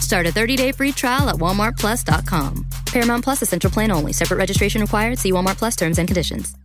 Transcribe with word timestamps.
Start 0.00 0.26
a 0.26 0.30
30-day 0.30 0.72
free 0.72 0.92
trial 0.92 1.28
at 1.28 1.36
walmartplus.com. 1.36 2.66
Paramount 2.86 3.24
Plus 3.24 3.42
Essential 3.42 3.70
Plan 3.70 3.90
only. 3.90 4.12
Separate 4.12 4.38
registration 4.38 4.80
required. 4.80 5.18
See 5.18 5.32
Walmart 5.32 5.58
Plus 5.58 5.76
terms 5.76 5.98
and 5.98 6.08
conditions. 6.08 6.56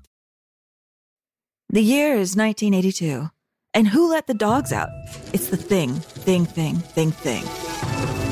The 1.69 1.81
year 1.81 2.13
is 2.13 2.35
1982. 2.35 3.29
And 3.73 3.87
who 3.87 4.09
let 4.09 4.27
the 4.27 4.35
dogs 4.35 4.71
out? 4.71 4.89
It's 5.33 5.47
the 5.47 5.57
thing, 5.57 5.95
thing, 5.95 6.45
thing, 6.45 6.75
thing, 6.75 7.11
thing. 7.11 8.22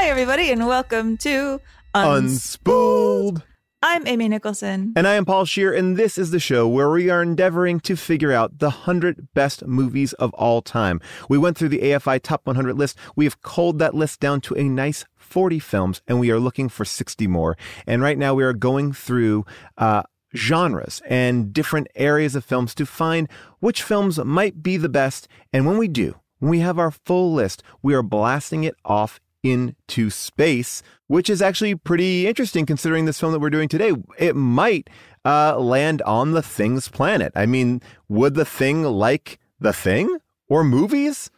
Hi, 0.00 0.10
everybody, 0.10 0.52
and 0.52 0.64
welcome 0.68 1.16
to 1.18 1.60
Unspooled. 1.92 3.42
I'm 3.82 4.06
Amy 4.06 4.28
Nicholson. 4.28 4.92
And 4.94 5.08
I 5.08 5.14
am 5.14 5.24
Paul 5.24 5.44
Scheer, 5.44 5.72
and 5.72 5.96
this 5.96 6.16
is 6.16 6.30
the 6.30 6.38
show 6.38 6.68
where 6.68 6.88
we 6.88 7.10
are 7.10 7.20
endeavoring 7.20 7.80
to 7.80 7.96
figure 7.96 8.30
out 8.30 8.60
the 8.60 8.66
100 8.66 9.34
best 9.34 9.66
movies 9.66 10.12
of 10.12 10.32
all 10.34 10.62
time. 10.62 11.00
We 11.28 11.36
went 11.36 11.58
through 11.58 11.70
the 11.70 11.80
AFI 11.80 12.22
Top 12.22 12.46
100 12.46 12.78
list. 12.78 12.96
We 13.16 13.24
have 13.24 13.42
culled 13.42 13.80
that 13.80 13.92
list 13.92 14.20
down 14.20 14.40
to 14.42 14.54
a 14.54 14.68
nice 14.68 15.04
40 15.16 15.58
films, 15.58 16.00
and 16.06 16.20
we 16.20 16.30
are 16.30 16.38
looking 16.38 16.68
for 16.68 16.84
60 16.84 17.26
more. 17.26 17.56
And 17.84 18.00
right 18.00 18.16
now 18.16 18.34
we 18.34 18.44
are 18.44 18.52
going 18.52 18.92
through 18.92 19.46
uh, 19.78 20.04
genres 20.34 21.02
and 21.08 21.52
different 21.52 21.88
areas 21.96 22.36
of 22.36 22.44
films 22.44 22.72
to 22.76 22.86
find 22.86 23.28
which 23.58 23.82
films 23.82 24.16
might 24.20 24.62
be 24.62 24.76
the 24.76 24.88
best. 24.88 25.26
And 25.52 25.66
when 25.66 25.76
we 25.76 25.88
do, 25.88 26.14
when 26.38 26.52
we 26.52 26.60
have 26.60 26.78
our 26.78 26.92
full 26.92 27.32
list, 27.34 27.64
we 27.82 27.94
are 27.94 28.02
blasting 28.04 28.62
it 28.62 28.76
off 28.84 29.18
into 29.48 30.10
space, 30.10 30.82
which 31.06 31.28
is 31.28 31.42
actually 31.42 31.74
pretty 31.74 32.26
interesting 32.26 32.66
considering 32.66 33.04
this 33.04 33.18
film 33.18 33.32
that 33.32 33.40
we're 33.40 33.50
doing 33.50 33.68
today. 33.68 33.92
It 34.18 34.36
might 34.36 34.88
uh, 35.24 35.58
land 35.58 36.02
on 36.02 36.32
the 36.32 36.42
Thing's 36.42 36.88
planet. 36.88 37.32
I 37.34 37.46
mean, 37.46 37.82
would 38.08 38.34
the 38.34 38.44
Thing 38.44 38.82
like 38.82 39.38
the 39.60 39.72
Thing 39.72 40.18
or 40.48 40.64
movies? 40.64 41.30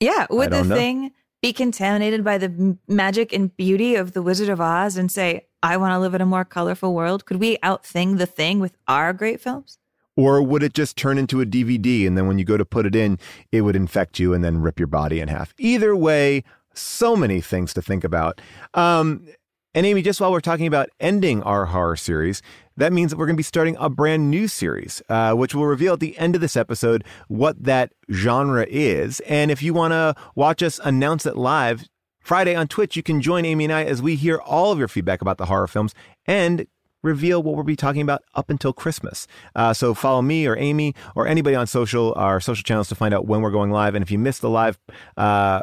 Yeah, 0.00 0.26
would 0.30 0.50
the 0.50 0.62
know. 0.62 0.74
thing 0.76 1.12
be 1.42 1.52
contaminated 1.52 2.24
by 2.24 2.38
the 2.38 2.78
magic 2.86 3.32
and 3.32 3.56
beauty 3.56 3.94
of 3.94 4.12
the 4.12 4.22
Wizard 4.22 4.48
of 4.48 4.60
Oz 4.60 4.96
and 4.96 5.10
say, 5.10 5.46
I 5.62 5.76
want 5.76 5.92
to 5.92 5.98
live 5.98 6.14
in 6.14 6.20
a 6.20 6.26
more 6.26 6.44
colorful 6.44 6.94
world? 6.94 7.24
Could 7.24 7.38
we 7.38 7.58
outthing 7.58 8.18
the 8.18 8.26
thing 8.26 8.60
with 8.60 8.76
our 8.86 9.12
great 9.12 9.40
films? 9.40 9.78
Or 10.16 10.42
would 10.42 10.64
it 10.64 10.74
just 10.74 10.96
turn 10.96 11.16
into 11.16 11.40
a 11.40 11.46
DVD 11.46 12.04
and 12.04 12.18
then 12.18 12.26
when 12.26 12.38
you 12.38 12.44
go 12.44 12.56
to 12.56 12.64
put 12.64 12.86
it 12.86 12.96
in, 12.96 13.20
it 13.52 13.60
would 13.60 13.76
infect 13.76 14.18
you 14.18 14.34
and 14.34 14.42
then 14.42 14.58
rip 14.58 14.80
your 14.80 14.88
body 14.88 15.20
in 15.20 15.28
half? 15.28 15.54
Either 15.58 15.94
way, 15.94 16.42
so 16.80 17.16
many 17.16 17.40
things 17.40 17.74
to 17.74 17.82
think 17.82 18.04
about. 18.04 18.40
Um, 18.74 19.26
and 19.74 19.84
Amy, 19.84 20.02
just 20.02 20.20
while 20.20 20.32
we're 20.32 20.40
talking 20.40 20.66
about 20.66 20.88
ending 20.98 21.42
our 21.42 21.66
horror 21.66 21.96
series, 21.96 22.42
that 22.76 22.92
means 22.92 23.10
that 23.10 23.16
we're 23.16 23.26
going 23.26 23.36
to 23.36 23.38
be 23.38 23.42
starting 23.42 23.76
a 23.78 23.90
brand 23.90 24.30
new 24.30 24.48
series, 24.48 25.02
uh, 25.08 25.34
which 25.34 25.54
will 25.54 25.66
reveal 25.66 25.92
at 25.92 26.00
the 26.00 26.16
end 26.18 26.34
of 26.34 26.40
this 26.40 26.56
episode 26.56 27.04
what 27.28 27.62
that 27.62 27.92
genre 28.10 28.66
is. 28.68 29.20
And 29.20 29.50
if 29.50 29.62
you 29.62 29.74
want 29.74 29.92
to 29.92 30.14
watch 30.34 30.62
us 30.62 30.80
announce 30.82 31.26
it 31.26 31.36
live 31.36 31.86
Friday 32.20 32.54
on 32.54 32.66
Twitch, 32.66 32.96
you 32.96 33.02
can 33.02 33.20
join 33.20 33.44
Amy 33.44 33.64
and 33.64 33.72
I 33.72 33.84
as 33.84 34.00
we 34.00 34.16
hear 34.16 34.38
all 34.38 34.72
of 34.72 34.78
your 34.78 34.88
feedback 34.88 35.20
about 35.20 35.38
the 35.38 35.46
horror 35.46 35.66
films 35.66 35.94
and 36.26 36.66
reveal 37.02 37.42
what 37.42 37.54
we'll 37.54 37.64
be 37.64 37.76
talking 37.76 38.02
about 38.02 38.22
up 38.34 38.50
until 38.50 38.72
Christmas. 38.72 39.26
Uh, 39.54 39.72
so 39.72 39.94
follow 39.94 40.22
me 40.22 40.46
or 40.46 40.56
Amy 40.56 40.94
or 41.14 41.26
anybody 41.26 41.54
on 41.54 41.66
social, 41.66 42.14
our 42.16 42.40
social 42.40 42.62
channels 42.62 42.88
to 42.88 42.94
find 42.94 43.14
out 43.14 43.26
when 43.26 43.42
we're 43.42 43.50
going 43.50 43.70
live. 43.70 43.94
And 43.94 44.02
if 44.02 44.10
you 44.10 44.18
missed 44.18 44.40
the 44.40 44.50
live, 44.50 44.78
uh, 45.16 45.62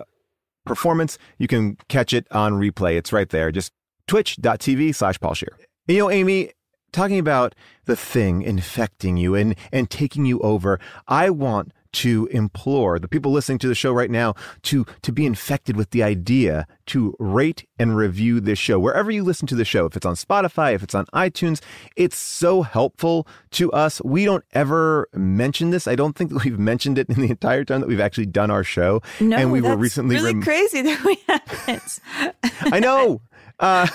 performance, 0.65 1.17
you 1.37 1.47
can 1.47 1.77
catch 1.87 2.13
it 2.13 2.27
on 2.31 2.53
replay. 2.53 2.97
It's 2.97 3.13
right 3.13 3.29
there. 3.29 3.51
Just 3.51 3.71
twitch.tv 4.07 4.93
slash 4.95 5.19
Paul 5.19 5.33
Scheer. 5.33 5.57
You 5.87 5.99
know, 5.99 6.11
Amy, 6.11 6.51
talking 6.91 7.19
about 7.19 7.55
the 7.85 7.95
thing 7.95 8.41
infecting 8.41 9.17
you 9.17 9.35
and, 9.35 9.55
and 9.71 9.89
taking 9.89 10.25
you 10.25 10.39
over, 10.39 10.79
I 11.07 11.29
want 11.29 11.71
to 11.95 12.27
implore 12.27 12.99
the 12.99 13.07
people 13.07 13.31
listening 13.31 13.57
to 13.59 13.67
the 13.67 13.75
show 13.75 13.91
right 13.91 14.11
now 14.11 14.35
to, 14.63 14.85
to 15.01 15.11
be 15.11 15.25
infected 15.25 15.75
with 15.77 15.91
the 15.91 16.03
idea 16.03 16.67
to 16.87 17.15
rate 17.19 17.67
and 17.79 17.95
review 17.95 18.39
this 18.39 18.59
show. 18.59 18.77
Wherever 18.77 19.09
you 19.09 19.23
listen 19.23 19.47
to 19.47 19.55
the 19.55 19.65
show, 19.65 19.85
if 19.85 19.95
it's 19.95 20.05
on 20.05 20.15
Spotify, 20.15 20.73
if 20.73 20.83
it's 20.83 20.93
on 20.93 21.05
iTunes, 21.07 21.61
it's 21.95 22.17
so 22.17 22.61
helpful 22.61 23.27
to 23.51 23.71
us. 23.71 24.01
We 24.03 24.25
don't 24.25 24.43
ever 24.53 25.07
mention 25.13 25.71
this. 25.71 25.87
I 25.87 25.95
don't 25.95 26.15
think 26.15 26.29
that 26.33 26.43
we've 26.43 26.59
mentioned 26.59 26.97
it 26.97 27.09
in 27.09 27.21
the 27.21 27.29
entire 27.29 27.63
time 27.63 27.81
that 27.81 27.87
we've 27.87 27.99
actually 27.99 28.27
done 28.27 28.51
our 28.51 28.63
show. 28.63 29.01
No, 29.19 29.37
and 29.37 29.51
we 29.51 29.61
were 29.61 29.77
recently 29.77 30.15
really 30.15 30.33
rem- 30.33 30.43
crazy 30.43 30.81
that 30.81 31.03
we 31.03 31.17
haven't. 31.27 31.99
I 32.73 32.79
know. 32.79 33.21
Uh, 33.57 33.87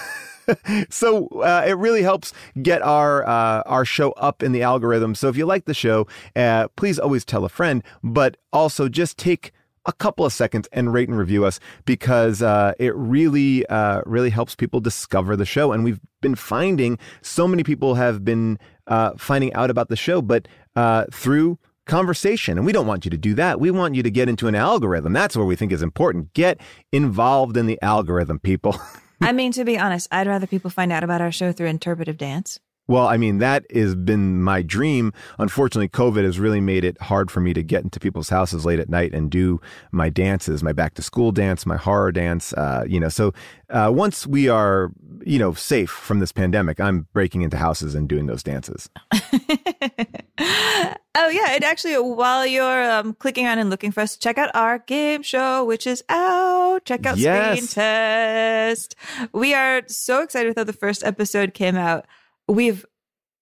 so 0.91 1.27
uh, 1.29 1.65
it 1.67 1.77
really 1.77 2.03
helps 2.03 2.33
get 2.63 2.83
our 2.83 3.27
uh, 3.27 3.63
our 3.67 3.85
show 3.85 4.13
up 4.13 4.43
in 4.43 4.53
the 4.53 4.63
algorithm. 4.63 5.15
So 5.15 5.29
if 5.29 5.37
you 5.37 5.47
like 5.47 5.65
the 5.65 5.75
show, 5.75 6.07
uh, 6.37 6.69
please 6.77 6.99
always 6.99 7.25
tell 7.25 7.45
a 7.45 7.49
friend, 7.49 7.83
but 8.03 8.37
also 8.53 8.89
just 8.89 9.19
take 9.19 9.53
a 9.87 9.93
couple 9.93 10.27
of 10.27 10.33
seconds 10.33 10.69
and 10.73 10.93
rate 10.93 11.09
and 11.09 11.19
review 11.19 11.45
us 11.45 11.59
because 11.85 12.43
uh, 12.43 12.75
it 12.79 12.95
really 12.95 13.67
uh, 13.67 14.03
really 14.05 14.31
helps 14.31 14.55
people 14.55 14.81
discover 14.81 15.37
the 15.37 15.47
show. 15.47 15.73
And 15.73 15.85
we've 15.85 16.01
been 16.21 16.35
finding 16.35 16.99
so 17.23 17.49
many 17.49 17.63
people 17.63 17.95
have 17.95 18.25
been 18.25 18.59
uh, 18.87 19.13
finding 19.17 19.53
out 19.55 19.71
about 19.71 19.89
the 19.89 19.97
show, 19.97 20.21
but 20.21 20.49
uh, 20.77 21.07
through 21.11 21.59
conversation. 21.87 22.59
And 22.59 22.67
we 22.67 22.73
don't 22.73 22.87
want 22.87 23.05
you 23.05 23.11
to 23.11 23.19
do 23.19 23.35
that. 23.35 23.59
We 23.59 23.71
want 23.71 23.95
you 23.95 24.03
to 24.03 24.11
get 24.11 24.29
into 24.29 24.49
an 24.49 24.55
algorithm. 24.55 25.13
That's 25.13 25.37
where 25.37 25.47
we 25.47 25.57
think 25.57 25.73
is 25.73 25.83
important. 25.83 26.33
Get 26.35 26.61
involved 26.93 27.57
in 27.57 27.67
the 27.67 27.81
algorithm, 27.83 28.39
people. 28.39 28.77
I 29.21 29.33
mean, 29.33 29.53
to 29.53 29.65
be 29.65 29.79
honest, 29.79 30.09
I'd 30.11 30.27
rather 30.27 30.47
people 30.47 30.71
find 30.71 30.91
out 30.91 31.05
about 31.05 31.21
our 31.21 31.31
show 31.31 31.53
through 31.53 31.67
interpretive 31.67 32.17
dance. 32.17 32.59
Well, 32.91 33.07
I 33.07 33.19
mean, 33.19 33.39
that 33.39 33.65
has 33.73 33.95
been 33.95 34.43
my 34.43 34.63
dream. 34.63 35.13
Unfortunately, 35.39 35.89
COVID 35.89 36.25
has 36.25 36.41
really 36.41 36.61
made 36.61 36.83
it 36.83 37.01
hard 37.01 37.31
for 37.31 37.39
me 37.39 37.55
to 37.55 37.63
get 37.63 37.85
into 37.85 38.01
people's 38.01 38.29
houses 38.29 38.65
late 38.67 38.81
at 38.81 38.89
night 38.89 39.15
and 39.15 39.31
do 39.31 39.61
my 39.93 40.09
dances, 40.09 40.61
my 40.65 40.73
back 40.73 40.95
to 40.95 41.03
school 41.03 41.31
dance, 41.31 41.65
my 41.65 41.77
horror 41.77 42.11
dance. 42.11 42.53
Uh, 42.53 42.85
you 42.89 42.99
know, 42.99 43.09
so 43.09 43.33
uh, 43.69 43.93
once 43.95 44.27
we 44.27 44.49
are, 44.49 44.91
you 45.25 45.39
know, 45.39 45.53
safe 45.53 45.89
from 45.89 46.19
this 46.19 46.33
pandemic, 46.33 46.81
I'm 46.81 47.07
breaking 47.13 47.43
into 47.43 47.57
houses 47.57 47.95
and 47.95 48.09
doing 48.09 48.27
those 48.27 48.43
dances. 48.43 48.91
Oh 51.17 51.29
yeah, 51.29 51.49
and 51.51 51.65
actually, 51.65 51.97
while 51.97 52.47
you're 52.47 52.91
um, 52.91 53.15
clicking 53.15 53.45
on 53.45 53.59
and 53.59 53.69
looking 53.69 53.91
for 53.91 54.01
us, 54.01 54.17
check 54.17 54.39
out 54.39 54.49
our 54.55 54.79
game 54.79 55.23
show, 55.23 55.65
which 55.65 55.85
is 55.87 56.05
out. 56.09 56.85
Check 56.85 57.05
out 57.05 57.19
Yes. 57.19 57.57
Screen 57.57 57.67
Test. 57.69 58.95
We 59.33 59.53
are 59.53 59.83
so 59.89 60.23
excited 60.23 60.49
with 60.49 60.57
how 60.57 60.65
the 60.65 60.73
first 60.73 61.03
episode 61.03 61.53
came 61.53 61.77
out. 61.77 62.07
We've, 62.51 62.85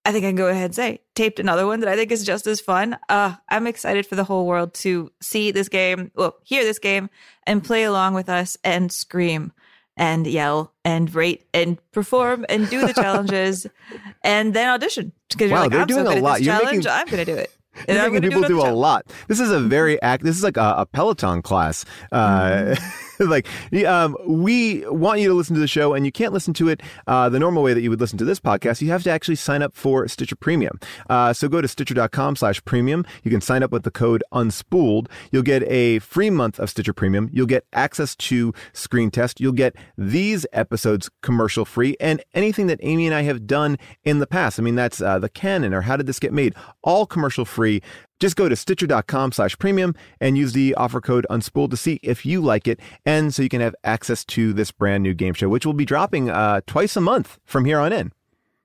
I 0.05 0.13
think 0.13 0.25
I 0.25 0.29
can 0.29 0.37
go 0.37 0.49
ahead 0.49 0.67
and 0.67 0.75
say, 0.75 1.01
taped 1.15 1.41
another 1.41 1.67
one 1.67 1.81
that 1.81 1.89
I 1.89 1.97
think 1.97 2.13
is 2.13 2.25
just 2.25 2.47
as 2.47 2.61
fun. 2.61 2.99
Uh, 3.09 3.35
I'm 3.49 3.67
excited 3.67 4.07
for 4.07 4.15
the 4.17 4.25
whole 4.25 4.47
world 4.47 4.75
to 4.75 5.11
see 5.21 5.51
this 5.51 5.69
game, 5.69 6.11
well, 6.15 6.37
hear 6.45 6.63
this 6.65 6.79
game, 6.79 7.11
and 7.47 7.65
play 7.65 7.85
along 7.85 8.15
with 8.15 8.29
us 8.29 8.57
and 8.65 8.93
scream 8.93 9.53
and 9.97 10.27
yell 10.27 10.73
and 10.85 11.13
rate 11.15 11.45
and 11.53 11.79
perform 11.93 12.47
and 12.49 12.69
do 12.71 12.87
the 12.87 12.93
challenges 12.93 13.67
and 14.25 14.55
then 14.55 14.69
audition 14.69 15.13
because 15.29 15.51
Wow, 15.51 15.57
you're 15.57 15.63
like, 15.65 15.71
they're 15.73 15.81
I'm 15.81 15.87
doing 15.89 16.07
so 16.07 16.19
a 16.19 16.21
lot. 16.21 16.41
You're 16.43 16.55
challenge. 16.59 16.85
making- 16.85 16.91
I'm 16.93 17.07
going 17.07 17.25
to 17.27 17.33
do 17.33 17.37
it. 17.39 17.51
And 17.87 17.97
You're 17.97 18.07
I'm 18.07 18.13
making 18.13 18.31
people 18.31 18.45
on 18.45 18.51
do 18.51 18.61
a 18.61 18.75
lot. 18.75 19.07
This 19.29 19.39
is 19.39 19.53
a 19.53 19.61
very 19.61 20.03
act. 20.03 20.25
This 20.25 20.37
is 20.37 20.43
like 20.43 20.57
a, 20.57 20.75
a 20.79 20.87
Peloton 20.87 21.43
class. 21.43 21.85
Uh, 22.11 22.75
like 23.27 23.47
um, 23.87 24.17
we 24.27 24.87
want 24.89 25.21
you 25.21 25.29
to 25.29 25.35
listen 25.35 25.55
to 25.55 25.61
the 25.61 25.69
show, 25.69 25.95
and 25.95 26.05
you 26.05 26.13
can't 26.13 26.33
listen 26.33 26.55
to 26.55 26.69
it 26.69 26.83
uh, 27.07 27.29
the 27.29 27.39
normal 27.39 27.63
way 27.63 27.75
that 27.75 27.83
you 27.83 27.91
would 27.91 28.01
listen 28.01 28.19
to 28.19 28.25
this 28.25 28.41
podcast. 28.41 28.81
You 28.81 28.91
have 28.91 29.03
to 29.05 29.11
actually 29.11 29.37
sign 29.37 29.63
up 29.63 29.75
for 29.75 30.07
Stitcher 30.09 30.37
Premium. 30.37 30.79
Uh, 31.09 31.33
so 31.33 31.49
go 31.49 31.61
to 31.61 31.69
Stitcher.com/premium. 31.69 33.05
You 33.25 33.31
can 33.31 33.41
sign 33.41 33.63
up 33.63 33.73
with 33.73 33.83
the 33.83 33.91
code 33.91 34.23
Unspooled. 34.33 35.09
You'll 35.33 35.43
get 35.43 35.63
a 35.65 35.99
free 36.01 36.31
month 36.31 36.59
of 36.59 36.71
Stitcher 36.71 36.93
Premium. 36.93 37.31
You'll 37.33 37.47
get 37.47 37.65
access 37.73 38.15
to 38.17 38.53
Screen 38.73 39.11
Test. 39.11 39.41
You'll 39.41 39.53
get 39.53 39.75
these 39.97 40.47
episodes 40.53 41.11
commercial 41.23 41.65
free, 41.65 41.97
and 42.01 42.23
anything 42.35 42.67
that 42.69 42.79
Amy 42.83 43.07
and 43.07 43.15
I 43.15 43.23
have 43.23 43.47
done 43.47 43.79
in 44.05 44.19
the 44.19 44.27
past. 44.27 44.59
I 44.59 44.63
mean, 44.63 44.75
that's 44.75 45.01
uh, 45.01 45.19
the 45.19 45.29
canon 45.29 45.75
or 45.75 45.83
how 45.83 45.97
did 45.97 46.07
this 46.07 46.19
get 46.19 46.33
made? 46.33 46.55
All 46.83 47.07
commercial 47.07 47.45
free. 47.45 47.83
Just 48.19 48.37
go 48.37 48.49
to 48.49 48.57
stitcher.com 48.57 49.33
slash 49.33 49.59
premium 49.59 49.95
and 50.21 50.37
use 50.37 50.53
the 50.53 50.75
offer 50.75 51.01
code 51.01 51.27
unspooled 51.31 51.71
to 51.71 51.77
see 51.77 52.01
if 52.03 52.27
you 52.27 52.41
like 52.41 52.67
it. 52.67 52.81
And 53.07 53.35
so 53.35 53.43
you 53.43 53.49
can 53.49 53.61
have 53.61 53.75
access 53.85 54.25
to 54.27 54.53
this 54.53 54.71
brand 54.71 55.03
new 55.03 55.15
game 55.15 55.35
show, 55.35 55.49
which 55.49 55.65
will 55.65 55.73
be 55.73 55.85
dropping 55.85 56.31
uh, 56.31 56.61
twice 56.67 56.97
a 56.97 57.01
month 57.01 57.39
from 57.45 57.65
here 57.65 57.79
on 57.79 57.93
in. 57.93 58.13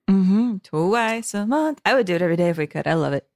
Mm-hmm. 0.08 0.56
Twice 0.58 1.34
a 1.34 1.46
month. 1.46 1.80
I 1.84 1.94
would 1.94 2.06
do 2.06 2.14
it 2.14 2.22
every 2.22 2.36
day 2.36 2.50
if 2.50 2.58
we 2.58 2.66
could. 2.66 2.86
I 2.86 2.94
love 2.94 3.12
it. 3.12 3.26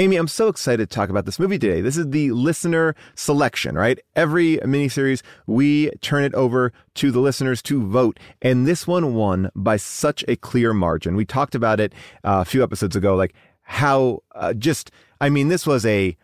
Amy, 0.00 0.14
I'm 0.14 0.28
so 0.28 0.46
excited 0.46 0.88
to 0.88 0.94
talk 0.94 1.10
about 1.10 1.26
this 1.26 1.40
movie 1.40 1.58
today. 1.58 1.80
This 1.80 1.96
is 1.96 2.10
the 2.10 2.30
listener 2.30 2.94
selection, 3.16 3.74
right? 3.74 3.98
Every 4.14 4.58
miniseries, 4.58 5.22
we 5.48 5.90
turn 6.02 6.22
it 6.22 6.32
over 6.34 6.72
to 6.94 7.10
the 7.10 7.18
listeners 7.18 7.60
to 7.62 7.84
vote. 7.84 8.20
And 8.40 8.64
this 8.64 8.86
one 8.86 9.14
won 9.14 9.50
by 9.56 9.76
such 9.76 10.24
a 10.28 10.36
clear 10.36 10.72
margin. 10.72 11.16
We 11.16 11.24
talked 11.24 11.56
about 11.56 11.80
it 11.80 11.92
uh, 12.22 12.42
a 12.42 12.44
few 12.44 12.62
episodes 12.62 12.94
ago, 12.94 13.16
like 13.16 13.34
how 13.70 14.22
uh, 14.34 14.54
just, 14.54 14.90
I 15.20 15.28
mean, 15.28 15.48
this 15.48 15.66
was 15.66 15.84
a 15.84 16.16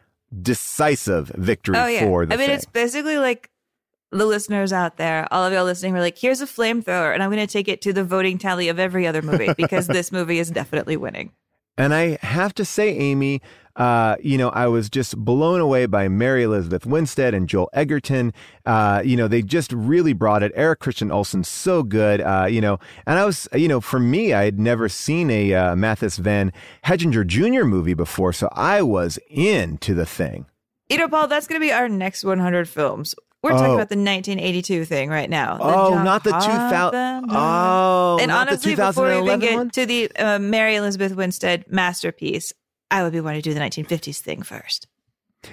decisive 0.42 1.28
victory 1.36 1.76
Oh, 1.76 1.86
yeah. 1.86 2.00
for 2.04 2.24
the 2.26 2.34
I 2.34 2.36
mean, 2.38 2.46
thing. 2.48 2.56
it's 2.56 2.64
basically 2.64 3.18
like 3.18 3.50
the 4.10 4.24
listeners 4.26 4.72
out 4.72 4.96
there, 4.96 5.28
all 5.30 5.44
of 5.44 5.52
y'all 5.52 5.64
listening, 5.64 5.92
were 5.92 6.00
like, 6.00 6.16
here's 6.18 6.40
a 6.40 6.46
flamethrower, 6.46 7.12
and 7.12 7.22
I'm 7.22 7.30
going 7.30 7.46
to 7.46 7.52
take 7.52 7.68
it 7.68 7.82
to 7.82 7.92
the 7.92 8.02
voting 8.04 8.38
tally 8.38 8.68
of 8.68 8.78
every 8.78 9.06
other 9.06 9.22
movie 9.22 9.52
because 9.56 9.86
this 9.88 10.10
movie 10.10 10.38
is 10.38 10.50
definitely 10.50 10.96
winning. 10.96 11.32
And 11.76 11.92
I 11.92 12.18
have 12.22 12.54
to 12.54 12.64
say, 12.64 12.90
Amy, 12.96 13.42
uh, 13.76 14.16
you 14.20 14.38
know, 14.38 14.50
I 14.50 14.66
was 14.68 14.88
just 14.88 15.16
blown 15.16 15.60
away 15.60 15.86
by 15.86 16.08
Mary 16.08 16.42
Elizabeth 16.44 16.86
Winstead 16.86 17.34
and 17.34 17.48
Joel 17.48 17.70
Edgerton. 17.72 18.32
Uh, 18.64 19.02
you 19.04 19.16
know, 19.16 19.26
they 19.28 19.42
just 19.42 19.72
really 19.72 20.12
brought 20.12 20.42
it. 20.42 20.52
Eric 20.54 20.80
Christian 20.80 21.10
Olsen, 21.10 21.42
so 21.44 21.82
good. 21.82 22.20
Uh, 22.20 22.46
you 22.48 22.60
know, 22.60 22.78
and 23.06 23.18
I 23.18 23.24
was, 23.24 23.48
you 23.54 23.68
know, 23.68 23.80
for 23.80 23.98
me, 23.98 24.32
I 24.32 24.44
had 24.44 24.58
never 24.60 24.88
seen 24.88 25.30
a 25.30 25.52
uh, 25.54 25.74
Matthijs 25.74 26.18
van 26.18 26.52
Heijningen 26.84 27.26
Jr. 27.26 27.64
movie 27.64 27.94
before, 27.94 28.32
so 28.32 28.48
I 28.52 28.82
was 28.82 29.18
into 29.28 29.94
the 29.94 30.06
thing. 30.06 30.46
You 30.88 30.98
know, 30.98 31.08
Paul, 31.08 31.26
that's 31.28 31.46
going 31.46 31.60
to 31.60 31.66
be 31.66 31.72
our 31.72 31.88
next 31.88 32.24
100 32.24 32.68
films. 32.68 33.14
We're 33.42 33.50
talking 33.50 33.66
Oh. 33.66 33.74
about 33.74 33.90
the 33.90 33.96
1982 33.96 34.86
thing 34.86 35.10
right 35.10 35.28
now. 35.28 35.58
Oh, 35.60 35.90
John 35.90 36.04
not 36.04 36.24
the 36.24 36.30
2000. 36.30 37.26
Oh, 37.30 38.16
and 38.18 38.28
not 38.28 38.48
honestly, 38.48 38.74
the 38.74 38.86
before 38.86 39.08
we 39.08 39.18
even 39.18 39.40
get 39.40 39.54
one? 39.54 39.70
to 39.70 39.84
the 39.84 40.10
uh, 40.16 40.38
Mary 40.38 40.76
Elizabeth 40.76 41.14
Winstead 41.14 41.66
masterpiece, 41.70 42.54
I 42.94 43.02
would 43.02 43.12
be 43.12 43.20
wanting 43.20 43.42
to 43.42 43.50
do 43.50 43.54
the 43.54 43.60
1950s 43.60 44.20
thing 44.20 44.42
first. 44.42 44.86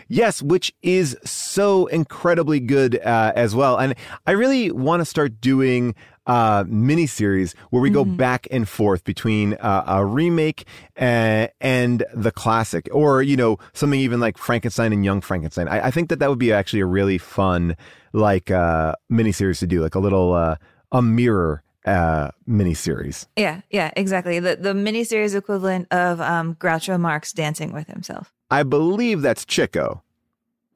Yes, 0.07 0.43
which 0.43 0.71
is 0.83 1.17
so 1.25 1.87
incredibly 1.87 2.59
good 2.59 2.99
uh, 3.03 3.33
as 3.35 3.55
well. 3.55 3.77
And 3.77 3.95
I 4.27 4.31
really 4.31 4.71
want 4.71 5.01
to 5.01 5.05
start 5.05 5.41
doing 5.41 5.95
uh, 6.27 6.65
miniseries 6.65 7.55
where 7.71 7.81
we 7.81 7.89
go 7.89 8.05
back 8.05 8.47
and 8.51 8.69
forth 8.69 9.03
between 9.03 9.55
uh, 9.55 9.83
a 9.87 10.05
remake 10.05 10.67
uh, 10.99 11.47
and 11.59 12.05
the 12.13 12.31
classic, 12.31 12.87
or 12.91 13.23
you 13.23 13.35
know 13.35 13.57
something 13.73 13.99
even 13.99 14.19
like 14.19 14.37
Frankenstein 14.37 14.93
and 14.93 15.03
Young 15.03 15.19
Frankenstein. 15.19 15.67
I, 15.67 15.87
I 15.87 15.91
think 15.91 16.09
that 16.09 16.19
that 16.19 16.29
would 16.29 16.39
be 16.39 16.53
actually 16.53 16.81
a 16.81 16.85
really 16.85 17.17
fun 17.17 17.75
like 18.13 18.51
uh, 18.51 18.93
miniseries 19.11 19.57
to 19.59 19.67
do, 19.67 19.81
like 19.81 19.95
a 19.95 19.99
little 19.99 20.33
uh, 20.33 20.57
a 20.91 21.01
mirror 21.01 21.63
uh, 21.85 22.29
miniseries. 22.47 23.25
Yeah, 23.35 23.61
yeah, 23.69 23.91
exactly. 23.95 24.39
The 24.39 24.55
the 24.55 24.73
miniseries 24.73 25.35
equivalent 25.35 25.87
of 25.91 26.21
um, 26.21 26.55
Groucho 26.55 26.99
Marx 26.99 27.33
dancing 27.33 27.73
with 27.73 27.87
himself. 27.87 28.33
I 28.49 28.63
believe 28.63 29.21
that's 29.21 29.45
Chico. 29.45 30.03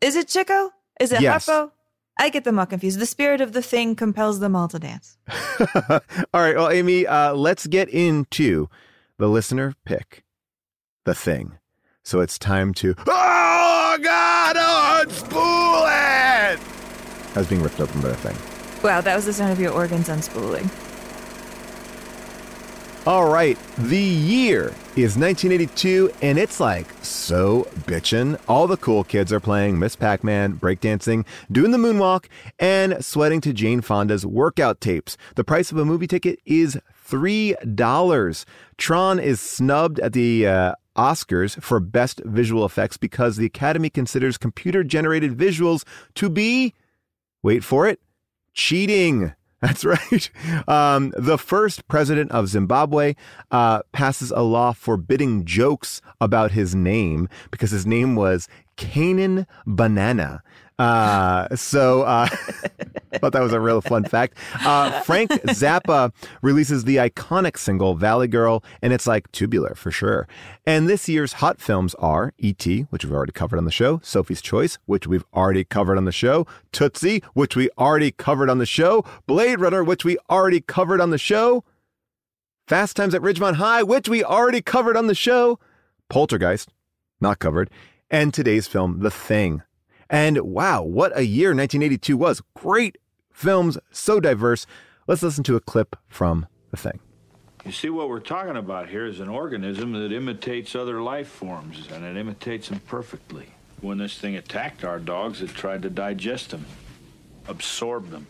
Is 0.02 0.16
it 0.16 0.28
Chico? 0.28 0.72
Is 1.00 1.12
it 1.12 1.22
Yes. 1.22 1.46
Harpo? 1.46 1.72
I 2.18 2.30
get 2.30 2.46
them 2.46 2.58
all 2.58 2.66
confused. 2.66 3.00
The 3.00 3.06
spirit 3.06 3.42
of 3.42 3.52
the 3.52 3.62
thing 3.62 3.94
compels 3.96 4.40
them 4.40 4.56
all 4.56 4.70
to 4.70 4.80
dance. 4.80 5.18
All 5.90 6.00
right. 6.34 6.56
Well, 6.56 6.70
Amy, 6.72 7.06
uh, 7.06 7.34
let's 7.34 7.68
get 7.68 7.90
into 7.90 8.70
the 9.18 9.28
listener 9.28 9.74
pick, 9.84 10.24
the 11.04 11.14
thing. 11.14 11.58
So 12.04 12.22
it's 12.22 12.40
time 12.40 12.74
to. 12.76 12.96
Oh, 13.06 13.98
God, 14.02 14.56
unspool 14.56 15.84
it! 16.54 16.60
I 17.36 17.40
was 17.40 17.48
being 17.48 17.62
ripped 17.62 17.82
open 17.82 18.00
by 18.00 18.10
the 18.10 18.16
thing. 18.16 18.38
Wow, 18.82 19.02
that 19.02 19.16
was 19.16 19.26
the 19.26 19.34
sound 19.34 19.52
of 19.52 19.60
your 19.60 19.74
organs 19.74 20.08
unspooling. 20.08 20.70
All 23.08 23.30
right. 23.30 23.56
The 23.78 24.02
year 24.02 24.74
is 24.96 25.16
1982, 25.16 26.12
and 26.24 26.40
it's 26.40 26.60
like 26.60 26.88
so 27.04 27.68
bitchin'. 27.86 28.40
All 28.48 28.66
the 28.66 28.78
cool 28.78 29.04
kids 29.04 29.32
are 29.32 29.40
playing 29.40 29.78
Miss 29.78 29.96
Pac 29.96 30.24
Man, 30.24 30.54
breakdancing, 30.54 31.24
doing 31.52 31.70
the 31.70 31.78
moonwalk, 31.78 32.26
and 32.58 33.06
sweating 33.06 33.42
to 33.42 33.54
Jane 33.54 33.82
Fonda's 33.82 34.26
workout 34.26 34.82
tapes. 34.82 35.18
The 35.36 35.44
price 35.44 35.72
of 35.72 35.78
a 35.78 35.86
movie 35.86 36.08
ticket 36.08 36.40
is 36.46 36.80
$3. 37.08 38.46
Tron 38.78 39.20
is 39.20 39.40
snubbed 39.40 40.00
at 40.00 40.14
the 40.14 40.48
uh, 40.48 40.74
Oscars 40.98 41.62
for 41.62 41.80
Best 41.80 42.22
Visual 42.26 42.66
Effects 42.66 42.98
because 42.98 43.38
the 43.38 43.46
Academy 43.46 43.92
considers 43.92 44.40
computer 44.40 44.84
generated 44.84 45.38
visuals 45.38 45.84
to 46.16 46.28
be, 46.28 46.74
wait 47.44 47.64
for 47.64 47.88
it, 47.88 48.00
cheating. 48.56 49.34
That's 49.62 49.86
right. 49.86 50.30
Um, 50.68 51.14
the 51.18 51.38
first 51.38 51.88
president 51.88 52.32
of 52.32 52.50
Zimbabwe 52.50 53.16
uh, 53.52 53.82
passes 53.94 54.32
a 54.32 54.42
law 54.42 54.74
forbidding 54.74 55.46
jokes 55.46 56.02
about 56.20 56.52
his 56.52 56.76
name 56.76 57.30
because 57.52 57.72
his 57.72 57.86
name 57.86 58.16
was 58.16 58.50
Canaan 58.76 59.48
Banana. 59.66 60.44
Uh, 60.78 61.56
so 61.56 62.02
uh, 62.02 62.28
I 63.14 63.18
thought 63.20 63.32
that 63.32 63.42
was 63.42 63.54
a 63.54 63.60
real 63.60 63.82
fun 63.82 64.04
fact. 64.04 64.38
Uh, 64.66 65.02
Frank 65.02 65.32
Zappa 65.32 66.12
releases 66.42 66.84
the 66.84 66.98
iconic 66.98 67.58
single 67.58 67.96
Valley 67.96 68.28
Girl, 68.28 68.64
and 68.82 68.92
it's 68.92 69.08
like 69.08 69.32
tubular 69.32 69.74
for 69.76 69.90
sure. 69.90 70.28
And 70.66 70.90
this 70.90 71.08
year's 71.08 71.34
hot 71.34 71.62
films 71.62 71.96
are 71.96 72.34
E.T., 72.40 72.82
which 72.90 73.06
we've 73.06 73.14
already 73.14 73.32
covered 73.32 73.58
on 73.58 73.66
the 73.66 73.72
show, 73.72 74.02
Sophie's 74.04 74.42
Choice, 74.42 74.78
which 74.86 75.08
we've 75.08 75.26
already 75.34 75.64
covered 75.64 75.98
on 75.98 76.06
the 76.06 76.12
show, 76.12 76.46
Tootsie, 76.74 77.24
which 77.34 77.56
we 77.56 77.70
already 77.78 78.12
covered 78.12 78.50
on 78.50 78.58
the 78.58 78.66
show, 78.66 79.06
Blade 79.28 79.62
Runner, 79.62 79.84
which 79.84 80.04
we 80.04 80.18
already 80.30 80.60
covered 80.60 81.00
on 81.00 81.10
the 81.10 81.18
show, 81.18 81.64
Fast 82.68 82.98
Times 82.98 83.16
at 83.16 83.22
Ridgemont 83.22 83.56
High, 83.56 83.84
which 83.84 84.10
we 84.10 84.24
already 84.24 84.62
covered 84.62 84.98
on 84.98 85.08
the 85.08 85.16
show, 85.16 85.60
Poltergeist, 86.10 86.74
not 87.22 87.40
covered, 87.40 87.70
and 88.10 88.34
today's 88.34 88.68
film, 88.68 89.00
The 89.00 89.12
Thing. 89.12 89.62
And 90.10 90.40
wow, 90.42 90.84
what 90.84 91.18
a 91.18 91.26
year 91.26 91.50
1982 91.50 92.18
was. 92.18 92.42
Great 92.54 92.98
films, 93.32 93.78
so 93.92 94.20
diverse. 94.20 94.66
Let's 95.08 95.24
listen 95.24 95.44
to 95.46 95.56
a 95.56 95.60
clip 95.60 95.96
from 96.08 96.48
The 96.72 96.78
Thing. 96.78 97.00
You 97.66 97.72
see, 97.72 97.90
what 97.90 98.10
we're 98.10 98.20
talking 98.20 98.58
about 98.58 98.90
here 98.90 99.08
is 99.08 99.20
an 99.20 99.30
organism 99.30 99.94
that 99.94 100.12
imitates 100.12 100.76
other 100.76 101.02
life 101.02 101.28
forms, 101.28 101.88
and 101.92 102.06
it 102.06 102.16
imitates 102.16 102.70
them 102.70 102.80
perfectly. 102.82 103.48
When 103.82 103.98
this 103.98 104.18
thing 104.18 104.36
attacked 104.36 104.84
our 104.84 105.00
dogs, 105.00 105.42
it 105.42 105.50
tried 105.50 105.82
to 105.82 105.90
digest 105.90 106.52
them, 106.52 106.66
absorb 107.48 108.12
them, 108.12 108.28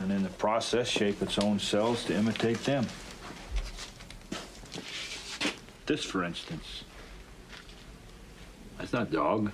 and 0.00 0.12
in 0.12 0.22
the 0.22 0.28
process, 0.30 0.86
shape 0.88 1.22
its 1.22 1.38
own 1.38 1.58
cells 1.58 2.04
to 2.04 2.14
imitate 2.14 2.62
them. 2.64 2.86
This, 5.86 6.04
for 6.04 6.24
instance. 6.24 6.84
That's 8.78 8.92
not 8.92 9.10
dog. 9.10 9.50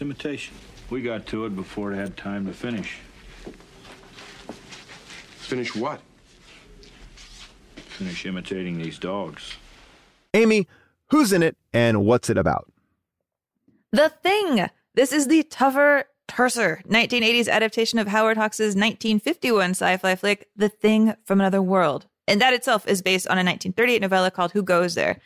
It's 0.00 0.02
imitation. 0.06 0.54
We 0.88 1.02
got 1.02 1.26
to 1.26 1.44
it 1.44 1.54
before 1.54 1.92
it 1.92 1.96
had 1.96 2.16
time 2.16 2.46
to 2.46 2.54
finish. 2.54 3.00
Finish 5.36 5.76
what? 5.76 6.00
Finish 7.76 8.24
imitating 8.24 8.78
these 8.78 8.98
dogs. 8.98 9.56
Amy, 10.32 10.66
who's 11.10 11.34
in 11.34 11.42
it 11.42 11.58
and 11.74 12.06
what's 12.06 12.30
it 12.30 12.38
about? 12.38 12.72
The 13.92 14.08
Thing. 14.08 14.70
This 14.94 15.12
is 15.12 15.26
the 15.26 15.42
tougher, 15.42 16.04
terser 16.26 16.82
1980s 16.86 17.50
adaptation 17.50 17.98
of 17.98 18.08
Howard 18.08 18.38
Hawks' 18.38 18.58
1951 18.58 19.72
sci-fi 19.72 20.16
flick, 20.16 20.48
The 20.56 20.70
Thing 20.70 21.12
from 21.26 21.42
Another 21.42 21.60
World. 21.60 22.06
And 22.26 22.40
that 22.40 22.54
itself 22.54 22.88
is 22.88 23.02
based 23.02 23.26
on 23.26 23.32
a 23.32 23.44
1938 23.44 24.00
novella 24.00 24.30
called 24.30 24.52
Who 24.52 24.62
Goes 24.62 24.94
There? 24.94 25.20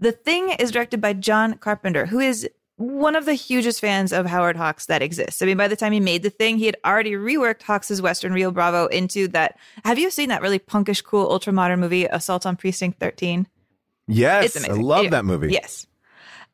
The 0.00 0.10
Thing 0.10 0.50
is 0.50 0.72
directed 0.72 1.00
by 1.00 1.12
John 1.12 1.58
Carpenter, 1.58 2.06
who 2.06 2.18
is 2.18 2.48
one 2.76 3.16
of 3.16 3.24
the 3.24 3.34
hugest 3.34 3.80
fans 3.80 4.12
of 4.12 4.26
Howard 4.26 4.56
Hawks 4.56 4.86
that 4.86 5.02
exists. 5.02 5.40
I 5.40 5.46
mean, 5.46 5.56
by 5.56 5.68
the 5.68 5.76
time 5.76 5.92
he 5.92 6.00
made 6.00 6.22
the 6.22 6.30
thing, 6.30 6.58
he 6.58 6.66
had 6.66 6.76
already 6.84 7.12
reworked 7.12 7.62
Hawks' 7.62 8.00
Western 8.00 8.32
Rio 8.32 8.50
Bravo 8.50 8.86
into 8.86 9.28
that. 9.28 9.58
Have 9.84 9.98
you 9.98 10.10
seen 10.10 10.28
that 10.28 10.42
really 10.42 10.58
punkish, 10.58 11.02
cool, 11.02 11.30
ultra 11.30 11.52
modern 11.52 11.80
movie, 11.80 12.04
Assault 12.04 12.44
on 12.44 12.56
Precinct 12.56 13.00
13? 13.00 13.46
Yes, 14.08 14.56
I 14.56 14.72
love 14.72 14.98
Anyway, 14.98 15.10
that 15.10 15.24
movie. 15.24 15.52
Yes. 15.52 15.86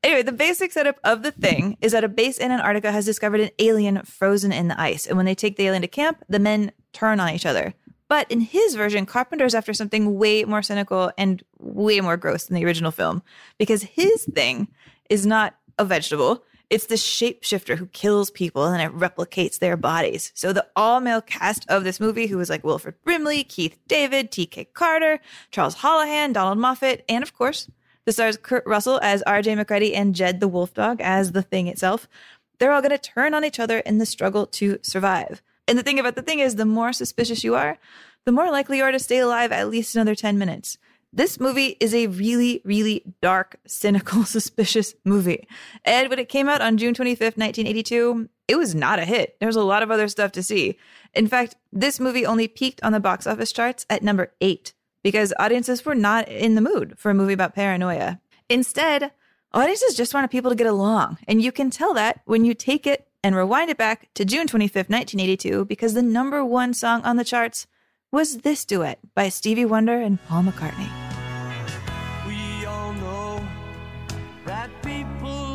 Anyway, 0.02 0.22
the 0.22 0.32
basic 0.32 0.72
setup 0.72 0.98
of 1.04 1.22
the 1.22 1.30
thing 1.30 1.76
is 1.80 1.92
that 1.92 2.02
a 2.02 2.08
base 2.08 2.38
in 2.38 2.50
Antarctica 2.50 2.90
has 2.90 3.04
discovered 3.04 3.40
an 3.40 3.50
alien 3.58 4.02
frozen 4.02 4.52
in 4.52 4.68
the 4.68 4.80
ice. 4.80 5.06
And 5.06 5.16
when 5.16 5.26
they 5.26 5.34
take 5.34 5.56
the 5.56 5.66
alien 5.66 5.82
to 5.82 5.88
camp, 5.88 6.24
the 6.28 6.40
men 6.40 6.72
turn 6.92 7.20
on 7.20 7.30
each 7.30 7.46
other. 7.46 7.74
But 8.08 8.30
in 8.30 8.40
his 8.40 8.74
version, 8.74 9.06
Carpenter's 9.06 9.54
after 9.54 9.72
something 9.72 10.18
way 10.18 10.44
more 10.44 10.62
cynical 10.62 11.12
and 11.16 11.42
way 11.58 12.00
more 12.00 12.16
gross 12.16 12.44
than 12.44 12.56
the 12.56 12.64
original 12.64 12.90
film 12.90 13.22
because 13.58 13.82
his 13.82 14.24
thing 14.24 14.68
is 15.08 15.24
not 15.24 15.54
a 15.78 15.84
vegetable. 15.84 16.44
It's 16.70 16.86
the 16.86 16.94
shapeshifter 16.94 17.76
who 17.76 17.86
kills 17.86 18.30
people 18.30 18.64
and 18.64 18.82
it 18.82 18.98
replicates 18.98 19.58
their 19.58 19.76
bodies. 19.76 20.32
So 20.34 20.52
the 20.52 20.66
all 20.74 21.00
male 21.00 21.20
cast 21.20 21.68
of 21.68 21.84
this 21.84 22.00
movie, 22.00 22.26
who 22.26 22.38
was 22.38 22.48
like 22.48 22.64
Wilford 22.64 22.94
Brimley, 23.04 23.44
Keith 23.44 23.78
David, 23.88 24.30
T.K. 24.30 24.64
Carter, 24.72 25.20
Charles 25.50 25.76
Hallahan, 25.76 26.32
Donald 26.32 26.58
Moffat, 26.58 27.04
and 27.08 27.22
of 27.22 27.34
course, 27.34 27.68
the 28.04 28.12
stars 28.12 28.36
Kurt 28.36 28.66
Russell 28.66 28.98
as 29.02 29.22
R.J. 29.22 29.54
MacReady 29.54 29.94
and 29.94 30.14
Jed 30.14 30.40
the 30.40 30.48
Wolf 30.48 30.74
Dog 30.74 31.00
as 31.00 31.32
the 31.32 31.42
thing 31.42 31.66
itself. 31.66 32.08
They're 32.58 32.72
all 32.72 32.80
going 32.80 32.90
to 32.90 32.98
turn 32.98 33.34
on 33.34 33.44
each 33.44 33.60
other 33.60 33.78
in 33.80 33.98
the 33.98 34.06
struggle 34.06 34.46
to 34.46 34.78
survive. 34.82 35.42
And 35.68 35.78
the 35.78 35.82
thing 35.82 35.98
about 35.98 36.16
the 36.16 36.22
thing 36.22 36.40
is, 36.40 36.56
the 36.56 36.64
more 36.64 36.92
suspicious 36.92 37.44
you 37.44 37.54
are, 37.54 37.78
the 38.24 38.32
more 38.32 38.50
likely 38.50 38.78
you 38.78 38.84
are 38.84 38.92
to 38.92 38.98
stay 38.98 39.18
alive 39.18 39.52
at 39.52 39.68
least 39.68 39.94
another 39.94 40.14
10 40.14 40.38
minutes. 40.38 40.78
This 41.14 41.38
movie 41.38 41.76
is 41.78 41.94
a 41.94 42.06
really, 42.06 42.62
really 42.64 43.04
dark, 43.20 43.60
cynical, 43.66 44.24
suspicious 44.24 44.94
movie. 45.04 45.46
And 45.84 46.08
when 46.08 46.18
it 46.18 46.30
came 46.30 46.48
out 46.48 46.62
on 46.62 46.78
June 46.78 46.94
25th, 46.94 47.36
1982, 47.36 48.30
it 48.48 48.56
was 48.56 48.74
not 48.74 48.98
a 48.98 49.04
hit. 49.04 49.36
There 49.38 49.46
was 49.46 49.56
a 49.56 49.62
lot 49.62 49.82
of 49.82 49.90
other 49.90 50.08
stuff 50.08 50.32
to 50.32 50.42
see. 50.42 50.78
In 51.12 51.28
fact, 51.28 51.56
this 51.70 52.00
movie 52.00 52.24
only 52.24 52.48
peaked 52.48 52.82
on 52.82 52.92
the 52.92 53.00
box 53.00 53.26
office 53.26 53.52
charts 53.52 53.84
at 53.90 54.02
number 54.02 54.32
eight 54.40 54.72
because 55.02 55.34
audiences 55.38 55.84
were 55.84 55.94
not 55.94 56.28
in 56.28 56.54
the 56.54 56.60
mood 56.62 56.94
for 56.96 57.10
a 57.10 57.14
movie 57.14 57.34
about 57.34 57.54
paranoia. 57.54 58.18
Instead, 58.48 59.12
audiences 59.52 59.94
just 59.94 60.14
wanted 60.14 60.30
people 60.30 60.50
to 60.50 60.56
get 60.56 60.66
along. 60.66 61.18
And 61.28 61.42
you 61.42 61.52
can 61.52 61.68
tell 61.68 61.92
that 61.94 62.22
when 62.24 62.46
you 62.46 62.54
take 62.54 62.86
it 62.86 63.06
and 63.22 63.36
rewind 63.36 63.68
it 63.68 63.76
back 63.76 64.08
to 64.14 64.24
June 64.24 64.46
25th, 64.46 64.88
1982, 64.88 65.66
because 65.66 65.92
the 65.92 66.02
number 66.02 66.42
one 66.42 66.72
song 66.72 67.02
on 67.02 67.16
the 67.16 67.24
charts 67.24 67.66
was 68.12 68.38
this 68.38 68.66
duet 68.66 68.98
by 69.14 69.30
Stevie 69.30 69.64
Wonder 69.64 69.98
and 69.98 70.22
Paul 70.26 70.42
McCartney. 70.42 70.90
We 72.26 72.66
all 72.66 72.92
know 72.92 73.42
that 74.44 74.70
people 74.82 75.52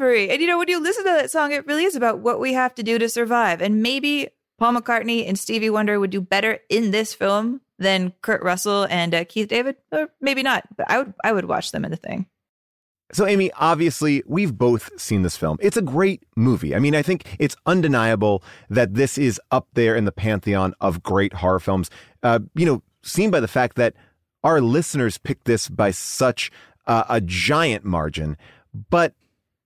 And 0.00 0.40
you 0.40 0.46
know, 0.46 0.58
when 0.58 0.68
you 0.68 0.80
listen 0.80 1.04
to 1.04 1.10
that 1.10 1.30
song, 1.30 1.52
it 1.52 1.66
really 1.66 1.84
is 1.84 1.96
about 1.96 2.18
what 2.18 2.40
we 2.40 2.52
have 2.52 2.74
to 2.76 2.82
do 2.82 2.98
to 2.98 3.08
survive. 3.08 3.62
And 3.62 3.82
maybe 3.82 4.28
Paul 4.58 4.74
McCartney 4.74 5.26
and 5.28 5.38
Stevie 5.38 5.70
Wonder 5.70 5.98
would 5.98 6.10
do 6.10 6.20
better 6.20 6.60
in 6.68 6.90
this 6.90 7.14
film 7.14 7.60
than 7.78 8.12
Kurt 8.22 8.42
Russell 8.42 8.86
and 8.88 9.14
uh, 9.14 9.24
Keith 9.24 9.48
David, 9.48 9.76
or 9.90 10.08
maybe 10.20 10.42
not. 10.42 10.64
But 10.76 10.90
I 10.90 10.98
would, 10.98 11.14
I 11.24 11.32
would 11.32 11.46
watch 11.46 11.72
them 11.72 11.84
in 11.84 11.90
the 11.90 11.96
thing. 11.96 12.26
So, 13.12 13.26
Amy, 13.26 13.52
obviously, 13.52 14.22
we've 14.26 14.56
both 14.56 14.98
seen 14.98 15.22
this 15.22 15.36
film. 15.36 15.58
It's 15.60 15.76
a 15.76 15.82
great 15.82 16.24
movie. 16.36 16.74
I 16.74 16.78
mean, 16.78 16.94
I 16.94 17.02
think 17.02 17.36
it's 17.38 17.54
undeniable 17.66 18.42
that 18.70 18.94
this 18.94 19.18
is 19.18 19.40
up 19.50 19.68
there 19.74 19.94
in 19.94 20.04
the 20.04 20.12
pantheon 20.12 20.74
of 20.80 21.02
great 21.02 21.34
horror 21.34 21.60
films. 21.60 21.90
Uh, 22.22 22.40
you 22.54 22.66
know, 22.66 22.82
seen 23.02 23.30
by 23.30 23.40
the 23.40 23.48
fact 23.48 23.76
that 23.76 23.94
our 24.42 24.60
listeners 24.60 25.18
picked 25.18 25.44
this 25.44 25.68
by 25.68 25.90
such 25.90 26.50
uh, 26.86 27.04
a 27.08 27.20
giant 27.20 27.84
margin. 27.84 28.36
But 28.90 29.14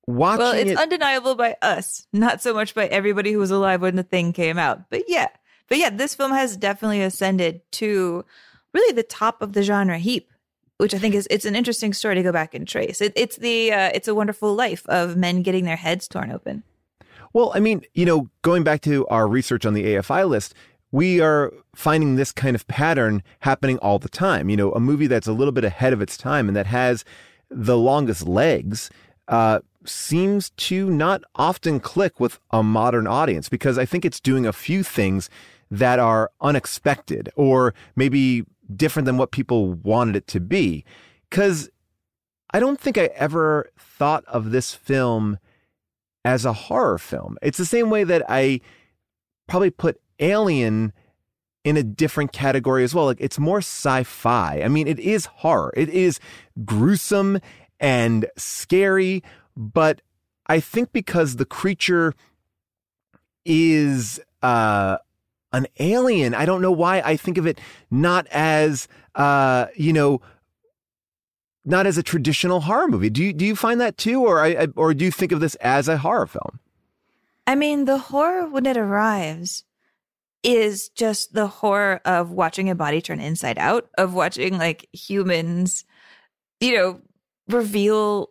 watching 0.08 0.38
Well, 0.38 0.54
it's 0.54 0.70
it, 0.70 0.78
undeniable 0.78 1.34
by 1.34 1.56
us, 1.60 2.06
not 2.12 2.40
so 2.40 2.54
much 2.54 2.74
by 2.74 2.86
everybody 2.86 3.32
who 3.32 3.38
was 3.38 3.50
alive 3.50 3.82
when 3.82 3.96
the 3.96 4.02
thing 4.02 4.32
came 4.32 4.58
out. 4.58 4.88
But 4.90 5.04
yeah, 5.06 5.28
but 5.68 5.78
yeah, 5.78 5.90
this 5.90 6.14
film 6.14 6.32
has 6.32 6.56
definitely 6.56 7.02
ascended 7.02 7.60
to 7.72 8.24
really 8.72 8.94
the 8.94 9.02
top 9.02 9.42
of 9.42 9.52
the 9.52 9.62
genre 9.62 9.98
heap, 9.98 10.30
which 10.78 10.94
I 10.94 10.98
think 10.98 11.14
is 11.14 11.28
it's 11.30 11.44
an 11.44 11.54
interesting 11.54 11.92
story 11.92 12.14
to 12.14 12.22
go 12.22 12.32
back 12.32 12.54
and 12.54 12.66
trace. 12.66 13.00
It, 13.02 13.12
it's 13.16 13.36
the 13.36 13.70
uh, 13.70 13.90
it's 13.94 14.08
a 14.08 14.14
wonderful 14.14 14.54
life 14.54 14.86
of 14.88 15.16
men 15.16 15.42
getting 15.42 15.64
their 15.64 15.76
heads 15.76 16.08
torn 16.08 16.32
open. 16.32 16.62
Well, 17.34 17.52
I 17.54 17.60
mean, 17.60 17.82
you 17.92 18.06
know, 18.06 18.30
going 18.40 18.64
back 18.64 18.80
to 18.82 19.06
our 19.08 19.28
research 19.28 19.66
on 19.66 19.74
the 19.74 19.84
AFI 19.84 20.26
list, 20.26 20.54
we 20.90 21.20
are 21.20 21.52
finding 21.74 22.16
this 22.16 22.32
kind 22.32 22.56
of 22.56 22.66
pattern 22.66 23.22
happening 23.40 23.78
all 23.80 23.98
the 23.98 24.08
time. 24.08 24.48
You 24.48 24.56
know, 24.56 24.72
a 24.72 24.80
movie 24.80 25.06
that's 25.06 25.28
a 25.28 25.34
little 25.34 25.52
bit 25.52 25.64
ahead 25.64 25.92
of 25.92 26.00
its 26.00 26.16
time 26.16 26.48
and 26.48 26.56
that 26.56 26.66
has 26.66 27.04
the 27.50 27.76
longest 27.76 28.26
legs 28.26 28.90
uh, 29.28 29.60
seems 29.84 30.50
to 30.50 30.90
not 30.90 31.22
often 31.36 31.80
click 31.80 32.18
with 32.18 32.38
a 32.50 32.62
modern 32.62 33.06
audience 33.06 33.48
because 33.48 33.78
I 33.78 33.84
think 33.84 34.04
it's 34.04 34.20
doing 34.20 34.46
a 34.46 34.52
few 34.52 34.82
things 34.82 35.30
that 35.70 35.98
are 35.98 36.30
unexpected 36.40 37.28
or 37.36 37.74
maybe 37.94 38.44
different 38.74 39.06
than 39.06 39.16
what 39.16 39.30
people 39.30 39.74
wanted 39.74 40.16
it 40.16 40.26
to 40.28 40.40
be. 40.40 40.84
Because 41.28 41.70
I 42.52 42.60
don't 42.60 42.80
think 42.80 42.96
I 42.96 43.10
ever 43.14 43.70
thought 43.78 44.24
of 44.26 44.50
this 44.50 44.74
film 44.74 45.38
as 46.24 46.44
a 46.44 46.52
horror 46.52 46.98
film. 46.98 47.36
It's 47.42 47.58
the 47.58 47.66
same 47.66 47.90
way 47.90 48.04
that 48.04 48.22
I 48.28 48.60
probably 49.46 49.70
put 49.70 50.00
Alien 50.20 50.92
in 51.64 51.76
a 51.76 51.82
different 51.82 52.32
category 52.32 52.84
as 52.84 52.94
well. 52.94 53.04
Like 53.04 53.20
it's 53.20 53.38
more 53.38 53.58
sci-fi. 53.58 54.62
I 54.62 54.68
mean, 54.68 54.88
it 54.88 54.98
is 54.98 55.26
horror. 55.26 55.72
It 55.76 55.88
is 55.90 56.18
gruesome 56.64 57.40
and 57.80 58.26
scary, 58.36 59.22
but 59.56 60.02
I 60.46 60.60
think 60.60 60.92
because 60.92 61.36
the 61.36 61.44
creature 61.44 62.14
is 63.44 64.20
uh 64.42 64.98
an 65.52 65.66
alien, 65.78 66.34
I 66.34 66.44
don't 66.44 66.60
know 66.60 66.72
why 66.72 67.00
I 67.00 67.16
think 67.16 67.38
of 67.38 67.46
it 67.46 67.58
not 67.90 68.26
as 68.28 68.86
uh, 69.18 69.66
you 69.74 69.92
know, 69.92 70.20
not 71.64 71.86
as 71.86 71.98
a 71.98 72.02
traditional 72.02 72.60
horror 72.60 72.88
movie. 72.88 73.10
Do 73.10 73.22
you 73.22 73.32
do 73.32 73.44
you 73.44 73.56
find 73.56 73.80
that 73.80 73.98
too, 73.98 74.24
or 74.24 74.42
I, 74.42 74.68
or 74.76 74.94
do 74.94 75.04
you 75.04 75.10
think 75.10 75.32
of 75.32 75.40
this 75.40 75.56
as 75.56 75.88
a 75.88 75.98
horror 75.98 76.26
film? 76.26 76.60
I 77.46 77.54
mean, 77.56 77.84
the 77.84 77.98
horror 77.98 78.48
when 78.48 78.64
it 78.64 78.76
arrives 78.76 79.64
is 80.44 80.88
just 80.90 81.34
the 81.34 81.48
horror 81.48 82.00
of 82.04 82.30
watching 82.30 82.70
a 82.70 82.74
body 82.74 83.02
turn 83.02 83.20
inside 83.20 83.58
out, 83.58 83.88
of 83.98 84.14
watching 84.14 84.56
like 84.56 84.88
humans, 84.92 85.84
you 86.60 86.76
know, 86.76 87.00
reveal 87.48 88.30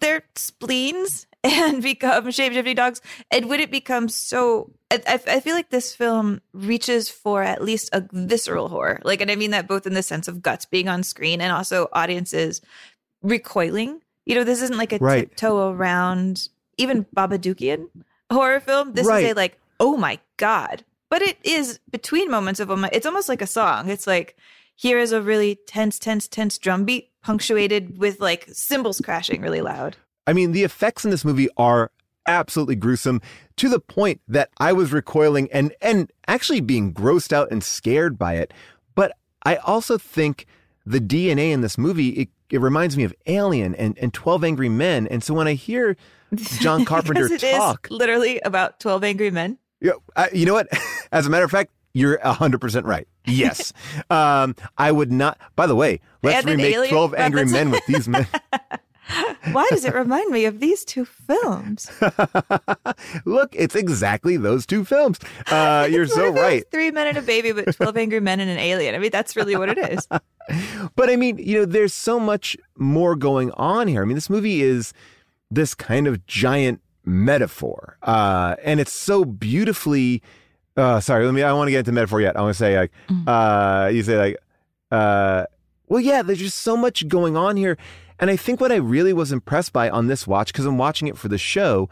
their 0.00 0.22
spleens 0.34 1.26
and 1.44 1.82
become 1.82 2.26
shapeshifting 2.26 2.76
dogs. 2.76 3.00
And 3.30 3.48
would 3.48 3.60
it 3.60 3.70
become 3.70 4.08
so, 4.08 4.72
I, 4.90 5.20
I 5.28 5.40
feel 5.40 5.54
like 5.54 5.70
this 5.70 5.94
film 5.94 6.40
reaches 6.52 7.08
for 7.08 7.42
at 7.42 7.62
least 7.62 7.90
a 7.92 8.04
visceral 8.12 8.68
horror. 8.68 9.00
Like, 9.04 9.20
and 9.20 9.30
I 9.30 9.36
mean 9.36 9.52
that 9.52 9.68
both 9.68 9.86
in 9.86 9.94
the 9.94 10.02
sense 10.02 10.26
of 10.28 10.42
guts 10.42 10.64
being 10.64 10.88
on 10.88 11.02
screen 11.02 11.40
and 11.40 11.52
also 11.52 11.88
audiences 11.92 12.60
recoiling. 13.22 14.00
You 14.24 14.34
know, 14.34 14.44
this 14.44 14.62
isn't 14.62 14.78
like 14.78 14.92
a 14.92 14.98
Right. 14.98 15.28
tiptoe 15.28 15.70
around 15.70 16.48
even 16.78 17.04
Babadookian 17.16 17.88
horror 18.32 18.60
film. 18.60 18.92
This 18.94 19.06
Right. 19.06 19.24
is 19.24 19.32
a 19.32 19.34
like, 19.34 19.58
oh 19.78 19.96
my 19.96 20.18
god. 20.36 20.84
But 21.08 21.22
it 21.22 21.38
is 21.44 21.78
between 21.90 22.30
moments 22.30 22.58
of 22.58 22.70
oh 22.70 22.76
my, 22.76 22.90
it's 22.92 23.06
almost 23.06 23.28
like 23.28 23.40
a 23.42 23.46
song. 23.46 23.88
It's 23.88 24.06
like 24.06 24.36
here 24.74 24.98
is 24.98 25.12
a 25.12 25.22
really 25.22 25.58
tense, 25.66 25.98
tense, 25.98 26.26
tense 26.28 26.58
drum 26.58 26.84
beat 26.84 27.10
punctuated 27.26 27.98
with 27.98 28.20
like 28.20 28.46
cymbals 28.52 29.00
crashing 29.00 29.42
really 29.42 29.60
loud. 29.60 29.96
I 30.28 30.32
mean, 30.32 30.52
the 30.52 30.62
effects 30.62 31.04
in 31.04 31.10
this 31.10 31.24
movie 31.24 31.48
are 31.56 31.90
absolutely 32.28 32.76
gruesome 32.76 33.20
to 33.56 33.68
the 33.68 33.80
point 33.80 34.20
that 34.28 34.50
I 34.58 34.72
was 34.72 34.92
recoiling 34.92 35.50
and 35.52 35.74
and 35.80 36.10
actually 36.28 36.60
being 36.60 36.94
grossed 36.94 37.32
out 37.32 37.50
and 37.50 37.64
scared 37.64 38.16
by 38.16 38.34
it. 38.34 38.54
But 38.94 39.12
I 39.42 39.56
also 39.56 39.98
think 39.98 40.46
the 40.84 41.00
DNA 41.00 41.50
in 41.50 41.62
this 41.62 41.76
movie 41.76 42.10
it 42.10 42.28
it 42.48 42.60
reminds 42.60 42.96
me 42.96 43.02
of 43.02 43.12
Alien 43.26 43.74
and, 43.74 43.98
and 43.98 44.14
12 44.14 44.44
Angry 44.44 44.68
Men. 44.68 45.08
And 45.08 45.24
so 45.24 45.34
when 45.34 45.48
I 45.48 45.54
hear 45.54 45.96
John 46.60 46.84
Carpenter 46.84 47.24
Because 47.24 47.42
it 47.42 47.46
is 47.46 47.56
talk, 47.56 47.88
literally 47.90 48.38
about 48.44 48.78
12 48.78 49.02
Angry 49.02 49.32
Men. 49.32 49.58
Yeah, 49.80 49.94
I, 50.14 50.30
you 50.32 50.46
know 50.46 50.54
what? 50.54 50.68
As 51.10 51.26
a 51.26 51.30
matter 51.30 51.44
of 51.44 51.50
fact, 51.50 51.72
you're 51.92 52.18
100% 52.18 52.84
right. 52.84 53.08
Yes. 53.26 53.72
um, 54.10 54.54
I 54.78 54.92
would 54.92 55.12
not. 55.12 55.38
By 55.56 55.66
the 55.66 55.76
way, 55.76 56.00
let's 56.22 56.38
And 56.38 56.46
remake 56.46 56.74
alien 56.74 56.92
12 56.92 57.14
Angry. 57.14 57.44
Men 57.46 57.70
with 57.70 57.84
these 57.86 58.08
men. 58.08 58.26
Why 59.52 59.66
does 59.70 59.84
it 59.84 59.94
remind 59.94 60.30
me 60.30 60.46
of 60.46 60.60
these 60.60 60.84
two 60.84 61.04
films? 61.04 61.90
Look, 63.24 63.54
it's 63.54 63.74
exactly 63.74 64.36
those 64.36 64.66
two 64.66 64.84
films. 64.84 65.18
Uh, 65.50 65.86
you're 65.90 66.06
so 66.06 66.20
if 66.22 66.26
it 66.26 66.32
was 66.32 66.40
right. 66.40 66.70
Three 66.70 66.90
Men 66.90 67.06
and 67.08 67.18
a 67.18 67.22
Baby, 67.22 67.52
but 67.52 67.74
12 67.74 67.96
Angry 67.96 68.20
Men 68.20 68.40
and 68.40 68.50
an 68.50 68.58
Alien. 68.58 68.94
I 68.94 68.98
mean, 68.98 69.10
that's 69.10 69.36
really 69.36 69.56
what 69.56 69.68
it 69.68 69.78
is. 69.78 70.08
But 70.96 71.10
I 71.10 71.16
mean, 71.16 71.38
you 71.38 71.58
know, 71.58 71.64
there's 71.64 71.94
so 71.94 72.18
much 72.18 72.56
more 72.76 73.14
going 73.14 73.50
on 73.52 73.88
here. 73.88 74.02
I 74.02 74.04
mean, 74.04 74.16
this 74.16 74.30
movie 74.30 74.62
is 74.62 74.92
this 75.50 75.74
kind 75.74 76.06
of 76.06 76.26
giant 76.26 76.80
metaphor, 77.04 77.98
uh, 78.02 78.56
and 78.64 78.80
it's 78.80 78.92
so 78.92 79.24
beautifully. 79.24 80.22
Uh, 80.76 81.00
sorry, 81.00 81.24
let 81.24 81.32
me. 81.32 81.42
I 81.42 81.52
want 81.52 81.68
to 81.68 81.72
get 81.72 81.80
into 81.80 81.92
metaphor 81.92 82.20
yet. 82.20 82.36
I 82.36 82.42
want 82.42 82.54
to 82.54 82.58
say 82.58 82.78
like, 82.78 82.92
uh, 83.26 83.90
you 83.92 84.02
say 84.02 84.18
like, 84.18 84.36
uh, 84.90 85.46
well, 85.88 86.00
yeah. 86.00 86.22
There's 86.22 86.38
just 86.38 86.58
so 86.58 86.76
much 86.76 87.08
going 87.08 87.36
on 87.36 87.56
here, 87.56 87.78
and 88.18 88.30
I 88.30 88.36
think 88.36 88.60
what 88.60 88.70
I 88.70 88.76
really 88.76 89.12
was 89.12 89.32
impressed 89.32 89.72
by 89.72 89.88
on 89.88 90.06
this 90.06 90.26
watch, 90.26 90.52
because 90.52 90.66
I'm 90.66 90.78
watching 90.78 91.08
it 91.08 91.16
for 91.16 91.28
the 91.28 91.38
show, 91.38 91.88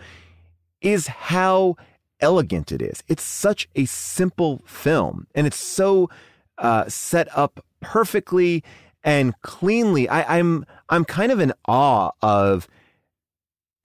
is 0.83 1.07
how 1.07 1.77
elegant 2.21 2.73
it 2.73 2.83
is. 2.83 3.03
It's 3.09 3.23
such 3.23 3.69
a 3.75 3.87
simple 3.87 4.63
film, 4.67 5.27
and 5.35 5.47
it's 5.47 5.57
so 5.57 6.11
uh, 6.59 6.89
set 6.89 7.29
up 7.37 7.65
perfectly 7.81 8.63
and 9.03 9.41
cleanly. 9.41 10.09
I, 10.09 10.39
I'm 10.39 10.67
I'm 10.91 11.07
kind 11.07 11.33
of 11.33 11.41
in 11.41 11.53
awe 11.67 12.11
of 12.21 12.69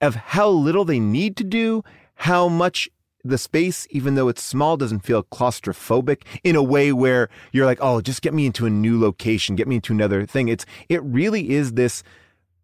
of 0.00 0.14
how 0.14 0.48
little 0.48 0.84
they 0.84 1.00
need 1.00 1.36
to 1.38 1.44
do, 1.44 1.84
how 2.14 2.48
much 2.48 2.88
the 3.24 3.38
space, 3.38 3.86
even 3.90 4.14
though 4.14 4.28
it's 4.28 4.42
small, 4.42 4.76
doesn't 4.76 5.00
feel 5.00 5.22
claustrophobic 5.22 6.22
in 6.42 6.56
a 6.56 6.62
way 6.62 6.92
where 6.92 7.28
you're 7.52 7.66
like, 7.66 7.78
oh, 7.80 8.00
just 8.00 8.22
get 8.22 8.34
me 8.34 8.46
into 8.46 8.66
a 8.66 8.70
new 8.70 9.00
location, 9.00 9.56
get 9.56 9.68
me 9.68 9.76
into 9.76 9.92
another 9.92 10.26
thing. 10.26 10.48
It's 10.48 10.66
it 10.88 11.02
really 11.02 11.50
is 11.50 11.72
this 11.72 12.02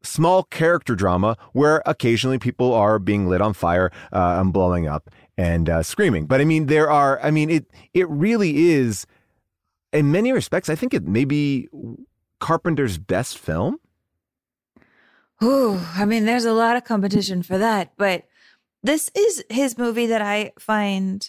small 0.02 0.44
character 0.44 0.94
drama 0.94 1.36
where 1.52 1.82
occasionally 1.84 2.38
people 2.38 2.72
are 2.72 2.98
being 2.98 3.26
lit 3.26 3.40
on 3.40 3.52
fire 3.52 3.90
uh, 4.12 4.38
and 4.40 4.52
blowing 4.52 4.86
up 4.86 5.10
and 5.36 5.68
uh, 5.68 5.82
screaming. 5.82 6.26
But 6.26 6.40
I 6.40 6.44
mean, 6.44 6.66
there 6.66 6.90
are. 6.90 7.20
I 7.22 7.30
mean, 7.30 7.50
it 7.50 7.66
it 7.94 8.08
really 8.08 8.70
is. 8.70 9.06
In 9.92 10.10
many 10.10 10.32
respects, 10.32 10.68
I 10.68 10.74
think 10.74 10.92
it 10.92 11.06
may 11.06 11.24
be 11.24 11.68
Carpenter's 12.40 12.98
best 12.98 13.38
film. 13.38 13.78
Ooh, 15.42 15.80
I 15.94 16.04
mean, 16.04 16.24
there's 16.24 16.44
a 16.44 16.52
lot 16.52 16.76
of 16.76 16.84
competition 16.84 17.42
for 17.42 17.58
that, 17.58 17.92
but 17.96 18.24
this 18.86 19.10
is 19.14 19.44
his 19.50 19.76
movie 19.76 20.06
that 20.06 20.22
I 20.22 20.52
find 20.58 21.28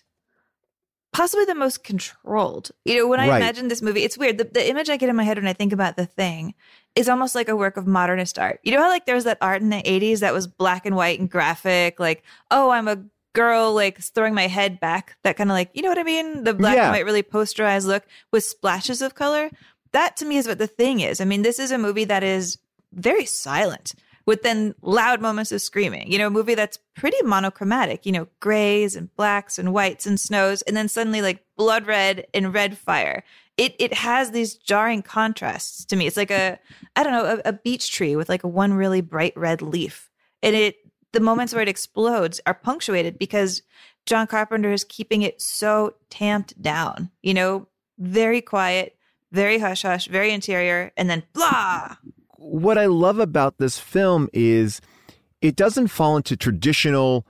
possibly 1.13 1.45
the 1.45 1.55
most 1.55 1.83
controlled. 1.83 2.71
You 2.85 2.97
know, 2.97 3.07
when 3.07 3.19
I 3.19 3.27
Right. 3.27 3.37
imagine 3.37 3.67
this 3.69 3.81
movie, 3.81 4.03
it's 4.03 4.17
weird. 4.17 4.37
The, 4.37 4.43
the 4.43 4.69
image 4.69 4.89
I 4.89 4.97
get 4.97 5.09
in 5.09 5.15
my 5.15 5.23
head 5.23 5.37
when 5.37 5.47
I 5.47 5.53
think 5.53 5.73
about 5.73 5.95
the 5.95 6.05
thing 6.05 6.53
is 6.95 7.09
almost 7.09 7.33
like 7.33 7.49
a 7.49 7.55
work 7.55 7.77
of 7.77 7.87
modernist 7.87 8.37
art. 8.37 8.59
You 8.63 8.71
know 8.73 8.81
how 8.81 8.89
like 8.89 9.05
there 9.05 9.15
was 9.15 9.23
that 9.23 9.39
art 9.41 9.61
in 9.61 9.69
the 9.69 9.81
80s 9.81 10.19
that 10.19 10.33
was 10.33 10.47
black 10.47 10.85
and 10.85 10.95
white 10.95 11.19
and 11.19 11.29
graphic, 11.29 11.99
like, 11.99 12.23
oh, 12.51 12.69
I'm 12.69 12.87
a 12.87 13.03
girl 13.33 13.73
like 13.73 13.99
throwing 13.99 14.33
my 14.35 14.47
head 14.47 14.79
back, 14.79 15.15
that 15.23 15.37
kind 15.37 15.49
of 15.49 15.53
like, 15.55 15.69
you 15.73 15.81
know 15.81 15.89
what 15.89 15.99
I 15.99 16.03
mean? 16.03 16.43
The 16.43 16.53
black 16.53 16.75
Yeah. 16.75 16.83
and 16.85 16.91
white 16.93 17.05
really 17.05 17.23
posterized 17.23 17.85
look 17.85 18.03
with 18.31 18.43
splashes 18.43 19.01
of 19.01 19.15
color. 19.15 19.49
That 19.93 20.17
to 20.17 20.25
me 20.25 20.37
is 20.37 20.47
what 20.47 20.57
the 20.59 20.67
thing 20.67 20.99
is. 20.99 21.21
I 21.21 21.25
mean, 21.25 21.41
this 21.41 21.57
is 21.59 21.71
a 21.71 21.77
movie 21.77 22.05
that 22.05 22.23
is 22.23 22.57
very 22.93 23.25
silent 23.25 23.93
with 24.27 24.43
then 24.43 24.75
loud 24.81 25.21
moments 25.21 25.53
of 25.53 25.61
screaming. 25.61 26.11
You 26.11 26.19
know, 26.19 26.27
a 26.27 26.29
movie 26.29 26.53
that's 26.53 26.77
pretty 26.95 27.17
monochromatic, 27.23 28.05
you 28.05 28.11
know, 28.11 28.27
grays 28.41 28.95
and 28.95 29.11
blacks 29.15 29.57
and 29.57 29.73
whites 29.73 30.05
and 30.05 30.19
snows, 30.19 30.61
and 30.63 30.77
then 30.77 30.89
suddenly 30.89 31.21
like 31.23 31.43
blood 31.55 31.87
red 31.87 32.27
and 32.33 32.53
red 32.53 32.77
fire. 32.77 33.23
It 33.55 33.73
it 33.79 33.93
has 33.93 34.31
these 34.31 34.53
jarring 34.53 35.01
contrasts 35.01 35.85
to 35.85 35.95
me. 35.95 36.05
It's 36.05 36.17
like 36.17 36.29
a 36.29 36.59
I 36.95 37.03
don't 37.03 37.13
know, 37.13 37.41
a, 37.43 37.49
a 37.49 37.53
beech 37.53 37.89
tree 37.89 38.15
with 38.15 38.29
like 38.29 38.43
one 38.43 38.73
really 38.73 39.01
bright 39.01 39.35
red 39.35 39.63
leaf. 39.63 40.11
And 40.43 40.55
it 40.55 40.75
the 41.13 41.21
moments 41.21 41.53
where 41.53 41.63
it 41.63 41.69
explodes 41.69 42.41
are 42.45 42.53
punctuated 42.53 43.17
because 43.17 43.63
John 44.05 44.27
Carpenter 44.27 44.73
is 44.73 44.83
keeping 44.83 45.21
it 45.21 45.41
so 45.41 45.95
tamped 46.09 46.61
down, 46.61 47.11
you 47.23 47.33
know, 47.33 47.67
very 47.97 48.41
quiet, 48.41 48.97
very 49.31 49.57
hush 49.57 49.83
hush, 49.83 50.07
very 50.07 50.31
interior, 50.31 50.91
and 50.97 51.09
then 51.09 51.23
blah. 51.33 51.95
What 52.37 52.77
I 52.77 52.85
love 52.85 53.19
about 53.19 53.57
this 53.57 53.79
film 53.79 54.29
is 54.33 54.81
it 55.41 55.55
doesn't 55.55 55.87
fall 55.87 56.17
into 56.17 56.35
traditional 56.35 57.25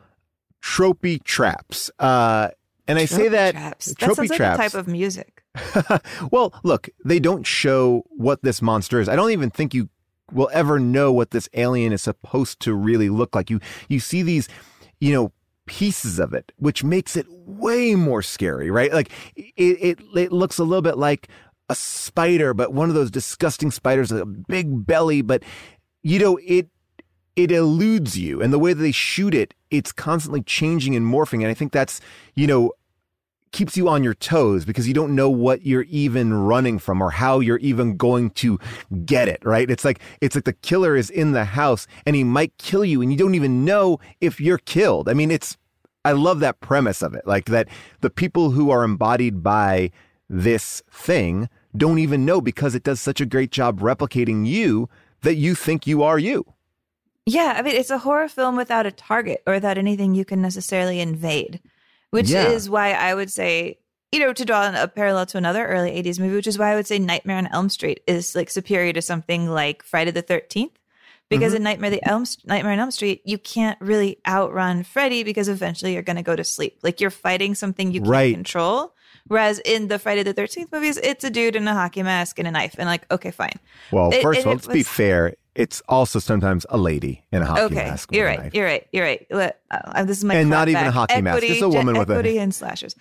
tropey 0.61 1.23
traps. 1.23 1.91
Uh, 1.99 2.49
and 2.87 2.97
I 2.97 3.05
say 3.05 3.27
Tropey 3.27 3.31
that 3.31 3.51
traps. 3.51 3.85
That 3.85 3.95
tropey 3.97 4.15
sounds 4.15 4.29
like 4.29 4.37
traps. 4.37 4.59
a 4.59 4.61
type 4.61 4.73
of 4.73 4.87
music. 4.87 5.43
well, 6.31 6.53
look, 6.63 6.89
they 7.03 7.19
don't 7.19 7.45
show 7.45 8.03
what 8.09 8.43
this 8.43 8.61
monster 8.61 8.99
is. 8.99 9.09
I 9.09 9.15
don't 9.15 9.31
even 9.31 9.49
think 9.49 9.73
you 9.73 9.89
will 10.31 10.49
ever 10.53 10.79
know 10.79 11.11
what 11.11 11.31
this 11.31 11.49
alien 11.53 11.93
is 11.93 12.01
supposed 12.01 12.59
to 12.61 12.73
really 12.73 13.09
look 13.09 13.35
like. 13.35 13.49
You 13.49 13.59
you 13.89 13.99
see 13.99 14.21
these, 14.21 14.47
you 14.99 15.13
know, 15.13 15.31
pieces 15.65 16.19
of 16.19 16.33
it, 16.33 16.51
which 16.57 16.83
makes 16.83 17.15
it 17.17 17.25
way 17.29 17.95
more 17.95 18.21
scary, 18.21 18.71
right? 18.71 18.93
Like 18.93 19.11
it 19.35 19.99
it, 19.99 19.99
it 20.15 20.31
looks 20.31 20.57
a 20.57 20.63
little 20.63 20.81
bit 20.81 20.97
like 20.97 21.27
a 21.69 21.75
spider, 21.75 22.53
but 22.53 22.73
one 22.73 22.89
of 22.89 22.95
those 22.95 23.11
disgusting 23.11 23.71
spiders 23.71 24.11
with 24.11 24.21
a 24.21 24.25
big 24.25 24.85
belly, 24.85 25.21
but 25.21 25.43
you 26.03 26.19
know, 26.19 26.39
it 26.45 26.69
it 27.35 27.51
eludes 27.51 28.17
you. 28.17 28.41
And 28.41 28.51
the 28.51 28.59
way 28.59 28.73
that 28.73 28.81
they 28.81 28.91
shoot 28.91 29.33
it 29.33 29.53
it's 29.69 29.91
constantly 29.91 30.41
changing 30.41 30.95
and 30.95 31.05
morphing. 31.05 31.41
And 31.41 31.47
i 31.47 31.53
think 31.53 31.71
that's 31.71 32.01
you 32.35 32.47
know 32.47 32.71
keeps 33.51 33.77
you 33.77 33.87
on 33.87 34.03
your 34.03 34.13
toes 34.13 34.65
because 34.65 34.87
you 34.87 34.93
don't 34.93 35.15
know 35.15 35.29
what 35.29 35.65
you're 35.65 35.85
even 35.89 36.33
running 36.33 36.77
from 36.77 37.01
or 37.01 37.11
how 37.11 37.39
you're 37.39 37.59
even 37.59 37.95
going 37.95 38.29
to 38.29 38.59
get 39.05 39.27
it 39.27 39.39
right? 39.43 39.69
It's 39.69 39.85
like 39.85 39.99
it's 40.21 40.35
like 40.35 40.45
the 40.45 40.53
killer 40.53 40.95
is 40.95 41.09
in 41.09 41.31
the 41.31 41.45
house 41.45 41.87
and 42.05 42.15
he 42.15 42.23
might 42.23 42.57
kill 42.57 42.83
you 42.83 43.01
and 43.01 43.11
you 43.11 43.17
don't 43.17 43.35
even 43.35 43.63
know 43.65 43.99
if 44.21 44.39
you're 44.39 44.57
killed. 44.57 45.09
I 45.09 45.13
mean 45.13 45.31
it's 45.31 45.57
i 46.05 46.11
love 46.13 46.39
that 46.39 46.59
premise 46.61 47.01
of 47.01 47.13
it 47.13 47.27
like 47.27 47.45
that 47.45 47.67
the 47.99 48.09
people 48.09 48.51
who 48.51 48.69
are 48.69 48.83
embodied 48.83 49.43
by 49.43 49.91
this 50.29 50.81
thing 50.89 51.49
don't 51.75 51.99
even 51.99 52.25
know 52.25 52.41
because 52.41 52.75
it 52.75 52.83
does 52.83 52.99
such 53.01 53.21
a 53.21 53.25
great 53.25 53.51
job 53.51 53.79
replicating 53.79 54.45
you 54.47 54.89
that 55.21 55.35
you 55.35 55.55
think 55.55 55.85
you 55.87 56.03
are 56.03 56.19
you 56.19 56.45
Yeah, 57.25 57.55
I 57.57 57.61
mean, 57.61 57.75
it's 57.75 57.89
a 57.89 57.97
horror 57.99 58.29
film 58.29 58.55
without 58.55 58.85
a 58.85 58.91
target 58.91 59.43
or 59.45 59.53
without 59.53 59.77
anything 59.77 60.15
you 60.15 60.23
can 60.25 60.41
necessarily 60.41 60.99
invade, 61.01 61.59
which 62.11 62.29
Yeah. 62.29 62.47
is 62.49 62.69
why 62.69 62.91
I 62.93 63.13
would 63.13 63.31
say, 63.31 63.79
you 64.13 64.19
know, 64.21 64.31
to 64.31 64.45
draw 64.45 64.71
a 64.81 64.87
parallel 64.87 65.25
to 65.27 65.37
another 65.37 65.67
early 65.67 65.91
80s 65.91 66.19
movie, 66.19 66.35
which 66.35 66.47
is 66.47 66.57
why 66.57 66.71
I 66.71 66.75
would 66.75 66.87
say 66.87 66.99
Nightmare 66.99 67.37
on 67.37 67.47
Elm 67.47 67.67
Street 67.69 67.99
is 68.07 68.33
like 68.35 68.49
superior 68.49 68.93
to 68.93 69.01
something 69.01 69.49
like 69.49 69.83
Friday 69.83 70.11
the 70.11 70.23
13th. 70.23 70.71
Because 71.29 71.49
Mm-hmm. 71.51 71.57
in 71.57 71.63
Nightmare 71.63 71.89
the 71.89 72.07
Elm 72.07 72.23
Nightmare 72.45 72.71
on 72.71 72.79
Elm 72.79 72.91
Street, 72.91 73.21
you 73.25 73.37
can't 73.37 73.77
really 73.81 74.17
outrun 74.25 74.83
Freddy 74.83 75.23
because 75.23 75.49
eventually 75.49 75.91
you're 75.93 76.01
going 76.03 76.15
to 76.15 76.23
go 76.23 76.37
to 76.37 76.43
sleep. 76.45 76.79
Like 76.83 77.01
you're 77.01 77.09
fighting 77.09 77.53
something 77.53 77.91
you 77.91 77.99
can't 77.99 78.09
Right. 78.09 78.33
control. 78.33 78.93
Whereas 79.27 79.59
in 79.59 79.87
the 79.87 79.99
Friday 79.99 80.23
the 80.23 80.33
13th 80.33 80.71
movies, 80.71 80.97
it's 80.97 81.23
a 81.23 81.29
dude 81.29 81.55
in 81.55 81.67
a 81.67 81.73
hockey 81.73 82.03
mask 82.03 82.39
and 82.39 82.47
a 82.47 82.51
knife, 82.51 82.75
and 82.77 82.87
like, 82.87 83.05
okay, 83.11 83.31
fine. 83.31 83.53
Well, 83.91 84.11
It- 84.13 84.21
first 84.21 84.39
of 84.41 84.47
all, 84.47 84.53
it 84.53 84.55
let's 84.55 84.67
be 84.67 84.83
fair. 84.83 85.35
It's 85.55 85.81
also 85.89 86.19
sometimes 86.19 86.65
a 86.69 86.77
lady 86.77 87.23
in 87.31 87.41
a 87.41 87.45
hockey 87.45 87.61
okay, 87.63 87.75
mask. 87.75 88.11
with 88.11 88.17
you're 88.17 88.27
right. 88.27 88.39
knife. 88.39 88.53
You're 88.53 88.65
right. 88.65 88.87
You're 88.91 89.03
right. 89.05 89.25
Let- 89.31 89.59
uh, 89.71 90.03
this 90.03 90.19
is 90.19 90.23
my 90.23 90.35
And 90.35 90.49
not 90.51 90.67
clapback. 90.67 90.71
even 90.71 90.85
a 90.87 90.91
hockey 90.91 91.21
mask, 91.21 91.37
Equity, 91.37 91.47
just 91.47 91.61
a 91.63 91.69
woman 91.69 91.95
ge- 91.95 91.97
with 91.97 92.09
a- 92.11 92.13
equity 92.13 92.37
and 92.37 92.53
slashers. 92.53 92.95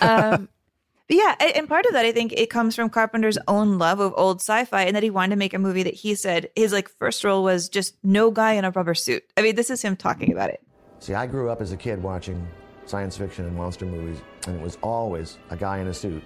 Um, 0.00 0.48
yeah, 1.08 1.36
a- 1.40 1.56
and 1.56 1.68
part 1.68 1.86
of 1.86 1.92
that 1.92 2.04
I 2.04 2.10
think 2.10 2.32
it 2.32 2.50
comes 2.50 2.74
from 2.74 2.90
Carpenter's 2.90 3.38
own 3.46 3.78
love 3.78 4.00
of 4.00 4.12
old 4.16 4.40
sci-fi, 4.40 4.82
and 4.82 4.96
that 4.96 5.04
he 5.04 5.10
wanted 5.10 5.30
to 5.30 5.36
make 5.36 5.54
a 5.54 5.58
movie 5.60 5.84
that 5.84 5.94
he 5.94 6.16
said 6.16 6.48
his 6.56 6.72
like 6.72 6.88
first 6.98 7.22
role 7.22 7.44
was 7.44 7.68
just 7.68 7.94
no 8.02 8.32
guy 8.32 8.54
in 8.54 8.64
a 8.64 8.70
rubber 8.72 8.94
suit. 8.94 9.22
I 9.36 9.42
mean, 9.42 9.54
this 9.54 9.70
is 9.70 9.80
him 9.82 9.94
talking 9.96 10.32
about 10.32 10.50
it. 10.50 10.60
See, 10.98 11.14
I 11.14 11.26
grew 11.26 11.48
up 11.48 11.60
as 11.62 11.70
a 11.70 11.76
kid 11.76 12.02
watching 12.02 12.44
science 12.86 13.16
fiction 13.16 13.44
and 13.46 13.54
monster 13.56 13.86
movies, 13.86 14.20
and 14.46 14.56
it 14.56 14.62
was 14.62 14.78
always 14.82 15.38
a 15.50 15.56
guy 15.56 15.78
in 15.78 15.88
a 15.88 15.94
suit. 15.94 16.22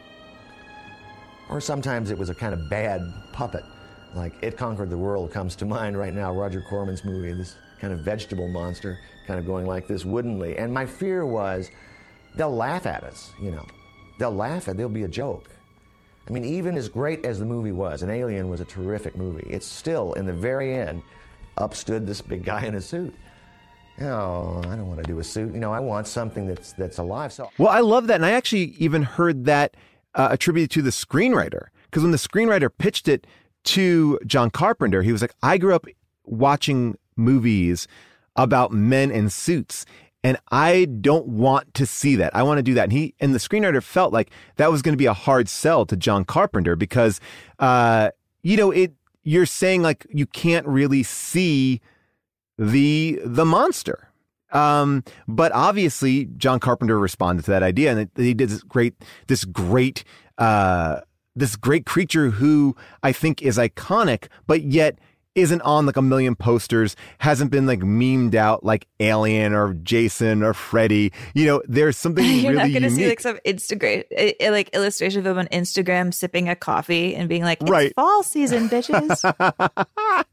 Or 1.50 1.60
sometimes 1.60 2.10
it 2.10 2.18
was 2.18 2.30
a 2.30 2.34
kind 2.34 2.54
of 2.54 2.70
bad 2.70 3.00
puppet, 3.32 3.64
like 4.14 4.32
It 4.42 4.56
Conquered 4.56 4.90
the 4.90 4.98
World 4.98 5.30
comes 5.32 5.56
to 5.56 5.66
mind 5.66 5.98
right 5.98 6.14
now, 6.14 6.32
Roger 6.32 6.62
Corman's 6.62 7.04
movie, 7.04 7.32
this 7.32 7.56
kind 7.80 7.92
of 7.92 8.00
vegetable 8.00 8.48
monster, 8.48 8.98
kind 9.26 9.38
of 9.38 9.46
going 9.46 9.66
like 9.66 9.86
this 9.86 10.04
woodenly. 10.04 10.56
And 10.56 10.72
my 10.72 10.86
fear 10.86 11.26
was 11.26 11.70
they'll 12.34 12.54
laugh 12.54 12.86
at 12.86 13.04
us, 13.04 13.32
you 13.40 13.50
know. 13.50 13.66
They'll 14.18 14.34
laugh 14.34 14.68
at, 14.68 14.76
there'll 14.76 14.90
be 14.90 15.02
a 15.02 15.08
joke. 15.08 15.50
I 16.26 16.32
mean, 16.32 16.44
even 16.44 16.76
as 16.76 16.88
great 16.88 17.26
as 17.26 17.38
the 17.38 17.44
movie 17.44 17.72
was, 17.72 18.02
and 18.02 18.10
Alien 18.10 18.48
was 18.48 18.60
a 18.60 18.64
terrific 18.64 19.16
movie, 19.16 19.46
it's 19.50 19.66
still, 19.66 20.14
in 20.14 20.24
the 20.24 20.32
very 20.32 20.74
end, 20.74 21.02
up 21.58 21.74
stood 21.74 22.06
this 22.06 22.22
big 22.22 22.44
guy 22.44 22.64
in 22.64 22.74
a 22.76 22.80
suit. 22.80 23.14
Oh, 24.00 24.60
I 24.64 24.76
don't 24.76 24.88
want 24.88 25.00
to 25.04 25.06
do 25.06 25.18
a 25.20 25.24
suit. 25.24 25.54
You 25.54 25.60
know, 25.60 25.72
I 25.72 25.80
want 25.80 26.06
something 26.06 26.46
that's 26.46 26.72
that's 26.72 26.98
alive. 26.98 27.32
So 27.32 27.50
Well, 27.58 27.68
I 27.68 27.80
love 27.80 28.08
that. 28.08 28.16
And 28.16 28.26
I 28.26 28.32
actually 28.32 28.74
even 28.78 29.02
heard 29.02 29.44
that 29.44 29.76
uh, 30.14 30.28
attributed 30.30 30.70
to 30.72 30.82
the 30.82 30.90
screenwriter. 30.90 31.66
Because 31.84 32.02
when 32.02 32.12
the 32.12 32.18
screenwriter 32.18 32.70
pitched 32.76 33.06
it 33.06 33.26
to 33.64 34.18
John 34.26 34.50
Carpenter, 34.50 35.02
he 35.02 35.12
was 35.12 35.22
like, 35.22 35.34
I 35.42 35.58
grew 35.58 35.74
up 35.74 35.86
watching 36.24 36.98
movies 37.16 37.86
about 38.36 38.72
men 38.72 39.10
in 39.10 39.30
suits. 39.30 39.86
And 40.24 40.38
I 40.50 40.86
don't 40.86 41.26
want 41.26 41.74
to 41.74 41.86
see 41.86 42.16
that. 42.16 42.34
I 42.34 42.42
want 42.42 42.58
to 42.58 42.62
do 42.62 42.74
that. 42.74 42.84
And 42.84 42.92
he 42.92 43.14
and 43.20 43.34
the 43.34 43.38
screenwriter 43.38 43.82
felt 43.82 44.12
like 44.12 44.30
that 44.56 44.72
was 44.72 44.82
going 44.82 44.94
to 44.94 44.98
be 44.98 45.06
a 45.06 45.12
hard 45.12 45.48
sell 45.48 45.84
to 45.86 45.96
John 45.96 46.24
Carpenter 46.24 46.76
because, 46.76 47.20
uh, 47.58 48.10
you 48.42 48.56
know, 48.56 48.70
it. 48.70 48.92
You're 49.26 49.46
saying 49.46 49.80
like 49.80 50.06
you 50.10 50.26
can't 50.26 50.66
really 50.66 51.02
see 51.02 51.80
the 52.58 53.20
the 53.24 53.44
monster. 53.44 54.08
Um, 54.52 55.02
but 55.26 55.50
obviously, 55.52 56.26
John 56.36 56.60
Carpenter 56.60 56.98
responded 56.98 57.44
to 57.46 57.50
that 57.50 57.64
idea, 57.64 57.90
and 57.90 58.08
he 58.16 58.34
did 58.34 58.48
this 58.50 58.62
great, 58.62 58.94
this 59.26 59.44
great, 59.44 60.04
uh, 60.38 61.00
this 61.34 61.56
great 61.56 61.86
creature 61.86 62.30
who 62.30 62.76
I 63.02 63.10
think 63.10 63.42
is 63.42 63.58
iconic, 63.58 64.28
but 64.46 64.62
yet 64.62 64.98
isn't 65.34 65.60
on 65.62 65.86
like 65.86 65.96
a 65.96 66.02
million 66.02 66.34
posters, 66.34 66.96
hasn't 67.18 67.50
been 67.50 67.66
like 67.66 67.80
memed 67.80 68.34
out 68.34 68.64
like 68.64 68.86
Alien 69.00 69.52
or 69.52 69.74
Jason 69.74 70.42
or 70.42 70.54
Freddy. 70.54 71.12
You 71.34 71.46
know, 71.46 71.62
there's 71.66 71.96
something 72.04 72.24
You're 72.24 72.52
really 72.52 72.72
not 72.72 72.80
going 72.80 72.82
to 72.82 72.90
see 72.90 73.08
like 73.08 73.20
some 73.20 73.38
Instagram, 73.46 74.04
like 74.50 74.68
illustration 74.74 75.20
of 75.20 75.26
him 75.26 75.38
on 75.38 75.46
Instagram 75.48 76.12
sipping 76.12 76.48
a 76.48 76.56
coffee 76.56 77.14
and 77.14 77.28
being 77.28 77.42
like, 77.42 77.60
"It's 77.62 77.70
Right. 77.70 77.94
fall 77.94 78.22
season, 78.22 78.68
bitches." 78.68 79.24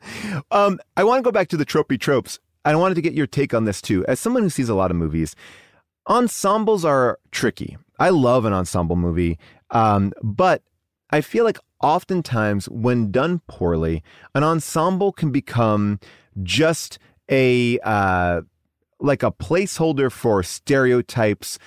um, 0.52 0.80
I 0.98 1.04
want 1.04 1.20
to 1.20 1.24
go 1.24 1.32
back 1.32 1.48
to 1.50 1.58
the 1.58 1.66
tropey 1.66 2.00
tropes. 2.00 2.40
I 2.64 2.76
wanted 2.76 2.96
to 2.96 3.02
get 3.02 3.14
your 3.14 3.28
take 3.28 3.54
on 3.54 3.66
this 3.66 3.82
too. 3.82 4.06
As 4.06 4.20
someone 4.20 4.44
who 4.44 4.50
sees 4.50 4.70
a 4.70 4.76
lot 4.76 4.92
of 4.92 4.98
movies, 4.98 5.36
ensembles 6.08 6.86
are 6.86 7.20
tricky. 7.32 7.78
I 8.00 8.10
love 8.10 8.46
an 8.46 8.54
ensemble 8.54 8.96
movie, 8.96 9.38
um, 9.72 10.14
but 10.22 10.64
I 11.10 11.22
feel 11.22 11.44
like 11.44 11.58
oftentimes 11.84 12.67
when 12.70 13.12
done 13.12 13.41
poorly, 13.48 14.04
an 14.36 14.44
ensemble 14.44 15.12
can 15.12 15.32
become 15.32 16.00
just 16.44 17.00
a 17.30 17.80
uh, 17.84 18.41
like 19.00 19.24
a 19.24 19.32
placeholder 19.32 20.12
for 20.12 20.44
stereotypes. 20.44 21.60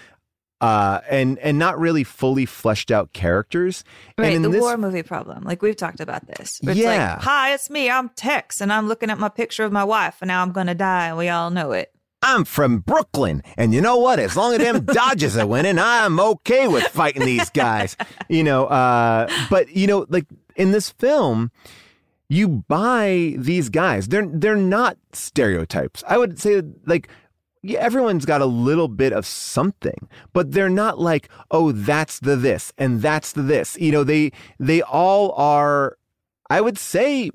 Uh, 0.60 1.00
and 1.10 1.38
and 1.40 1.58
not 1.58 1.78
really 1.78 2.04
fully 2.04 2.46
fleshed 2.46 2.90
out 2.90 3.12
characters. 3.12 3.84
right, 4.16 4.26
and 4.28 4.36
in 4.36 4.42
the 4.42 4.48
this 4.48 4.62
war 4.62 4.78
movie 4.78 5.02
problem. 5.02 5.44
Like 5.44 5.60
we've 5.60 5.76
talked 5.76 6.00
about 6.00 6.26
this. 6.26 6.58
It's 6.62 6.78
Yeah. 6.78 7.14
like, 7.16 7.22
"Hi, 7.22 7.52
it's 7.52 7.68
me. 7.68 7.90
I'm 7.90 8.08
Tex, 8.10 8.62
and 8.62 8.72
I'm 8.72 8.88
looking 8.88 9.10
at 9.10 9.18
my 9.18 9.28
picture 9.28 9.64
of 9.64 9.72
my 9.72 9.84
wife, 9.84 10.16
and 10.22 10.28
now 10.28 10.40
I'm 10.40 10.52
going 10.52 10.68
to 10.68 10.74
die, 10.74 11.08
and 11.08 11.18
we 11.18 11.28
all 11.28 11.50
know 11.50 11.72
it." 11.72 11.93
I'm 12.24 12.46
from 12.46 12.78
Brooklyn, 12.78 13.42
and 13.58 13.74
you 13.74 13.82
know 13.82 13.98
what? 13.98 14.18
As 14.18 14.34
long 14.34 14.54
as 14.54 14.58
them 14.58 14.86
Dodgers 14.86 15.36
are 15.36 15.46
winning, 15.46 15.78
I'm 15.78 16.18
okay 16.18 16.66
with 16.66 16.84
fighting 16.84 17.26
these 17.26 17.50
guys. 17.50 17.98
You 18.30 18.42
know, 18.42 18.64
uh, 18.64 19.28
but 19.50 19.76
you 19.76 19.86
know, 19.86 20.06
like 20.08 20.24
in 20.56 20.72
this 20.72 20.88
film, 20.88 21.52
you 22.30 22.48
buy 22.48 23.34
these 23.36 23.68
guys. 23.68 24.08
They're 24.08 24.26
they're 24.26 24.56
not 24.56 24.96
stereotypes. 25.12 26.02
I 26.08 26.16
would 26.16 26.40
say 26.40 26.62
like 26.86 27.08
yeah, 27.62 27.78
everyone's 27.78 28.24
got 28.24 28.40
a 28.40 28.46
little 28.46 28.88
bit 28.88 29.12
of 29.12 29.26
something, 29.26 30.08
but 30.32 30.52
they're 30.52 30.68
not 30.68 30.98
like, 30.98 31.28
oh, 31.50 31.72
that's 31.72 32.20
the 32.20 32.36
this 32.36 32.72
and 32.78 33.02
that's 33.02 33.32
the 33.32 33.42
this. 33.42 33.76
You 33.78 33.92
know, 33.92 34.04
they 34.04 34.32
they 34.58 34.80
all 34.80 35.32
are, 35.32 35.98
I 36.48 36.62
would 36.62 36.78
say, 36.78 37.30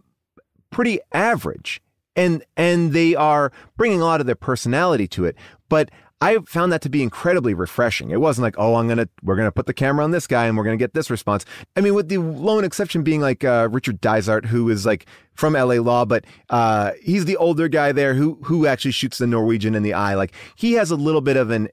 pretty 0.72 1.00
average, 1.14 1.82
and 2.20 2.44
and 2.58 2.92
they 2.92 3.16
are 3.16 3.52
bringing 3.78 4.02
a 4.02 4.06
lot 4.06 4.20
of 4.20 4.26
their 4.26 4.36
personality 4.36 5.08
to 5.08 5.26
it. 5.26 5.36
But 5.70 5.90
I 6.22 6.40
found 6.40 6.74
that 6.74 6.82
to 6.82 6.90
be 6.90 7.02
incredibly 7.02 7.54
refreshing. 7.54 8.12
It 8.12 8.20
wasn't 8.20 8.44
like, 8.44 8.56
oh, 8.58 8.76
I'm 8.76 8.90
gonna 8.90 9.08
we're 9.24 9.38
gonna 9.38 9.54
put 9.54 9.68
the 9.68 9.74
camera 9.74 10.04
on 10.04 10.12
this 10.12 10.28
guy 10.28 10.48
and 10.48 10.58
we're 10.58 10.66
gonna 10.66 10.76
get 10.76 10.94
this 10.94 11.10
response. 11.10 11.46
I 11.78 11.82
mean, 11.82 11.96
with 11.96 12.10
the 12.10 12.18
lone 12.18 12.66
exception 12.66 13.04
being 13.04 13.22
like 13.22 13.46
uh, 13.46 13.70
Richard 13.72 14.02
Dysart, 14.02 14.46
who 14.46 14.70
is 14.70 14.86
like 14.86 15.06
from 15.34 15.54
LA 15.54 15.76
Law, 15.76 16.04
but 16.04 16.26
uh, 16.50 16.92
he's 17.02 17.24
the 17.24 17.38
older 17.38 17.70
guy 17.70 17.94
there 17.94 18.16
who 18.16 18.38
who 18.44 18.68
actually 18.68 18.92
shoots 18.92 19.18
the 19.18 19.28
Norwegian 19.28 19.76
in 19.76 19.84
the 19.84 19.94
eye. 19.94 20.16
Like 20.16 20.34
he 20.56 20.74
has 20.74 20.92
a 20.92 20.98
little 20.98 21.22
bit 21.22 21.38
of 21.38 21.52
an 21.52 21.70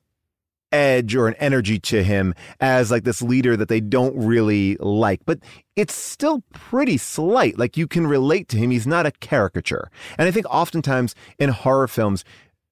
edge 0.77 1.15
or 1.15 1.27
an 1.29 1.35
energy 1.49 1.79
to 1.79 2.03
him 2.03 2.35
as 2.61 2.91
like 2.91 3.05
this 3.05 3.23
leader 3.23 3.57
that 3.57 3.69
they 3.69 3.81
don't 3.81 4.15
really 4.17 4.77
like 4.81 5.21
but 5.25 5.39
it's 5.75 5.95
still 5.95 6.43
pretty 6.53 6.99
slight 6.99 7.59
like 7.59 7.77
you 7.77 7.87
can 7.87 8.07
relate 8.07 8.49
to 8.49 8.57
him 8.57 8.71
he's 8.71 8.87
not 8.87 9.07
a 9.07 9.11
caricature 9.31 9.91
and 10.19 10.29
i 10.29 10.31
think 10.31 10.47
oftentimes 10.51 11.15
in 11.39 11.49
horror 11.51 11.89
films 11.89 12.25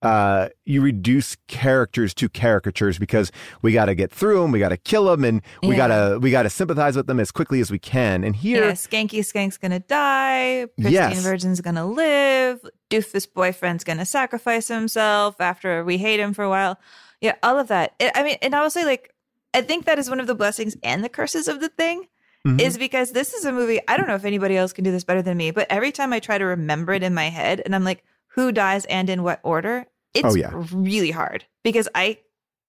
uh, 0.02 0.50
you 0.66 0.82
reduce 0.82 1.34
characters 1.48 2.12
to 2.12 2.28
caricatures 2.28 2.98
because 2.98 3.32
we 3.62 3.72
got 3.72 3.86
to 3.86 3.94
get 3.94 4.10
through 4.10 4.42
them, 4.42 4.52
we 4.52 4.58
got 4.58 4.68
to 4.68 4.76
kill 4.76 5.06
them, 5.06 5.24
and 5.24 5.40
we 5.62 5.70
Yeah. 5.70 5.76
gotta 5.88 6.18
we 6.20 6.30
gotta 6.30 6.50
sympathize 6.50 6.94
with 6.94 7.06
them 7.06 7.18
as 7.18 7.30
quickly 7.32 7.58
as 7.62 7.70
we 7.70 7.78
can. 7.78 8.22
And 8.22 8.36
here, 8.36 8.64
Yeah, 8.66 8.72
Skanky 8.72 9.20
Skank's 9.24 9.56
gonna 9.56 9.80
die. 9.80 10.66
Pristine 10.76 10.92
Yes. 10.92 11.22
Virgin's 11.22 11.62
gonna 11.62 11.86
live. 11.86 12.60
Doofus 12.90 13.26
boyfriend's 13.32 13.82
gonna 13.82 14.04
sacrifice 14.04 14.68
himself 14.68 15.40
after 15.40 15.82
we 15.82 15.96
hate 15.96 16.20
him 16.20 16.34
for 16.34 16.44
a 16.44 16.50
while. 16.50 16.78
Yeah, 17.24 17.36
all 17.42 17.58
of 17.58 17.68
that. 17.68 17.94
I 18.14 18.22
mean, 18.22 18.36
and 18.42 18.54
I 18.54 18.60
will 18.62 18.68
say, 18.70 18.84
like, 18.84 19.14
I 19.54 19.62
think 19.62 19.86
that 19.86 19.98
is 19.98 20.10
one 20.10 20.20
of 20.20 20.26
the 20.26 20.34
blessings 20.34 20.76
and 20.82 21.02
the 21.02 21.08
curses 21.08 21.48
of 21.48 21.60
the 21.60 21.68
thing. 21.70 22.06
Mhm. 22.46 22.60
Is 22.60 22.76
because 22.76 23.12
this 23.12 23.32
is 23.32 23.46
a 23.46 23.52
movie. 23.52 23.80
I 23.88 23.96
don't 23.96 24.06
know 24.06 24.14
if 24.16 24.26
anybody 24.26 24.54
else 24.58 24.74
can 24.74 24.84
do 24.84 24.90
this 24.90 25.04
better 25.04 25.22
than 25.22 25.38
me, 25.38 25.50
but 25.50 25.66
every 25.70 25.90
time 25.90 26.12
I 26.12 26.20
try 26.20 26.36
to 26.36 26.44
remember 26.44 26.92
it 26.92 27.02
in 27.02 27.14
my 27.14 27.30
head, 27.30 27.62
and 27.64 27.74
I'm 27.74 27.84
like, 27.84 28.04
who 28.34 28.52
dies 28.52 28.84
and 28.84 29.08
in 29.08 29.22
what 29.22 29.40
order? 29.42 29.86
It's 30.12 30.28
Oh, 30.28 30.34
yeah. 30.36 30.50
really 30.70 31.10
hard 31.10 31.46
because 31.62 31.88
I, 31.94 32.18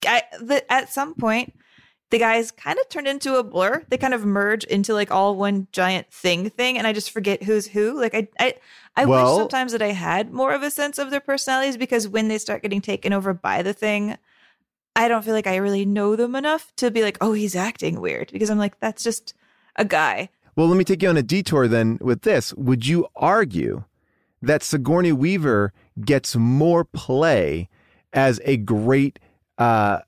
I 0.07 0.23
the, 0.39 0.63
at 0.71 0.93
some 0.93 1.13
point 1.13 1.53
the 2.09 2.19
guys 2.19 2.51
kind 2.51 2.79
of 2.79 2.87
turned 2.87 3.07
into 3.09 3.35
a 3.35 3.43
blur. 3.43 3.83
They 3.89 3.97
kind 3.97 4.13
of 4.13 4.23
merge 4.25 4.63
into 4.63 4.93
like 4.93 5.11
all 5.11 5.35
one 5.35 5.67
giant 5.73 6.09
thing 6.09 6.49
thing, 6.49 6.77
and 6.77 6.87
I 6.87 6.93
just 6.93 7.11
forget 7.11 7.43
who's 7.43 7.67
who. 7.67 7.99
Like 7.99 8.15
I 8.15 8.29
I 8.39 8.53
I 8.95 9.03
Well- 9.05 9.33
wish 9.35 9.41
sometimes 9.41 9.73
that 9.73 9.81
I 9.81 9.91
had 9.91 10.31
more 10.31 10.53
of 10.53 10.63
a 10.63 10.71
sense 10.71 10.97
of 10.99 11.09
their 11.11 11.19
personalities 11.19 11.75
because 11.75 12.07
when 12.07 12.29
they 12.29 12.37
start 12.37 12.61
getting 12.61 12.79
taken 12.79 13.11
over 13.11 13.33
by 13.33 13.61
the 13.61 13.73
thing, 13.73 14.17
I 14.95 15.07
don't 15.07 15.25
feel 15.25 15.33
like 15.33 15.47
I 15.47 15.57
really 15.57 15.85
know 15.85 16.15
them 16.15 16.35
enough 16.35 16.71
to 16.77 16.89
be 16.89 17.01
like, 17.03 17.17
oh, 17.19 17.33
he's 17.33 17.55
acting 17.55 17.99
weird 17.99 18.31
because 18.31 18.49
I'm 18.49 18.57
like, 18.57 18.79
that's 18.79 19.03
just 19.03 19.33
a 19.75 19.83
guy. 19.83 20.29
Well, 20.55 20.67
let 20.67 20.77
me 20.77 20.85
take 20.85 21.03
you 21.03 21.09
on 21.09 21.17
a 21.17 21.23
detour 21.23 21.67
then 21.67 21.97
with 21.99 22.21
this. 22.21 22.53
Would 22.53 22.87
you 22.87 23.07
argue 23.15 23.83
that 24.41 24.63
Sigourney 24.63 25.11
Weaver 25.11 25.73
gets 25.99 26.35
more 26.35 26.85
play 26.85 27.67
as 28.13 28.39
a 28.45 28.55
great 28.55 29.19
uh, 29.57 29.99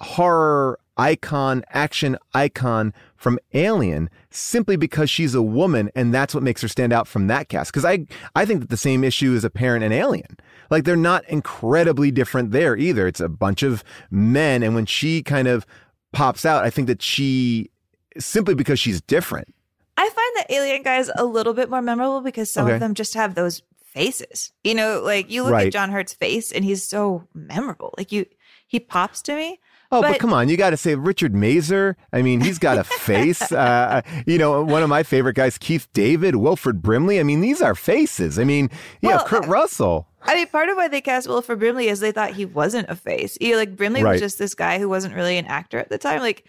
horror 0.00 0.80
icon, 0.96 1.64
action 1.70 2.18
icon 2.34 2.92
from 3.16 3.38
Alien 3.54 4.10
simply 4.30 4.76
because 4.76 5.08
she's 5.08 5.34
a 5.34 5.42
woman 5.42 5.90
and 5.94 6.12
that's 6.12 6.34
what 6.34 6.42
makes 6.42 6.62
her 6.62 6.68
stand 6.68 6.92
out 6.92 7.06
from 7.06 7.28
that 7.28 7.48
cast? 7.48 7.72
Because 7.72 7.84
I, 7.84 8.06
I 8.34 8.44
think 8.44 8.60
that 8.60 8.70
the 8.70 8.76
same 8.76 9.04
issue 9.04 9.34
is 9.34 9.44
apparent 9.44 9.84
in 9.84 9.92
Alien. 9.92 10.36
Like 10.72 10.84
they're 10.84 10.96
not 10.96 11.24
incredibly 11.28 12.10
different 12.10 12.50
there 12.50 12.76
either. 12.76 13.06
It's 13.06 13.20
a 13.20 13.28
bunch 13.28 13.62
of 13.62 13.84
men. 14.10 14.62
And 14.64 14.74
when 14.74 14.86
she 14.86 15.22
kind 15.22 15.46
of 15.46 15.64
pops 16.12 16.44
out, 16.44 16.64
I 16.64 16.70
think 16.70 16.88
that 16.88 17.02
she, 17.02 17.70
simply 18.18 18.54
because 18.54 18.80
she's 18.80 19.00
different. 19.00 19.54
I 19.96 20.08
find 20.08 20.48
the 20.48 20.54
alien 20.54 20.82
guys 20.82 21.10
a 21.16 21.24
little 21.24 21.52
bit 21.54 21.68
more 21.70 21.82
memorable 21.82 22.22
because 22.22 22.50
some 22.50 22.64
Okay. 22.66 22.74
of 22.74 22.80
them 22.80 22.94
just 22.94 23.14
have 23.14 23.34
those 23.34 23.62
faces. 23.84 24.52
You 24.64 24.74
know, 24.74 25.00
like 25.04 25.30
you 25.30 25.42
look 25.42 25.52
Right. 25.52 25.66
at 25.66 25.72
John 25.72 25.90
Hurt's 25.92 26.14
face 26.14 26.50
and 26.50 26.64
he's 26.64 26.82
so 26.82 27.28
memorable. 27.34 27.94
Like 27.98 28.10
you, 28.10 28.24
he 28.66 28.80
pops 28.80 29.20
to 29.22 29.36
me. 29.36 29.60
Oh, 29.94 30.00
but, 30.00 30.18
come 30.18 30.32
on, 30.32 30.48
you 30.48 30.56
got 30.56 30.70
to 30.70 30.78
say 30.78 30.94
Richard 30.94 31.34
Masur. 31.34 31.96
I 32.14 32.22
mean, 32.22 32.40
he's 32.40 32.58
got 32.58 32.78
a 32.78 32.84
face. 32.84 33.52
uh, 33.52 34.00
you 34.26 34.38
know, 34.38 34.62
one 34.62 34.82
of 34.82 34.88
my 34.88 35.02
favorite 35.02 35.36
guys, 35.36 35.58
Keith 35.58 35.86
David, 35.92 36.36
Wilford 36.36 36.80
Brimley. 36.80 37.20
I 37.20 37.24
mean, 37.24 37.42
these 37.42 37.60
are 37.60 37.74
faces. 37.74 38.38
I 38.38 38.44
mean, 38.44 38.70
yeah, 39.02 39.16
Well, 39.16 39.26
Kurt 39.26 39.44
Russell. 39.46 40.08
I 40.24 40.34
mean, 40.36 40.46
part 40.48 40.68
of 40.68 40.76
why 40.76 40.88
they 40.88 41.00
cast 41.00 41.28
Wilford 41.28 41.58
Brimley 41.58 41.88
is 41.88 42.00
they 42.00 42.12
thought 42.12 42.30
he 42.32 42.44
wasn't 42.44 42.88
a 42.88 42.96
face. 42.96 43.36
You 43.40 43.52
know, 43.52 43.58
like 43.58 43.76
Brimley 43.76 44.02
Right. 44.02 44.12
was 44.12 44.20
just 44.20 44.38
this 44.38 44.54
guy 44.54 44.78
who 44.78 44.88
wasn't 44.88 45.14
really 45.14 45.36
an 45.38 45.46
actor 45.46 45.78
at 45.78 45.88
the 45.90 45.98
time. 45.98 46.20
Like 46.20 46.44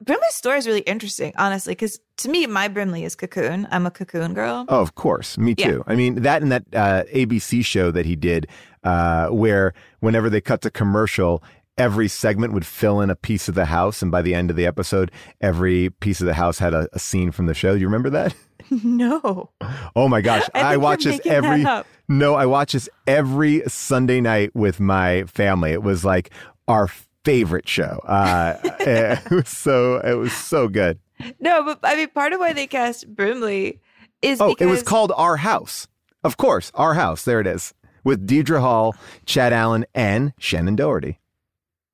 Brimley's 0.00 0.34
story 0.34 0.58
is 0.58 0.66
really 0.66 0.80
interesting, 0.80 1.32
honestly, 1.36 1.72
because 1.72 1.98
to 2.18 2.28
me, 2.28 2.46
my 2.46 2.68
Brimley 2.68 3.04
is 3.04 3.16
Cocoon. 3.16 3.66
I'm 3.70 3.84
a 3.86 3.90
Cocoon 3.90 4.32
girl. 4.34 4.64
Oh, 4.68 4.80
of 4.80 4.94
course, 4.94 5.36
me 5.36 5.54
Yeah. 5.58 5.70
too. 5.72 5.84
I 5.86 5.96
mean, 5.96 6.22
that 6.22 6.42
and 6.42 6.52
that 6.52 6.64
uh, 6.72 7.02
ABC 7.12 7.64
show 7.64 7.90
that 7.90 8.06
he 8.06 8.14
did, 8.14 8.46
uh, 8.84 9.28
where 9.28 9.74
whenever 10.00 10.30
they 10.30 10.40
cut 10.40 10.60
to 10.62 10.70
commercial. 10.70 11.42
Every 11.76 12.08
segment 12.08 12.52
would 12.54 12.66
fill 12.66 13.00
in 13.00 13.08
a 13.08 13.14
piece 13.14 13.48
of 13.48 13.54
the 13.54 13.66
house, 13.66 14.02
and 14.02 14.10
by 14.10 14.20
the 14.20 14.34
end 14.34 14.50
of 14.50 14.56
the 14.56 14.66
episode, 14.66 15.12
every 15.40 15.90
piece 15.90 16.20
of 16.20 16.26
the 16.26 16.34
house 16.34 16.58
had 16.58 16.74
a, 16.74 16.88
a 16.92 16.98
scene 16.98 17.30
from 17.30 17.46
the 17.46 17.54
show. 17.54 17.74
Do 17.74 17.78
you 17.78 17.86
remember 17.86 18.10
that? 18.10 18.34
no. 18.84 19.50
Oh 19.96 20.08
my 20.08 20.20
gosh, 20.20 20.44
I 20.54 20.74
I, 20.74 20.76
watch 20.76 21.04
this 21.04 21.20
every. 21.24 21.64
No, 22.08 22.34
I 22.34 22.46
watch 22.46 22.72
this 22.72 22.88
every 23.06 23.62
Sunday 23.68 24.20
night 24.20 24.54
with 24.54 24.80
my 24.80 25.24
family. 25.24 25.72
It 25.72 25.82
was 25.82 26.04
like 26.04 26.30
our 26.66 26.88
favorite 27.24 27.68
show. 27.68 28.00
Uh, 28.04 28.56
it 28.80 29.30
was 29.30 29.48
so 29.48 29.96
it 29.98 30.14
was 30.14 30.32
so 30.32 30.68
good. 30.68 30.98
No, 31.40 31.64
but 31.64 31.80
I 31.82 31.96
mean, 31.96 32.08
part 32.08 32.32
of 32.32 32.40
why 32.40 32.52
they 32.52 32.66
cast 32.66 33.06
Brimley 33.14 33.80
is 34.22 34.40
Oh, 34.40 34.48
because 34.50 34.66
it 34.66 34.70
was 34.70 34.82
called 34.82 35.12
Our 35.16 35.36
House. 35.36 35.88
Of 36.24 36.36
course, 36.36 36.70
Our 36.74 36.94
House. 36.94 37.24
There 37.24 37.40
it 37.40 37.46
is. 37.46 37.74
With 38.04 38.26
Deidre 38.26 38.60
Hall, 38.60 38.94
Chad 39.26 39.52
Allen, 39.52 39.84
and 39.94 40.34
Shannen 40.36 40.76
Doherty. 40.76 41.18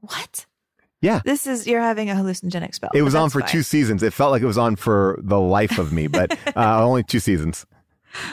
what? 0.01 0.47
Yeah. 1.05 1.21
This 1.23 1.47
is 1.47 1.67
you're 1.67 1.83
having 1.83 2.09
a 2.09 2.15
hallucinogenic 2.15 2.75
spell. 2.75 2.91
It 2.95 3.03
was 3.03 3.15
on 3.15 3.29
for 3.29 3.41
fine. 3.41 3.51
two 3.51 3.63
seasons. 3.63 4.03
It 4.03 4.15
felt 4.15 4.31
like 4.31 4.41
it 4.41 4.47
was 4.47 4.57
on 4.57 4.77
for 4.77 5.19
the 5.23 5.39
life 5.39 5.79
of 5.79 5.93
me, 5.93 6.07
but 6.07 6.33
uh, 6.57 6.83
only 6.83 7.03
two 7.03 7.21
seasons. 7.21 7.67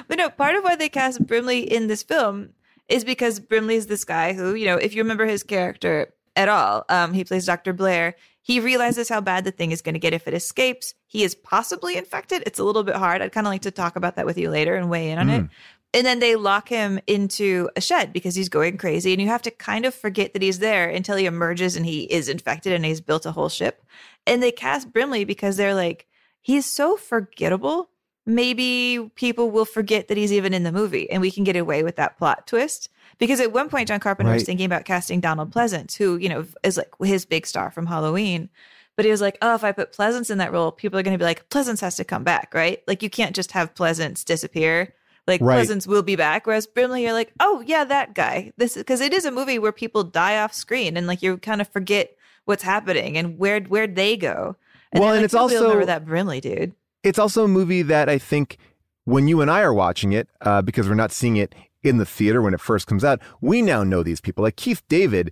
But 0.07 0.17
no, 0.17 0.29
part 0.29 0.55
of 0.55 0.63
why 0.63 0.77
they 0.77 0.88
cast 0.88 1.25
Brimley 1.27 1.60
in 1.60 1.88
this 1.88 2.01
film 2.01 2.51
is 2.88 3.03
because 3.03 3.41
Brimley 3.41 3.75
is 3.75 3.88
this 3.88 4.05
guy 4.05 4.31
who, 4.31 4.53
you 4.55 4.65
know, 4.65 4.77
if 4.77 4.95
you 4.95 5.01
remember 5.01 5.25
his 5.25 5.43
character 5.43 6.13
at 6.38 6.47
all, 6.47 6.86
um, 6.88 7.13
he 7.13 7.25
plays 7.25 7.45
Dr. 7.45 7.73
Blair. 7.73 8.15
He 8.41 8.62
realizes 8.62 9.10
how 9.10 9.19
bad 9.19 9.43
the 9.43 9.51
thing 9.51 9.71
is 9.71 9.81
going 9.81 9.93
to 9.93 9.99
get 9.99 10.13
if 10.13 10.27
it 10.27 10.34
escapes. 10.34 10.93
He 11.07 11.23
is 11.23 11.36
possibly 11.36 11.97
infected. 11.97 12.41
It's 12.45 12.57
a 12.57 12.63
little 12.63 12.84
bit 12.84 12.95
hard. 12.95 13.21
I'd 13.21 13.34
kind 13.34 13.47
of 13.47 13.51
like 13.51 13.63
to 13.63 13.71
talk 13.71 13.97
about 13.97 14.15
that 14.15 14.25
with 14.25 14.38
you 14.38 14.49
later 14.49 14.75
and 14.75 14.89
weigh 14.89 15.12
in 15.12 15.19
on 15.19 15.29
it. 15.29 15.45
And 15.93 16.06
then 16.06 16.19
they 16.19 16.36
lock 16.38 16.69
him 16.69 16.99
into 17.06 17.69
a 17.75 17.82
shed 17.82 18.13
because 18.13 18.34
he's 18.34 18.47
going 18.47 18.77
crazy. 18.77 19.12
And 19.12 19.21
you 19.21 19.27
have 19.27 19.41
to 19.41 19.51
kind 19.51 19.86
of 19.86 19.93
forget 19.93 20.34
that 20.34 20.41
he's 20.41 20.60
there 20.60 20.89
until 20.89 21.17
he 21.17 21.25
emerges 21.25 21.75
and 21.75 21.86
he 21.86 22.04
is 22.04 22.30
infected 22.30 22.71
and 22.71 22.86
he's 22.86 23.01
built 23.01 23.25
a 23.25 23.32
whole 23.34 23.49
ship. 23.49 23.84
And 24.25 24.41
they 24.41 24.51
cast 24.51 24.93
Brimley 24.93 25.25
because 25.25 25.58
they're 25.58 25.75
like, 25.75 26.08
he's 26.39 26.65
so 26.65 26.95
forgettable. 26.95 27.89
Maybe 28.25 29.12
people 29.15 29.51
will 29.51 29.65
forget 29.65 30.08
that 30.08 30.17
he's 30.17 30.32
even 30.32 30.54
in 30.54 30.63
the 30.63 30.71
movie 30.71 31.10
and 31.10 31.21
we 31.21 31.32
can 31.32 31.43
get 31.43 31.58
away 31.58 31.84
with 31.84 31.97
that 31.97 32.17
plot 32.17 32.47
twist. 32.47 32.89
Because 33.17 33.41
at 33.41 33.51
one 33.51 33.69
point, 33.69 33.89
John 33.89 33.99
Carpenter 33.99 34.34
was 34.34 34.43
thinking 34.43 34.65
about 34.65 34.86
casting 34.86 35.19
Donald 35.19 35.54
Pleasence, 35.54 35.95
who, 35.97 36.17
you 36.17 36.30
know, 36.30 36.45
is 36.63 36.77
like 36.77 36.91
his 37.04 37.25
big 37.25 37.45
star 37.45 37.69
from 37.69 37.86
Halloween. 37.86 38.49
But 38.95 39.06
he 39.06 39.12
was 39.12 39.21
like, 39.21 39.38
oh, 39.41 39.56
if 39.56 39.63
I 39.63 39.71
put 39.71 39.93
Pleasence 39.93 40.32
in 40.32 40.38
that 40.38 40.51
role, 40.51 40.71
people 40.71 40.97
are 40.99 41.04
going 41.04 41.13
to 41.13 41.21
be 41.21 41.25
like, 41.25 41.49
Pleasence 41.49 41.82
has 41.82 41.97
to 41.97 42.04
come 42.04 42.23
back, 42.23 42.54
right? 42.54 42.82
Like, 42.88 43.04
you 43.04 43.10
can't 43.10 43.36
just 43.36 43.51
have 43.51 43.73
Pleasence 43.73 44.23
disappear. 44.23 44.93
Like, 45.27 45.41
Right. 45.41 45.65
Pleasence 45.67 45.86
will 45.88 46.03
be 46.03 46.15
back. 46.15 46.47
Whereas 46.47 46.65
Brimley, 46.67 47.03
you're 47.03 47.13
like, 47.13 47.31
oh, 47.39 47.63
yeah, 47.65 47.84
that 47.84 48.13
guy. 48.15 48.51
This 48.57 48.75
is 48.75 48.84
because 48.84 49.01
it 49.01 49.13
is 49.13 49.25
a 49.25 49.31
movie 49.31 49.60
where 49.60 49.71
people 49.71 50.03
die 50.03 50.39
off 50.39 50.53
screen 50.53 50.97
and 50.97 51.07
like 51.07 51.21
you 51.21 51.38
kind 51.38 51.62
of 51.62 51.67
forget 51.67 52.15
what's 52.45 52.63
happening 52.63 53.17
and 53.17 53.38
where 53.38 53.60
where'd 53.62 53.95
they 53.95 54.17
go. 54.17 54.55
Well, 54.93 55.03
then, 55.03 55.10
and 55.10 55.15
like, 55.17 55.23
it's 55.25 55.34
also- 55.34 55.63
remember 55.63 55.86
that 55.86 56.05
Brimley 56.05 56.41
dude. 56.41 56.73
It's 57.03 57.19
also 57.19 57.45
a 57.45 57.47
movie 57.47 57.81
that 57.84 58.10
I 58.10 58.17
think 58.19 58.57
when 59.05 59.27
you 59.27 59.41
and 59.41 59.49
I 59.49 59.62
are 59.62 59.73
watching 59.73 60.13
it, 60.13 60.27
uh, 60.41 60.62
because 60.62 60.88
we're 60.88 60.93
not 60.95 61.12
seeing 61.12 61.36
it 61.38 61.55
in 61.81 61.97
the 61.97 62.05
theater 62.05 62.41
when 62.43 62.53
it 62.53 62.60
first 62.62 62.86
comes 62.86 63.03
out, 63.03 63.19
we 63.41 63.62
now 63.63 63.84
know 63.84 64.03
these 64.03 64.21
people. 64.21 64.43
Like 64.43 64.55
Keith 64.55 64.84
David, 64.88 65.31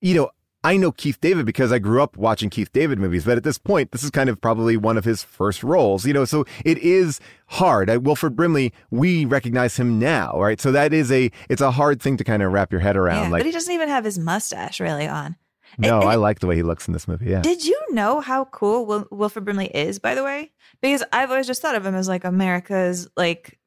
you 0.00 0.14
know, 0.14 0.30
I 0.64 0.76
know 0.76 0.92
Keith 0.92 1.20
David 1.20 1.44
because 1.44 1.72
I 1.72 1.78
grew 1.80 2.00
up 2.02 2.16
watching 2.16 2.48
Keith 2.48 2.72
David 2.72 2.98
movies, 2.98 3.24
but 3.24 3.36
at 3.36 3.42
this 3.42 3.58
point, 3.58 3.90
this 3.90 4.04
is 4.04 4.10
kind 4.10 4.30
of 4.30 4.40
probably 4.40 4.76
one 4.76 4.96
of 4.96 5.04
his 5.04 5.22
first 5.24 5.64
roles, 5.64 6.06
you 6.06 6.12
know, 6.12 6.24
so 6.24 6.44
it 6.64 6.78
is 6.78 7.18
hard. 7.46 7.88
Wilford 8.04 8.36
Brimley, 8.36 8.72
we 8.90 9.24
recognize 9.24 9.76
him 9.76 9.98
now, 9.98 10.38
right? 10.40 10.60
So 10.60 10.70
that 10.72 10.92
is 10.92 11.10
a, 11.10 11.30
it's 11.48 11.60
a 11.60 11.72
hard 11.72 12.00
thing 12.00 12.16
to 12.16 12.24
kind 12.24 12.42
of 12.44 12.52
wrap 12.52 12.70
your 12.70 12.80
head 12.80 12.96
around. 12.96 13.24
Yeah, 13.24 13.30
like, 13.30 13.40
but 13.40 13.46
he 13.46 13.52
doesn't 13.52 13.72
even 13.74 13.88
have 13.88 14.04
his 14.04 14.18
mustache 14.20 14.78
really 14.78 15.08
on. 15.08 15.34
no, 15.78 16.00
and- 16.00 16.08
I 16.08 16.14
like 16.14 16.38
the 16.38 16.46
way 16.46 16.54
he 16.54 16.62
looks 16.62 16.86
in 16.86 16.92
this 16.92 17.08
movie. 17.08 17.26
Yeah. 17.30 17.40
Did 17.42 17.64
you 17.64 17.80
know 17.90 18.20
how 18.20 18.44
cool 18.46 18.86
Wil- 18.86 19.08
Wilford 19.10 19.44
Brimley 19.44 19.66
is, 19.66 19.98
by 19.98 20.14
the 20.14 20.22
way? 20.22 20.52
Because 20.80 21.02
I've 21.12 21.30
always 21.30 21.46
just 21.48 21.60
thought 21.60 21.74
of 21.74 21.84
him 21.84 21.94
as 21.96 22.06
like 22.08 22.24
America's 22.24 23.08
like, 23.16 23.58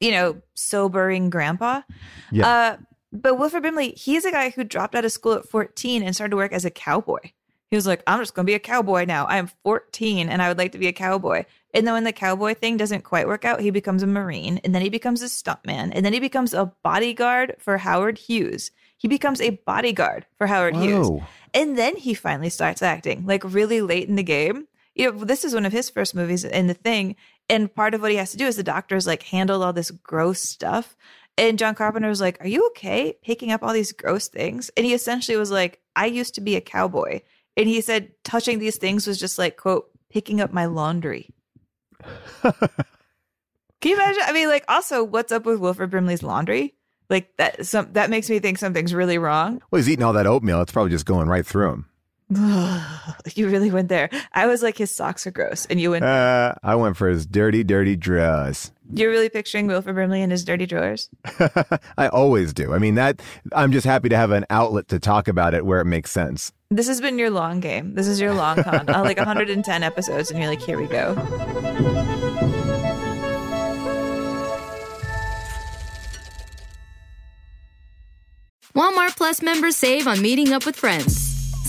you 0.00 0.10
know, 0.10 0.42
sobering 0.54 1.30
grandpa. 1.30 1.80
Yeah. 2.30 2.46
Uh, 2.48 2.76
but 3.12 3.38
Wilford 3.38 3.62
Brimley, 3.62 3.92
he's 3.92 4.24
a 4.24 4.30
guy 4.30 4.50
who 4.50 4.64
dropped 4.64 4.94
out 4.94 5.04
of 5.04 5.12
school 5.12 5.34
at 5.34 5.48
14 5.48 6.02
and 6.02 6.14
started 6.14 6.30
to 6.30 6.36
work 6.36 6.52
as 6.52 6.64
a 6.64 6.70
cowboy. 6.70 7.20
He 7.70 7.76
was 7.76 7.86
like, 7.86 8.02
I'm 8.06 8.18
just 8.18 8.34
going 8.34 8.44
to 8.44 8.50
be 8.50 8.54
a 8.54 8.58
cowboy 8.58 9.06
now. 9.06 9.24
I 9.24 9.38
am 9.38 9.50
14 9.62 10.28
and 10.28 10.42
I 10.42 10.48
would 10.48 10.58
like 10.58 10.72
to 10.72 10.78
be 10.78 10.88
a 10.88 10.92
cowboy. 10.92 11.44
And 11.72 11.86
then 11.86 11.94
when 11.94 12.04
the 12.04 12.12
cowboy 12.12 12.52
thing 12.54 12.76
doesn't 12.76 13.02
quite 13.02 13.26
work 13.26 13.46
out, 13.46 13.60
he 13.60 13.70
becomes 13.70 14.02
a 14.02 14.06
Marine 14.06 14.58
and 14.58 14.74
then 14.74 14.82
he 14.82 14.90
becomes 14.90 15.22
a 15.22 15.26
stuntman 15.26 15.90
and 15.94 16.04
then 16.04 16.12
he 16.12 16.20
becomes 16.20 16.52
a 16.52 16.72
bodyguard 16.82 17.56
for 17.58 17.78
Howard 17.78 18.18
Hughes. 18.18 18.72
He 18.98 19.08
becomes 19.08 19.40
a 19.40 19.58
bodyguard 19.64 20.26
for 20.36 20.46
Howard 20.46 20.76
Hughes. 20.76 21.08
And 21.54 21.78
then 21.78 21.96
he 21.96 22.12
finally 22.12 22.50
starts 22.50 22.82
acting 22.82 23.24
like 23.24 23.42
really 23.42 23.80
late 23.80 24.06
in 24.06 24.16
the 24.16 24.22
game. 24.22 24.68
You 24.94 25.10
know, 25.10 25.24
this 25.24 25.42
is 25.42 25.54
one 25.54 25.64
of 25.64 25.72
his 25.72 25.88
first 25.88 26.14
movies 26.14 26.44
in 26.44 26.66
the 26.66 26.74
thing. 26.74 27.16
And 27.48 27.74
part 27.74 27.94
of 27.94 28.02
what 28.02 28.10
he 28.10 28.18
has 28.18 28.32
to 28.32 28.36
do 28.36 28.46
is 28.46 28.56
the 28.56 28.62
doctors 28.62 29.06
like 29.06 29.22
handle 29.22 29.62
all 29.62 29.72
this 29.72 29.90
gross 29.90 30.42
stuff. 30.42 30.94
And 31.38 31.58
John 31.58 31.74
Carpenter 31.74 32.08
was 32.08 32.20
like, 32.20 32.40
Are 32.40 32.48
you 32.48 32.66
okay 32.68 33.14
picking 33.22 33.52
up 33.52 33.62
all 33.62 33.72
these 33.72 33.92
gross 33.92 34.28
things? 34.28 34.70
And 34.76 34.84
he 34.84 34.94
essentially 34.94 35.36
was 35.36 35.50
like, 35.50 35.80
I 35.96 36.06
used 36.06 36.34
to 36.34 36.40
be 36.40 36.56
a 36.56 36.60
cowboy. 36.60 37.20
And 37.56 37.68
he 37.68 37.80
said 37.80 38.12
touching 38.24 38.58
these 38.58 38.76
things 38.78 39.06
was 39.06 39.18
just 39.18 39.38
like, 39.38 39.56
quote, 39.56 39.90
picking 40.10 40.40
up 40.40 40.52
my 40.52 40.66
laundry. 40.66 41.30
Can 42.42 43.90
you 43.90 43.94
imagine? 43.96 44.22
I 44.24 44.32
mean, 44.32 44.48
like, 44.48 44.64
also, 44.68 45.02
what's 45.02 45.32
up 45.32 45.44
with 45.44 45.58
Wilford 45.58 45.90
Brimley's 45.90 46.22
laundry? 46.22 46.74
Like 47.10 47.36
that, 47.36 47.66
some 47.66 47.92
that 47.92 48.10
makes 48.10 48.30
me 48.30 48.38
think 48.38 48.58
something's 48.58 48.94
really 48.94 49.18
wrong. 49.18 49.60
Well, 49.70 49.78
he's 49.78 49.88
eating 49.88 50.04
all 50.04 50.14
that 50.14 50.26
oatmeal. 50.26 50.62
It's 50.62 50.72
probably 50.72 50.92
just 50.92 51.04
going 51.04 51.28
right 51.28 51.44
through 51.44 51.72
him. 51.72 51.88
you 53.34 53.48
really 53.48 53.70
went 53.70 53.88
there. 53.88 54.08
I 54.32 54.46
was 54.46 54.62
like, 54.62 54.78
his 54.78 54.94
socks 54.94 55.26
are 55.26 55.30
gross, 55.30 55.66
and 55.66 55.80
you 55.80 55.90
went. 55.90 56.04
Uh, 56.04 56.54
I 56.62 56.76
went 56.76 56.96
for 56.96 57.08
his 57.08 57.26
dirty, 57.26 57.64
dirty 57.64 57.96
drawers. 57.96 58.72
You're 58.94 59.10
really 59.10 59.30
picturing 59.30 59.66
Wilford 59.66 59.94
Brimley 59.94 60.20
in 60.20 60.30
his 60.30 60.44
dirty 60.44 60.66
drawers. 60.66 61.08
I 61.96 62.08
always 62.08 62.52
do. 62.52 62.74
I 62.74 62.78
mean, 62.78 62.96
that 62.96 63.22
I'm 63.54 63.72
just 63.72 63.86
happy 63.86 64.10
to 64.10 64.16
have 64.16 64.30
an 64.32 64.44
outlet 64.50 64.88
to 64.88 64.98
talk 64.98 65.28
about 65.28 65.54
it 65.54 65.64
where 65.64 65.80
it 65.80 65.86
makes 65.86 66.10
sense. 66.10 66.52
This 66.70 66.88
has 66.88 67.00
been 67.00 67.18
your 67.18 67.30
long 67.30 67.60
game. 67.60 67.94
This 67.94 68.06
is 68.06 68.20
your 68.20 68.34
long 68.34 68.62
con. 68.62 68.88
uh, 68.90 69.02
like 69.02 69.16
110 69.16 69.82
episodes, 69.82 70.30
and 70.30 70.40
you're 70.40 70.48
like, 70.50 70.60
here 70.60 70.78
we 70.78 70.86
go. 70.86 71.14
Walmart 78.74 79.16
Plus 79.16 79.42
members 79.42 79.76
save 79.76 80.06
on 80.06 80.20
meeting 80.22 80.52
up 80.52 80.66
with 80.66 80.76
friends. 80.76 81.31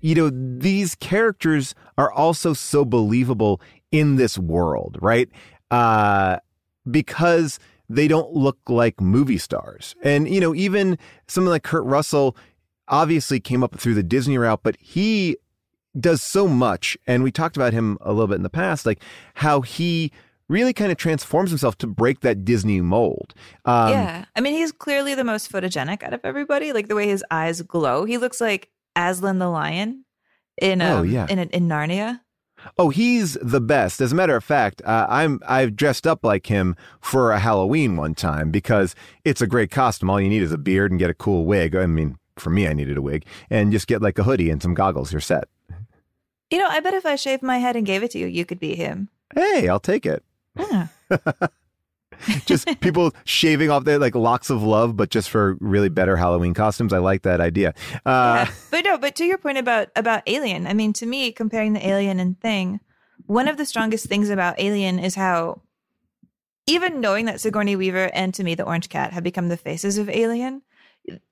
You 0.00 0.14
know, 0.14 0.30
these 0.30 0.94
characters 0.94 1.74
are 1.98 2.12
also 2.12 2.52
so 2.52 2.84
believable 2.84 3.60
in 3.92 4.16
this 4.16 4.38
world, 4.38 4.98
right? 5.00 5.28
Uh, 5.70 6.38
because 6.90 7.58
they 7.88 8.08
don't 8.08 8.32
look 8.32 8.58
like 8.68 9.00
movie 9.00 9.38
stars. 9.38 9.94
And, 10.02 10.28
you 10.28 10.40
know, 10.40 10.54
even 10.54 10.98
someone 11.26 11.50
like 11.50 11.64
Kurt 11.64 11.84
Russell 11.84 12.36
obviously 12.88 13.40
came 13.40 13.62
up 13.62 13.78
through 13.78 13.94
the 13.94 14.02
Disney 14.02 14.38
route, 14.38 14.60
but 14.62 14.76
he 14.80 15.36
does 15.98 16.22
so 16.22 16.46
much. 16.46 16.96
And 17.06 17.22
we 17.22 17.32
talked 17.32 17.56
about 17.56 17.72
him 17.72 17.98
a 18.00 18.12
little 18.12 18.28
bit 18.28 18.36
in 18.36 18.42
the 18.42 18.50
past, 18.50 18.86
like 18.86 19.02
how 19.34 19.60
he 19.60 20.12
really 20.48 20.72
kind 20.72 20.90
of 20.90 20.98
transforms 20.98 21.50
himself 21.50 21.78
to 21.78 21.86
break 21.86 22.20
that 22.20 22.44
Disney 22.44 22.80
mold. 22.80 23.34
Um, 23.64 23.90
yeah. 23.90 24.24
I 24.34 24.40
mean, 24.40 24.54
he's 24.54 24.72
clearly 24.72 25.14
the 25.14 25.24
most 25.24 25.50
photogenic 25.50 26.02
out 26.02 26.12
of 26.12 26.20
everybody. 26.24 26.72
Like 26.72 26.88
the 26.88 26.96
way 26.96 27.08
his 27.08 27.24
eyes 27.30 27.62
glow. 27.62 28.04
He 28.04 28.18
looks 28.18 28.40
like 28.40 28.70
Aslan 28.96 29.38
the 29.38 29.48
lion 29.48 30.04
in 30.60 30.80
um, 30.82 30.98
Oh, 30.98 31.02
yeah. 31.02 31.26
in 31.28 31.38
in 31.38 31.68
Narnia. 31.68 32.20
Oh, 32.76 32.90
he's 32.90 33.38
the 33.40 33.60
best. 33.60 34.02
As 34.02 34.12
a 34.12 34.14
matter 34.14 34.36
of 34.36 34.44
fact, 34.44 34.82
uh, 34.84 35.06
I'm 35.08 35.40
I've 35.48 35.74
dressed 35.76 36.06
up 36.06 36.22
like 36.24 36.46
him 36.46 36.76
for 37.00 37.32
a 37.32 37.38
Halloween 37.38 37.96
one 37.96 38.14
time 38.14 38.50
because 38.50 38.94
it's 39.24 39.40
a 39.40 39.46
great 39.46 39.70
costume. 39.70 40.10
All 40.10 40.20
you 40.20 40.28
need 40.28 40.42
is 40.42 40.52
a 40.52 40.58
beard 40.58 40.90
and 40.90 40.98
get 41.00 41.08
a 41.08 41.14
cool 41.14 41.46
wig. 41.46 41.74
I 41.74 41.86
mean, 41.86 42.18
for 42.36 42.50
me, 42.50 42.66
I 42.68 42.74
needed 42.74 42.98
a 42.98 43.02
wig 43.02 43.24
and 43.48 43.72
just 43.72 43.86
get 43.86 44.02
like 44.02 44.18
a 44.18 44.24
hoodie 44.24 44.50
and 44.50 44.60
some 44.62 44.74
goggles. 44.74 45.10
You're 45.10 45.22
set. 45.22 45.44
You 46.50 46.58
know, 46.58 46.66
I 46.68 46.80
bet 46.80 46.92
if 46.94 47.06
I 47.06 47.16
shaved 47.16 47.42
my 47.42 47.58
head 47.58 47.76
and 47.76 47.86
gave 47.86 48.02
it 48.02 48.10
to 48.10 48.18
you, 48.18 48.26
you 48.26 48.44
could 48.44 48.58
be 48.60 48.74
him. 48.74 49.08
Hey, 49.34 49.68
I'll 49.68 49.80
take 49.80 50.04
it. 50.04 50.22
Yeah. 50.58 50.88
just 52.46 52.68
people 52.80 53.12
shaving 53.24 53.70
off 53.70 53.84
their 53.84 53.98
like 53.98 54.14
locks 54.14 54.50
of 54.50 54.62
love, 54.62 54.96
but 54.96 55.10
just 55.10 55.30
for 55.30 55.56
really 55.60 55.88
better 55.88 56.16
Halloween 56.16 56.54
costumes. 56.54 56.92
I 56.92 56.98
like 56.98 57.22
that 57.22 57.40
idea. 57.40 57.74
Uh, 58.06 58.46
Yeah. 58.46 58.50
But 58.70 58.84
no, 58.84 58.98
but 58.98 59.14
to 59.16 59.24
your 59.24 59.38
point 59.38 59.58
about 59.58 59.88
about 59.96 60.22
Alien, 60.26 60.66
I 60.66 60.74
mean, 60.74 60.92
to 60.94 61.06
me, 61.06 61.32
comparing 61.32 61.72
the 61.72 61.86
Alien 61.86 62.20
and 62.20 62.40
Thing, 62.40 62.80
one 63.26 63.48
of 63.48 63.56
the 63.56 63.66
strongest 63.66 64.06
things 64.06 64.30
about 64.30 64.58
Alien 64.58 64.98
is 64.98 65.14
how, 65.14 65.62
even 66.66 67.00
knowing 67.00 67.26
that 67.26 67.40
Sigourney 67.40 67.76
Weaver 67.76 68.10
and 68.14 68.32
to 68.34 68.44
me 68.44 68.54
the 68.54 68.64
Orange 68.64 68.88
Cat 68.88 69.12
have 69.12 69.24
become 69.24 69.48
the 69.48 69.56
faces 69.56 69.98
of 69.98 70.08
Alien, 70.08 70.62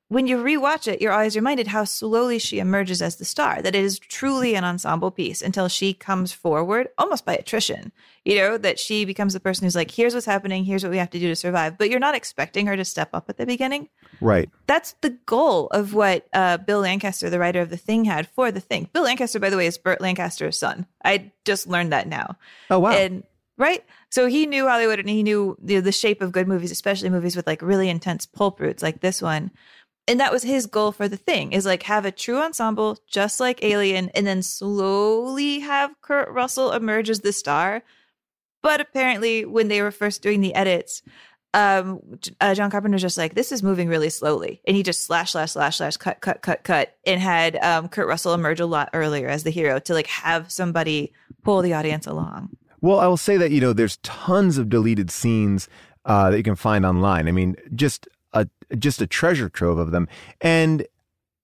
when 0.08 0.26
you 0.26 0.38
rewatch 0.38 0.90
it, 0.90 1.02
you're 1.02 1.12
always 1.12 1.36
reminded 1.36 1.66
how 1.66 1.84
slowly 1.84 2.38
she 2.38 2.58
emerges 2.58 3.02
as 3.02 3.16
the 3.16 3.24
star. 3.24 3.60
That 3.60 3.74
it 3.74 3.84
is 3.84 3.98
truly 3.98 4.54
an 4.54 4.64
ensemble 4.64 5.10
piece 5.10 5.42
until 5.42 5.68
she 5.68 5.92
comes 5.92 6.32
forward, 6.32 6.88
almost 6.96 7.26
by 7.26 7.34
attrition. 7.34 7.92
You 8.24 8.36
know 8.36 8.58
that 8.58 8.78
she 8.78 9.04
becomes 9.04 9.34
the 9.34 9.40
person 9.40 9.64
who's 9.64 9.76
like, 9.76 9.90
"Here's 9.90 10.14
what's 10.14 10.26
happening. 10.26 10.64
Here's 10.64 10.82
what 10.82 10.90
we 10.90 10.98
have 10.98 11.10
to 11.10 11.18
do 11.18 11.28
to 11.28 11.36
survive." 11.36 11.76
But 11.76 11.90
you're 11.90 12.00
not 12.00 12.14
expecting 12.14 12.66
her 12.66 12.76
to 12.76 12.84
step 12.84 13.10
up 13.12 13.28
at 13.28 13.36
the 13.36 13.46
beginning 13.46 13.88
right. 14.20 14.48
that's 14.66 14.94
the 15.00 15.10
goal 15.26 15.68
of 15.68 15.94
what 15.94 16.26
uh, 16.32 16.56
Bill 16.58 16.80
Lancaster, 16.80 17.30
the 17.30 17.38
writer 17.38 17.60
of 17.60 17.70
The 17.70 17.76
Thing, 17.76 18.04
had 18.04 18.28
for 18.28 18.50
The 18.50 18.60
Thing. 18.60 18.88
Bill 18.92 19.04
Lancaster, 19.04 19.38
by 19.38 19.50
the 19.50 19.56
way, 19.56 19.66
is 19.66 19.78
Burt 19.78 20.00
Lancaster's 20.00 20.58
son. 20.58 20.86
I 21.04 21.32
just 21.44 21.66
learned 21.66 21.92
that 21.92 22.08
now. 22.08 22.36
Oh 22.70 22.78
wow. 22.78 22.92
And 22.92 23.24
right, 23.56 23.84
so 24.10 24.26
he 24.26 24.46
knew 24.46 24.66
Hollywood 24.66 24.98
and 24.98 25.08
he 25.08 25.22
knew 25.22 25.56
the, 25.60 25.80
the 25.80 25.92
shape 25.92 26.22
of 26.22 26.32
good 26.32 26.48
movies, 26.48 26.70
especially 26.70 27.10
movies 27.10 27.36
with 27.36 27.46
like 27.46 27.62
really 27.62 27.88
intense 27.88 28.26
pulp 28.26 28.60
roots 28.60 28.82
like 28.82 29.00
this 29.00 29.20
one. 29.20 29.50
And 30.08 30.18
that 30.20 30.32
was 30.32 30.42
his 30.42 30.66
goal 30.66 30.90
for 30.90 31.06
The 31.06 31.16
Thing: 31.16 31.52
is 31.52 31.66
like 31.66 31.84
have 31.84 32.04
a 32.04 32.10
true 32.10 32.38
ensemble, 32.38 32.98
just 33.06 33.38
like 33.38 33.62
Alien, 33.62 34.08
and 34.14 34.26
then 34.26 34.42
slowly 34.42 35.60
have 35.60 36.00
Kurt 36.00 36.30
Russell 36.30 36.72
emerge 36.72 37.10
as 37.10 37.20
the 37.20 37.32
star. 37.32 37.82
But 38.62 38.80
apparently, 38.80 39.44
when 39.44 39.68
they 39.68 39.82
were 39.82 39.92
first 39.92 40.22
doing 40.22 40.40
the 40.40 40.54
edits, 40.54 41.02
um 41.54 42.00
uh, 42.40 42.54
John 42.54 42.70
Carpenter's 42.70 43.00
just 43.00 43.16
like 43.16 43.34
this 43.34 43.52
is 43.52 43.62
moving 43.62 43.88
really 43.88 44.10
slowly 44.10 44.60
and 44.66 44.76
he 44.76 44.82
just 44.82 45.04
slash 45.04 45.32
slash 45.32 45.52
slash 45.52 45.78
slash 45.78 45.96
cut 45.96 46.20
cut 46.20 46.42
cut 46.42 46.62
cut 46.62 46.94
and 47.06 47.18
had 47.20 47.56
um 47.64 47.88
Kurt 47.88 48.06
Russell 48.06 48.34
emerge 48.34 48.60
a 48.60 48.66
lot 48.66 48.90
earlier 48.92 49.28
as 49.28 49.44
the 49.44 49.50
hero 49.50 49.78
to 49.78 49.94
like 49.94 50.08
have 50.08 50.52
somebody 50.52 51.10
pull 51.44 51.62
the 51.62 51.72
audience 51.72 52.06
along. 52.06 52.50
Well, 52.80 53.00
I 53.00 53.06
will 53.06 53.16
say 53.16 53.36
that 53.38 53.50
you 53.50 53.60
know 53.60 53.72
there's 53.72 53.96
tons 53.98 54.58
of 54.58 54.68
deleted 54.68 55.10
scenes 55.10 55.68
uh, 56.04 56.30
that 56.30 56.36
you 56.36 56.42
can 56.42 56.54
find 56.54 56.84
online. 56.84 57.28
I 57.28 57.32
mean, 57.32 57.56
just 57.74 58.08
just 58.78 59.00
a 59.00 59.06
treasure 59.06 59.48
trove 59.48 59.78
of 59.78 59.90
them, 59.90 60.08
and 60.40 60.86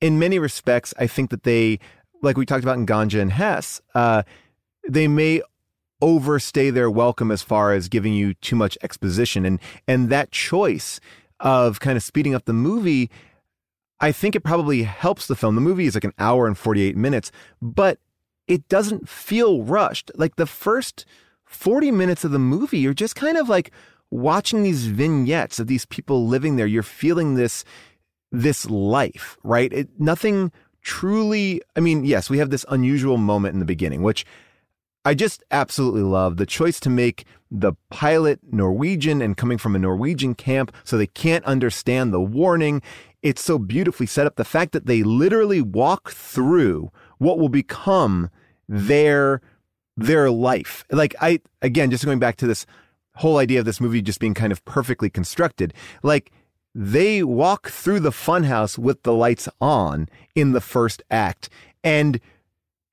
in 0.01 0.19
many 0.19 0.39
respects, 0.39 0.93
I 0.99 1.07
think 1.07 1.31
that 1.31 1.45
they, 1.45 1.79
like 2.23 2.37
we 2.37 2.45
talked 2.45 2.65
about 2.65 2.77
in 2.77 2.87
Ganja 2.87 3.21
and 3.21 3.33
Hess, 3.33 3.81
uh, 3.95 4.23
they 4.89 5.09
may 5.09 5.41
overstay 6.03 6.69
their 6.71 6.91
welcome 6.91 7.31
as 7.31 7.43
far 7.43 7.73
as 7.73 7.89
giving 7.89 8.13
you 8.13 8.35
too 8.35 8.57
much 8.57 8.77
exposition, 8.83 9.47
and 9.47 9.61
and 9.89 10.11
that 10.11 10.31
choice 10.31 11.01
of 11.41 11.81
kind 11.81 11.97
of 11.97 12.03
speeding 12.03 12.35
up 12.35 12.45
the 12.45 12.53
movie. 12.53 13.11
I 14.01 14.13
think 14.13 14.35
it 14.35 14.41
probably 14.45 14.83
helps 14.83 15.27
the 15.27 15.37
film. 15.37 15.55
The 15.55 15.61
movie 15.61 15.87
is 15.87 15.95
like 15.95 16.05
an 16.05 16.13
hour 16.19 16.47
and 16.47 16.59
48 16.59 16.97
minutes, 16.97 17.31
but 17.63 17.99
it 18.47 18.69
doesn't 18.69 19.09
feel 19.09 19.63
rushed. 19.63 20.11
Like 20.17 20.37
the 20.37 20.47
first 20.47 21.07
40 21.45 21.91
minutes 21.91 22.25
of 22.25 22.33
the 22.33 22.39
movie, 22.39 22.79
you're 22.79 22.93
just 22.93 23.17
kind 23.17 23.39
of 23.39 23.49
like 23.49 23.71
watching 24.15 24.63
these 24.63 24.87
vignettes 24.87 25.59
of 25.59 25.67
these 25.67 25.85
people 25.87 26.27
living 26.27 26.55
there. 26.55 26.67
You're 26.67 26.85
feeling 26.85 27.35
this 27.35 27.65
this 28.31 28.69
life, 28.71 29.37
right? 29.43 29.73
It, 29.73 29.89
nothing 29.99 30.53
truly 30.83 31.61
I 31.77 31.81
mean, 31.81 32.05
yes, 32.05 32.31
we 32.31 32.39
have 32.39 32.51
this 32.51 32.65
unusual 32.69 33.19
moment 33.19 33.55
in 33.55 33.59
the 33.59 33.67
beginning, 33.67 34.03
which 34.03 34.25
I 35.05 35.15
just 35.15 35.43
absolutely 35.51 36.03
love 36.03 36.37
the 36.37 36.47
choice 36.47 36.79
to 36.81 36.91
make 36.91 37.25
the 37.51 37.75
pilot 37.91 38.41
Norwegian 38.51 39.21
and 39.21 39.37
coming 39.37 39.59
from 39.59 39.75
a 39.75 39.81
Norwegian 39.81 40.35
camp 40.35 40.73
so 40.85 40.97
they 40.97 41.09
can't 41.09 41.45
understand 41.45 42.13
the 42.13 42.21
warning. 42.21 42.83
It's 43.21 43.43
so 43.43 43.59
beautifully 43.59 44.07
set 44.07 44.27
up. 44.27 44.37
The 44.37 44.45
fact 44.45 44.73
that 44.73 44.87
they 44.87 45.03
literally 45.03 45.61
walk 45.61 46.13
through 46.13 46.91
what 47.19 47.39
will 47.39 47.49
become 47.49 48.31
their 48.69 49.41
their 49.97 50.31
life. 50.31 50.85
Like 50.91 51.17
I 51.21 51.41
again, 51.63 51.91
just 51.91 52.05
going 52.05 52.21
back 52.21 52.37
to 52.37 52.47
this 52.47 52.65
whole 53.17 53.39
idea 53.39 53.61
of 53.61 53.65
this 53.65 53.81
movie 53.81 54.03
just 54.03 54.21
being 54.21 54.35
kind 54.35 54.53
of 54.53 54.65
perfectly 54.65 55.11
constructed. 55.11 55.73
Like 56.03 56.33
they 56.75 57.23
walk 57.23 57.69
through 57.69 58.01
the 58.01 58.11
funhouse 58.11 58.77
with 58.77 59.03
the 59.05 59.13
lights 59.13 59.49
on 59.61 60.09
in 60.35 60.53
the 60.53 60.61
first 60.61 61.03
act 61.11 61.49
and 61.83 62.21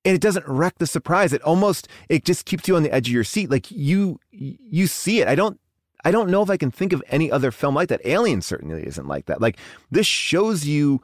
and 0.04 0.16
it 0.16 0.20
doesn't 0.20 0.46
wreck 0.48 0.78
the 0.78 0.86
surprise. 0.86 1.32
It 1.32 1.42
almost 1.42 1.88
it 2.08 2.24
just 2.24 2.44
keeps 2.44 2.66
you 2.66 2.76
on 2.76 2.82
the 2.82 2.92
edge 2.92 3.08
of 3.08 3.14
your 3.14 3.24
seat. 3.24 3.50
Like 3.50 3.70
you 3.70 4.18
you 4.30 4.86
see 4.86 5.20
it. 5.20 5.28
I 5.28 5.34
don't 5.34 5.60
I 6.04 6.10
don't 6.10 6.30
know 6.30 6.42
if 6.42 6.50
I 6.50 6.56
can 6.56 6.70
think 6.70 6.92
of 6.92 7.02
any 7.08 7.30
other 7.30 7.50
film 7.50 7.74
like 7.74 7.88
that. 7.88 8.00
Alien 8.04 8.42
certainly 8.42 8.86
isn't 8.86 9.06
like 9.06 9.26
that. 9.26 9.40
Like 9.40 9.58
this 9.90 10.06
shows 10.06 10.66
you 10.66 11.00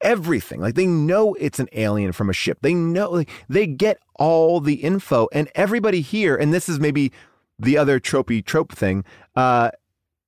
everything. 0.00 0.60
Like 0.60 0.76
they 0.76 0.86
know 0.86 1.34
it's 1.34 1.58
an 1.58 1.68
alien 1.72 2.12
from 2.12 2.30
a 2.30 2.32
ship. 2.32 2.58
They 2.62 2.74
know 2.74 3.10
like, 3.10 3.30
they 3.48 3.66
get 3.66 3.98
all 4.14 4.60
the 4.60 4.74
info 4.74 5.28
and 5.32 5.48
everybody 5.54 6.00
here 6.00 6.36
and 6.36 6.54
this 6.54 6.68
is 6.68 6.78
maybe 6.78 7.12
the 7.58 7.76
other 7.76 7.98
tropey 7.98 8.44
trope 8.44 8.72
thing 8.72 9.04
uh 9.36 9.70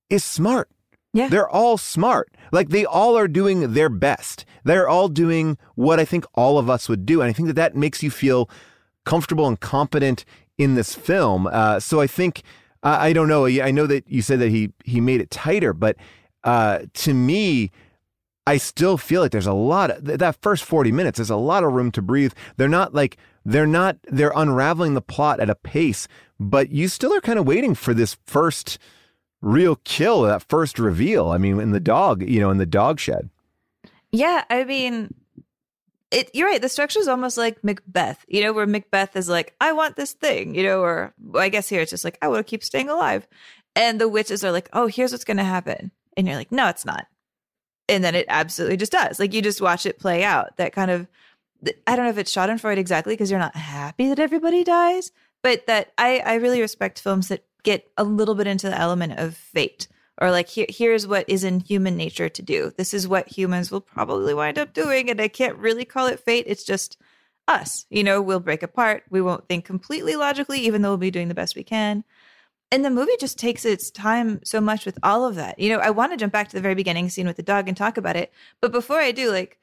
is 0.09 0.25
smart. 0.25 0.69
Yeah. 1.12 1.29
They're 1.29 1.49
all 1.49 1.79
smart. 1.79 2.35
Like 2.53 2.69
they 2.69 2.85
all 2.85 3.16
are 3.16 3.29
doing 3.29 3.73
their 3.73 3.88
best. 3.88 4.45
They're 4.64 4.88
all 4.88 5.09
doing 5.09 5.59
what 5.75 5.99
I 5.99 6.05
think 6.05 6.25
all 6.35 6.59
of 6.59 6.71
us 6.71 6.88
would 6.88 7.07
do. 7.07 7.21
And 7.21 7.29
I 7.29 7.33
think 7.33 7.49
that 7.49 7.55
that 7.55 7.75
makes 7.75 8.03
you 8.03 8.11
feel 8.11 8.49
comfortable 9.05 9.47
and 9.47 9.59
competent 9.59 10.25
in 10.59 10.75
this 10.75 10.95
film. 10.95 11.47
Uh, 11.47 11.81
so 11.81 12.01
I 12.01 12.07
think, 12.07 12.43
uh, 12.83 12.97
I 13.01 13.12
don't 13.12 13.29
know. 13.29 13.47
I 13.47 13.71
know 13.71 13.87
that 13.87 14.09
you 14.09 14.23
said 14.23 14.40
that 14.40 14.51
he, 14.51 14.73
he 14.85 15.01
made 15.01 15.21
it 15.21 15.31
tighter, 15.31 15.73
but 15.73 15.97
uh, 16.45 16.81
to 16.95 17.14
me, 17.14 17.71
I 18.47 18.57
still 18.57 18.97
feel 18.97 19.21
like 19.21 19.33
there's 19.33 19.47
a 19.47 19.53
lot 19.53 19.90
of 19.90 20.05
that 20.05 20.37
first 20.43 20.64
40 20.64 20.93
minutes, 20.93 21.19
there's 21.19 21.31
a 21.31 21.37
lot 21.37 21.64
of 21.64 21.73
room 21.73 21.90
to 21.93 22.03
breathe. 22.03 22.33
They're 22.57 22.69
not 22.69 22.95
like, 22.95 23.16
they're 23.45 23.66
not, 23.66 23.97
they're 24.05 24.33
unraveling 24.35 24.95
the 24.95 25.03
plot 25.03 25.40
at 25.40 25.51
a 25.51 25.55
pace, 25.55 26.09
but 26.40 26.70
you 26.70 26.88
still 26.88 27.14
are 27.14 27.20
kind 27.20 27.38
of 27.38 27.46
waiting 27.46 27.74
for 27.74 27.92
this 27.92 28.16
first 28.26 28.79
real 29.42 29.76
kill, 29.85 30.22
that 30.22 30.42
first 30.48 30.79
reveal. 30.79 31.29
I 31.29 31.38
mean, 31.38 31.61
in 31.61 31.70
the 31.70 31.81
dog, 31.81 32.29
you 32.29 32.40
know, 32.40 32.50
in 32.50 32.57
the 32.57 32.66
dog 32.66 32.98
shed. 32.98 33.29
Yeah, 34.11 34.44
I 34.50 34.64
mean, 34.64 35.14
it. 36.11 36.31
You're 36.35 36.48
right. 36.48 36.61
The 36.61 36.68
structure 36.68 36.98
is 36.98 37.09
almost 37.09 37.37
like 37.37 37.62
Macbeth. 37.62 38.24
You 38.26 38.42
know, 38.42 38.53
where 38.53 38.66
Macbeth 38.66 39.14
is 39.14 39.29
like, 39.29 39.55
"I 39.61 39.72
want 39.72 39.96
this 39.96 40.12
thing," 40.12 40.55
you 40.55 40.62
know, 40.62 40.81
or 40.81 41.14
well, 41.20 41.42
I 41.42 41.50
guess 41.50 41.68
here 41.68 41.83
it's 41.83 41.90
just 41.90 42.05
like, 42.05 42.18
"I 42.22 42.29
want 42.29 42.44
to 42.44 42.50
keep 42.50 42.64
staying 42.64 42.88
alive," 42.88 43.29
and 43.76 44.00
the 44.00 44.09
witches 44.09 44.42
are 44.42 44.50
like, 44.50 44.68
"Oh, 44.72 44.87
here's 44.87 45.12
what's 45.12 45.24
going 45.24 45.37
to 45.37 45.44
happen," 45.44 45.92
and 46.16 46.26
you're 46.26 46.37
like, 46.37 46.50
"No, 46.50 46.68
it's 46.68 46.85
not," 46.85 47.07
and 47.88 48.03
then 48.03 48.14
it 48.14 48.26
absolutely 48.29 48.79
just 48.79 48.92
does. 48.92 49.20
Like 49.20 49.33
you 49.35 49.42
just 49.42 49.61
watch 49.61 49.87
it 49.87 50.00
play 50.00 50.24
out. 50.24 50.57
That 50.57 50.72
kind 50.72 50.90
of, 50.90 51.07
I 51.87 51.94
don't 51.94 52.07
know 52.07 52.11
if 52.11 52.18
it's 52.18 52.35
Schadenfreude 52.35 52.79
exactly 52.79 53.12
because 53.12 53.31
you're 53.31 53.38
not 53.38 53.55
happy 53.55 54.09
that 54.09 54.18
everybody 54.18 54.64
dies, 54.64 55.12
but 55.42 55.66
that 55.66 55.92
I 55.98 56.20
I 56.20 56.35
really 56.35 56.61
respect 56.61 57.00
films 57.00 57.29
that 57.29 57.44
get 57.62 57.90
a 57.96 58.05
little 58.05 58.35
bit 58.35 58.46
into 58.46 58.68
the 58.68 58.79
element 58.79 59.18
of 59.18 59.37
fate 59.37 59.88
or 60.20 60.31
like 60.31 60.48
here, 60.48 60.66
here's 60.68 61.07
what 61.07 61.24
is 61.29 61.44
in 61.44 61.61
human 61.61 61.96
nature 61.96 62.29
to 62.29 62.42
do. 62.42 62.72
This 62.76 62.92
is 62.92 63.09
what 63.09 63.29
humans 63.29 63.70
will 63.70 63.81
probably 63.81 64.35
wind 64.35 64.59
up 64.59 64.74
doing 64.74 65.09
and 65.11 65.20
i 65.20 65.29
can't 65.29 65.57
really 65.57 65.85
call 65.85 66.07
it 66.07 66.20
fate. 66.20 66.44
It's 66.46 66.64
just 66.64 66.98
us. 67.48 67.87
You 67.90 68.05
know 68.05 68.20
we'll 68.22 68.40
break 68.40 68.62
apart. 68.62 69.05
We 69.11 69.22
won't 69.22 69.48
think 69.48 69.64
completely 69.64 70.16
logically 70.16 70.61
even 70.61 70.83
though 70.83 70.90
we'll 70.90 70.98
be 70.98 71.11
doing 71.11 71.29
the 71.29 71.35
best 71.35 71.57
we 71.57 71.64
can. 71.64 72.05
And 72.72 72.85
the 72.85 72.90
movie 72.90 73.16
just 73.18 73.38
takes 73.38 73.64
its 73.64 73.90
time 73.90 74.40
so 74.44 74.61
much 74.61 74.87
with 74.87 74.98
all 75.03 75.26
of 75.26 75.37
that. 75.37 75.59
You 75.59 75.70
know 75.70 75.79
i 75.79 75.90
want 75.90 76.12
to 76.12 76.18
jump 76.18 76.33
back 76.33 76.48
to 76.48 76.57
the 76.57 76.62
very 76.62 76.74
beginning 76.74 77.09
scene 77.09 77.26
with 77.26 77.37
the 77.37 77.42
dog 77.42 77.68
and 77.68 77.76
talk 77.76 77.96
about 77.96 78.16
it 78.16 78.33
but 78.61 78.72
before 78.72 78.98
i 78.98 79.12
do 79.12 79.31
like 79.31 79.59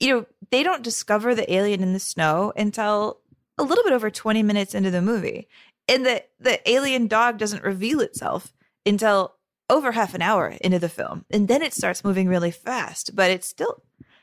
you 0.00 0.08
know 0.12 0.26
they 0.50 0.62
don't 0.62 0.82
discover 0.82 1.34
the 1.34 1.52
alien 1.52 1.82
in 1.82 1.92
the 1.92 2.00
snow 2.00 2.52
until 2.56 3.19
a 3.60 3.62
little 3.62 3.84
bit 3.84 3.92
over 3.92 4.10
20 4.10 4.42
minutes 4.42 4.74
into 4.74 4.90
the 4.90 5.02
movie 5.02 5.48
and 5.88 6.04
the 6.06 6.22
the 6.38 6.70
alien 6.70 7.06
dog 7.06 7.38
doesn't 7.38 7.62
reveal 7.62 8.00
itself 8.00 8.52
until 8.86 9.34
over 9.68 9.92
half 9.92 10.14
an 10.14 10.22
hour 10.22 10.56
into 10.60 10.78
the 10.78 10.88
film 10.88 11.24
and 11.30 11.46
then 11.48 11.62
it 11.62 11.74
starts 11.74 12.04
moving 12.04 12.28
really 12.28 12.50
fast 12.50 13.14
but 13.14 13.30
it's 13.30 13.46
still 13.48 13.82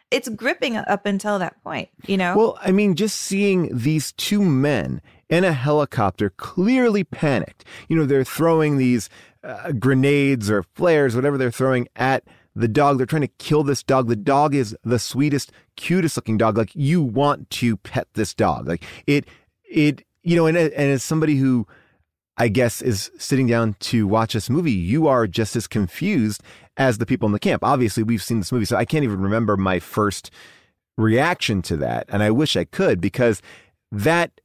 it's 0.10 0.30
gripping 0.30 0.76
up 0.76 1.06
until 1.06 1.38
that 1.40 1.62
point 1.64 1.90
you 2.06 2.18
know 2.18 2.36
Well, 2.38 2.58
I 2.62 2.72
mean, 2.72 2.96
just 2.96 3.18
seeing 3.18 3.70
these 3.76 4.12
two 4.14 4.42
men 4.42 5.02
in 5.30 5.44
a 5.44 5.52
helicopter 5.52 6.30
clearly 6.30 7.04
panicked. 7.04 7.66
You 7.90 7.98
know, 7.98 8.06
they're 8.06 8.24
throwing 8.24 8.78
these 8.78 9.10
uh, 9.44 9.74
grenades 9.74 10.50
or 10.50 10.64
flares, 10.64 11.16
whatever 11.16 11.38
they're 11.38 11.52
throwing 11.52 11.90
at 11.98 12.24
the 12.58 12.68
dog. 12.68 12.98
They're 12.98 13.06
trying 13.06 13.22
to 13.22 13.28
kill 13.28 13.64
this 13.64 13.84
dog. 13.84 14.08
The 14.08 14.16
dog 14.16 14.56
is 14.56 14.76
the 14.84 15.00
sweetest, 15.00 15.52
cutest 15.76 16.18
looking 16.18 16.38
dog. 16.38 16.58
Like 16.58 16.76
you 16.76 17.02
want 17.02 17.50
to 17.52 17.78
pet 17.78 18.08
this 18.14 18.34
dog. 18.34 18.68
Like 18.68 18.84
it, 19.06 19.26
it, 19.70 20.04
you 20.24 20.36
know, 20.36 20.48
and, 20.48 20.58
and 20.58 20.74
as 20.74 21.04
somebody 21.04 21.36
who 21.36 21.68
I 22.38 22.48
guess 22.48 22.82
is 22.82 23.12
sitting 23.18 23.48
down 23.48 23.76
to 23.80 24.08
watch 24.08 24.34
this 24.34 24.50
movie, 24.50 24.72
you 24.72 25.08
are 25.08 25.28
just 25.28 25.56
as 25.56 25.68
confused 25.68 26.42
as 26.78 26.98
the 26.98 27.06
people 27.06 27.28
in 27.28 27.34
the 27.34 27.40
camp. 27.40 27.64
Obviously, 27.64 28.04
we've 28.04 28.24
seen 28.24 28.40
this 28.40 28.52
movie, 28.52 28.66
so 28.66 28.76
I 28.76 28.86
can't 28.86 29.04
even 29.04 29.22
remember 29.22 29.56
my 29.56 29.80
first 29.80 30.32
reaction 30.98 31.62
to 31.64 31.78
that. 31.78 32.06
And 32.10 32.24
I 32.24 32.32
wish 32.32 32.56
I 32.56 32.66
could 32.66 33.00
because 33.00 33.42
that 33.92 34.42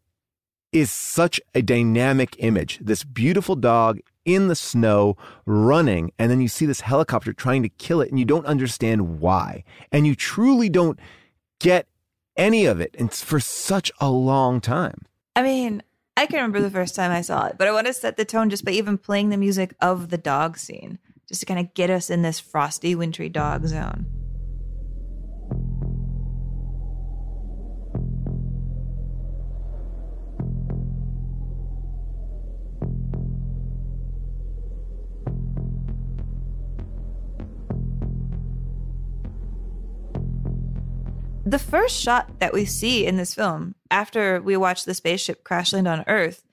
is 0.70 0.90
such 0.90 1.40
a 1.54 1.62
dynamic 1.62 2.36
image. 2.38 2.78
This 2.80 3.04
beautiful 3.04 3.56
dog 3.56 4.00
in 4.24 4.48
the 4.48 4.56
snow 4.56 5.16
running 5.46 6.12
and 6.18 6.30
then 6.30 6.40
you 6.40 6.48
see 6.48 6.66
this 6.66 6.82
helicopter 6.82 7.32
trying 7.32 7.62
to 7.62 7.68
kill 7.68 8.00
it 8.00 8.10
and 8.10 8.18
you 8.18 8.24
don't 8.24 8.46
understand 8.46 9.20
why 9.20 9.64
and 9.90 10.06
you 10.06 10.14
truly 10.14 10.68
don't 10.68 10.98
get 11.58 11.86
any 12.36 12.64
of 12.64 12.80
it 12.80 12.94
and 12.98 13.12
for 13.12 13.40
such 13.40 13.90
a 14.00 14.10
long 14.10 14.60
time 14.60 15.06
I 15.34 15.42
mean, 15.42 15.82
I 16.16 16.26
can 16.26 16.36
remember 16.36 16.60
the 16.60 16.70
first 16.70 16.94
time 16.94 17.10
I 17.10 17.22
saw 17.22 17.46
it, 17.46 17.56
but 17.58 17.68
I 17.68 17.72
want 17.72 17.86
to 17.86 17.92
set 17.92 18.16
the 18.16 18.24
tone 18.24 18.50
just 18.50 18.64
by 18.64 18.72
even 18.72 18.98
playing 18.98 19.30
the 19.30 19.36
music 19.36 19.74
of 19.80 20.10
the 20.10 20.18
dog 20.18 20.58
scene, 20.58 20.98
just 21.26 21.40
to 21.40 21.46
kind 21.46 21.58
of 21.58 21.72
get 21.74 21.90
us 21.90 22.10
in 22.10 22.22
this 22.22 22.38
frosty, 22.38 22.94
wintry 22.94 23.28
dog 23.28 23.66
zone. 23.66 24.21
The 41.52 41.58
first 41.58 42.00
shot 42.00 42.38
that 42.38 42.54
we 42.54 42.64
see 42.64 43.04
in 43.04 43.16
this 43.18 43.34
film, 43.34 43.74
after 43.90 44.40
we 44.40 44.56
watch 44.56 44.86
the 44.86 44.94
spaceship 44.94 45.44
crash 45.44 45.74
land 45.74 45.86
on 45.86 46.02
Earth, 46.06 46.44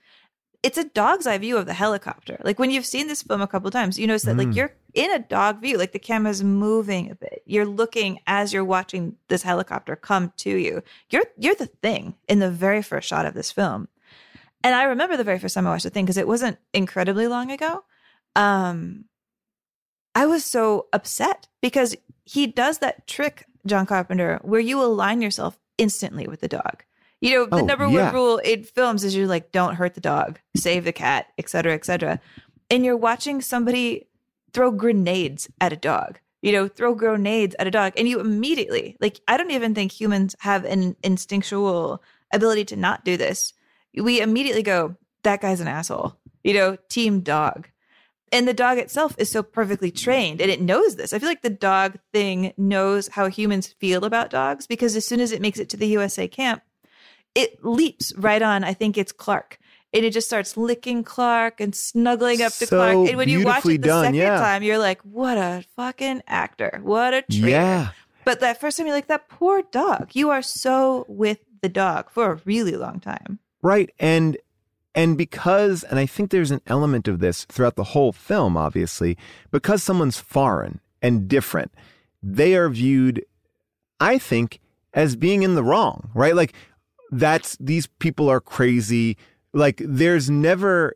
it's 0.62 0.78
a 0.78 0.84
dog's 0.84 1.26
eye 1.26 1.38
view 1.38 1.56
of 1.56 1.68
the 1.68 1.74
helicopter. 1.74 2.38
Like 2.43 2.60
when 2.60 2.70
you've 2.70 2.86
seen 2.86 3.08
this 3.08 3.24
film 3.24 3.41
a 3.41 3.47
couple 3.47 3.72
times, 3.72 3.97
you 3.97 4.08
notice 4.08 4.24
that 4.24 4.36
like 4.36 4.50
Mm. 4.50 4.56
you're 4.58 4.76
in 4.93 5.10
a 5.14 5.20
dog 5.20 5.62
view, 5.62 5.78
like 5.78 5.93
the 5.93 6.00
camera's 6.00 6.43
moving 6.43 7.10
a 7.10 7.16
bit. 7.16 7.43
You're 7.45 7.66
looking 7.66 8.20
as 8.28 8.52
you're 8.52 8.66
watching 8.66 9.16
this 9.30 9.41
helicopter 9.43 9.95
come 9.95 10.34
to 10.39 10.50
you. 10.58 10.84
You're 11.10 11.24
you're 11.38 11.56
the 11.56 11.68
thing 11.68 12.16
in 12.28 12.39
the 12.39 12.52
very 12.52 12.82
first 12.82 13.08
shot 13.08 13.26
of 13.26 13.34
this 13.34 13.54
film. 13.54 13.88
And 14.66 14.76
I 14.76 14.84
remember 14.84 15.16
the 15.16 15.24
very 15.24 15.39
first 15.39 15.56
time 15.56 15.66
I 15.66 15.70
watched 15.70 15.86
the 15.86 15.91
thing 15.91 16.04
because 16.04 16.18
it 16.18 16.28
wasn't 16.28 16.58
incredibly 16.74 17.28
long 17.30 17.52
ago. 17.52 17.86
Um 18.36 19.06
I 20.14 20.26
was 20.26 20.43
so 20.43 20.88
upset 20.91 21.47
because 21.62 21.95
he 22.26 22.47
does 22.47 22.80
that 22.80 23.08
trick, 23.08 23.45
John 23.66 23.86
Carpenter, 23.86 24.39
where 24.43 24.60
you 24.60 24.82
align 24.82 25.22
yourself 25.22 25.60
instantly 25.78 26.28
with 26.28 26.41
the 26.41 26.47
dog. 26.47 26.84
You 27.22 27.32
know, 27.32 27.45
the 27.45 27.64
Oh, 27.64 27.66
number 27.66 27.88
yeah. 27.88 28.05
one 28.05 28.14
rule 28.14 28.38
in 28.38 28.64
films 28.64 29.03
is 29.03 29.16
you're 29.16 29.28
like, 29.28 29.51
don't 29.51 29.76
hurt 29.76 29.93
the 29.93 30.01
dog, 30.01 30.39
save 30.55 30.86
the 30.86 30.93
cat, 30.93 31.28
et 31.38 31.49
cetera, 31.49 31.74
et 31.74 31.86
cetera. 31.86 32.20
And 32.70 32.86
you're 32.86 32.95
watching 32.95 33.41
somebody 33.41 34.07
throw 34.53 34.72
grenades 34.72 35.49
at 35.60 35.74
a 35.74 35.76
dog, 35.76 36.20
you 36.41 36.51
know, 36.51 36.68
throw 36.68 36.95
grenades 36.95 37.55
at 37.60 37.68
a 37.68 37.72
dog. 37.72 37.93
And 37.97 38.07
you 38.07 38.20
immediately, 38.20 38.95
like, 39.01 39.20
I 39.28 39.36
don't 39.36 39.51
even 39.51 39.76
think 39.76 39.91
humans 39.91 40.36
have 40.39 40.64
an 40.64 40.95
instinctual 41.03 42.01
ability 42.34 42.66
to 42.66 42.76
not 42.76 43.03
do 43.03 43.18
this. 43.18 43.53
We 43.93 44.22
immediately 44.22 44.64
go, 44.64 44.95
that 45.24 45.41
guy's 45.41 45.60
an 45.60 45.68
asshole, 45.68 46.16
you 46.43 46.53
know, 46.53 46.78
team 46.88 47.20
dog. 47.20 47.68
And 48.32 48.48
the 48.48 48.54
dog 48.54 48.78
itself 48.78 49.16
is 49.18 49.32
so 49.32 49.44
perfectly 49.44 49.92
trained 49.92 50.42
and 50.42 50.52
it 50.52 50.62
knows 50.62 50.96
this. 50.96 51.14
I 51.14 51.20
feel 51.20 51.30
like 51.30 51.42
the 51.42 51.50
dog 51.50 51.98
thing 52.14 52.54
knows 52.58 53.08
how 53.08 53.28
humans 53.28 53.68
feel 53.68 54.06
about 54.06 54.30
dogs 54.30 54.68
because 54.68 54.96
as 54.96 55.06
soon 55.06 55.20
as 55.20 55.32
it 55.32 55.42
makes 55.42 55.60
it 55.60 55.70
to 55.70 55.78
the 55.78 55.88
USA 55.88 56.28
camp, 56.28 56.62
it 57.36 57.64
leaps 57.64 58.14
right 58.16 58.42
on. 58.42 58.64
I 58.64 58.74
think 58.74 58.98
it's 58.98 59.12
Clark. 59.12 59.58
And 59.92 60.06
it 60.06 60.14
just 60.14 60.28
starts 60.28 60.56
licking 60.56 61.04
Clark 61.04 61.60
and 61.60 61.76
snuggling 61.76 62.42
up 62.44 62.54
to 62.54 62.68
So 62.68 62.78
Clark. 62.78 63.10
And 63.10 63.18
when 63.18 63.30
you 63.30 63.44
watch 63.44 63.66
it 63.66 63.70
the 63.70 63.78
done, 63.80 64.06
second 64.06 64.20
yeah. 64.20 64.40
time, 64.40 64.62
you're 64.62 64.78
like, 64.78 65.02
what 65.02 65.38
a 65.38 65.64
fucking 65.76 66.22
actor. 66.28 66.80
What 66.84 67.14
a 67.14 67.24
traitor. 67.24 67.50
yeah 67.50 67.90
But 68.24 68.42
that 68.42 68.60
first 68.60 68.78
time, 68.78 68.86
you're 68.86 68.96
like, 68.96 69.08
that 69.08 69.30
poor 69.30 69.64
dog. 69.72 70.12
You 70.14 70.30
are 70.30 70.44
so 70.44 71.06
with 71.08 71.40
the 71.62 71.70
dog 71.70 72.12
for 72.12 72.32
a 72.32 72.36
really 72.46 72.76
long 72.76 73.00
time. 73.00 73.40
Right. 73.64 73.90
And 74.00 74.38
and 74.96 75.18
because 75.18 75.84
and 75.84 76.00
I 76.00 76.06
think 76.06 76.32
there's 76.32 76.52
an 76.52 76.62
element 76.68 77.08
of 77.08 77.20
this 77.20 77.46
throughout 77.46 77.76
the 77.76 77.84
whole 77.84 78.12
film 78.12 78.58
obviously, 78.58 79.18
because 79.52 79.84
someone's 79.84 80.20
foreign 80.20 80.80
and 81.02 81.28
different, 81.28 81.74
they 82.22 82.56
are 82.56 82.70
viewed 82.70 83.24
I 84.00 84.18
think 84.18 84.60
as 84.94 85.16
being 85.16 85.44
in 85.44 85.56
the 85.56 85.64
wrong, 85.64 86.10
right? 86.14 86.36
Like 86.36 86.54
that's 87.12 87.58
these 87.60 87.88
people 87.88 88.30
are 88.30 88.42
crazy. 88.42 89.18
Like 89.54 89.82
there's 89.84 90.30
never 90.30 90.96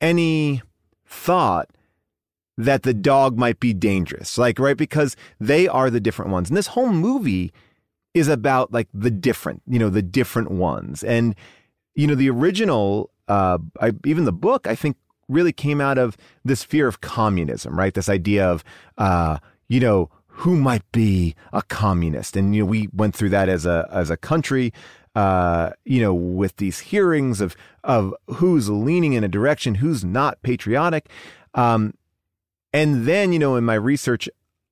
any 0.00 0.62
thought 1.06 1.70
that 2.56 2.84
the 2.84 2.94
dog 2.94 3.36
might 3.36 3.60
be 3.60 3.74
dangerous. 3.74 4.38
Like 4.38 4.58
right 4.58 4.76
because 4.76 5.16
they 5.40 5.68
are 5.68 5.90
the 5.90 6.00
different 6.00 6.30
ones. 6.30 6.48
And 6.48 6.56
this 6.56 6.68
whole 6.68 6.90
movie 6.90 7.52
is 8.14 8.28
about 8.28 8.72
like 8.72 8.88
the 8.94 9.10
different, 9.10 9.62
you 9.66 9.78
know, 9.78 9.90
the 9.90 10.02
different 10.02 10.50
ones. 10.50 11.02
And 11.02 11.34
you 11.94 12.06
know, 12.06 12.14
the 12.14 12.30
original, 12.30 13.10
uh, 13.28 13.58
I, 13.80 13.92
even 14.04 14.24
the 14.24 14.32
book, 14.32 14.66
I 14.66 14.74
think 14.74 14.96
really 15.28 15.52
came 15.52 15.80
out 15.80 15.98
of 15.98 16.16
this 16.44 16.62
fear 16.62 16.86
of 16.86 17.00
communism, 17.00 17.78
right? 17.78 17.94
This 17.94 18.08
idea 18.08 18.46
of, 18.46 18.64
uh, 18.98 19.38
you 19.68 19.80
know, 19.80 20.10
who 20.26 20.56
might 20.56 20.90
be 20.92 21.34
a 21.52 21.62
communist, 21.62 22.36
and 22.36 22.54
you 22.54 22.62
know, 22.62 22.66
we 22.66 22.88
went 22.92 23.14
through 23.14 23.30
that 23.30 23.48
as 23.48 23.66
a 23.66 23.88
as 23.92 24.10
a 24.10 24.16
country, 24.16 24.72
uh, 25.14 25.70
you 25.84 26.00
know, 26.00 26.12
with 26.12 26.56
these 26.56 26.80
hearings 26.80 27.40
of 27.40 27.56
of 27.84 28.12
who's 28.26 28.68
leaning 28.68 29.12
in 29.12 29.22
a 29.22 29.28
direction, 29.28 29.76
who's 29.76 30.04
not 30.04 30.42
patriotic, 30.42 31.08
um, 31.54 31.94
and 32.72 33.06
then 33.06 33.32
you 33.32 33.38
know, 33.38 33.54
in 33.54 33.64
my 33.64 33.74
research 33.74 34.28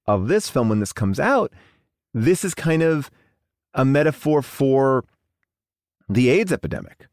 of 0.07 0.27
this 0.27 0.49
film, 0.49 0.69
when 0.69 0.81
this 0.81 0.93
comes 0.93 1.21
out, 1.21 1.53
this 2.13 2.45
is 2.45 2.55
kind 2.55 2.83
of 2.83 3.09
a 3.73 3.85
metaphor 3.85 4.43
for 4.43 5.05
the 6.09 6.29
AIDS 6.29 6.53
epidemic. 6.53 7.07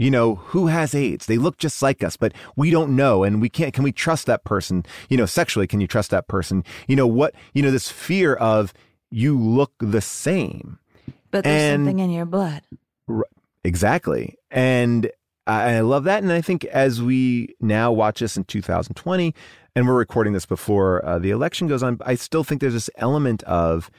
You 0.00 0.10
know, 0.10 0.36
who 0.36 0.68
has 0.68 0.94
AIDS? 0.94 1.26
They 1.26 1.36
look 1.36 1.58
just 1.58 1.82
like 1.82 2.02
us, 2.02 2.16
but 2.16 2.32
we 2.56 2.70
don't 2.70 2.96
know. 2.96 3.22
And 3.22 3.38
we 3.38 3.50
can't, 3.50 3.74
can 3.74 3.84
we 3.84 3.92
trust 3.92 4.24
that 4.26 4.44
person? 4.44 4.86
You 5.10 5.18
know, 5.18 5.26
sexually, 5.26 5.66
can 5.66 5.82
you 5.82 5.86
trust 5.86 6.08
that 6.10 6.26
person? 6.26 6.64
You 6.88 6.96
know, 6.96 7.06
what, 7.06 7.34
you 7.52 7.62
know, 7.62 7.70
this 7.70 7.90
fear 7.90 8.34
of 8.34 8.72
you 9.10 9.38
look 9.38 9.72
the 9.78 10.00
same. 10.00 10.78
But 11.30 11.44
there's 11.44 11.74
And- 11.74 11.84
something 11.84 11.98
in 11.98 12.08
your 12.08 12.24
blood. 12.24 12.62
Exactly. 13.62 14.38
And 14.50 15.10
I, 15.46 15.74
I 15.74 15.80
love 15.80 16.04
that. 16.04 16.22
And 16.22 16.32
I 16.32 16.40
think 16.40 16.64
as 16.64 17.02
we 17.02 17.54
now 17.60 17.92
watch 17.92 18.20
this 18.20 18.38
in 18.38 18.44
2020, 18.44 19.34
and 19.76 19.86
we're 19.86 19.94
recording 19.94 20.32
this 20.32 20.46
before 20.46 21.04
uh, 21.04 21.18
the 21.18 21.30
election 21.30 21.68
goes 21.68 21.82
on, 21.82 21.98
I 22.06 22.14
still 22.14 22.42
think 22.42 22.62
there's 22.62 22.72
this 22.72 22.90
element 22.96 23.42
of, 23.42 23.90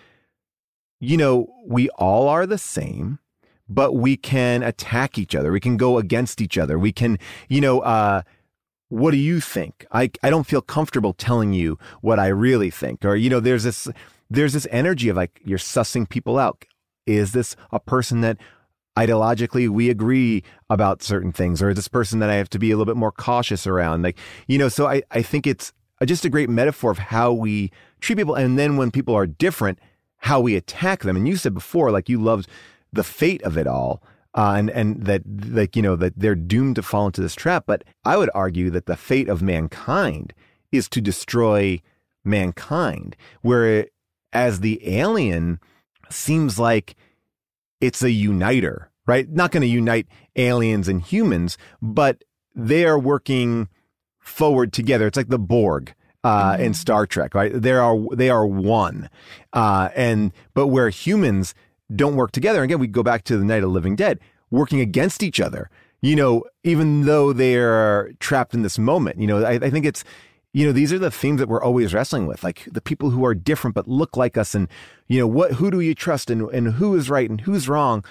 you 0.99 1.15
know, 1.15 1.47
we 1.65 1.89
all 1.91 2.27
are 2.27 2.45
the 2.47 2.57
same, 2.57 3.19
but 3.73 3.93
we 3.93 4.17
can 4.17 4.63
attack 4.63 5.17
each 5.17 5.33
other. 5.33 5.51
We 5.51 5.61
can 5.61 5.77
go 5.77 5.97
against 5.97 6.41
each 6.41 6.57
other. 6.57 6.77
We 6.77 6.91
can, 6.91 7.17
you 7.47 7.61
know, 7.61 7.79
uh, 7.79 8.23
what 8.89 9.11
do 9.11 9.17
you 9.17 9.39
think? 9.39 9.85
I, 9.93 10.11
I 10.21 10.29
don't 10.29 10.45
feel 10.45 10.61
comfortable 10.61 11.13
telling 11.13 11.53
you 11.53 11.79
what 12.01 12.19
I 12.19 12.27
really 12.27 12.69
think. 12.69 13.05
Or, 13.05 13.15
you 13.15 13.29
know, 13.29 13.39
there's 13.39 13.63
this, 13.63 13.87
there's 14.29 14.51
this 14.51 14.67
energy 14.69 15.07
of 15.07 15.15
like, 15.15 15.39
you're 15.45 15.57
sussing 15.57 16.07
people 16.07 16.37
out. 16.37 16.65
Is 17.05 17.31
this 17.31 17.55
a 17.71 17.79
person 17.79 18.21
that 18.21 18.37
ideologically 18.97 19.69
we 19.69 19.89
agree 19.89 20.43
about 20.69 21.01
certain 21.01 21.31
things 21.31 21.61
or 21.61 21.69
is 21.69 21.77
this 21.77 21.87
person 21.87 22.19
that 22.19 22.29
I 22.29 22.35
have 22.35 22.49
to 22.49 22.59
be 22.59 22.71
a 22.71 22.77
little 22.77 22.91
bit 22.91 22.99
more 22.99 23.11
cautious 23.11 23.65
around 23.65 24.01
like 24.01 24.17
you 24.47 24.57
know 24.57 24.67
so 24.67 24.85
I 24.85 25.01
I 25.11 25.21
think 25.21 25.47
it's 25.47 25.71
just 26.05 26.25
a 26.25 26.29
great 26.29 26.49
metaphor 26.49 26.91
of 26.91 26.97
how 26.97 27.31
we 27.31 27.71
treat 28.01 28.17
people 28.17 28.35
and 28.35 28.59
then 28.59 28.75
when 28.75 28.91
people 28.91 29.15
are 29.15 29.25
different 29.25 29.79
how 30.17 30.41
we 30.41 30.57
attack 30.57 31.03
them 31.03 31.15
and 31.15 31.25
you 31.25 31.37
said 31.37 31.53
before 31.53 31.89
like 31.89 32.09
you 32.09 32.21
loved 32.21 32.49
the 32.93 33.03
fate 33.03 33.41
of 33.43 33.57
it 33.57 33.67
all 33.67 34.01
uh, 34.33 34.55
and 34.57 34.69
and 34.69 35.05
that 35.05 35.21
like 35.49 35.75
you 35.75 35.81
know 35.81 35.95
that 35.95 36.13
they're 36.17 36.35
doomed 36.35 36.75
to 36.75 36.81
fall 36.81 37.07
into 37.07 37.21
this 37.21 37.35
trap 37.35 37.65
but 37.65 37.83
I 38.05 38.17
would 38.17 38.29
argue 38.33 38.69
that 38.71 38.85
the 38.85 38.95
fate 38.95 39.29
of 39.29 39.41
mankind 39.41 40.33
is 40.71 40.87
to 40.89 41.01
destroy 41.01 41.81
mankind 42.23 43.15
where 43.41 43.87
as 44.33 44.61
the 44.61 44.79
alien 44.87 45.59
seems 46.09 46.59
like 46.59 46.95
it's 47.79 48.03
a 48.03 48.11
uniter, 48.11 48.91
right? 49.07 49.29
Not 49.29 49.51
going 49.51 49.61
to 49.61 49.67
unite 49.67 50.07
aliens 50.35 50.87
and 50.87 51.01
humans, 51.01 51.57
but 51.81 52.23
they 52.55 52.85
are 52.85 52.99
working 52.99 53.67
forward 54.19 54.71
together. 54.71 55.07
It's 55.07 55.17
like 55.17 55.29
the 55.29 55.39
Borg 55.39 55.93
uh, 56.23 56.57
in 56.59 56.73
Star 56.73 57.07
Trek, 57.07 57.33
right? 57.33 57.51
They 57.53 57.71
are 57.71 57.97
they 58.15 58.29
are 58.29 58.45
one, 58.45 59.09
uh, 59.53 59.89
and 59.95 60.31
but 60.53 60.67
where 60.67 60.89
humans 60.89 61.55
don't 61.95 62.15
work 62.15 62.31
together. 62.31 62.63
Again, 62.63 62.79
we 62.79 62.87
go 62.87 63.03
back 63.03 63.23
to 63.25 63.37
the 63.37 63.45
Night 63.45 63.63
of 63.63 63.71
Living 63.71 63.95
Dead, 63.95 64.19
working 64.49 64.79
against 64.79 65.23
each 65.23 65.39
other. 65.39 65.69
You 66.01 66.15
know, 66.15 66.45
even 66.63 67.05
though 67.05 67.31
they 67.31 67.57
are 67.57 68.11
trapped 68.19 68.53
in 68.53 68.63
this 68.63 68.79
moment. 68.79 69.19
You 69.19 69.27
know, 69.27 69.43
I, 69.43 69.53
I 69.53 69.69
think 69.69 69.85
it's 69.85 70.03
you 70.53 70.65
know 70.65 70.71
these 70.71 70.91
are 70.91 70.99
the 70.99 71.11
themes 71.11 71.39
that 71.39 71.47
we're 71.47 71.63
always 71.63 71.93
wrestling 71.93 72.27
with 72.27 72.43
like 72.43 72.67
the 72.71 72.81
people 72.81 73.09
who 73.09 73.25
are 73.25 73.33
different 73.33 73.73
but 73.73 73.87
look 73.87 74.17
like 74.17 74.37
us 74.37 74.53
and 74.53 74.67
you 75.07 75.19
know 75.19 75.27
what 75.27 75.53
who 75.53 75.71
do 75.71 75.79
you 75.79 75.95
trust 75.95 76.29
and, 76.29 76.49
and 76.49 76.73
who 76.73 76.93
is 76.95 77.09
right 77.09 77.29
and 77.29 77.39
who's 77.39 77.69
wrong 77.69 78.03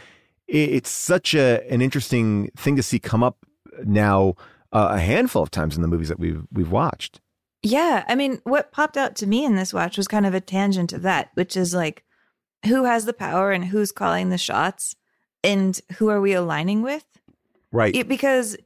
it, 0.49 0.71
it's 0.71 0.89
such 0.89 1.35
a 1.35 1.63
an 1.71 1.83
interesting 1.83 2.51
thing 2.57 2.77
to 2.77 2.83
see 2.83 2.99
come 2.99 3.23
up 3.23 3.45
now 3.85 4.35
uh, 4.73 4.89
a 4.93 4.99
handful 4.99 5.43
of 5.43 5.51
times 5.51 5.77
in 5.77 5.83
the 5.83 5.89
movies 5.89 6.09
that 6.09 6.19
we've 6.19 6.47
we've 6.51 6.71
watched 6.73 7.21
Yeah. 7.63 8.05
I 8.09 8.15
mean, 8.15 8.41
what 8.45 8.73
popped 8.73 8.97
out 8.97 9.17
to 9.17 9.27
me 9.27 9.45
in 9.45 9.57
this 9.57 9.75
watch 9.75 9.97
was 9.97 10.09
kind 10.09 10.27
of 10.27 10.35
a 10.35 10.41
tangent 10.41 10.93
of 10.93 11.03
that, 11.03 11.31
which 11.35 11.57
is 11.57 11.75
like 11.75 12.05
who 12.67 12.85
has 12.85 13.05
the 13.05 13.13
power 13.13 13.51
and 13.53 13.65
who's 13.67 13.93
calling 13.93 14.31
the 14.31 14.39
shots 14.39 14.95
and 15.43 15.81
who 15.99 16.09
are 16.09 16.21
we 16.21 16.33
aligning 16.33 16.83
with? 16.83 17.05
right 17.73 17.95
It- 17.95 18.09
because 18.09 18.57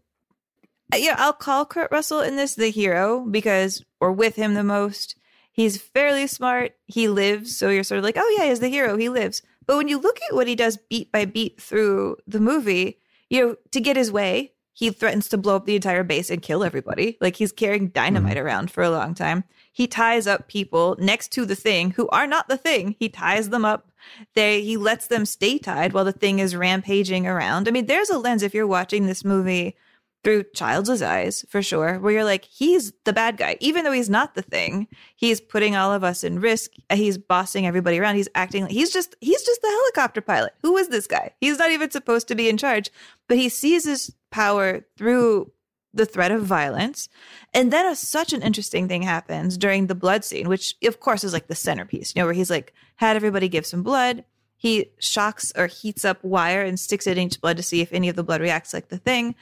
Yeah, 0.95 1.17
I'll 1.19 1.33
call 1.33 1.65
Kurt 1.67 1.91
Russell 1.91 2.21
in 2.21 2.37
this 2.37 2.55
the 2.55 2.71
hero 2.71 3.21
because 3.21 3.85
we're 4.01 4.13
with 4.13 4.37
him 4.37 4.55
the 4.55 4.63
most. 4.65 5.17
He's 5.51 5.77
fairly 5.81 6.27
smart. 6.27 6.73
He 6.87 7.09
lives, 7.09 7.57
so 7.57 7.69
you're 7.69 7.85
sort 7.85 7.99
of 7.99 8.05
like, 8.05 8.17
oh 8.19 8.37
yeah, 8.39 8.49
he's 8.49 8.61
the 8.61 8.69
hero. 8.69 8.97
He 8.97 9.09
lives. 9.09 9.43
But 9.67 9.77
when 9.77 9.89
you 9.89 9.99
look 9.99 10.19
at 10.29 10.35
what 10.35 10.47
he 10.49 10.55
does 10.57 10.77
beat 10.91 11.11
by 11.13 11.25
beat 11.27 11.61
through 11.61 12.17
the 12.27 12.41
movie, 12.41 12.99
you 13.31 13.41
know, 13.41 13.57
to 13.73 13.81
get 13.81 13.97
his 13.97 14.11
way, 14.13 14.53
he 14.75 14.91
threatens 14.91 15.29
to 15.29 15.39
blow 15.39 15.57
up 15.57 15.65
the 15.65 15.77
entire 15.77 16.03
base 16.03 16.29
and 16.31 16.43
kill 16.43 16.65
everybody. 16.65 17.17
Like 17.21 17.37
he's 17.37 17.53
carrying 17.53 17.89
dynamite 17.89 18.37
mm-hmm. 18.37 18.45
around 18.45 18.71
for 18.73 18.83
a 18.83 18.91
long 18.91 19.15
time. 19.15 19.45
He 19.73 19.87
ties 19.87 20.27
up 20.27 20.49
people 20.49 20.97
next 20.99 21.29
to 21.33 21.47
the 21.47 21.55
thing 21.55 21.93
who 21.93 22.09
are 22.09 22.27
not 22.27 22.49
the 22.49 22.57
thing. 22.57 22.97
He 22.99 23.09
ties 23.09 23.49
them 23.49 23.65
up. 23.65 23.89
They 24.35 24.63
he 24.63 24.77
lets 24.77 25.07
them 25.07 25.25
stay 25.25 25.59
tied 25.59 25.93
while 25.93 26.05
the 26.05 26.13
thing 26.13 26.41
is 26.41 26.57
rampaging 26.57 27.27
around. 27.27 27.69
I 27.69 27.71
mean, 27.71 27.87
there's 27.87 28.11
a 28.11 28.19
lens 28.19 28.43
if 28.43 28.53
you're 28.53 28.67
watching 28.67 29.07
this 29.07 29.25
movie 29.25 29.77
through 30.25 30.45
Childs' 30.55 31.03
eyes 31.03 31.45
for 31.49 31.63
sure, 31.63 31.99
where 31.99 32.13
you're 32.13 32.25
like, 32.25 32.45
he's 32.47 32.93
the 33.05 33.13
bad 33.13 33.37
guy, 33.37 33.57
even 33.61 33.85
though 33.85 33.93
he's 33.93 34.11
not 34.11 34.35
the 34.35 34.43
thing. 34.43 34.89
He's 35.15 35.41
putting 35.41 35.77
all 35.77 35.93
of 35.93 36.03
us 36.03 36.25
in 36.25 36.41
risk. 36.41 36.73
He's 36.93 37.19
bossing 37.19 37.67
everybody 37.67 38.01
around. 38.01 38.17
He's 38.17 38.29
acting 38.35 38.67
he's 38.67 38.93
just 38.93 39.15
he's 39.21 39.45
just 39.45 39.63
the 39.63 39.69
helicopter 39.69 40.21
pilot. 40.21 40.55
Who 40.63 40.77
is 40.77 40.89
this 40.89 41.07
guy? 41.07 41.33
He's 41.41 41.59
not 41.59 41.71
even 41.71 41.91
supposed 41.91 42.27
to 42.29 42.35
be 42.35 42.49
in 42.49 42.57
charge, 42.57 42.91
but 43.29 43.37
he 43.37 43.49
sees 43.49 43.85
his 43.85 44.15
power 44.31 44.85
through 44.97 45.53
the 45.93 46.07
threat 46.07 46.33
of 46.33 46.43
violence. 46.43 47.09
And 47.53 47.73
then 47.73 47.87
a, 47.87 47.95
such 47.95 48.33
an 48.33 48.43
interesting 48.43 48.89
thing 48.89 49.03
happens 49.03 49.57
during 49.57 49.87
the 49.87 49.95
blood 49.95 50.25
scene, 50.25 50.49
which 50.49 50.75
of 50.85 51.01
course 51.01 51.23
is 51.23 51.33
like 51.33 51.47
the 51.47 51.55
centerpiece, 51.55 52.15
you 52.15 52.21
know, 52.21 52.27
where 52.27 52.35
he's 52.35 52.51
like 52.51 52.73
had 52.97 53.15
everybody 53.15 53.49
give 53.49 53.67
some 53.67 53.83
blood. 53.83 54.25
He 54.57 54.93
shocks 54.99 55.53
or 55.57 55.67
heats 55.67 56.05
up 56.05 56.25
wire 56.25 56.63
and 56.63 56.81
sticks 56.81 57.07
it 57.07 57.19
in 57.19 57.27
each 57.27 57.41
blood 57.41 57.59
to 57.59 57.63
see 57.63 57.83
if 57.83 57.93
any 57.93 58.09
of 58.09 58.17
the 58.17 58.25
blood 58.25 58.41
reacts 58.41 58.73
like 58.73 58.89
the 58.89 58.97
thing. 58.97 59.35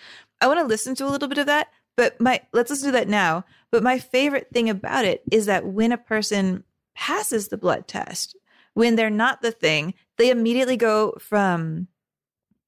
I 0.43 0.49
want 0.49 0.59
to 0.59 0.66
listen 0.66 0.95
to 0.97 1.07
a 1.07 1.11
little 1.11 1.28
bit 1.28 1.38
of 1.38 1.47
that, 1.47 1.68
but 1.97 2.20
my 2.20 2.40
let's 2.53 2.70
listen 2.70 2.88
to 2.88 2.93
that 2.93 3.09
now. 3.09 3.45
But 3.70 3.82
my 3.82 3.99
favorite 3.99 4.49
thing 4.53 4.68
about 4.68 5.05
it 5.05 5.22
is 5.30 5.47
that 5.47 5.64
when 5.64 5.93
a 5.93 5.99
person 5.99 6.64
passes 6.95 7.49
the 7.49 7.57
blood 7.57 7.86
test, 7.86 8.36
when 8.74 8.97
they're 8.97 9.09
not 9.09 9.40
the 9.40 9.53
thing, 9.53 9.95
they 10.18 10.30
immediately 10.30 10.76
go 10.76 11.14
from 11.20 11.86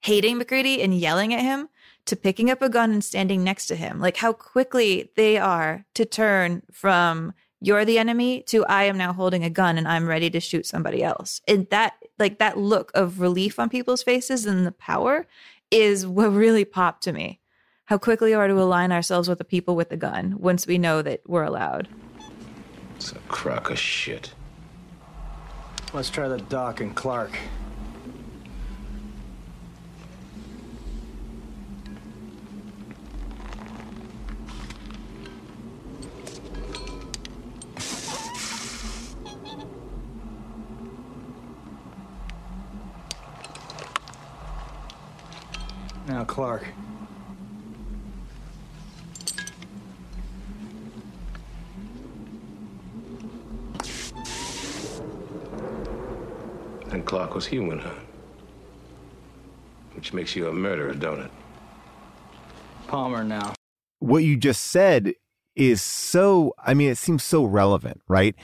hating 0.02 0.38
MacReady 0.38 0.82
and 0.82 0.94
yelling 0.94 1.34
at 1.34 1.40
him 1.40 1.68
to 2.06 2.14
picking 2.16 2.48
up 2.50 2.62
a 2.62 2.68
gun 2.68 2.92
and 2.92 3.02
standing 3.02 3.42
next 3.42 3.66
to 3.66 3.76
him. 3.76 3.98
Like 3.98 4.18
how 4.18 4.32
quickly 4.32 5.10
they 5.16 5.36
are 5.38 5.84
to 5.94 6.04
turn 6.04 6.62
from 6.70 7.32
you're 7.60 7.86
the 7.86 7.98
enemy 7.98 8.42
to 8.42 8.64
I 8.66 8.84
am 8.84 8.98
now 8.98 9.12
holding 9.14 9.42
a 9.42 9.50
gun 9.50 9.78
and 9.78 9.88
I'm 9.88 10.06
ready 10.06 10.28
to 10.30 10.40
shoot 10.40 10.66
somebody 10.66 11.02
else. 11.02 11.40
And 11.48 11.66
that 11.70 11.94
like 12.18 12.38
that 12.38 12.58
look 12.58 12.92
of 12.94 13.20
relief 13.20 13.58
on 13.58 13.68
people's 13.68 14.02
faces 14.02 14.46
and 14.46 14.66
the 14.66 14.72
power 14.72 15.26
is 15.70 16.06
what 16.06 16.28
really 16.28 16.64
popped 16.64 17.02
to 17.04 17.12
me. 17.12 17.40
How 17.86 17.98
quickly 17.98 18.30
we 18.30 18.34
are 18.34 18.48
to 18.48 18.54
align 18.54 18.92
ourselves 18.92 19.28
with 19.28 19.36
the 19.36 19.44
people 19.44 19.76
with 19.76 19.90
the 19.90 19.98
gun 19.98 20.36
once 20.38 20.66
we 20.66 20.78
know 20.78 21.02
that 21.02 21.20
we're 21.26 21.42
allowed. 21.42 21.86
It's 22.96 23.12
a 23.12 23.18
crock 23.28 23.68
of 23.68 23.78
shit. 23.78 24.32
Let's 25.92 26.08
try 26.08 26.28
the 26.28 26.38
Doc 26.38 26.80
and 26.80 26.96
Clark. 26.96 27.38
Now, 46.06 46.24
Clark. 46.24 46.66
And 56.94 57.04
Clark 57.04 57.34
was 57.34 57.44
human, 57.46 57.80
huh? 57.80 57.90
Which 59.94 60.12
makes 60.12 60.34
you 60.36 60.48
a 60.48 60.52
murderer, 60.52 60.94
don't 60.94 61.20
it? 61.20 61.30
Palmer 62.86 63.24
now. 63.24 63.54
what 63.98 64.18
you 64.18 64.36
just 64.36 64.62
said 64.66 65.14
is 65.56 65.80
so 65.80 66.52
i 66.64 66.74
mean 66.74 66.90
it 66.90 66.98
seems 66.98 67.22
so 67.22 67.44
relevant 67.44 68.00
right 68.08 68.34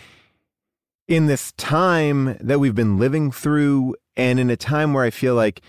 in 1.09 1.27
this 1.27 1.53
time 1.53 2.37
that 2.41 2.59
we've 2.59 2.75
been 2.75 2.99
living 2.99 3.31
through 3.31 3.95
and 4.17 4.41
in 4.41 4.49
a 4.49 4.57
time 4.57 4.93
where 4.95 5.05
i 5.05 5.11
feel 5.11 5.35
like 5.35 5.61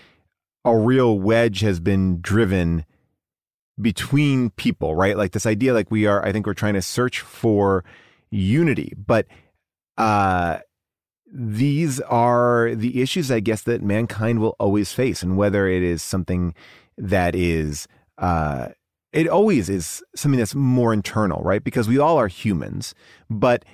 a 0.64 0.76
real 0.76 1.18
wedge 1.18 1.60
has 1.60 1.80
been 1.80 2.20
driven 2.22 2.86
between 3.80 4.50
people 4.50 4.94
right 4.94 5.16
like 5.16 5.32
this 5.32 5.46
idea 5.46 5.74
like 5.74 5.90
we 5.90 6.06
are 6.06 6.24
i 6.24 6.32
think 6.32 6.46
we're 6.46 6.54
trying 6.54 6.74
to 6.74 6.82
search 6.82 7.20
for 7.20 7.84
unity 8.30 8.94
but 8.96 9.26
uh 9.98 10.58
these 11.34 11.98
are 12.00 12.74
the 12.74 13.00
issues 13.00 13.30
i 13.30 13.40
guess 13.40 13.62
that 13.62 13.82
mankind 13.82 14.38
will 14.38 14.54
always 14.58 14.92
face 14.92 15.22
and 15.22 15.36
whether 15.36 15.66
it 15.66 15.82
is 15.82 16.02
something 16.02 16.54
that 16.98 17.34
is 17.34 17.88
uh 18.18 18.68
it 19.12 19.28
always 19.28 19.68
is 19.68 20.02
something 20.16 20.38
that's 20.38 20.54
more 20.54 20.92
internal, 20.92 21.42
right? 21.42 21.62
Because 21.62 21.86
we 21.86 21.98
all 21.98 22.16
are 22.16 22.28
humans. 22.28 22.94
But 23.28 23.64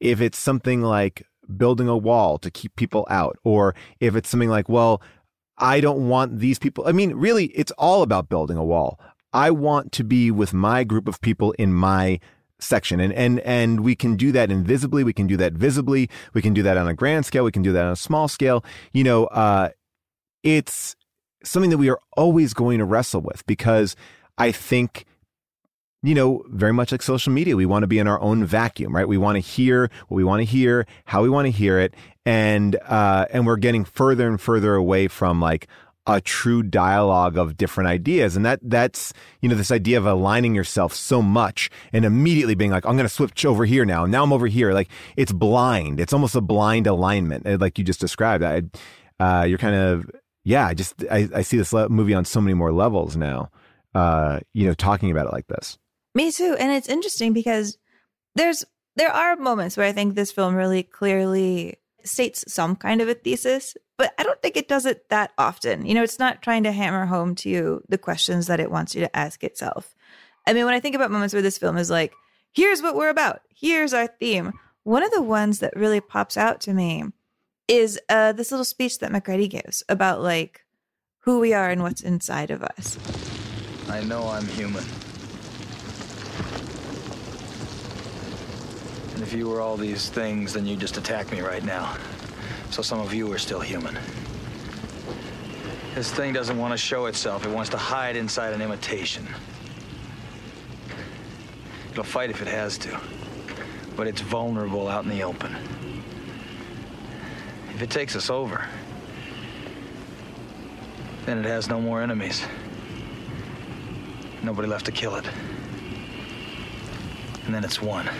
if 0.00 0.20
it's 0.20 0.38
something 0.38 0.82
like 0.82 1.26
building 1.56 1.88
a 1.88 1.96
wall 1.96 2.38
to 2.38 2.50
keep 2.50 2.76
people 2.76 3.06
out, 3.08 3.38
or 3.42 3.74
if 4.00 4.14
it's 4.14 4.28
something 4.28 4.50
like, 4.50 4.68
well, 4.68 5.02
I 5.58 5.80
don't 5.80 6.08
want 6.08 6.40
these 6.40 6.58
people, 6.58 6.86
I 6.86 6.92
mean, 6.92 7.14
really, 7.14 7.46
it's 7.46 7.72
all 7.72 8.02
about 8.02 8.28
building 8.28 8.56
a 8.56 8.64
wall. 8.64 9.00
I 9.32 9.50
want 9.50 9.92
to 9.92 10.04
be 10.04 10.30
with 10.30 10.52
my 10.52 10.84
group 10.84 11.08
of 11.08 11.20
people 11.22 11.52
in 11.52 11.72
my 11.72 12.20
section. 12.62 13.00
And 13.00 13.12
and 13.12 13.40
and 13.40 13.80
we 13.80 13.94
can 13.94 14.16
do 14.16 14.32
that 14.32 14.50
invisibly. 14.50 15.04
We 15.04 15.12
can 15.12 15.26
do 15.26 15.36
that 15.36 15.52
visibly. 15.52 16.08
We 16.34 16.42
can 16.42 16.54
do 16.54 16.62
that 16.62 16.76
on 16.76 16.88
a 16.88 16.94
grand 16.94 17.26
scale. 17.26 17.44
We 17.44 17.52
can 17.52 17.62
do 17.62 17.72
that 17.72 17.84
on 17.84 17.92
a 17.92 17.96
small 17.96 18.28
scale. 18.28 18.64
You 18.92 19.04
know 19.04 19.26
uh 19.26 19.70
it's 20.42 20.96
something 21.44 21.70
that 21.70 21.78
we 21.78 21.90
are 21.90 21.98
always 22.16 22.54
going 22.54 22.78
to 22.78 22.84
wrestle 22.84 23.20
with 23.20 23.44
because 23.46 23.96
I 24.38 24.52
think, 24.52 25.04
you 26.02 26.14
know, 26.14 26.42
very 26.48 26.72
much 26.72 26.92
like 26.92 27.02
social 27.02 27.32
media, 27.32 27.56
we 27.56 27.66
want 27.66 27.82
to 27.82 27.86
be 27.86 27.98
in 27.98 28.08
our 28.08 28.20
own 28.20 28.44
vacuum, 28.44 28.94
right? 28.94 29.06
We 29.06 29.18
want 29.18 29.36
to 29.36 29.40
hear 29.40 29.90
what 30.08 30.16
we 30.16 30.24
want 30.24 30.40
to 30.40 30.44
hear, 30.44 30.86
how 31.04 31.22
we 31.22 31.28
want 31.28 31.46
to 31.46 31.50
hear 31.50 31.78
it, 31.78 31.94
and 32.24 32.76
uh, 32.86 33.26
and 33.30 33.46
we're 33.46 33.56
getting 33.56 33.84
further 33.84 34.28
and 34.28 34.40
further 34.40 34.74
away 34.74 35.08
from 35.08 35.40
like 35.40 35.68
a 36.06 36.20
true 36.20 36.62
dialogue 36.62 37.38
of 37.38 37.56
different 37.56 37.88
ideas, 37.88 38.36
and 38.36 38.44
that 38.44 38.60
that's 38.62 39.12
you 39.40 39.48
know 39.48 39.54
this 39.54 39.70
idea 39.70 39.98
of 39.98 40.06
aligning 40.06 40.54
yourself 40.54 40.94
so 40.94 41.22
much 41.22 41.70
and 41.92 42.04
immediately 42.04 42.54
being 42.54 42.70
like, 42.70 42.84
I'm 42.86 42.96
going 42.96 43.08
to 43.08 43.14
switch 43.14 43.44
over 43.44 43.64
here 43.64 43.84
now. 43.84 44.06
Now 44.06 44.22
I'm 44.22 44.32
over 44.32 44.46
here. 44.46 44.72
Like 44.72 44.88
it's 45.16 45.32
blind. 45.32 46.00
It's 46.00 46.12
almost 46.12 46.34
a 46.34 46.40
blind 46.40 46.86
alignment, 46.86 47.60
like 47.60 47.78
you 47.78 47.84
just 47.84 48.00
described. 48.00 48.44
I, 48.44 48.62
uh, 49.20 49.44
you're 49.44 49.58
kind 49.58 49.76
of 49.76 50.10
yeah. 50.44 50.66
I 50.66 50.74
just 50.74 51.04
I, 51.10 51.28
I 51.34 51.42
see 51.42 51.56
this 51.56 51.72
movie 51.72 52.14
on 52.14 52.24
so 52.24 52.40
many 52.40 52.54
more 52.54 52.72
levels 52.72 53.16
now 53.16 53.50
uh, 53.94 54.40
you 54.52 54.66
know, 54.66 54.74
talking 54.74 55.10
about 55.10 55.26
it 55.26 55.32
like 55.32 55.46
this. 55.48 55.78
Me 56.14 56.30
too. 56.32 56.56
And 56.58 56.72
it's 56.72 56.88
interesting 56.88 57.32
because 57.32 57.78
there's 58.34 58.64
there 58.96 59.12
are 59.12 59.36
moments 59.36 59.76
where 59.76 59.86
I 59.86 59.92
think 59.92 60.14
this 60.14 60.32
film 60.32 60.54
really 60.54 60.82
clearly 60.82 61.76
states 62.04 62.44
some 62.48 62.76
kind 62.76 63.00
of 63.00 63.08
a 63.08 63.14
thesis, 63.14 63.76
but 63.96 64.12
I 64.18 64.22
don't 64.22 64.40
think 64.42 64.56
it 64.56 64.68
does 64.68 64.86
it 64.86 65.08
that 65.10 65.32
often. 65.38 65.86
You 65.86 65.94
know, 65.94 66.02
it's 66.02 66.18
not 66.18 66.42
trying 66.42 66.64
to 66.64 66.72
hammer 66.72 67.06
home 67.06 67.34
to 67.36 67.48
you 67.48 67.82
the 67.88 67.98
questions 67.98 68.46
that 68.46 68.60
it 68.60 68.70
wants 68.70 68.94
you 68.94 69.00
to 69.02 69.16
ask 69.16 69.44
itself. 69.44 69.94
I 70.46 70.52
mean, 70.52 70.64
when 70.64 70.74
I 70.74 70.80
think 70.80 70.94
about 70.94 71.10
moments 71.10 71.34
where 71.34 71.42
this 71.42 71.58
film 71.58 71.76
is 71.76 71.90
like, 71.90 72.12
here's 72.52 72.82
what 72.82 72.96
we're 72.96 73.08
about, 73.08 73.42
here's 73.54 73.94
our 73.94 74.06
theme, 74.06 74.52
one 74.84 75.02
of 75.02 75.12
the 75.12 75.22
ones 75.22 75.60
that 75.60 75.76
really 75.76 76.00
pops 76.00 76.36
out 76.36 76.60
to 76.62 76.74
me 76.74 77.04
is 77.68 78.00
uh, 78.08 78.32
this 78.32 78.50
little 78.50 78.64
speech 78.64 78.98
that 78.98 79.12
MacReady 79.12 79.48
gives 79.48 79.82
about 79.88 80.20
like 80.20 80.64
who 81.20 81.38
we 81.38 81.54
are 81.54 81.70
and 81.70 81.82
what's 81.82 82.00
inside 82.00 82.50
of 82.50 82.62
us. 82.62 82.98
I 83.88 84.02
know 84.02 84.26
I'm 84.28 84.46
human. 84.48 84.84
And 89.22 89.30
if 89.30 89.38
you 89.38 89.48
were 89.48 89.60
all 89.60 89.76
these 89.76 90.08
things, 90.08 90.54
then 90.54 90.66
you'd 90.66 90.80
just 90.80 90.96
attack 90.96 91.30
me 91.30 91.42
right 91.42 91.62
now. 91.62 91.96
So 92.70 92.82
some 92.82 92.98
of 92.98 93.14
you 93.14 93.32
are 93.32 93.38
still 93.38 93.60
human. 93.60 93.96
This 95.94 96.10
thing 96.12 96.32
doesn't 96.32 96.58
want 96.58 96.72
to 96.72 96.76
show 96.76 97.06
itself. 97.06 97.46
It 97.46 97.50
wants 97.50 97.70
to 97.70 97.76
hide 97.76 98.16
inside 98.16 98.52
an 98.52 98.60
imitation. 98.60 99.24
It'll 101.92 102.02
fight 102.02 102.30
if 102.30 102.42
it 102.42 102.48
has 102.48 102.76
to. 102.78 103.00
But 103.94 104.08
it's 104.08 104.20
vulnerable 104.20 104.88
out 104.88 105.04
in 105.04 105.10
the 105.10 105.22
open. 105.22 105.54
If 107.76 107.80
it 107.80 107.90
takes 107.90 108.16
us 108.16 108.28
over, 108.28 108.66
then 111.26 111.38
it 111.38 111.44
has 111.44 111.68
no 111.68 111.80
more 111.80 112.02
enemies. 112.02 112.44
Nobody 114.42 114.66
left 114.66 114.86
to 114.86 114.90
kill 114.90 115.14
it. 115.14 115.28
And 117.44 117.54
then 117.54 117.62
it's 117.62 117.80
one. 117.80 118.10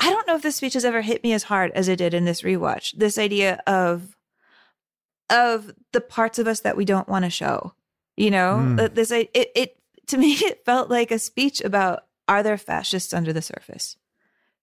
I 0.00 0.10
don't 0.10 0.26
know 0.26 0.36
if 0.36 0.42
this 0.42 0.56
speech 0.56 0.74
has 0.74 0.84
ever 0.84 1.02
hit 1.02 1.22
me 1.22 1.32
as 1.32 1.44
hard 1.44 1.70
as 1.72 1.88
it 1.88 1.96
did 1.96 2.14
in 2.14 2.24
this 2.24 2.42
rewatch. 2.42 2.96
This 2.96 3.18
idea 3.18 3.60
of 3.66 4.16
of 5.30 5.72
the 5.92 6.00
parts 6.00 6.38
of 6.38 6.46
us 6.46 6.60
that 6.60 6.76
we 6.76 6.84
don't 6.84 7.08
want 7.08 7.24
to 7.24 7.30
show. 7.30 7.74
You 8.16 8.30
know, 8.30 8.56
Mm. 8.60 8.94
This 8.94 9.10
it 9.10 9.30
it 9.34 9.76
to 10.08 10.18
me, 10.18 10.32
it 10.40 10.64
felt 10.64 10.90
like 10.90 11.10
a 11.10 11.18
speech 11.18 11.60
about 11.60 12.04
are 12.26 12.42
there 12.42 12.58
fascists 12.58 13.14
under 13.14 13.32
the 13.32 13.42
surface, 13.42 13.96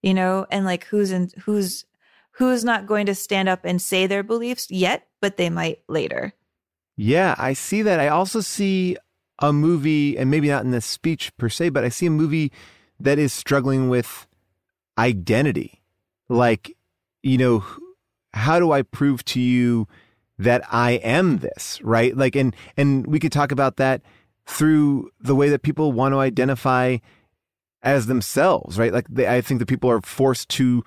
you 0.01 0.13
know, 0.13 0.45
and 0.51 0.65
like 0.65 0.85
who's 0.85 1.11
in 1.11 1.31
who's 1.45 1.85
who's 2.31 2.63
not 2.63 2.85
going 2.85 3.05
to 3.05 3.15
stand 3.15 3.47
up 3.47 3.61
and 3.63 3.81
say 3.81 4.07
their 4.07 4.23
beliefs 4.23 4.69
yet, 4.69 5.07
but 5.21 5.37
they 5.37 5.49
might 5.49 5.79
later. 5.87 6.33
Yeah, 6.97 7.35
I 7.37 7.53
see 7.53 7.81
that. 7.81 7.99
I 7.99 8.07
also 8.09 8.41
see 8.41 8.97
a 9.39 9.51
movie, 9.51 10.17
and 10.17 10.29
maybe 10.29 10.49
not 10.49 10.63
in 10.63 10.71
this 10.71 10.85
speech 10.85 11.35
per 11.37 11.49
se, 11.49 11.69
but 11.69 11.83
I 11.83 11.89
see 11.89 12.05
a 12.05 12.11
movie 12.11 12.51
that 12.99 13.19
is 13.19 13.33
struggling 13.33 13.89
with 13.89 14.27
identity. 14.97 15.81
Like, 16.29 16.75
you 17.23 17.37
know, 17.37 17.63
how 18.33 18.59
do 18.59 18.71
I 18.71 18.81
prove 18.81 19.23
to 19.25 19.39
you 19.39 19.87
that 20.37 20.63
I 20.71 20.93
am 20.93 21.37
this, 21.37 21.79
right? 21.81 22.15
Like, 22.15 22.35
and 22.35 22.55
and 22.77 23.07
we 23.07 23.19
could 23.19 23.31
talk 23.31 23.51
about 23.51 23.77
that 23.77 24.01
through 24.45 25.09
the 25.19 25.35
way 25.35 25.49
that 25.49 25.63
people 25.63 25.91
want 25.91 26.13
to 26.13 26.19
identify 26.19 26.97
as 27.81 28.07
themselves, 28.07 28.77
right? 28.77 28.93
Like, 28.93 29.07
they, 29.09 29.27
I 29.27 29.41
think 29.41 29.59
that 29.59 29.67
people 29.67 29.89
are 29.89 30.01
forced 30.01 30.49
to 30.49 30.83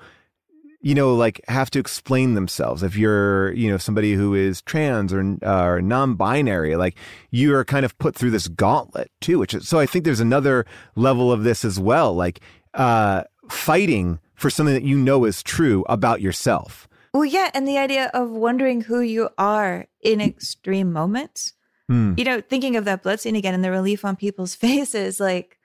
you 0.81 0.95
know, 0.95 1.15
like 1.15 1.41
have 1.49 1.71
to 1.71 1.79
explain 1.79 2.35
themselves. 2.35 2.83
If 2.83 2.97
you're, 2.97 3.53
you 3.55 3.71
know, 3.71 3.79
somebody 3.79 4.15
who 4.15 4.35
is 4.35 4.63
trans 4.63 5.13
or, 5.13 5.37
uh, 5.43 5.65
or 5.65 5.83
non-binary, 5.83 6.77
like 6.77 6.97
you 7.31 7.55
are 7.55 7.65
kind 7.65 7.85
of 7.85 7.99
put 7.99 8.15
through 8.15 8.31
this 8.31 8.49
gauntlet 8.49 9.11
too. 9.21 9.39
Which 9.39 9.55
is, 9.55 9.69
so 9.69 9.79
I 9.79 9.87
think 9.87 10.05
there's 10.05 10.21
another 10.21 10.67
level 10.95 11.33
of 11.33 11.43
this 11.43 11.65
as 11.65 11.81
well, 11.81 12.15
like 12.15 12.41
uh, 12.75 13.25
fighting 13.51 14.19
for 14.35 14.51
something 14.51 14.75
that 14.75 14.85
you 14.85 14.97
know 14.97 15.25
is 15.25 15.43
true 15.43 15.85
about 15.89 16.21
yourself. 16.21 16.89
Well, 17.13 17.25
yeah, 17.25 17.51
and 17.55 17.67
the 17.67 17.79
idea 17.79 18.11
of 18.15 18.31
wondering 18.31 18.83
who 18.83 19.01
you 19.01 19.31
are 19.39 19.87
in 20.01 20.21
extreme 20.21 20.93
moments. 20.93 21.55
Hmm. 21.89 22.15
You 22.17 22.25
know, 22.25 22.41
thinking 22.41 22.77
of 22.77 22.85
that 22.85 23.03
blood 23.03 23.21
scene 23.21 23.35
again 23.35 23.55
and 23.55 23.65
the 23.65 23.71
relief 23.71 24.05
on 24.05 24.17
people's 24.17 24.55
faces, 24.55 25.19
like 25.19 25.59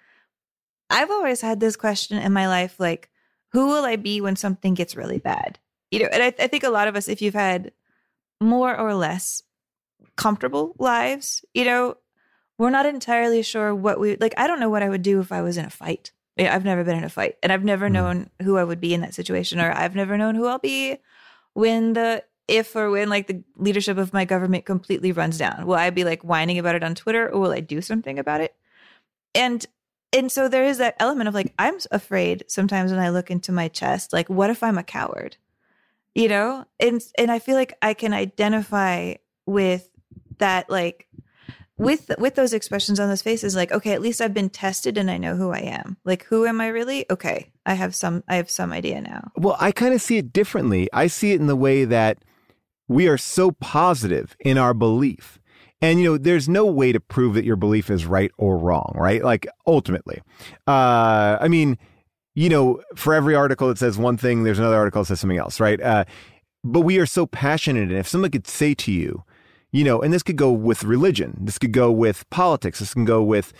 I've 0.89 1.11
always 1.11 1.41
had 1.41 1.59
this 1.59 1.75
question 1.75 2.17
in 2.17 2.33
my 2.33 2.47
life, 2.47 2.79
like, 2.79 3.09
who 3.51 3.67
will 3.67 3.83
I 3.83 3.97
be 3.97 4.21
when 4.21 4.35
something 4.35 4.73
gets 4.73 4.95
really 4.95 5.19
bad? 5.19 5.59
You 5.91 5.99
know, 5.99 6.09
and 6.11 6.23
I, 6.23 6.27
I 6.39 6.47
think 6.47 6.63
a 6.63 6.69
lot 6.69 6.87
of 6.87 6.95
us, 6.95 7.07
if 7.07 7.21
you've 7.21 7.33
had 7.33 7.71
more 8.41 8.75
or 8.75 8.93
less 8.93 9.43
comfortable 10.15 10.75
lives, 10.79 11.45
you 11.53 11.65
know, 11.65 11.97
we're 12.57 12.69
not 12.69 12.85
entirely 12.85 13.41
sure 13.41 13.73
what 13.73 13.99
we 13.99 14.15
like. 14.17 14.33
I 14.37 14.47
don't 14.47 14.59
know 14.59 14.69
what 14.69 14.83
I 14.83 14.89
would 14.89 15.01
do 15.01 15.19
if 15.19 15.31
I 15.31 15.41
was 15.41 15.57
in 15.57 15.65
a 15.65 15.69
fight. 15.69 16.11
Yeah, 16.37 16.55
I've 16.55 16.65
never 16.65 16.83
been 16.83 16.97
in 16.97 17.03
a 17.03 17.09
fight, 17.09 17.37
and 17.43 17.51
I've 17.51 17.63
never 17.63 17.87
hmm. 17.87 17.93
known 17.93 18.29
who 18.41 18.57
I 18.57 18.63
would 18.63 18.81
be 18.81 18.93
in 18.93 19.01
that 19.01 19.13
situation, 19.13 19.59
or 19.59 19.71
I've 19.71 19.95
never 19.95 20.17
known 20.17 20.35
who 20.35 20.47
I'll 20.47 20.59
be 20.59 20.97
when 21.53 21.93
the 21.93 22.23
if 22.47 22.75
or 22.75 22.89
when 22.89 23.09
like 23.09 23.27
the 23.27 23.43
leadership 23.55 23.97
of 23.97 24.11
my 24.11 24.25
government 24.25 24.65
completely 24.65 25.11
runs 25.11 25.37
down. 25.37 25.65
Will 25.65 25.75
I 25.75 25.89
be 25.91 26.03
like 26.03 26.23
whining 26.23 26.59
about 26.59 26.75
it 26.75 26.83
on 26.83 26.95
Twitter, 26.95 27.29
or 27.29 27.39
will 27.39 27.51
I 27.51 27.59
do 27.59 27.81
something 27.81 28.19
about 28.19 28.41
it? 28.41 28.55
And 29.35 29.65
and 30.13 30.31
so 30.31 30.47
there 30.47 30.63
is 30.63 30.77
that 30.77 30.95
element 30.99 31.27
of 31.27 31.33
like 31.33 31.53
i'm 31.59 31.77
afraid 31.91 32.45
sometimes 32.47 32.91
when 32.91 33.01
i 33.01 33.09
look 33.09 33.31
into 33.31 33.51
my 33.51 33.67
chest 33.67 34.13
like 34.13 34.29
what 34.29 34.49
if 34.49 34.63
i'm 34.63 34.77
a 34.77 34.83
coward 34.83 35.35
you 36.15 36.29
know 36.29 36.63
and 36.79 37.01
and 37.17 37.31
i 37.31 37.39
feel 37.39 37.55
like 37.55 37.73
i 37.81 37.93
can 37.93 38.13
identify 38.13 39.15
with 39.45 39.89
that 40.37 40.69
like 40.69 41.07
with 41.77 42.11
with 42.19 42.35
those 42.35 42.53
expressions 42.53 42.99
on 42.99 43.09
those 43.09 43.23
faces 43.23 43.55
like 43.55 43.71
okay 43.71 43.93
at 43.93 44.01
least 44.01 44.21
i've 44.21 44.33
been 44.33 44.49
tested 44.49 44.95
and 44.95 45.09
i 45.09 45.17
know 45.17 45.35
who 45.35 45.49
i 45.49 45.57
am 45.59 45.97
like 46.05 46.23
who 46.25 46.45
am 46.45 46.61
i 46.61 46.67
really 46.67 47.03
okay 47.09 47.49
i 47.65 47.73
have 47.73 47.95
some 47.95 48.23
i 48.27 48.35
have 48.35 48.49
some 48.49 48.71
idea 48.71 49.01
now 49.01 49.31
Well, 49.35 49.57
I 49.59 49.71
kind 49.71 49.93
of 49.93 50.01
see 50.01 50.17
it 50.17 50.31
differently. 50.31 50.87
I 50.93 51.07
see 51.07 51.31
it 51.33 51.41
in 51.41 51.47
the 51.47 51.55
way 51.55 51.85
that 51.85 52.23
we 52.87 53.07
are 53.07 53.17
so 53.17 53.51
positive 53.51 54.35
in 54.39 54.57
our 54.57 54.73
belief. 54.73 55.39
And, 55.81 55.99
you 55.99 56.05
know, 56.05 56.17
there's 56.17 56.47
no 56.47 56.65
way 56.65 56.91
to 56.91 56.99
prove 56.99 57.33
that 57.33 57.43
your 57.43 57.55
belief 57.55 57.89
is 57.89 58.05
right 58.05 58.31
or 58.37 58.57
wrong, 58.57 58.93
right? 58.95 59.23
Like, 59.23 59.47
ultimately. 59.67 60.21
Uh, 60.65 61.37
I 61.41 61.47
mean, 61.49 61.77
you 62.35 62.47
know, 62.49 62.81
for 62.95 63.13
every 63.13 63.35
article 63.35 63.67
that 63.67 63.77
says 63.77 63.97
one 63.97 64.15
thing, 64.15 64.43
there's 64.43 64.59
another 64.59 64.77
article 64.77 65.01
that 65.01 65.07
says 65.07 65.19
something 65.19 65.37
else, 65.37 65.59
right? 65.59 65.81
Uh, 65.81 66.05
but 66.63 66.81
we 66.81 66.99
are 66.99 67.05
so 67.05 67.25
passionate. 67.25 67.89
And 67.89 67.97
if 67.97 68.07
someone 68.07 68.31
could 68.31 68.47
say 68.47 68.73
to 68.75 68.91
you, 68.91 69.23
you 69.73 69.83
know, 69.83 70.01
and 70.01 70.13
this 70.13 70.23
could 70.23 70.37
go 70.37 70.51
with 70.51 70.83
religion, 70.83 71.35
this 71.41 71.57
could 71.57 71.73
go 71.73 71.91
with 71.91 72.29
politics, 72.29 72.79
this 72.79 72.93
can 72.93 73.05
go 73.05 73.23
with, 73.23 73.51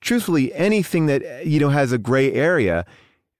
truthfully, 0.00 0.52
anything 0.52 1.06
that, 1.06 1.24
uh, 1.24 1.38
you 1.42 1.58
know, 1.58 1.70
has 1.70 1.92
a 1.92 1.98
gray 1.98 2.32
area, 2.32 2.84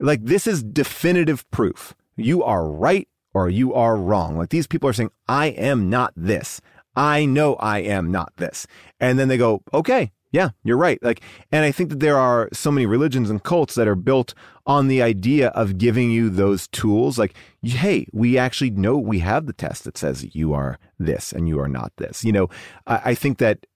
like 0.01 0.25
this 0.25 0.47
is 0.47 0.63
definitive 0.63 1.49
proof. 1.51 1.95
You 2.17 2.43
are 2.43 2.67
right 2.67 3.07
or 3.35 3.51
you 3.51 3.75
are 3.75 3.97
wrong. 3.97 4.39
Like 4.39 4.49
these 4.49 4.67
people 4.67 4.89
are 4.89 4.95
saying, 4.95 5.11
I 5.29 5.49
am 5.49 5.91
not 5.91 6.15
this. 6.17 6.63
I 6.97 7.27
know 7.27 7.55
I 7.57 7.81
am 7.81 8.11
not 8.11 8.35
this. 8.37 8.67
And 8.99 9.19
then 9.19 9.29
they 9.29 9.37
go, 9.37 9.63
okay, 9.73 10.11
yeah, 10.33 10.51
you're 10.65 10.79
right. 10.79 11.03
Like, 11.03 11.21
and 11.53 11.65
I 11.65 11.71
think 11.71 11.91
that 11.91 12.01
there 12.01 12.17
are 12.17 12.49
so 12.53 12.71
many 12.71 12.87
religions 12.87 13.31
and 13.31 13.43
cults 13.43 13.75
that 13.75 13.87
are 13.87 13.95
built 13.95 14.35
on 14.67 14.89
the 14.89 15.03
idea 15.03 15.49
of 15.49 15.79
giving 15.79 16.11
you 16.11 16.31
those 16.31 16.69
tools. 16.69 17.19
Like, 17.19 17.35
hey, 17.63 18.07
we 18.13 18.39
actually 18.39 18.71
know 18.71 18.97
we 18.97 19.19
have 19.19 19.47
the 19.47 19.53
test 19.53 19.85
that 19.85 19.99
says 19.99 20.35
you 20.35 20.55
are 20.55 20.79
this 20.99 21.33
and 21.33 21.49
you 21.49 21.61
are 21.61 21.69
not 21.69 21.93
this. 21.99 22.25
You 22.25 22.33
know, 22.33 22.49
I, 22.87 23.01
I 23.05 23.15
think 23.15 23.39
that, 23.39 23.67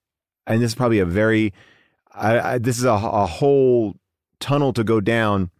and 0.46 0.62
this 0.62 0.70
is 0.70 0.74
probably 0.74 0.98
a 0.98 1.04
very, 1.04 1.52
I, 2.12 2.54
I, 2.54 2.58
this 2.58 2.78
is 2.78 2.84
a, 2.84 2.92
a 2.92 3.26
whole 3.26 3.94
tunnel 4.40 4.72
to 4.72 4.82
go 4.82 5.00
down 5.00 5.50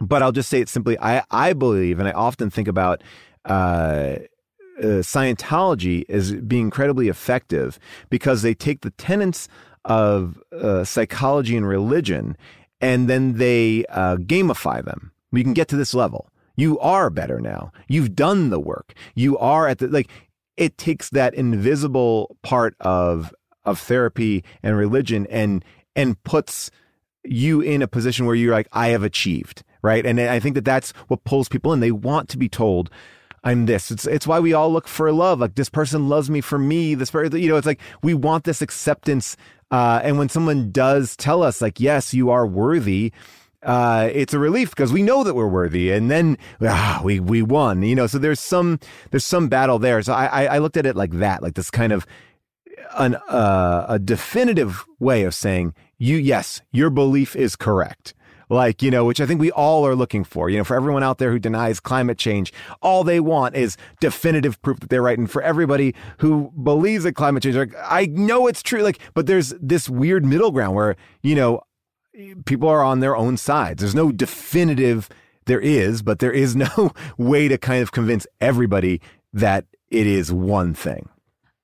but 0.00 0.22
I'll 0.22 0.32
just 0.32 0.48
say 0.48 0.60
it 0.60 0.68
simply. 0.68 0.98
I, 0.98 1.22
I 1.30 1.52
believe, 1.52 1.98
and 1.98 2.08
I 2.08 2.12
often 2.12 2.50
think 2.50 2.68
about 2.68 3.02
uh, 3.44 4.16
uh, 4.78 5.02
Scientology 5.02 6.08
as 6.08 6.32
being 6.32 6.64
incredibly 6.64 7.08
effective 7.08 7.78
because 8.10 8.42
they 8.42 8.54
take 8.54 8.80
the 8.80 8.90
tenets 8.90 9.48
of 9.84 10.42
uh, 10.52 10.84
psychology 10.84 11.56
and 11.56 11.66
religion 11.66 12.36
and 12.84 13.08
then 13.08 13.38
they 13.38 13.86
uh, 13.88 14.16
gamify 14.16 14.84
them. 14.84 15.10
We 15.32 15.42
can 15.42 15.54
get 15.54 15.68
to 15.68 15.76
this 15.76 15.94
level. 15.94 16.28
You 16.54 16.78
are 16.80 17.08
better 17.08 17.40
now. 17.40 17.72
You've 17.88 18.14
done 18.14 18.50
the 18.50 18.60
work. 18.60 18.92
You 19.14 19.38
are 19.38 19.66
at 19.66 19.78
the 19.78 19.88
like. 19.88 20.10
It 20.56 20.76
takes 20.76 21.08
that 21.10 21.34
invisible 21.34 22.36
part 22.42 22.76
of 22.80 23.34
of 23.64 23.80
therapy 23.80 24.44
and 24.62 24.76
religion 24.76 25.26
and 25.30 25.64
and 25.96 26.22
puts 26.24 26.70
you 27.24 27.62
in 27.62 27.80
a 27.80 27.88
position 27.88 28.26
where 28.26 28.34
you're 28.34 28.52
like, 28.52 28.68
I 28.72 28.88
have 28.88 29.02
achieved, 29.02 29.64
right? 29.80 30.04
And 30.04 30.20
I 30.20 30.38
think 30.38 30.54
that 30.54 30.64
that's 30.66 30.92
what 31.08 31.24
pulls 31.24 31.48
people 31.48 31.72
in. 31.72 31.80
They 31.80 31.90
want 31.90 32.28
to 32.28 32.38
be 32.38 32.50
told, 32.50 32.90
I'm 33.44 33.66
this. 33.66 33.90
It's 33.90 34.06
it's 34.06 34.26
why 34.26 34.40
we 34.40 34.54
all 34.54 34.72
look 34.72 34.88
for 34.88 35.10
love. 35.12 35.38
Like 35.38 35.54
this 35.54 35.68
person 35.68 36.08
loves 36.08 36.30
me 36.30 36.40
for 36.40 36.58
me. 36.58 36.94
This 36.94 37.10
person, 37.10 37.38
you 37.40 37.48
know, 37.48 37.56
it's 37.56 37.66
like 37.66 37.80
we 38.02 38.14
want 38.14 38.44
this 38.44 38.62
acceptance. 38.62 39.36
Uh, 39.70 40.00
and 40.02 40.18
when 40.18 40.28
someone 40.28 40.70
does 40.70 41.16
tell 41.16 41.42
us, 41.42 41.60
like, 41.60 41.80
yes, 41.80 42.14
you 42.14 42.30
are 42.30 42.46
worthy, 42.46 43.12
uh, 43.62 44.10
it's 44.12 44.34
a 44.34 44.38
relief 44.38 44.70
because 44.70 44.92
we 44.92 45.02
know 45.02 45.24
that 45.24 45.34
we're 45.34 45.48
worthy, 45.48 45.90
and 45.90 46.10
then 46.10 46.36
ah, 46.60 47.00
we 47.02 47.18
we 47.18 47.40
won. 47.42 47.82
You 47.82 47.94
know, 47.94 48.06
so 48.06 48.18
there's 48.18 48.40
some 48.40 48.78
there's 49.10 49.24
some 49.24 49.48
battle 49.48 49.78
there. 49.78 50.02
So 50.02 50.12
I 50.12 50.44
I, 50.44 50.58
looked 50.58 50.76
at 50.76 50.84
it 50.84 50.96
like 50.96 51.12
that, 51.12 51.42
like 51.42 51.54
this 51.54 51.70
kind 51.70 51.92
of 51.92 52.06
an 52.96 53.14
uh, 53.28 53.86
a 53.88 53.98
definitive 53.98 54.84
way 54.98 55.24
of 55.24 55.34
saying 55.34 55.74
you 55.98 56.16
yes 56.16 56.60
your 56.72 56.90
belief 56.90 57.34
is 57.34 57.56
correct 57.56 58.14
like 58.48 58.82
you 58.82 58.90
know 58.90 59.04
which 59.04 59.20
i 59.20 59.26
think 59.26 59.40
we 59.40 59.50
all 59.52 59.86
are 59.86 59.94
looking 59.94 60.24
for. 60.24 60.50
You 60.50 60.58
know 60.58 60.64
for 60.64 60.76
everyone 60.76 61.02
out 61.02 61.18
there 61.18 61.30
who 61.30 61.38
denies 61.38 61.80
climate 61.80 62.18
change 62.18 62.52
all 62.82 63.04
they 63.04 63.20
want 63.20 63.56
is 63.56 63.76
definitive 64.00 64.60
proof 64.62 64.80
that 64.80 64.90
they're 64.90 65.02
right. 65.02 65.18
And 65.18 65.30
for 65.30 65.42
everybody 65.42 65.94
who 66.18 66.52
believes 66.62 67.04
that 67.04 67.14
climate 67.14 67.42
change 67.42 67.56
like 67.56 67.74
i 67.82 68.06
know 68.06 68.46
it's 68.46 68.62
true. 68.62 68.82
Like 68.82 68.98
but 69.14 69.26
there's 69.26 69.54
this 69.60 69.88
weird 69.88 70.24
middle 70.24 70.50
ground 70.50 70.74
where 70.74 70.96
you 71.22 71.34
know 71.34 71.62
people 72.44 72.68
are 72.68 72.82
on 72.82 73.00
their 73.00 73.16
own 73.16 73.36
sides. 73.36 73.80
There's 73.80 73.94
no 73.94 74.12
definitive 74.12 75.08
there 75.46 75.60
is 75.60 76.02
but 76.02 76.18
there 76.20 76.32
is 76.32 76.56
no 76.66 76.92
way 77.18 77.48
to 77.48 77.58
kind 77.58 77.82
of 77.82 77.92
convince 77.92 78.26
everybody 78.40 79.00
that 79.32 79.66
it 79.90 80.06
is 80.06 80.32
one 80.32 80.74
thing. 80.74 81.08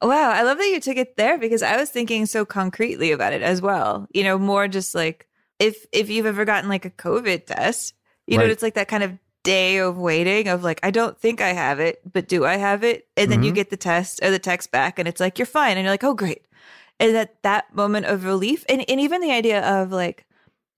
Wow, 0.02 0.30
I 0.30 0.42
love 0.42 0.56
that 0.56 0.66
you 0.66 0.80
took 0.80 0.96
it 0.96 1.16
there 1.16 1.36
because 1.36 1.62
I 1.62 1.76
was 1.76 1.90
thinking 1.90 2.24
so 2.24 2.46
concretely 2.46 3.12
about 3.12 3.34
it 3.34 3.42
as 3.42 3.60
well. 3.60 4.06
You 4.14 4.24
know, 4.24 4.38
more 4.38 4.66
just 4.66 4.94
like 4.94 5.28
if 5.60 5.86
if 5.92 6.10
you've 6.10 6.26
ever 6.26 6.44
gotten 6.44 6.68
like 6.68 6.84
a 6.84 6.90
COVID 6.90 7.46
test, 7.46 7.94
you 8.26 8.38
know, 8.38 8.44
Right. 8.44 8.50
it's 8.50 8.62
like 8.62 8.74
that 8.74 8.88
kind 8.88 9.04
of 9.04 9.16
day 9.44 9.78
of 9.78 9.96
waiting 9.96 10.48
of 10.48 10.64
like 10.64 10.80
I 10.82 10.90
don't 10.90 11.16
think 11.18 11.40
I 11.40 11.52
have 11.52 11.78
it, 11.78 12.00
but 12.12 12.28
do 12.28 12.44
I 12.44 12.56
have 12.56 12.82
it? 12.82 13.06
And 13.16 13.30
then 13.30 13.42
you 13.44 13.52
Mhm. 13.52 13.54
get 13.54 13.70
the 13.70 13.76
test 13.76 14.20
or 14.22 14.30
the 14.32 14.38
text 14.40 14.72
back 14.72 14.98
and 14.98 15.06
it's 15.06 15.20
like 15.20 15.38
you're 15.38 15.46
fine 15.46 15.76
and 15.76 15.84
you're 15.84 15.92
like, 15.92 16.04
"Oh, 16.04 16.14
great." 16.14 16.46
And 16.98 17.14
that 17.14 17.42
that 17.42 17.74
moment 17.74 18.06
of 18.06 18.24
relief 18.24 18.64
and 18.68 18.84
and 18.90 19.00
even 19.00 19.20
the 19.20 19.30
idea 19.32 19.62
of 19.62 19.92
like 19.92 20.26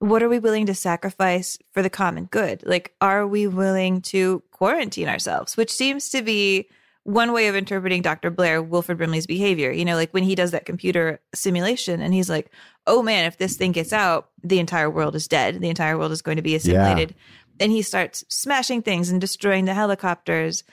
what 0.00 0.22
are 0.22 0.28
we 0.28 0.40
willing 0.40 0.66
to 0.66 0.74
sacrifice 0.74 1.56
for 1.72 1.80
the 1.82 1.90
common 1.90 2.24
good? 2.26 2.62
Like 2.66 2.92
are 3.00 3.26
we 3.26 3.46
willing 3.46 4.02
to 4.02 4.42
quarantine 4.50 5.08
ourselves, 5.08 5.56
which 5.56 5.70
seems 5.72 6.10
to 6.10 6.22
be 6.22 6.68
one 7.04 7.32
way 7.32 7.48
of 7.48 7.56
interpreting 7.56 8.02
Dr. 8.02 8.30
Blair, 8.30 8.62
Wilford 8.62 8.98
Brimley's 8.98 9.26
behavior. 9.26 9.72
You 9.72 9.84
know, 9.84 9.96
like 9.96 10.12
when 10.12 10.22
he 10.22 10.34
does 10.34 10.52
that 10.52 10.66
computer 10.66 11.20
simulation 11.34 12.00
and 12.00 12.14
he's 12.14 12.30
like, 12.30 12.50
oh 12.86 13.02
man, 13.02 13.24
if 13.24 13.38
this 13.38 13.56
thing 13.56 13.72
gets 13.72 13.92
out, 13.92 14.30
the 14.42 14.58
entire 14.58 14.90
world 14.90 15.16
is 15.16 15.28
dead. 15.28 15.60
The 15.60 15.68
entire 15.68 15.98
world 15.98 16.12
is 16.12 16.22
going 16.22 16.36
to 16.36 16.42
be 16.42 16.54
assimilated. 16.54 17.14
And 17.60 17.72
he 17.72 17.82
starts 17.82 18.24
smashing 18.28 18.82
things 18.82 19.10
and 19.10 19.20
destroying 19.20 19.64
the 19.64 19.74
helicopters. 19.74 20.64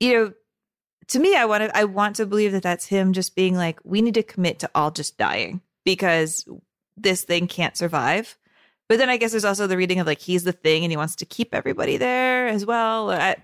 You 0.00 0.12
know, 0.14 0.32
to 1.08 1.18
me, 1.18 1.36
I 1.36 1.44
want 1.44 1.64
to, 1.64 1.76
I 1.76 1.84
want 1.84 2.16
to 2.16 2.26
believe 2.26 2.52
that 2.52 2.62
that's 2.62 2.86
him 2.86 3.12
just 3.12 3.36
being 3.36 3.54
like, 3.54 3.78
we 3.84 4.00
need 4.00 4.14
to 4.14 4.22
commit 4.22 4.60
to 4.60 4.70
all 4.74 4.90
just 4.90 5.18
dying 5.18 5.60
because 5.84 6.46
this 6.96 7.24
thing 7.24 7.46
can't 7.46 7.76
survive. 7.76 8.38
But 8.88 8.98
then 8.98 9.10
I 9.10 9.16
guess 9.16 9.30
there's 9.30 9.44
also 9.44 9.66
the 9.66 9.76
reading 9.76 10.00
of 10.00 10.06
like 10.06 10.20
he's 10.20 10.44
the 10.44 10.52
thing 10.52 10.84
and 10.84 10.92
he 10.92 10.96
wants 10.96 11.16
to 11.16 11.26
keep 11.26 11.54
everybody 11.54 11.96
there 11.96 12.48
as 12.48 12.66
well. 12.66 13.10
I 13.10 13.36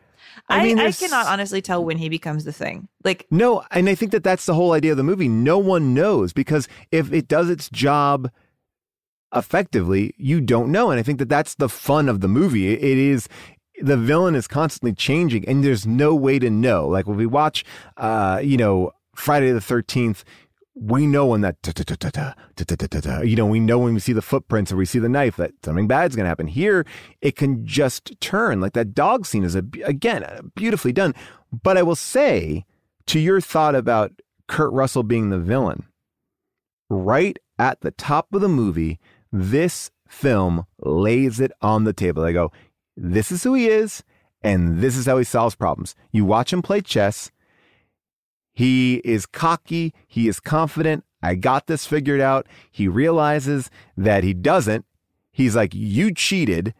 I 0.48 0.60
I, 0.60 0.62
mean, 0.64 0.78
I, 0.78 0.90
cannot 0.92 1.26
honestly 1.26 1.62
tell 1.62 1.84
when 1.84 1.98
he 1.98 2.08
becomes 2.08 2.44
the 2.44 2.52
thing. 2.52 2.88
Like 3.04 3.26
No, 3.30 3.62
and 3.70 3.88
I 3.88 3.94
think 3.94 4.12
that 4.12 4.24
that's 4.24 4.46
the 4.46 4.54
whole 4.54 4.72
idea 4.72 4.92
of 4.92 4.96
the 4.96 5.04
movie. 5.04 5.28
No 5.28 5.58
one 5.58 5.94
knows 5.94 6.32
because 6.32 6.68
if 6.90 7.12
it 7.12 7.28
does 7.28 7.48
its 7.50 7.68
job 7.68 8.30
effectively, 9.34 10.14
you 10.16 10.40
don't 10.40 10.72
know. 10.72 10.90
And 10.90 10.98
I 10.98 11.02
think 11.02 11.18
that 11.18 11.28
that's 11.28 11.54
the 11.54 11.68
fun 11.68 12.08
of 12.08 12.20
the 12.20 12.28
movie. 12.28 12.72
It- 12.72 12.82
it 12.82 12.98
is 12.98 13.28
the 13.82 13.96
villain 13.96 14.34
is 14.34 14.46
constantly 14.46 14.92
changing 14.92 15.46
and 15.48 15.64
there's 15.64 15.86
no 15.86 16.14
way 16.14 16.38
to 16.38 16.50
know. 16.50 16.86
Like 16.86 17.06
when 17.06 17.16
we 17.16 17.26
watch 17.26 17.64
uh, 17.96 18.40
you 18.42 18.56
know, 18.56 18.92
Friday 19.14 19.52
the 19.52 19.60
13th, 19.60 20.22
we 20.80 21.06
know 21.06 21.26
when 21.26 21.42
that 21.42 21.56
you 23.22 23.36
know 23.36 23.46
we 23.46 23.60
know 23.60 23.78
when 23.78 23.92
we 23.92 24.00
see 24.00 24.14
the 24.14 24.22
footprints 24.22 24.72
or 24.72 24.76
we 24.76 24.86
see 24.86 24.98
the 24.98 25.08
knife 25.08 25.36
that 25.36 25.52
something 25.62 25.86
bad's 25.86 26.16
going 26.16 26.24
to 26.24 26.28
happen 26.28 26.46
here 26.46 26.86
it 27.20 27.36
can 27.36 27.66
just 27.66 28.18
turn 28.20 28.60
like 28.60 28.72
that 28.72 28.94
dog 28.94 29.26
scene 29.26 29.44
is 29.44 29.54
a, 29.54 29.62
again 29.84 30.50
beautifully 30.54 30.92
done 30.92 31.14
but 31.62 31.76
i 31.76 31.82
will 31.82 31.94
say 31.94 32.64
to 33.06 33.20
your 33.20 33.40
thought 33.40 33.74
about 33.74 34.22
kurt 34.48 34.72
russell 34.72 35.02
being 35.02 35.28
the 35.28 35.38
villain 35.38 35.84
right 36.88 37.38
at 37.58 37.82
the 37.82 37.90
top 37.90 38.32
of 38.32 38.40
the 38.40 38.48
movie 38.48 38.98
this 39.30 39.90
film 40.08 40.64
lays 40.80 41.40
it 41.40 41.52
on 41.60 41.84
the 41.84 41.92
table 41.92 42.22
they 42.22 42.32
go 42.32 42.50
this 42.96 43.30
is 43.30 43.42
who 43.42 43.52
he 43.52 43.68
is 43.68 44.02
and 44.42 44.80
this 44.80 44.96
is 44.96 45.04
how 45.04 45.18
he 45.18 45.24
solves 45.24 45.54
problems 45.54 45.94
you 46.10 46.24
watch 46.24 46.52
him 46.52 46.62
play 46.62 46.80
chess 46.80 47.30
he 48.52 48.96
is 49.04 49.26
cocky. 49.26 49.94
He 50.06 50.28
is 50.28 50.40
confident. 50.40 51.04
I 51.22 51.34
got 51.34 51.66
this 51.66 51.86
figured 51.86 52.20
out. 52.20 52.46
He 52.70 52.88
realizes 52.88 53.70
that 53.96 54.24
he 54.24 54.32
doesn't. 54.34 54.84
He's 55.32 55.54
like, 55.56 55.74
you 55.74 56.12
cheated 56.12 56.74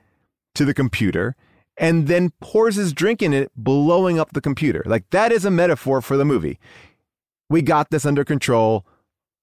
to 0.55 0.64
the 0.64 0.75
computer 0.75 1.37
and 1.77 2.09
then 2.09 2.33
pours 2.41 2.77
his 2.77 2.93
drink 2.93 3.23
in 3.23 3.33
it, 3.33 3.51
blowing 3.57 4.18
up 4.18 4.33
the 4.33 4.41
computer. 4.41 4.83
Like 4.87 5.09
that 5.11 5.33
is 5.33 5.45
a 5.45 5.51
metaphor 5.51 6.01
for 6.03 6.16
the 6.16 6.25
movie. 6.25 6.59
We 7.49 7.62
got 7.62 7.91
this 7.91 8.05
under 8.05 8.25
control. 8.25 8.87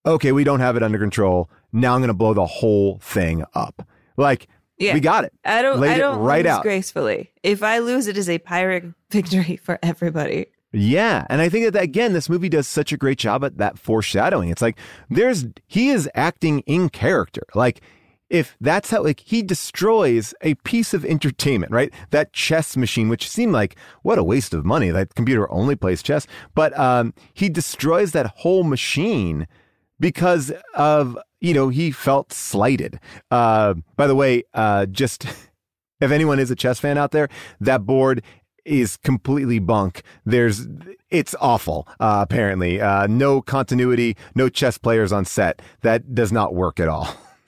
Okay, 0.06 0.32
we 0.32 0.44
don't 0.44 0.60
have 0.60 0.76
it 0.76 0.84
under 0.84 0.98
control. 1.00 1.50
Now 1.74 1.94
I'm 1.94 2.00
going 2.02 2.08
to 2.08 2.14
blow 2.14 2.34
the 2.34 2.46
whole 2.46 3.00
thing 3.00 3.44
up. 3.54 3.86
Like, 4.16 4.48
Yeah. 4.78 4.94
we 4.94 5.00
got 5.00 5.26
it. 5.26 5.34
I 5.44 5.62
don't 5.62 5.80
Laid 5.80 5.92
I 5.96 5.98
don't 5.98 6.20
right 6.20 6.46
lose 6.46 6.52
out. 6.54 6.64
gracefully. 6.64 7.32
If 7.44 7.62
I 7.64 7.80
lose, 7.80 8.08
it 8.08 8.18
is 8.18 8.30
a 8.30 8.40
pyrrhic 8.40 8.86
victory 9.12 9.58
for 9.64 9.78
everybody. 9.84 10.48
Yeah, 10.78 11.26
and 11.30 11.42
I 11.42 11.50
think 11.50 11.72
that 11.72 11.82
again, 11.82 12.14
this 12.14 12.30
movie 12.30 12.50
does 12.50 12.68
such 12.68 12.92
a 12.92 12.98
great 12.98 13.18
job 13.18 13.44
at 13.44 13.58
that 13.58 13.80
foreshadowing. 13.80 14.50
It's 14.50 14.62
like 14.62 14.78
there's 15.10 15.46
he 15.66 15.90
is 15.90 16.10
acting 16.14 16.60
in 16.62 16.90
character. 16.90 17.44
Like 17.56 17.82
if 18.30 18.56
that's 18.60 18.92
how 18.92 19.04
like 19.04 19.22
he 19.22 19.42
destroys 19.42 20.34
a 20.42 20.54
piece 20.56 20.94
of 20.94 21.06
entertainment, 21.06 21.72
right? 21.72 21.92
That 22.12 22.34
chess 22.34 22.78
machine, 22.78 23.10
which 23.10 23.28
seemed 23.28 23.54
like 23.54 23.76
what 24.04 24.20
a 24.20 24.24
waste 24.24 24.54
of 24.54 24.66
money. 24.66 24.92
That 24.92 25.16
computer 25.16 25.52
only 25.52 25.76
plays 25.76 26.04
chess, 26.04 26.28
but 26.54 26.78
um, 26.78 27.14
he 27.34 27.50
destroys 27.50 28.12
that 28.12 28.28
whole 28.38 28.64
machine 28.64 29.48
because 30.00 30.52
of 30.76 31.18
you 31.40 31.54
know 31.54 31.70
he 31.70 31.92
felt 31.92 32.32
slighted. 32.32 33.00
Uh, 33.32 33.76
by 33.96 34.06
the 34.08 34.16
way, 34.16 34.44
uh, 34.54 34.86
just 34.86 35.26
if 36.02 36.12
anyone 36.12 36.40
is 36.40 36.52
a 36.52 36.56
chess 36.56 36.80
fan 36.80 36.98
out 36.98 37.12
there, 37.12 37.30
that 37.62 37.86
board 37.86 38.22
is 38.68 38.97
completely 38.97 39.59
bunk. 39.59 40.03
There's 40.26 40.68
it's 41.09 41.36
awful. 41.39 41.88
Uh, 41.99 42.20
apparently, 42.22 42.82
uh, 42.82 43.07
no 43.07 43.41
continuity, 43.41 44.18
no 44.36 44.49
chess 44.49 44.78
players 44.78 45.11
on 45.11 45.26
set. 45.26 45.61
That 45.82 46.13
does 46.13 46.32
not 46.32 46.53
work 46.53 46.80
at 46.80 46.88
all. 46.88 47.09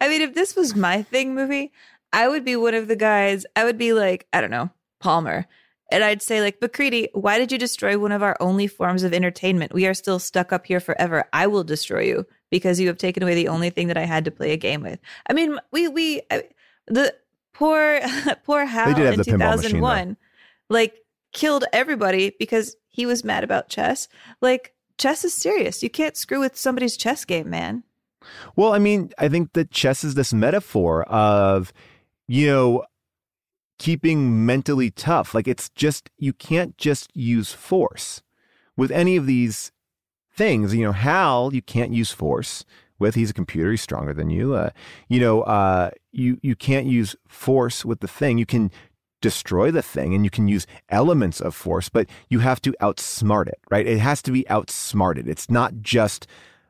I 0.00 0.08
mean, 0.08 0.22
if 0.22 0.34
this 0.34 0.56
was 0.56 0.74
my 0.74 1.02
thing 1.02 1.34
movie, 1.34 1.72
I 2.12 2.28
would 2.28 2.44
be 2.44 2.56
one 2.56 2.74
of 2.74 2.88
the 2.88 2.96
guys. 2.96 3.46
I 3.54 3.64
would 3.64 3.78
be 3.78 3.92
like, 3.92 4.26
I 4.32 4.40
don't 4.40 4.50
know, 4.50 4.70
Palmer. 5.00 5.46
And 5.92 6.02
I'd 6.02 6.22
say, 6.22 6.40
like, 6.40 6.60
MacReady, 6.60 7.08
why 7.12 7.38
did 7.38 7.52
you 7.52 7.58
destroy 7.58 7.96
one 7.96 8.10
of 8.10 8.22
our 8.22 8.36
only 8.40 8.66
forms 8.66 9.04
of 9.04 9.14
entertainment? 9.14 9.72
We 9.72 9.86
are 9.86 9.94
still 9.94 10.18
stuck 10.18 10.52
up 10.52 10.66
here 10.66 10.80
forever. 10.80 11.24
I 11.32 11.46
will 11.46 11.62
destroy 11.62 12.02
you 12.02 12.26
because 12.50 12.80
you 12.80 12.88
have 12.88 12.98
taken 12.98 13.22
away 13.22 13.36
the 13.36 13.48
only 13.48 13.70
thing 13.70 13.86
that 13.88 13.96
I 13.96 14.04
had 14.04 14.24
to 14.24 14.32
play 14.32 14.52
a 14.52 14.56
game 14.56 14.82
with. 14.82 14.98
I 15.30 15.32
mean, 15.32 15.58
we, 15.70 15.86
we, 15.86 16.22
I, 16.30 16.44
the 16.88 17.14
poor, 17.56 18.00
poor 18.44 18.64
Hal 18.64 18.88
in 18.88 19.16
the 19.16 19.24
pinball 19.24 19.56
machine, 19.56 19.80
2001, 19.80 20.16
like, 20.68 20.94
killed 21.32 21.64
everybody 21.72 22.34
because 22.38 22.76
he 22.88 23.06
was 23.06 23.24
mad 23.24 23.44
about 23.44 23.68
chess. 23.68 24.08
Like, 24.40 24.74
chess 24.98 25.24
is 25.24 25.34
serious. 25.34 25.82
You 25.82 25.90
can't 25.90 26.16
screw 26.16 26.40
with 26.40 26.56
somebody's 26.56 26.96
chess 26.96 27.24
game, 27.24 27.50
man. 27.50 27.82
Well, 28.56 28.72
I 28.72 28.78
mean, 28.78 29.10
I 29.18 29.28
think 29.28 29.52
that 29.52 29.70
chess 29.70 30.04
is 30.04 30.14
this 30.14 30.32
metaphor 30.32 31.04
of, 31.04 31.72
you 32.26 32.46
know, 32.46 32.84
keeping 33.78 34.44
mentally 34.46 34.90
tough. 34.90 35.34
Like 35.34 35.46
it's 35.46 35.68
just, 35.70 36.10
you 36.18 36.32
can't 36.32 36.76
just 36.76 37.14
use 37.14 37.52
force 37.52 38.22
with 38.76 38.90
any 38.90 39.16
of 39.16 39.26
these 39.26 39.70
things. 40.32 40.74
You 40.74 40.86
know, 40.86 40.92
Hal, 40.92 41.54
you 41.54 41.62
can't 41.62 41.92
use 41.92 42.10
force 42.10 42.64
with. 42.98 43.14
He's 43.14 43.30
a 43.30 43.34
computer. 43.34 43.70
He's 43.70 43.82
stronger 43.82 44.12
than 44.12 44.30
you. 44.30 44.54
Uh, 44.54 44.70
you 45.08 45.20
know, 45.20 45.42
uh, 45.42 45.90
you, 46.12 46.38
you 46.42 46.54
can't 46.54 46.86
use 46.86 47.16
force 47.28 47.84
with 47.84 48.00
the 48.00 48.08
thing. 48.08 48.38
You 48.38 48.46
can 48.46 48.70
destroy 49.20 49.70
the 49.70 49.82
thing 49.82 50.14
and 50.14 50.24
you 50.24 50.30
can 50.30 50.48
use 50.48 50.66
elements 50.88 51.40
of 51.40 51.54
force, 51.54 51.88
but 51.88 52.08
you 52.28 52.40
have 52.40 52.60
to 52.62 52.72
outsmart 52.80 53.48
it, 53.48 53.60
right? 53.70 53.86
It 53.86 53.98
has 53.98 54.22
to 54.22 54.30
be 54.30 54.48
outsmarted. 54.48 55.28
It's 55.28 55.50
not 55.50 55.80
just 55.80 56.26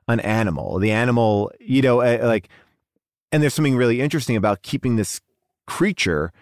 an 0.09 0.21
animal. 0.21 0.79
The 0.79 0.93
animal, 0.93 1.51
you 1.61 1.83
know, 1.83 2.01
uh, 2.01 2.21
like, 2.23 2.49
and 3.33 3.43
there's 3.43 3.55
something 3.55 3.77
really 3.77 4.01
interesting 4.01 4.37
about 4.37 4.63
keeping 4.63 4.97
this 4.97 5.21
creature 5.67 6.33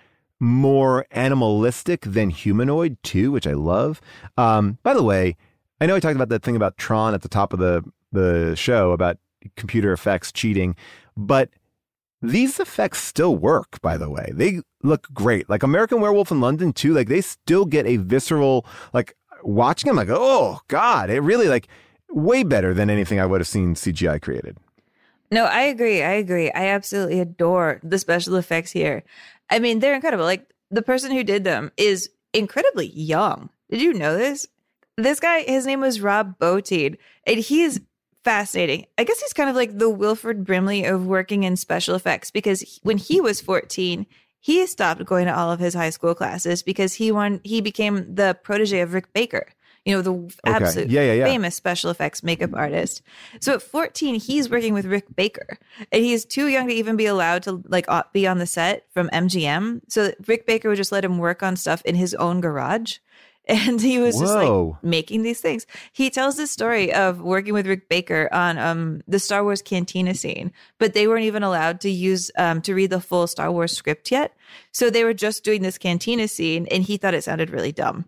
more 0.40 1.06
animalistic 1.10 2.02
than 2.02 2.30
humanoid 2.30 2.98
too, 3.02 3.32
which 3.32 3.46
I 3.46 3.52
love. 3.52 4.00
Um, 4.36 4.78
by 4.82 4.92
the 4.94 5.02
way, 5.02 5.36
I 5.80 5.86
know 5.86 5.96
I 5.96 6.00
talked 6.00 6.16
about 6.16 6.28
that 6.28 6.42
thing 6.42 6.56
about 6.56 6.76
Tron 6.76 7.14
at 7.14 7.22
the 7.22 7.28
top 7.28 7.52
of 7.52 7.58
the 7.58 7.82
the 8.12 8.54
show 8.54 8.92
about 8.92 9.18
computer 9.56 9.92
effects 9.92 10.32
cheating, 10.32 10.76
but 11.16 11.50
these 12.22 12.58
effects 12.58 13.02
still 13.02 13.36
work. 13.36 13.80
By 13.82 13.96
the 13.96 14.10
way, 14.10 14.30
they 14.32 14.60
look 14.82 15.06
great. 15.12 15.48
Like 15.48 15.62
American 15.62 16.00
Werewolf 16.00 16.30
in 16.30 16.40
London 16.40 16.72
too. 16.72 16.94
Like 16.94 17.08
they 17.08 17.20
still 17.20 17.64
get 17.64 17.86
a 17.86 17.96
visceral 17.96 18.66
like 18.92 19.16
watching 19.42 19.88
them. 19.88 19.96
Like 19.96 20.08
oh 20.10 20.60
god, 20.68 21.10
it 21.10 21.20
really 21.20 21.48
like 21.48 21.68
way 22.10 22.42
better 22.42 22.72
than 22.72 22.90
anything 22.90 23.20
I 23.20 23.26
would 23.26 23.40
have 23.40 23.48
seen 23.48 23.74
CGI 23.74 24.20
created. 24.20 24.56
No, 25.30 25.44
I 25.44 25.62
agree. 25.62 26.02
I 26.02 26.12
agree. 26.12 26.50
I 26.52 26.66
absolutely 26.68 27.20
adore 27.20 27.80
the 27.82 27.98
special 27.98 28.36
effects 28.36 28.70
here. 28.70 29.02
I 29.50 29.58
mean, 29.58 29.80
they're 29.80 29.94
incredible. 29.94 30.24
Like 30.24 30.48
the 30.70 30.82
person 30.82 31.10
who 31.10 31.24
did 31.24 31.44
them 31.44 31.72
is 31.76 32.10
incredibly 32.32 32.86
young. 32.86 33.50
Did 33.70 33.82
you 33.82 33.94
know 33.94 34.16
this? 34.16 34.46
This 34.96 35.18
guy, 35.18 35.42
his 35.42 35.66
name 35.66 35.80
was 35.80 36.00
Rob 36.00 36.38
Bottin, 36.38 36.96
and 37.26 37.38
he 37.40 37.62
is 37.62 37.80
fascinating. 38.24 38.86
I 38.98 39.04
guess 39.04 39.20
he's 39.20 39.32
kind 39.32 39.50
of 39.50 39.56
like 39.56 39.78
the 39.78 39.90
Wilford 39.90 40.44
Brimley 40.44 40.84
of 40.84 41.06
working 41.06 41.44
in 41.44 41.56
special 41.56 41.94
effects 41.94 42.30
because 42.30 42.80
when 42.82 42.98
he 42.98 43.20
was 43.20 43.40
14, 43.40 44.06
he 44.40 44.66
stopped 44.66 45.04
going 45.04 45.26
to 45.26 45.36
all 45.36 45.52
of 45.52 45.60
his 45.60 45.74
high 45.74 45.90
school 45.90 46.14
classes 46.14 46.62
because 46.62 46.94
he 46.94 47.12
won 47.12 47.40
he 47.44 47.60
became 47.60 48.14
the 48.14 48.38
protege 48.42 48.80
of 48.80 48.92
Rick 48.94 49.12
Baker. 49.12 49.46
You 49.84 49.94
know, 49.94 50.02
the 50.02 50.34
absolute 50.46 50.88
Yeah, 50.88 51.02
yeah, 51.02 51.12
yeah. 51.12 51.24
famous 51.26 51.54
special 51.54 51.90
effects 51.90 52.22
makeup 52.22 52.50
artist. 52.54 53.02
So 53.40 53.54
at 53.54 53.62
14, 53.62 54.14
he's 54.14 54.48
working 54.48 54.72
with 54.72 54.86
Rick 54.86 55.14
Baker, 55.14 55.58
and 55.92 56.02
he's 56.02 56.24
too 56.24 56.46
young 56.48 56.68
to 56.68 56.74
even 56.74 56.96
be 56.96 57.04
allowed 57.04 57.42
to 57.42 57.62
like 57.68 57.86
be 58.14 58.26
on 58.26 58.38
the 58.38 58.46
set 58.46 58.86
from 58.94 59.10
MGM. 59.10 59.82
So 59.88 60.12
Rick 60.26 60.46
Baker 60.46 60.70
would 60.70 60.78
just 60.78 60.92
let 60.92 61.04
him 61.04 61.18
work 61.18 61.42
on 61.42 61.56
stuff 61.56 61.82
in 61.84 61.96
his 61.96 62.14
own 62.14 62.40
garage. 62.40 62.96
And 63.48 63.78
he 63.78 63.98
was 63.98 64.18
just 64.18 64.34
like 64.34 64.82
making 64.82 65.22
these 65.22 65.40
things. 65.40 65.66
He 65.92 66.08
tells 66.08 66.38
the 66.38 66.46
story 66.46 66.94
of 66.94 67.20
working 67.20 67.52
with 67.52 67.66
Rick 67.66 67.90
Baker 67.90 68.26
on 68.32 68.56
um, 68.56 69.02
the 69.06 69.18
Star 69.18 69.44
Wars 69.44 69.60
cantina 69.60 70.14
scene, 70.14 70.50
but 70.78 70.94
they 70.94 71.06
weren't 71.06 71.24
even 71.24 71.42
allowed 71.42 71.82
to 71.82 71.90
use 71.90 72.30
um, 72.38 72.62
to 72.62 72.74
read 72.74 72.88
the 72.88 73.02
full 73.02 73.26
Star 73.26 73.52
Wars 73.52 73.76
script 73.76 74.10
yet. 74.10 74.34
So 74.72 74.88
they 74.88 75.04
were 75.04 75.12
just 75.12 75.44
doing 75.44 75.60
this 75.60 75.76
cantina 75.76 76.26
scene, 76.26 76.66
and 76.70 76.84
he 76.84 76.96
thought 76.96 77.12
it 77.12 77.24
sounded 77.24 77.50
really 77.50 77.72
dumb. 77.72 78.06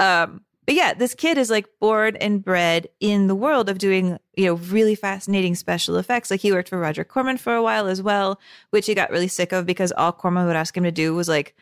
Um, 0.00 0.40
but 0.66 0.74
yeah, 0.74 0.94
this 0.94 1.14
kid 1.14 1.36
is 1.36 1.50
like 1.50 1.68
born 1.78 2.16
and 2.16 2.42
bred 2.42 2.88
in 2.98 3.26
the 3.26 3.34
world 3.34 3.68
of 3.68 3.78
doing, 3.78 4.18
you 4.34 4.46
know, 4.46 4.54
really 4.54 4.94
fascinating 4.94 5.54
special 5.54 5.96
effects. 5.96 6.30
Like 6.30 6.40
he 6.40 6.52
worked 6.52 6.70
for 6.70 6.78
Roger 6.78 7.04
Corman 7.04 7.36
for 7.36 7.54
a 7.54 7.62
while 7.62 7.86
as 7.86 8.00
well, 8.00 8.40
which 8.70 8.86
he 8.86 8.94
got 8.94 9.10
really 9.10 9.28
sick 9.28 9.52
of 9.52 9.66
because 9.66 9.92
all 9.92 10.12
Corman 10.12 10.46
would 10.46 10.56
ask 10.56 10.76
him 10.76 10.84
to 10.84 10.90
do 10.90 11.14
was 11.14 11.28
like 11.28 11.54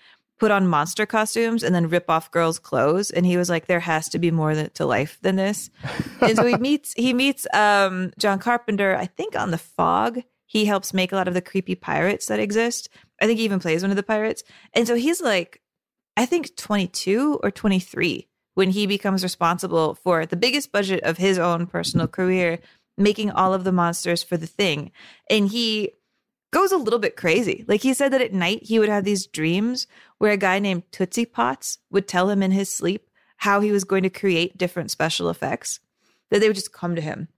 put 0.43 0.51
on 0.51 0.67
monster 0.67 1.07
costumes 1.07 1.63
and 1.63 1.73
then 1.73 1.89
rip 1.89 2.11
off 2.11 2.29
girls' 2.33 2.59
clothes. 2.59 3.13
And 3.13 3.25
he 3.25 3.37
was 3.37 3.49
like, 3.49 3.67
there 3.67 3.79
has 3.79 4.09
to 4.09 4.19
be 4.19 4.33
more 4.33 4.53
to 4.53 4.85
life 4.85 5.17
than 5.23 5.37
this. 5.37 5.71
and 6.21 6.35
so 6.37 6.45
he 6.45 6.57
meets 6.57 6.93
he 6.95 7.15
meets 7.15 7.47
um, 7.55 8.11
John 8.19 8.41
Carpenter, 8.41 8.97
I 8.97 9.07
think 9.07 9.37
on 9.37 9.53
the 9.53 9.59
Fog. 9.59 10.21
He 10.47 10.65
helps 10.65 10.93
make 10.93 11.13
a 11.13 11.15
lot 11.15 11.29
of 11.29 11.35
the 11.35 11.41
creepy 11.41 11.77
pirates 11.77 12.27
that 12.27 12.41
exist. 12.41 12.89
I 13.21 13.27
think 13.27 13.39
he 13.39 13.45
even 13.45 13.61
plays 13.61 13.83
one 13.83 13.93
of 13.93 13.97
the 13.97 14.03
pirates. 14.03 14.43
And 14.75 14.85
so 14.85 14.97
he's 14.97 15.21
like, 15.21 15.63
I 16.17 16.27
think 16.27 16.57
22 16.57 17.39
or 17.41 17.53
23 17.53 18.27
when 18.55 18.71
he 18.71 18.89
becomes 18.89 19.23
responsible 19.23 19.95
for 19.95 20.27
the 20.27 20.35
biggest 20.35 20.73
budget 20.73 21.05
of 21.05 21.19
his 21.19 21.39
own 21.39 21.69
personal 21.69 22.09
career 22.09 22.59
making 22.99 23.31
all 23.31 23.55
of 23.55 23.63
the 23.63 23.71
monsters 23.71 24.25
for 24.25 24.37
the 24.37 24.49
thing. 24.49 24.91
And 25.31 25.49
he 25.49 25.93
goes 26.53 26.71
a 26.71 26.77
little 26.77 26.99
bit 26.99 27.17
crazy. 27.17 27.65
Like 27.67 27.83
he 27.83 27.95
said 27.95 28.13
that 28.13 28.21
at 28.21 28.33
night 28.33 28.63
he 28.63 28.79
would 28.79 28.89
have 28.89 29.05
these 29.05 29.27
dreams 29.27 29.87
where 30.19 30.33
a 30.33 30.37
guy 30.37 30.59
named 30.59 30.85
Tootsie 30.93 31.27
Potts 31.27 31.79
would 31.91 32.07
tell 32.07 32.31
him 32.31 32.43
in 32.43 32.53
his 32.53 32.69
sleep 32.71 33.09
how 33.39 33.61
he 33.61 33.73
was 33.73 33.83
going 33.85 34.05
to 34.05 34.11
create 34.11 34.57
different 34.57 34.91
special 34.91 35.29
effects, 35.29 35.81
that 36.31 36.39
they 36.39 36.49
would 36.49 36.55
just 36.55 36.73
come 36.73 36.95
to 36.95 37.03
him 37.03 37.29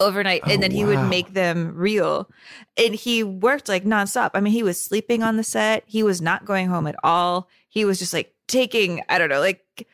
overnight 0.00 0.42
and 0.44 0.52
Oh, 0.52 0.56
then 0.58 0.70
he 0.70 0.84
would 0.84 1.08
make 1.08 1.32
them 1.32 1.72
real. 1.74 2.28
And 2.76 2.94
he 2.94 3.22
worked 3.22 3.68
like 3.68 3.84
nonstop. 3.84 4.30
I 4.34 4.40
mean, 4.40 4.52
he 4.52 4.62
was 4.62 4.80
sleeping 4.80 5.22
on 5.22 5.36
the 5.36 5.44
set, 5.44 5.84
he 5.86 6.02
was 6.02 6.20
not 6.20 6.44
going 6.44 6.68
home 6.68 6.86
at 6.86 6.96
all. 7.02 7.48
He 7.68 7.84
was 7.84 7.98
just 7.98 8.12
like 8.12 8.34
taking, 8.48 9.02
I 9.08 9.18
don't 9.18 9.30
know, 9.30 9.40
like 9.40 9.88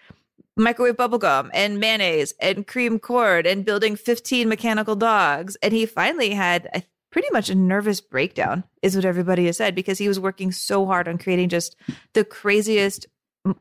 microwave 0.56 0.96
bubblegum 0.96 1.50
and 1.54 1.78
mayonnaise 1.78 2.34
and 2.40 2.66
cream 2.66 2.98
cord 2.98 3.46
and 3.46 3.64
building 3.64 3.94
15 3.94 4.48
mechanical 4.48 4.96
dogs. 4.96 5.56
And 5.62 5.72
he 5.72 5.86
finally 5.86 6.30
had 6.30 6.68
a, 6.74 6.82
pretty 7.18 7.32
much 7.32 7.50
a 7.50 7.54
nervous 7.56 8.00
breakdown, 8.00 8.62
is 8.80 8.94
what 8.94 9.04
everybody 9.04 9.46
has 9.46 9.56
said, 9.56 9.74
because 9.74 9.98
he 9.98 10.06
was 10.06 10.20
working 10.20 10.52
so 10.52 10.86
hard 10.86 11.08
on 11.08 11.18
creating 11.18 11.48
just 11.48 11.74
the 12.12 12.24
craziest, 12.24 13.08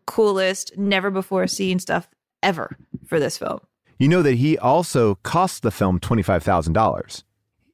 coolest, 0.06 0.78
never 0.78 1.10
before 1.10 1.48
seen 1.48 1.80
stuff 1.80 2.08
ever 2.44 2.78
for 3.08 3.20
this 3.20 3.36
film. 3.36 3.60
You 3.98 4.10
know 4.10 4.22
that 4.22 4.36
he 4.36 4.60
also 4.60 5.16
cost 5.24 5.64
the 5.64 5.72
film 5.72 6.00
$25,000. 6.00 7.24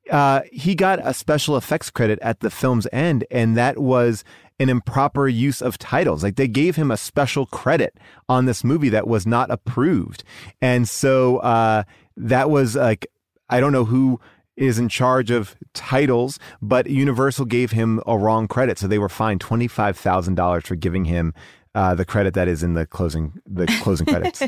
Uh, 0.10 0.42
he 0.54 0.74
got 0.74 1.06
a 1.06 1.14
special 1.14 1.58
effects 1.58 1.90
credit 1.90 2.18
at 2.22 2.40
the 2.40 2.50
film's 2.50 2.88
end, 2.94 3.26
and 3.30 3.58
that 3.58 3.78
was 3.78 4.24
an 4.62 4.70
improper 4.70 5.28
use 5.28 5.62
of 5.62 5.78
titles. 5.78 6.24
Like 6.24 6.38
they 6.38 6.48
gave 6.48 6.78
him 6.78 6.92
a 6.92 6.98
special 6.98 7.46
credit 7.46 7.98
on 8.30 8.46
this 8.46 8.64
movie 8.64 8.88
that 8.88 9.06
was 9.06 9.28
not 9.28 9.52
approved. 9.52 10.24
And 10.62 10.88
so 10.88 11.40
uh, 11.40 11.84
that 12.16 12.50
was 12.50 12.78
like, 12.78 13.06
I 13.50 13.60
don't 13.60 13.74
know 13.74 13.84
who 13.84 14.22
is 14.56 14.80
in 14.80 14.90
charge 14.90 15.32
of 15.32 15.56
titles, 15.74 16.40
but 16.62 16.88
Universal 16.88 17.46
gave 17.46 17.72
him 17.72 18.02
a 18.06 18.18
wrong 18.18 18.48
credit. 18.48 18.78
So 18.78 18.88
they 18.88 19.00
were 19.00 19.10
fined 19.10 19.40
$25,000 19.42 20.64
for 20.64 20.76
giving 20.76 21.06
him 21.06 21.34
uh, 21.76 21.96
the 21.96 22.06
credit 22.06 22.34
that 22.36 22.48
is 22.48 22.64
in 22.64 22.74
the 22.74 22.86
closing, 22.86 23.40
the 23.48 23.66
closing 23.82 24.06
credits. 24.06 24.44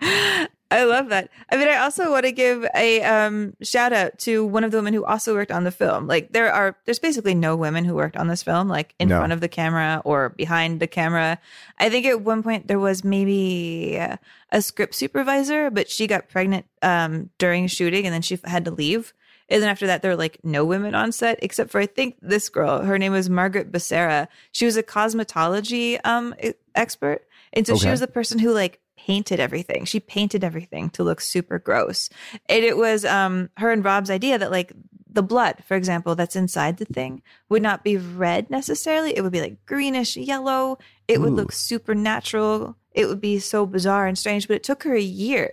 I 0.68 0.82
love 0.82 1.10
that. 1.10 1.30
I 1.48 1.56
mean, 1.56 1.68
I 1.68 1.76
also 1.76 2.10
want 2.10 2.24
to 2.24 2.32
give 2.32 2.66
a 2.74 3.00
um, 3.02 3.54
shout 3.62 3.92
out 3.92 4.18
to 4.20 4.44
one 4.44 4.64
of 4.64 4.72
the 4.72 4.78
women 4.78 4.94
who 4.94 5.04
also 5.04 5.32
worked 5.34 5.52
on 5.52 5.62
the 5.62 5.70
film. 5.70 6.08
Like, 6.08 6.32
there 6.32 6.52
are 6.52 6.76
there's 6.86 6.98
basically 6.98 7.36
no 7.36 7.54
women 7.54 7.84
who 7.84 7.94
worked 7.94 8.16
on 8.16 8.26
this 8.26 8.42
film, 8.42 8.68
like 8.68 8.92
in 8.98 9.08
No. 9.08 9.18
front 9.18 9.32
of 9.32 9.40
the 9.40 9.48
camera 9.48 10.02
or 10.04 10.30
behind 10.30 10.80
the 10.80 10.88
camera. 10.88 11.38
I 11.78 11.88
think 11.88 12.04
at 12.06 12.20
one 12.22 12.42
point 12.42 12.66
there 12.66 12.80
was 12.80 13.04
maybe 13.04 13.94
a 13.96 14.60
script 14.60 14.96
supervisor, 14.96 15.70
but 15.70 15.88
she 15.88 16.08
got 16.08 16.28
pregnant 16.28 16.66
um, 16.82 17.30
during 17.38 17.68
shooting 17.68 18.04
and 18.04 18.12
then 18.12 18.22
she 18.22 18.36
had 18.44 18.64
to 18.64 18.72
leave. 18.72 19.14
And 19.48 19.62
then 19.62 19.68
after 19.68 19.86
that, 19.86 20.02
there 20.02 20.10
were 20.10 20.16
like 20.16 20.40
no 20.42 20.64
women 20.64 20.96
on 20.96 21.12
set 21.12 21.38
except 21.42 21.70
for 21.70 21.80
I 21.80 21.86
think 21.86 22.16
this 22.20 22.48
girl. 22.48 22.82
Her 22.82 22.98
name 22.98 23.12
was 23.12 23.30
Margaret 23.30 23.70
Becerra. 23.70 24.26
She 24.50 24.64
was 24.64 24.76
a 24.76 24.82
cosmetology 24.82 26.00
um, 26.04 26.34
expert, 26.74 27.24
and 27.52 27.64
so 27.64 27.76
she 27.76 27.88
was 27.88 28.00
the 28.00 28.08
person 28.08 28.40
who 28.40 28.52
like 28.52 28.80
painted 29.06 29.38
everything. 29.38 29.84
She 29.84 30.00
painted 30.00 30.42
everything 30.42 30.90
to 30.90 31.04
look 31.04 31.20
super 31.20 31.58
gross. 31.58 32.10
And 32.48 32.64
it 32.64 32.76
was 32.76 33.04
um 33.04 33.50
her 33.56 33.70
and 33.70 33.84
Rob's 33.84 34.10
idea 34.10 34.38
that 34.38 34.50
like 34.50 34.72
the 35.08 35.22
blood, 35.22 35.62
for 35.66 35.76
example, 35.76 36.14
that's 36.14 36.36
inside 36.36 36.76
the 36.76 36.84
thing 36.84 37.22
would 37.48 37.62
not 37.62 37.84
be 37.84 37.96
red 37.96 38.50
necessarily. 38.50 39.16
It 39.16 39.22
would 39.22 39.32
be 39.32 39.40
like 39.40 39.64
greenish 39.64 40.16
yellow. 40.16 40.78
It 41.08 41.20
would 41.20 41.32
look 41.32 41.52
supernatural. 41.52 42.76
It 42.92 43.06
would 43.06 43.20
be 43.20 43.38
so 43.38 43.64
bizarre 43.64 44.06
and 44.06 44.18
strange. 44.18 44.46
But 44.46 44.56
it 44.56 44.62
took 44.62 44.82
her 44.82 44.94
a 44.94 45.00
year 45.00 45.52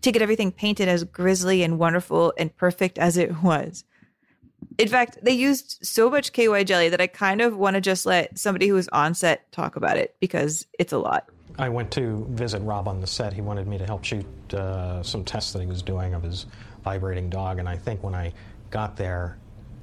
to 0.00 0.10
get 0.10 0.22
everything 0.22 0.50
painted 0.50 0.88
as 0.88 1.04
grisly 1.04 1.62
and 1.62 1.78
wonderful 1.78 2.32
and 2.36 2.56
perfect 2.56 2.98
as 2.98 3.16
it 3.16 3.42
was. 3.42 3.84
In 4.78 4.88
fact, 4.88 5.18
they 5.22 5.32
used 5.32 5.78
so 5.82 6.10
much 6.10 6.32
KY 6.32 6.64
jelly 6.64 6.88
that 6.88 7.00
I 7.00 7.06
kind 7.06 7.40
of 7.40 7.56
want 7.56 7.74
to 7.74 7.80
just 7.80 8.06
let 8.06 8.38
somebody 8.38 8.66
who 8.66 8.74
was 8.74 8.88
on 8.88 9.14
set 9.14 9.52
talk 9.52 9.76
about 9.76 9.98
it 9.98 10.16
because 10.18 10.66
it's 10.78 10.92
a 10.92 10.98
lot. 10.98 11.28
I 11.58 11.68
went 11.68 11.90
to 11.92 12.26
visit 12.30 12.60
Rob 12.60 12.88
on 12.88 13.00
the 13.00 13.06
set. 13.06 13.32
He 13.32 13.40
wanted 13.40 13.66
me 13.66 13.78
to 13.78 13.86
help 13.86 14.04
shoot 14.04 14.26
uh, 14.52 15.02
some 15.02 15.24
tests 15.24 15.52
that 15.52 15.60
he 15.60 15.66
was 15.66 15.82
doing 15.82 16.14
of 16.14 16.22
his 16.22 16.46
vibrating 16.84 17.30
dog. 17.30 17.58
And 17.58 17.68
I 17.68 17.76
think 17.76 18.02
when 18.02 18.14
I 18.14 18.32
got 18.70 18.96
there, 18.96 19.38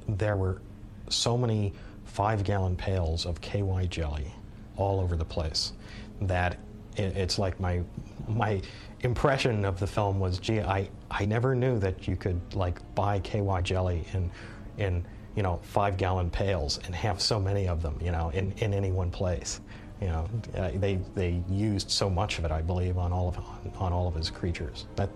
there 0.07 0.38
were 0.38 0.61
so 1.09 1.38
many 1.38 1.74
five 2.05 2.43
gallon 2.43 2.76
pails 2.76 3.26
of 3.26 3.41
KY 3.41 3.88
jelly 3.89 4.32
all 4.78 4.99
over 4.99 5.16
the 5.16 5.26
place 5.26 5.74
that 6.22 6.57
it, 6.95 7.18
it's 7.18 7.39
like 7.39 7.59
my 7.59 7.82
my 8.28 8.61
impression 9.01 9.66
of 9.66 9.80
the 9.80 9.88
film 9.88 10.20
was 10.20 10.38
gee 10.39 10.61
I, 10.61 10.89
I 11.11 11.26
never 11.26 11.55
knew 11.55 11.80
that 11.80 12.07
you 12.07 12.16
could 12.16 12.39
like 12.53 12.80
buy 12.95 13.20
KY 13.20 13.61
jelly 13.64 14.05
in 14.14 14.32
in 14.78 15.05
you 15.36 15.43
know 15.43 15.59
five 15.64 15.97
gallon 15.97 16.30
pails 16.30 16.80
and 16.86 16.95
have 16.95 17.22
so 17.22 17.39
many 17.39 17.68
of 17.68 17.82
them 17.82 17.97
you 18.01 18.11
know 18.11 18.30
in, 18.30 18.51
in 18.53 18.74
any 18.74 18.91
one 18.91 19.11
place 19.11 19.59
you 20.02 20.08
know 20.08 20.28
uh, 20.58 20.72
they 20.76 21.00
they 21.16 21.44
used 21.50 21.89
so 21.89 22.10
much 22.10 22.39
of 22.39 22.46
it 22.46 22.52
I 22.52 22.62
believe 22.62 22.98
on 22.98 23.12
all 23.12 23.30
of 23.30 23.38
on, 23.38 23.72
on 23.78 23.94
all 23.94 24.08
of 24.08 24.16
his 24.16 24.30
creatures 24.30 24.86
that 24.96 25.10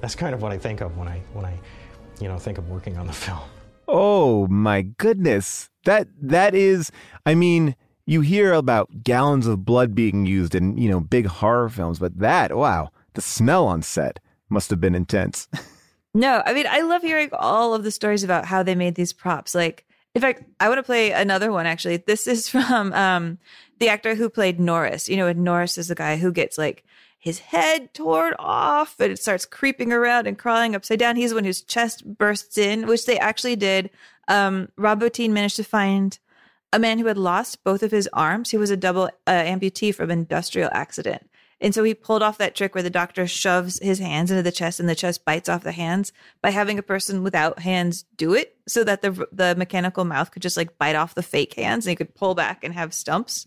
that's 0.00 0.14
kind 0.14 0.34
of 0.34 0.42
what 0.42 0.52
I 0.52 0.58
think 0.58 0.80
of 0.80 0.96
when 0.96 1.08
I 1.08 1.20
when 1.32 1.44
I 1.44 1.58
you 2.20 2.28
know 2.28 2.38
think 2.38 2.58
of 2.58 2.68
working 2.68 2.96
on 2.96 3.06
the 3.06 3.12
film 3.24 3.40
Oh 3.92 4.46
my 4.46 4.82
goodness. 4.82 5.68
That 5.84 6.06
that 6.22 6.54
is 6.54 6.92
I 7.26 7.34
mean, 7.34 7.74
you 8.06 8.20
hear 8.20 8.52
about 8.52 9.02
gallons 9.02 9.48
of 9.48 9.64
blood 9.64 9.96
being 9.96 10.26
used 10.26 10.54
in, 10.54 10.78
you 10.78 10.88
know, 10.88 11.00
big 11.00 11.26
horror 11.26 11.68
films, 11.68 11.98
but 11.98 12.16
that, 12.18 12.56
wow, 12.56 12.90
the 13.14 13.20
smell 13.20 13.66
on 13.66 13.82
set 13.82 14.20
must 14.48 14.70
have 14.70 14.80
been 14.80 14.94
intense. 14.94 15.48
No, 16.12 16.42
I 16.44 16.54
mean, 16.54 16.66
I 16.68 16.80
love 16.80 17.02
hearing 17.02 17.30
all 17.32 17.72
of 17.72 17.84
the 17.84 17.92
stories 17.92 18.24
about 18.24 18.44
how 18.44 18.64
they 18.64 18.74
made 18.74 18.96
these 18.96 19.12
props. 19.12 19.54
Like, 19.54 19.86
in 20.12 20.20
fact, 20.20 20.42
I 20.58 20.68
want 20.68 20.80
to 20.80 20.82
play 20.82 21.12
another 21.12 21.52
one 21.52 21.66
actually. 21.66 21.98
This 21.98 22.26
is 22.26 22.48
from 22.48 22.92
um, 22.94 23.38
the 23.80 23.88
actor 23.88 24.14
who 24.14 24.30
played 24.30 24.60
Norris. 24.60 25.08
You 25.08 25.16
know, 25.16 25.26
and 25.26 25.42
Norris 25.42 25.76
is 25.76 25.88
the 25.88 25.94
guy 25.94 26.16
who 26.16 26.30
gets 26.30 26.56
like 26.56 26.84
his 27.18 27.38
head 27.38 27.92
torn 27.92 28.34
off 28.38 28.98
and 28.98 29.12
it 29.12 29.18
starts 29.18 29.44
creeping 29.44 29.92
around 29.92 30.26
and 30.26 30.38
crawling 30.38 30.74
upside 30.74 30.98
down. 30.98 31.16
He's 31.16 31.30
the 31.30 31.36
one 31.36 31.44
whose 31.44 31.60
chest 31.60 32.16
bursts 32.16 32.56
in, 32.56 32.86
which 32.86 33.04
they 33.04 33.18
actually 33.18 33.56
did. 33.56 33.90
Um, 34.28 34.68
Rob 34.76 35.02
Bottin 35.02 35.30
managed 35.30 35.56
to 35.56 35.64
find 35.64 36.18
a 36.72 36.78
man 36.78 36.98
who 36.98 37.06
had 37.06 37.18
lost 37.18 37.62
both 37.62 37.82
of 37.82 37.90
his 37.90 38.08
arms. 38.12 38.50
He 38.50 38.56
was 38.56 38.70
a 38.70 38.76
double 38.76 39.10
uh, 39.26 39.30
amputee 39.30 39.94
from 39.94 40.10
industrial 40.10 40.70
accident. 40.72 41.28
And 41.60 41.74
so 41.74 41.84
he 41.84 41.94
pulled 41.94 42.22
off 42.22 42.38
that 42.38 42.54
trick 42.54 42.74
where 42.74 42.82
the 42.82 42.90
doctor 42.90 43.26
shoves 43.26 43.78
his 43.80 43.98
hands 43.98 44.30
into 44.30 44.42
the 44.42 44.52
chest 44.52 44.80
and 44.80 44.88
the 44.88 44.94
chest 44.94 45.24
bites 45.24 45.48
off 45.48 45.62
the 45.62 45.72
hands 45.72 46.12
by 46.40 46.50
having 46.50 46.78
a 46.78 46.82
person 46.82 47.22
without 47.22 47.58
hands 47.58 48.04
do 48.16 48.34
it 48.34 48.56
so 48.66 48.82
that 48.84 49.02
the 49.02 49.26
the 49.30 49.54
mechanical 49.56 50.04
mouth 50.04 50.30
could 50.30 50.42
just 50.42 50.56
like 50.56 50.78
bite 50.78 50.96
off 50.96 51.14
the 51.14 51.22
fake 51.22 51.54
hands 51.54 51.84
and 51.84 51.90
he 51.90 51.96
could 51.96 52.14
pull 52.14 52.34
back 52.34 52.64
and 52.64 52.74
have 52.74 52.94
stumps. 52.94 53.46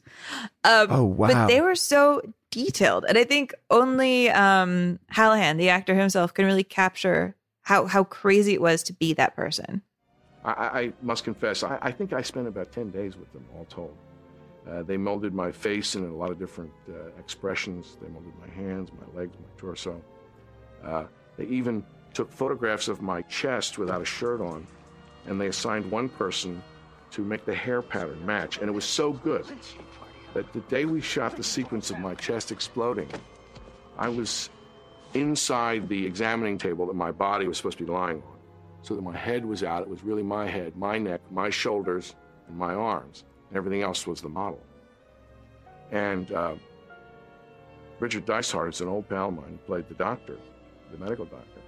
Um, 0.64 0.88
Oh, 0.90 1.04
wow. 1.06 1.28
But 1.28 1.48
they 1.48 1.62
were 1.62 1.76
so 1.76 2.22
detailed. 2.52 3.06
And 3.08 3.18
I 3.18 3.24
think 3.24 3.54
only 3.72 4.30
um, 4.30 5.00
Hallahan, 5.12 5.58
the 5.58 5.70
actor 5.70 5.96
himself, 5.96 6.34
can 6.34 6.46
really 6.46 6.64
capture 6.64 7.36
how, 7.64 7.88
how 7.88 8.04
crazy 8.04 8.54
it 8.54 8.62
was 8.62 8.84
to 8.84 8.94
be 8.94 9.14
that 9.14 9.36
person. 9.36 9.82
I, 10.46 10.52
I 10.52 10.80
I 10.82 10.94
must 11.02 11.24
confess, 11.24 11.64
I, 11.64 11.80
I 11.82 11.92
think 11.92 12.14
I 12.14 12.22
spent 12.22 12.48
about 12.48 12.72
10 12.72 12.92
days 12.92 13.16
with 13.16 13.32
them, 13.34 13.46
all 13.58 13.66
told. 13.66 13.96
Uh, 14.70 14.84
they 14.84 14.98
molded 14.98 15.34
my 15.34 15.52
face 15.52 15.96
in 15.96 16.06
a 16.06 16.14
lot 16.14 16.32
of 16.32 16.40
different 16.40 16.72
uh, 16.90 17.10
expressions. 17.20 17.98
They 18.02 18.08
molded 18.08 18.34
my 18.40 18.54
hands, 18.54 18.90
my 18.94 19.20
legs, 19.20 19.36
my 19.38 19.48
torso. 19.58 20.02
Uh, 20.84 21.06
they 21.38 21.46
even 21.46 21.84
took 22.14 22.32
photographs 22.32 22.88
of 22.88 23.02
my 23.02 23.22
chest 23.24 23.78
without 23.78 24.02
a 24.02 24.06
shirt 24.06 24.40
on, 24.40 24.66
and 25.26 25.40
they 25.40 25.48
assigned 25.48 25.90
one 25.90 26.08
person 26.10 26.62
to 27.12 27.24
make 27.24 27.46
the 27.46 27.54
hair 27.54 27.82
pattern 27.82 28.26
match. 28.26 28.58
And 28.58 28.70
it 28.70 28.74
was 28.74 28.86
so 28.86 29.14
good 29.14 29.46
that 30.34 30.52
the 30.54 30.62
day 30.62 30.86
we 30.86 31.02
shot 31.02 31.36
the 31.36 31.44
sequence 31.44 31.92
of 31.92 32.00
my 32.00 32.16
chest 32.16 32.52
exploding, 32.52 33.10
I 33.98 34.10
was 34.10 34.50
inside 35.14 35.90
the 35.90 36.06
examining 36.06 36.58
table 36.58 36.88
that 36.88 36.96
my 36.96 37.12
body 37.12 37.48
was 37.48 37.58
supposed 37.58 37.78
to 37.78 37.86
be 37.86 37.92
lying 37.92 38.18
on 38.18 38.40
so 38.82 38.96
that 38.96 39.02
my 39.02 39.16
head 39.16 39.46
was 39.46 39.64
out. 39.64 39.82
It 39.84 39.90
was 39.90 40.04
really 40.04 40.24
my 40.24 40.48
head, 40.48 40.76
my 40.76 40.98
neck, 40.98 41.22
my 41.32 41.50
shoulders, 41.50 42.16
and 42.48 42.58
my 42.58 42.74
arms. 42.74 43.24
Everything 43.54 43.82
else 43.82 44.08
was 44.08 44.22
the 44.22 44.30
model. 44.30 44.62
And 45.92 46.32
uh, 46.32 46.56
Richard 48.00 48.26
Dysart 48.26 48.74
is 48.74 48.82
an 48.82 48.88
old 48.88 49.08
pal 49.08 49.30
of 49.30 49.36
mine 49.36 49.60
played 49.66 49.88
the 49.88 49.94
doctor, 49.94 50.38
the 50.92 50.98
medical 50.98 51.26
doctor. 51.26 51.62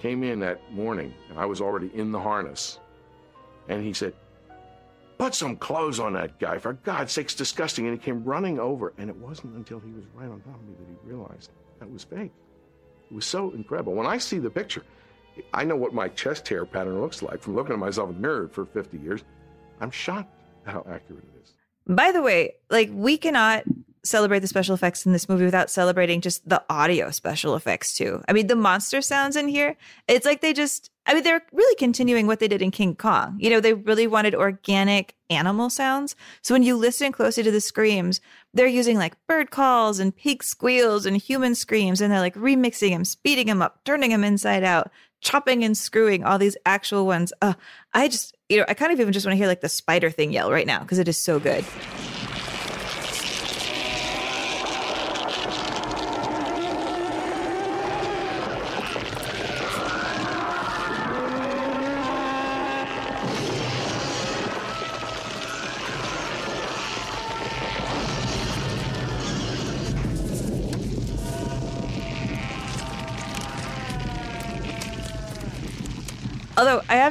Came 0.00 0.22
in 0.22 0.40
that 0.40 0.72
morning, 0.72 1.12
and 1.28 1.38
I 1.38 1.44
was 1.44 1.60
already 1.60 1.90
in 1.94 2.12
the 2.12 2.20
harness. 2.20 2.78
And 3.68 3.82
he 3.82 3.92
said, 3.92 4.14
Put 5.18 5.34
some 5.34 5.56
clothes 5.56 5.98
on 5.98 6.12
that 6.12 6.38
guy. 6.38 6.58
For 6.58 6.74
God's 6.74 7.12
sake, 7.12 7.26
it's 7.26 7.34
disgusting. 7.34 7.86
And 7.86 7.98
he 7.98 8.02
came 8.02 8.22
running 8.22 8.60
over. 8.60 8.92
And 8.98 9.10
it 9.10 9.16
wasn't 9.16 9.56
until 9.56 9.80
he 9.80 9.90
was 9.90 10.04
right 10.14 10.30
on 10.30 10.40
top 10.40 10.54
of 10.54 10.62
me 10.66 10.74
that 10.78 10.86
he 10.86 11.10
realized 11.10 11.50
that 11.80 11.90
was 11.90 12.04
fake. 12.04 12.30
It 13.10 13.14
was 13.14 13.26
so 13.26 13.50
incredible. 13.50 13.94
When 13.94 14.06
I 14.06 14.18
see 14.18 14.38
the 14.38 14.50
picture, 14.50 14.84
I 15.52 15.64
know 15.64 15.74
what 15.74 15.92
my 15.92 16.08
chest 16.08 16.46
hair 16.46 16.64
pattern 16.64 17.00
looks 17.00 17.20
like 17.20 17.42
from 17.42 17.56
looking 17.56 17.72
at 17.72 17.80
myself 17.80 18.10
in 18.10 18.16
the 18.16 18.20
mirror 18.20 18.48
for 18.48 18.64
50 18.66 18.98
years. 18.98 19.24
I'm 19.80 19.90
shocked 19.90 20.32
how 20.68 20.80
accurate 20.88 21.24
it 21.24 21.42
is. 21.42 21.52
By 21.86 22.12
the 22.12 22.22
way, 22.22 22.54
like 22.70 22.90
we 22.92 23.16
cannot 23.16 23.64
celebrate 24.04 24.40
the 24.40 24.46
special 24.46 24.74
effects 24.74 25.04
in 25.06 25.12
this 25.12 25.28
movie 25.28 25.44
without 25.44 25.70
celebrating 25.70 26.20
just 26.20 26.48
the 26.48 26.62
audio 26.70 27.10
special 27.10 27.56
effects 27.56 27.96
too. 27.96 28.22
I 28.28 28.32
mean, 28.32 28.46
the 28.46 28.56
monster 28.56 29.02
sounds 29.02 29.36
in 29.36 29.48
here, 29.48 29.76
it's 30.06 30.26
like 30.26 30.40
they 30.40 30.52
just 30.52 30.90
I 31.08 31.14
mean, 31.14 31.22
they're 31.22 31.42
really 31.52 31.74
continuing 31.76 32.26
what 32.26 32.38
they 32.38 32.48
did 32.48 32.60
in 32.60 32.70
King 32.70 32.94
Kong. 32.94 33.38
You 33.40 33.48
know, 33.48 33.60
they 33.60 33.72
really 33.72 34.06
wanted 34.06 34.34
organic 34.34 35.14
animal 35.30 35.70
sounds. 35.70 36.14
So 36.42 36.54
when 36.54 36.62
you 36.62 36.76
listen 36.76 37.12
closely 37.12 37.42
to 37.44 37.50
the 37.50 37.62
screams, 37.62 38.20
they're 38.52 38.66
using 38.66 38.98
like 38.98 39.16
bird 39.26 39.50
calls 39.50 40.00
and 40.00 40.14
pig 40.14 40.44
squeals 40.44 41.06
and 41.06 41.16
human 41.16 41.54
screams, 41.54 42.02
and 42.02 42.12
they're 42.12 42.20
like 42.20 42.34
remixing 42.34 42.90
them, 42.90 43.06
speeding 43.06 43.46
them 43.46 43.62
up, 43.62 43.82
turning 43.86 44.10
them 44.10 44.22
inside 44.22 44.64
out, 44.64 44.90
chopping 45.22 45.64
and 45.64 45.78
screwing 45.78 46.24
all 46.24 46.38
these 46.38 46.58
actual 46.66 47.06
ones. 47.06 47.32
Uh, 47.40 47.54
I 47.94 48.08
just, 48.08 48.36
you 48.48 48.56
know, 48.56 48.64
I 48.66 48.74
kind 48.74 48.92
of 48.92 49.00
even 49.00 49.12
just 49.12 49.26
want 49.26 49.34
to 49.34 49.36
hear 49.36 49.46
like 49.46 49.60
the 49.60 49.68
spider 49.68 50.10
thing 50.10 50.32
yell 50.32 50.50
right 50.50 50.66
now 50.66 50.80
because 50.80 50.98
it 50.98 51.08
is 51.08 51.18
so 51.18 51.38
good. 51.38 51.64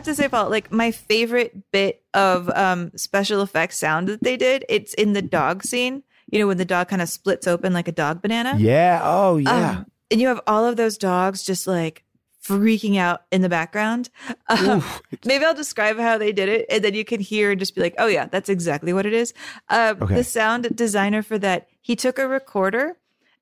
To 0.08 0.16
say, 0.16 0.28
Paul, 0.28 0.50
like 0.50 0.72
my 0.72 0.92
favorite 0.92 1.72
bit 1.72 2.04
of 2.14 2.50
um, 2.50 2.92
special 2.96 3.42
effects 3.42 3.78
sound 3.78 4.08
that 4.08 4.24
they 4.24 4.38
did, 4.38 4.66
it's 4.70 4.94
in 4.96 5.14
the 5.14 5.22
dog 5.22 5.64
scene. 5.64 6.04
You 6.32 6.40
know, 6.40 6.48
when 6.48 6.58
the 6.58 6.66
dog 6.66 6.90
kind 6.90 7.02
of 7.02 7.08
splits 7.10 7.48
open 7.48 7.72
like 7.74 7.88
a 7.88 7.92
dog 7.94 8.22
banana. 8.22 8.56
Yeah. 8.58 9.00
Oh, 9.04 9.38
yeah. 9.38 9.70
Um, 9.80 9.86
and 10.12 10.20
you 10.20 10.28
have 10.28 10.42
all 10.48 10.66
of 10.66 10.76
those 10.76 10.98
dogs 10.98 11.44
just 11.44 11.68
like 11.68 12.04
freaking 12.44 12.98
out 12.98 13.22
in 13.32 13.42
the 13.42 13.50
background. 13.50 14.10
Um, 14.50 14.82
maybe 15.26 15.44
I'll 15.44 15.54
describe 15.54 15.98
how 16.00 16.18
they 16.18 16.32
did 16.32 16.48
it, 16.48 16.66
and 16.70 16.82
then 16.82 16.94
you 16.94 17.04
can 17.04 17.20
hear 17.20 17.52
and 17.52 17.60
just 17.60 17.76
be 17.76 17.82
like, 17.82 17.96
"Oh 17.98 18.08
yeah, 18.08 18.28
that's 18.28 18.48
exactly 18.48 18.94
what 18.94 19.06
it 19.06 19.12
is." 19.14 19.34
Uh, 19.68 19.94
Okay. 20.02 20.16
The 20.16 20.24
sound 20.24 20.74
designer 20.74 21.22
for 21.22 21.38
that, 21.40 21.68
he 21.82 21.98
took 21.98 22.18
a 22.18 22.28
recorder 22.30 22.96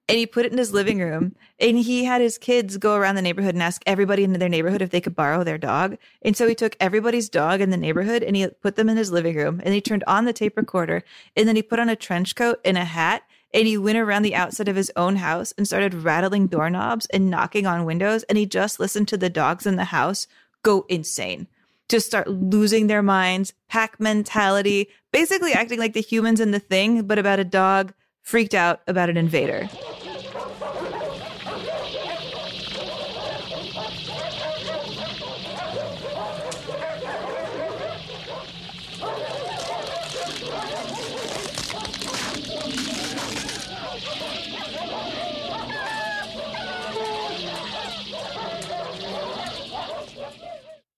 and 0.08 0.18
he 0.18 0.26
put 0.26 0.46
it 0.46 0.52
in 0.52 0.58
his 0.58 0.74
living 0.74 1.00
room, 1.00 1.36
and 1.60 1.78
he 1.78 2.04
had 2.04 2.22
his 2.22 2.38
kids 2.38 2.78
go 2.78 2.96
around 2.96 3.16
the 3.16 3.22
neighborhood 3.22 3.56
and 3.56 3.64
ask 3.64 3.82
everybody 3.86 4.24
in 4.24 4.34
their 4.34 4.50
neighborhood 4.50 4.82
if 4.82 4.92
they 4.92 5.02
could 5.02 5.16
borrow 5.16 5.44
their 5.44 5.58
dog. 5.58 5.98
And 6.22 6.38
so 6.38 6.48
he 6.48 6.56
took 6.56 6.76
everybody's 6.80 7.30
dog 7.30 7.60
in 7.62 7.72
the 7.72 7.78
neighborhood 7.78 8.22
and 8.22 8.36
he 8.36 8.48
put 8.48 8.76
them 8.76 8.90
in 8.90 8.98
his 8.98 9.12
living 9.12 9.36
room, 9.36 9.62
and 9.64 9.74
he 9.74 9.82
turned 9.82 10.04
on 10.06 10.26
the 10.26 10.34
tape 10.34 10.58
recorder, 10.58 11.04
and 11.36 11.48
then 11.48 11.56
he 11.56 11.62
put 11.62 11.80
on 11.80 11.90
a 11.90 11.96
trench 11.96 12.36
coat 12.36 12.60
and 12.64 12.78
a 12.78 12.86
hat 12.86 13.24
and 13.56 13.68
he 13.68 13.78
went 13.78 13.98
around 13.98 14.24
the 14.24 14.36
outside 14.36 14.68
of 14.68 14.76
his 14.76 14.92
own 14.98 15.16
house 15.16 15.54
and 15.54 15.66
started 15.66 15.94
rattling 15.94 16.46
doorknobs 16.46 17.06
and 17.08 17.30
knocking 17.30 17.66
on 17.66 17.86
windows 17.86 18.24
and 18.24 18.38
he 18.38 18.46
just 18.46 18.80
listened 18.82 19.08
to 19.08 19.18
the 19.18 19.30
dogs 19.30 19.66
in 19.66 19.78
the 19.78 19.86
house 19.86 20.28
go 20.62 20.86
insane 20.90 21.48
just 21.88 22.06
start 22.06 22.28
losing 22.28 22.88
their 22.88 23.02
minds 23.02 23.54
pack 23.70 24.00
mentality 24.00 24.90
basically 25.12 25.54
acting 25.54 25.80
like 25.80 25.94
the 25.94 26.02
humans 26.02 26.42
in 26.42 26.52
the 26.52 26.60
thing 26.60 27.04
but 27.04 27.18
about 27.18 27.40
a 27.40 27.46
dog 27.46 27.94
freaked 28.22 28.54
out 28.54 28.82
about 28.88 29.10
an 29.10 29.18
invader 29.18 29.70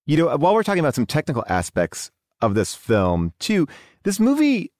You 0.07 0.17
know, 0.17 0.37
while 0.37 0.55
we're 0.55 0.63
talking 0.63 0.79
about 0.79 0.95
some 0.95 1.05
technical 1.05 1.43
aspects 1.47 2.11
of 2.41 2.55
this 2.55 2.73
film, 2.73 3.33
too, 3.39 3.67
this 4.03 4.19
movie 4.19 4.71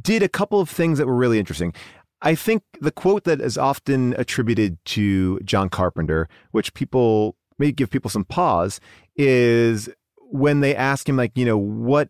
did 0.00 0.22
a 0.22 0.28
couple 0.28 0.60
of 0.60 0.70
things 0.70 0.98
that 0.98 1.06
were 1.06 1.16
really 1.16 1.38
interesting. 1.38 1.74
I 2.22 2.34
think 2.34 2.62
the 2.80 2.92
quote 2.92 3.24
that 3.24 3.40
is 3.40 3.58
often 3.58 4.14
attributed 4.16 4.78
to 4.86 5.40
John 5.40 5.68
Carpenter, 5.68 6.28
which 6.52 6.72
people 6.74 7.36
may 7.58 7.72
give 7.72 7.90
people 7.90 8.08
some 8.08 8.24
pause, 8.24 8.80
is 9.16 9.88
when 10.30 10.60
they 10.60 10.74
ask 10.74 11.08
him, 11.08 11.16
like, 11.16 11.36
you 11.36 11.44
know, 11.44 11.58
what 11.58 12.08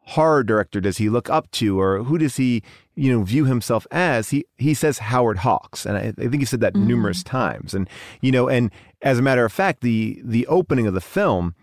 horror 0.00 0.42
director 0.42 0.80
does 0.80 0.98
he 0.98 1.08
look 1.08 1.30
up 1.30 1.50
to 1.52 1.78
or 1.78 2.02
who 2.02 2.18
does 2.18 2.36
he, 2.36 2.62
you 2.96 3.12
know, 3.12 3.22
view 3.22 3.44
himself 3.44 3.86
as? 3.90 4.30
He 4.30 4.44
he 4.56 4.74
says 4.74 4.98
Howard 4.98 5.38
Hawks. 5.38 5.86
And 5.86 5.96
I, 5.96 6.12
I 6.18 6.28
think 6.28 6.38
he 6.40 6.44
said 6.44 6.60
that 6.60 6.74
mm-hmm. 6.74 6.88
numerous 6.88 7.22
times. 7.22 7.74
And, 7.74 7.88
you 8.20 8.32
know, 8.32 8.48
and 8.48 8.70
as 9.02 9.18
a 9.18 9.22
matter 9.22 9.44
of 9.44 9.52
fact, 9.52 9.80
the 9.80 10.20
the 10.24 10.46
opening 10.46 10.86
of 10.86 10.94
the 10.94 11.00
film 11.00 11.54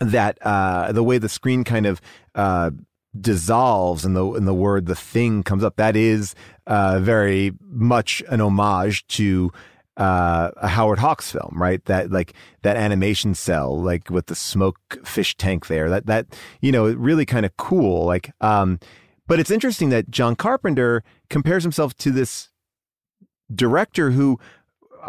that 0.00 0.38
uh, 0.42 0.92
the 0.92 1.02
way 1.02 1.18
the 1.18 1.28
screen 1.28 1.64
kind 1.64 1.86
of 1.86 2.00
uh, 2.34 2.70
dissolves 3.18 4.04
and 4.04 4.16
the 4.16 4.24
and 4.32 4.46
the 4.46 4.54
word 4.54 4.86
the 4.86 4.94
thing 4.94 5.42
comes 5.42 5.64
up 5.64 5.76
that 5.76 5.96
is 5.96 6.34
uh, 6.66 6.98
very 7.00 7.52
much 7.60 8.22
an 8.28 8.40
homage 8.40 9.06
to 9.08 9.52
uh, 9.96 10.50
a 10.56 10.68
Howard 10.68 10.98
Hawks 10.98 11.30
film, 11.30 11.52
right? 11.56 11.84
That 11.84 12.10
like 12.10 12.32
that 12.62 12.76
animation 12.76 13.34
cell, 13.34 13.78
like 13.80 14.08
with 14.10 14.26
the 14.26 14.34
smoke 14.34 14.78
fish 15.04 15.36
tank 15.36 15.66
there. 15.66 15.90
That 15.90 16.06
that 16.06 16.26
you 16.60 16.72
know 16.72 16.90
really 16.92 17.26
kind 17.26 17.44
of 17.44 17.56
cool. 17.56 18.06
Like, 18.06 18.32
um, 18.40 18.78
but 19.26 19.38
it's 19.38 19.50
interesting 19.50 19.90
that 19.90 20.10
John 20.10 20.36
Carpenter 20.36 21.02
compares 21.28 21.62
himself 21.62 21.94
to 21.98 22.10
this 22.10 22.48
director 23.54 24.12
who 24.12 24.38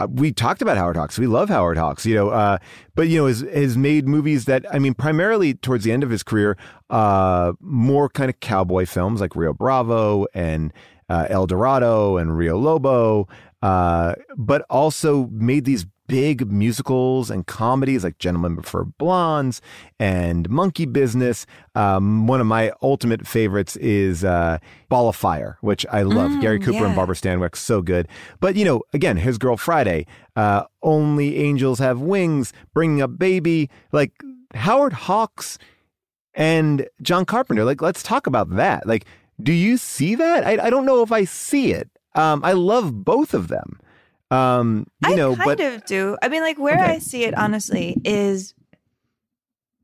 we 0.09 0.31
talked 0.31 0.61
about 0.61 0.77
Howard 0.77 0.95
Hawks. 0.95 1.17
We 1.19 1.27
love 1.27 1.49
Howard 1.49 1.77
Hawks, 1.77 2.05
you 2.05 2.15
know, 2.15 2.29
uh, 2.29 2.57
but 2.95 3.07
you 3.07 3.17
know, 3.17 3.27
has 3.27 3.41
has 3.41 3.77
made 3.77 4.07
movies 4.07 4.45
that 4.45 4.65
I 4.73 4.79
mean, 4.79 4.93
primarily 4.93 5.53
towards 5.53 5.83
the 5.83 5.91
end 5.91 6.03
of 6.03 6.09
his 6.09 6.23
career, 6.23 6.57
uh, 6.89 7.53
more 7.59 8.09
kind 8.09 8.29
of 8.29 8.39
cowboy 8.39 8.85
films 8.85 9.21
like 9.21 9.35
Rio 9.35 9.53
Bravo 9.53 10.25
and 10.33 10.73
uh, 11.09 11.27
El 11.29 11.45
Dorado 11.47 12.17
and 12.17 12.37
Rio 12.37 12.57
Lobo, 12.57 13.27
uh, 13.61 14.15
but 14.37 14.65
also 14.69 15.27
made 15.31 15.65
these 15.65 15.85
big 16.11 16.51
musicals 16.51 17.31
and 17.31 17.47
comedies 17.47 18.03
like 18.03 18.17
Gentlemen 18.17 18.57
Prefer 18.57 18.83
Blondes 18.83 19.61
and 19.97 20.49
Monkey 20.49 20.85
Business. 20.85 21.45
Um, 21.73 22.27
one 22.27 22.41
of 22.41 22.47
my 22.47 22.73
ultimate 22.81 23.25
favorites 23.25 23.77
is 23.77 24.25
uh, 24.25 24.57
Ball 24.89 25.07
of 25.07 25.15
Fire, 25.15 25.57
which 25.61 25.85
I 25.89 26.01
love. 26.01 26.31
Mm, 26.31 26.41
Gary 26.41 26.59
Cooper 26.59 26.85
and. 26.85 26.97
Barbara 26.97 27.15
Stanwyck, 27.15 27.55
so 27.55 27.81
good. 27.81 28.09
But 28.41 28.57
you 28.57 28.65
know, 28.65 28.81
again, 28.91 29.15
His 29.15 29.37
Girl 29.37 29.55
Friday, 29.55 30.05
uh, 30.35 30.63
Only 30.83 31.37
Angels 31.37 31.79
Have 31.79 32.01
Wings, 32.01 32.51
Bringing 32.73 33.01
Up 33.01 33.17
Baby, 33.17 33.69
like 33.93 34.11
Howard 34.53 34.91
Hawks 34.91 35.57
and 36.33 36.89
John 37.01 37.23
Carpenter. 37.23 37.63
Like, 37.63 37.81
let's 37.81 38.03
talk 38.03 38.27
about 38.27 38.49
that. 38.57 38.85
Like, 38.85 39.05
do 39.41 39.53
you 39.53 39.77
see 39.77 40.15
that? 40.15 40.45
I, 40.45 40.65
I 40.65 40.69
don't 40.69 40.85
know 40.85 41.03
if 41.03 41.13
I 41.13 41.23
see 41.23 41.71
it. 41.71 41.89
Um, 42.15 42.41
I 42.43 42.51
love 42.51 43.05
both 43.05 43.33
of 43.33 43.47
them. 43.47 43.79
Um, 44.31 44.87
you 45.07 45.15
know, 45.15 45.35
kind 45.35 45.45
but 45.45 45.59
of 45.59 45.85
do. 45.85 46.17
I 46.21 46.29
mean, 46.29 46.41
like 46.41 46.57
where 46.57 46.79
I 46.79 46.99
see 46.99 47.23
it 47.25 47.37
honestly 47.37 47.97
is, 48.05 48.53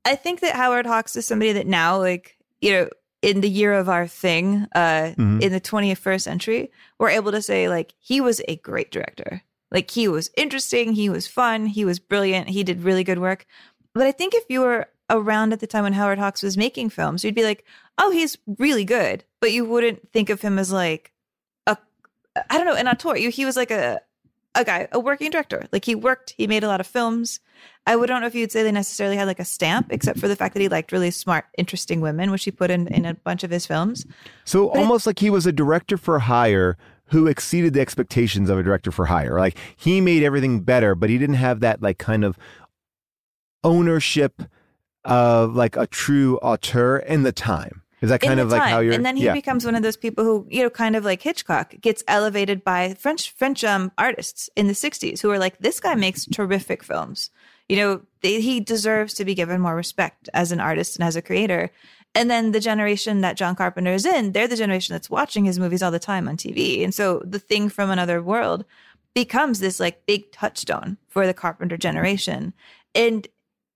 I 0.05 0.15
think 0.15 0.39
that 0.39 0.55
Howard 0.55 0.85
Hawks 0.85 1.15
is 1.15 1.25
somebody 1.25 1.51
that 1.53 1.67
now, 1.67 1.97
like 1.99 2.37
you 2.61 2.71
know, 2.71 2.89
in 3.21 3.41
the 3.41 3.49
year 3.49 3.73
of 3.73 3.89
our 3.89 4.07
thing, 4.07 4.67
uh, 4.73 5.13
Mhm. 5.17 5.41
in 5.41 5.51
the 5.51 5.59
21st 5.59 6.23
century, 6.23 6.71
we're 6.97 7.09
able 7.09 7.31
to 7.31 7.41
say 7.41 7.67
like 7.69 7.93
he 7.99 8.21
was 8.21 8.41
a 8.47 8.55
great 8.57 8.91
director. 8.91 9.41
Like 9.69 9.91
he 9.91 10.07
was 10.07 10.31
interesting, 10.37 10.93
he 10.93 11.09
was 11.09 11.27
fun, 11.27 11.65
he 11.65 11.83
was 11.83 11.99
brilliant, 11.99 12.49
he 12.49 12.63
did 12.63 12.83
really 12.83 13.03
good 13.03 13.19
work. 13.19 13.45
But 13.93 14.07
I 14.07 14.11
think 14.13 14.33
if 14.33 14.45
you 14.49 14.61
were 14.61 14.87
around 15.09 15.51
at 15.51 15.59
the 15.59 15.67
time 15.67 15.83
when 15.83 15.93
Howard 15.93 16.19
Hawks 16.19 16.41
was 16.41 16.55
making 16.57 16.89
films, 16.89 17.23
you'd 17.23 17.35
be 17.35 17.43
like, 17.43 17.65
oh, 17.97 18.11
he's 18.11 18.37
really 18.57 18.85
good, 18.85 19.23
but 19.41 19.51
you 19.51 19.65
wouldn't 19.65 20.11
think 20.13 20.29
of 20.29 20.41
him 20.41 20.57
as 20.57 20.71
like 20.71 21.11
a, 21.65 21.77
I 22.49 22.57
don't 22.57 22.65
know, 22.65 22.75
an 22.75 22.87
auteur. 22.87 23.17
You, 23.17 23.29
he 23.29 23.43
was 23.45 23.57
like 23.57 23.71
a 23.71 23.99
a 24.57 24.65
guy, 24.65 24.87
a 24.91 24.99
working 24.99 25.31
director. 25.31 25.67
Like 25.71 25.85
he 25.85 25.95
worked, 25.95 26.33
he 26.37 26.47
made 26.47 26.63
a 26.63 26.67
lot 26.67 26.81
of 26.81 26.87
films. 26.87 27.39
I 27.85 27.95
would 27.95 28.07
don't 28.07 28.21
know 28.21 28.27
if 28.27 28.35
you'd 28.35 28.51
say 28.51 28.63
they 28.63 28.71
necessarily 28.71 29.15
had 29.15 29.27
like 29.27 29.39
a 29.39 29.45
stamp, 29.45 29.87
except 29.91 30.19
for 30.19 30.27
the 30.27 30.35
fact 30.35 30.53
that 30.53 30.61
he 30.61 30.67
liked 30.67 30.91
really 30.91 31.11
smart, 31.11 31.45
interesting 31.57 32.01
women, 32.01 32.31
which 32.31 32.43
he 32.43 32.51
put 32.51 32.71
in 32.71 32.87
in 32.87 33.05
a 33.05 33.13
bunch 33.13 33.43
of 33.43 33.51
his 33.51 33.65
films. 33.65 34.05
So 34.43 34.69
almost 34.69 35.07
like 35.07 35.19
he 35.19 35.29
was 35.29 35.45
a 35.45 35.51
director 35.51 35.97
for 35.97 36.19
hire 36.19 36.77
who 37.09 37.27
exceeded 37.27 37.73
the 37.73 37.79
expectations 37.79 38.49
of 38.49 38.57
a 38.59 38.63
director 38.63 38.91
for 38.91 39.05
hire. 39.05 39.39
Like 39.39 39.57
he 39.77 40.01
made 40.01 40.23
everything 40.23 40.59
better, 40.61 40.95
but 40.95 41.09
he 41.09 41.17
didn't 41.17 41.35
have 41.35 41.61
that 41.61 41.81
like 41.81 41.97
kind 41.97 42.25
of 42.25 42.37
ownership 43.63 44.41
of 45.05 45.55
like 45.55 45.77
a 45.77 45.87
true 45.87 46.37
auteur 46.39 46.97
in 46.97 47.23
the 47.23 47.31
time. 47.31 47.81
Is 48.01 48.09
that 48.09 48.21
kind 48.21 48.39
of 48.39 48.49
like 48.51 48.61
time. 48.61 48.69
how 48.69 48.79
you're? 48.79 48.93
and 48.93 49.05
then 49.05 49.17
he 49.17 49.25
yeah. 49.25 49.33
becomes 49.33 49.65
one 49.65 49.75
of 49.75 49.81
those 49.81 49.97
people 49.97 50.23
who 50.23 50.45
you 50.49 50.61
know 50.61 50.69
kind 50.69 50.95
of 50.95 51.03
like 51.03 51.21
hitchcock 51.21 51.73
gets 51.81 52.03
elevated 52.07 52.63
by 52.63 52.93
french 52.93 53.31
french 53.31 53.63
um, 53.63 53.91
artists 53.97 54.49
in 54.55 54.67
the 54.67 54.73
60s 54.73 55.21
who 55.21 55.31
are 55.31 55.39
like 55.39 55.57
this 55.59 55.79
guy 55.79 55.95
makes 55.95 56.25
terrific 56.25 56.83
films 56.83 57.31
You 57.69 57.77
know, 57.77 58.01
they, 58.21 58.39
he 58.41 58.59
deserves 58.59 59.13
to 59.15 59.25
be 59.25 59.35
given 59.35 59.61
more 59.61 59.75
respect 59.75 60.29
as 60.33 60.51
an 60.51 60.59
artist 60.59 60.95
and 60.95 61.07
as 61.07 61.15
a 61.15 61.21
creator. 61.21 61.69
And 62.15 62.31
then 62.31 62.51
the 62.51 62.59
generation 62.59 63.21
that 63.21 63.37
John 63.37 63.55
Carpenter 63.55 63.93
is 63.93 64.05
in, 64.05 64.31
they're 64.31 64.47
the 64.47 64.55
generation 64.55 64.93
that's 64.93 65.09
watching 65.09 65.45
his 65.45 65.59
movies 65.59 65.83
all 65.83 65.91
the 65.91 65.99
time 65.99 66.27
on 66.27 66.37
TV. 66.37 66.83
And 66.83 66.93
so 66.93 67.21
the 67.25 67.39
thing 67.39 67.69
from 67.69 67.89
another 67.89 68.21
world 68.21 68.65
becomes 69.13 69.59
this 69.59 69.79
like 69.79 70.05
big 70.05 70.31
touchstone 70.31 70.97
for 71.07 71.25
the 71.27 71.33
Carpenter 71.33 71.77
generation. 71.77 72.53
And 72.95 73.27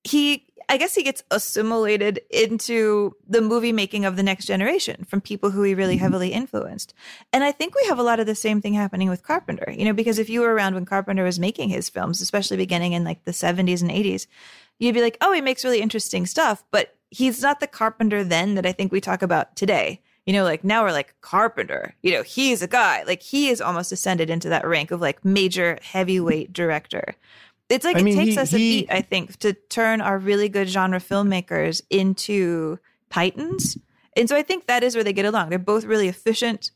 he, 0.03 0.47
I 0.69 0.77
guess 0.77 0.95
he 0.95 1.03
gets 1.03 1.23
assimilated 1.31 2.21
into 2.29 3.15
the 3.27 3.41
movie 3.41 3.71
making 3.71 4.05
of 4.05 4.15
the 4.15 4.23
next 4.23 4.45
generation 4.45 5.05
from 5.05 5.21
people 5.21 5.51
who 5.51 5.63
he 5.63 5.73
really 5.73 5.95
mm-hmm. 5.95 6.03
heavily 6.03 6.33
influenced. 6.33 6.93
And 7.31 7.43
I 7.43 7.51
think 7.51 7.75
we 7.75 7.87
have 7.87 7.99
a 7.99 8.03
lot 8.03 8.19
of 8.19 8.25
the 8.25 8.35
same 8.35 8.61
thing 8.61 8.73
happening 8.73 9.09
with 9.09 9.23
Carpenter, 9.23 9.71
you 9.71 9.85
know, 9.85 9.93
because 9.93 10.19
if 10.19 10.29
you 10.29 10.41
were 10.41 10.53
around 10.53 10.75
when 10.75 10.85
Carpenter 10.85 11.23
was 11.23 11.39
making 11.39 11.69
his 11.69 11.89
films, 11.89 12.21
especially 12.21 12.57
beginning 12.57 12.93
in 12.93 13.03
like 13.03 13.23
the 13.25 13.31
70s 13.31 13.81
and 13.81 13.91
80s, 13.91 14.27
you'd 14.79 14.95
be 14.95 15.01
like, 15.01 15.17
oh, 15.21 15.31
he 15.31 15.41
makes 15.41 15.63
really 15.63 15.81
interesting 15.81 16.25
stuff, 16.25 16.63
but 16.71 16.95
he's 17.09 17.41
not 17.41 17.59
the 17.59 17.67
Carpenter 17.67 18.23
then 18.23 18.55
that 18.55 18.65
I 18.65 18.71
think 18.71 18.91
we 18.91 19.01
talk 19.01 19.21
about 19.21 19.55
today. 19.55 20.01
You 20.25 20.33
know, 20.33 20.43
like 20.43 20.63
now 20.63 20.83
we're 20.83 20.91
like 20.91 21.15
Carpenter, 21.21 21.95
you 22.03 22.11
know, 22.11 22.21
he's 22.21 22.61
a 22.61 22.67
guy. 22.67 23.03
Like 23.03 23.23
he 23.23 23.49
is 23.49 23.59
almost 23.59 23.91
ascended 23.91 24.29
into 24.29 24.49
that 24.49 24.67
rank 24.67 24.91
of 24.91 25.01
like 25.01 25.25
major 25.25 25.79
heavyweight 25.81 26.53
director. 26.53 27.15
It's 27.71 27.85
like 27.85 27.95
I 27.95 27.99
it 27.99 28.03
mean, 28.03 28.15
takes 28.17 28.33
he- 28.35 28.39
us 28.39 28.53
a 28.53 28.57
he- 28.57 28.81
beat, 28.81 28.91
I 28.91 29.01
think, 29.01 29.37
to 29.39 29.53
turn 29.53 30.01
our 30.01 30.17
really 30.17 30.49
good 30.49 30.67
genre 30.69 30.99
filmmakers 30.99 31.81
into 31.89 32.77
titans. 33.09 33.77
And 34.15 34.27
so 34.29 34.35
I 34.35 34.41
think 34.43 34.67
that 34.67 34.83
is 34.83 34.93
where 34.95 35.03
they 35.03 35.13
get 35.13 35.25
along. 35.25 35.49
They're 35.49 35.59
both 35.59 35.85
really 35.85 36.07
efficient, 36.07 36.71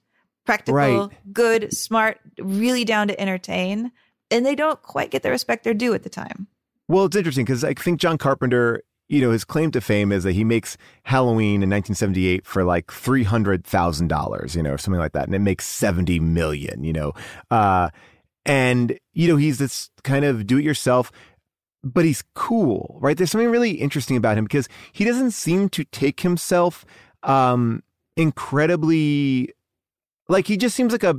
practical, 0.46 0.76
Right. 0.76 1.10
good, 1.34 1.74
smart, 1.74 2.20
really 2.40 2.86
down 2.86 3.08
to 3.10 3.20
entertain. 3.20 3.92
And 4.32 4.46
they 4.46 4.56
don't 4.56 4.82
quite 4.82 5.12
get 5.12 5.22
the 5.24 5.30
respect 5.30 5.64
they're 5.64 5.74
due 5.74 5.94
at 5.94 6.04
the 6.04 6.10
time. 6.10 6.48
Well, 6.88 7.06
it's 7.06 7.16
interesting 7.16 7.46
because 7.46 7.64
I 7.64 7.74
think 7.74 8.00
John 8.00 8.18
Carpenter, 8.18 8.82
you 9.10 9.22
know, 9.22 9.32
his 9.32 9.44
claim 9.46 9.72
to 9.72 9.82
fame 9.82 10.12
is 10.12 10.24
that 10.24 10.32
he 10.34 10.44
makes 10.44 10.78
Halloween 11.04 11.62
in 11.62 11.70
1978 11.70 12.46
for 12.46 12.64
like 12.64 12.92
three 12.92 13.24
hundred 13.24 13.66
thousand 13.66 14.08
dollars, 14.08 14.56
you 14.56 14.64
know, 14.64 14.72
or 14.72 14.78
something 14.78 15.00
like 15.00 15.12
that, 15.14 15.26
and 15.26 15.36
it 15.36 15.40
makes 15.40 15.66
seventy 15.66 16.20
million, 16.20 16.84
you 16.84 16.94
know, 16.94 17.14
uh, 17.52 17.90
and 18.46 18.98
you 19.14 19.28
know 19.28 19.38
he's 19.38 19.58
this 19.58 19.90
kind 20.04 20.26
of 20.26 20.46
do-it-yourself, 20.46 21.12
but 21.84 22.06
he's 22.06 22.24
cool, 22.34 22.98
right? 23.02 23.18
There's 23.18 23.32
something 23.32 23.50
really 23.50 23.72
interesting 23.72 24.18
about 24.18 24.38
him 24.38 24.46
because 24.46 24.68
he 24.92 25.04
doesn't 25.04 25.32
seem 25.32 25.70
to 25.70 25.84
take 25.86 26.22
himself 26.22 26.86
um, 27.24 27.84
incredibly 28.18 29.54
like 30.28 30.48
he 30.48 30.58
just 30.58 30.76
seems 30.76 30.92
like 30.92 31.04
a 31.04 31.16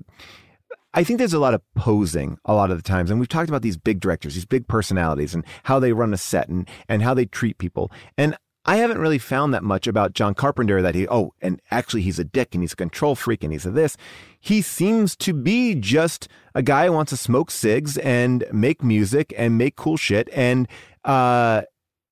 I 0.94 1.04
think 1.04 1.18
there's 1.18 1.34
a 1.34 1.38
lot 1.38 1.52
of 1.52 1.60
posing 1.74 2.38
a 2.46 2.54
lot 2.54 2.70
of 2.70 2.78
the 2.78 2.82
times. 2.82 3.10
And 3.10 3.20
we've 3.20 3.28
talked 3.28 3.50
about 3.50 3.60
these 3.60 3.76
big 3.76 4.00
directors, 4.00 4.34
these 4.34 4.46
big 4.46 4.66
personalities 4.66 5.34
and 5.34 5.44
how 5.64 5.78
they 5.78 5.92
run 5.92 6.14
a 6.14 6.16
set 6.16 6.48
and, 6.48 6.66
and 6.88 7.02
how 7.02 7.12
they 7.12 7.26
treat 7.26 7.58
people. 7.58 7.92
And 8.16 8.34
I 8.68 8.76
haven't 8.76 8.98
really 8.98 9.18
found 9.18 9.54
that 9.54 9.62
much 9.62 9.86
about 9.86 10.12
John 10.12 10.34
Carpenter 10.34 10.82
that 10.82 10.96
he, 10.96 11.06
oh, 11.06 11.32
and 11.40 11.62
actually 11.70 12.02
he's 12.02 12.18
a 12.18 12.24
dick 12.24 12.52
and 12.52 12.62
he's 12.62 12.72
a 12.72 12.76
control 12.76 13.14
freak 13.14 13.44
and 13.44 13.52
he's 13.52 13.64
a 13.64 13.70
this. 13.70 13.96
He 14.40 14.60
seems 14.60 15.14
to 15.16 15.32
be 15.32 15.76
just 15.76 16.28
a 16.54 16.62
guy 16.62 16.86
who 16.86 16.92
wants 16.92 17.10
to 17.10 17.16
smoke 17.16 17.52
cigs 17.52 17.96
and 17.98 18.44
make 18.52 18.82
music 18.82 19.32
and 19.36 19.56
make 19.56 19.76
cool 19.76 19.96
shit 19.96 20.28
and, 20.32 20.66
uh, 21.04 21.62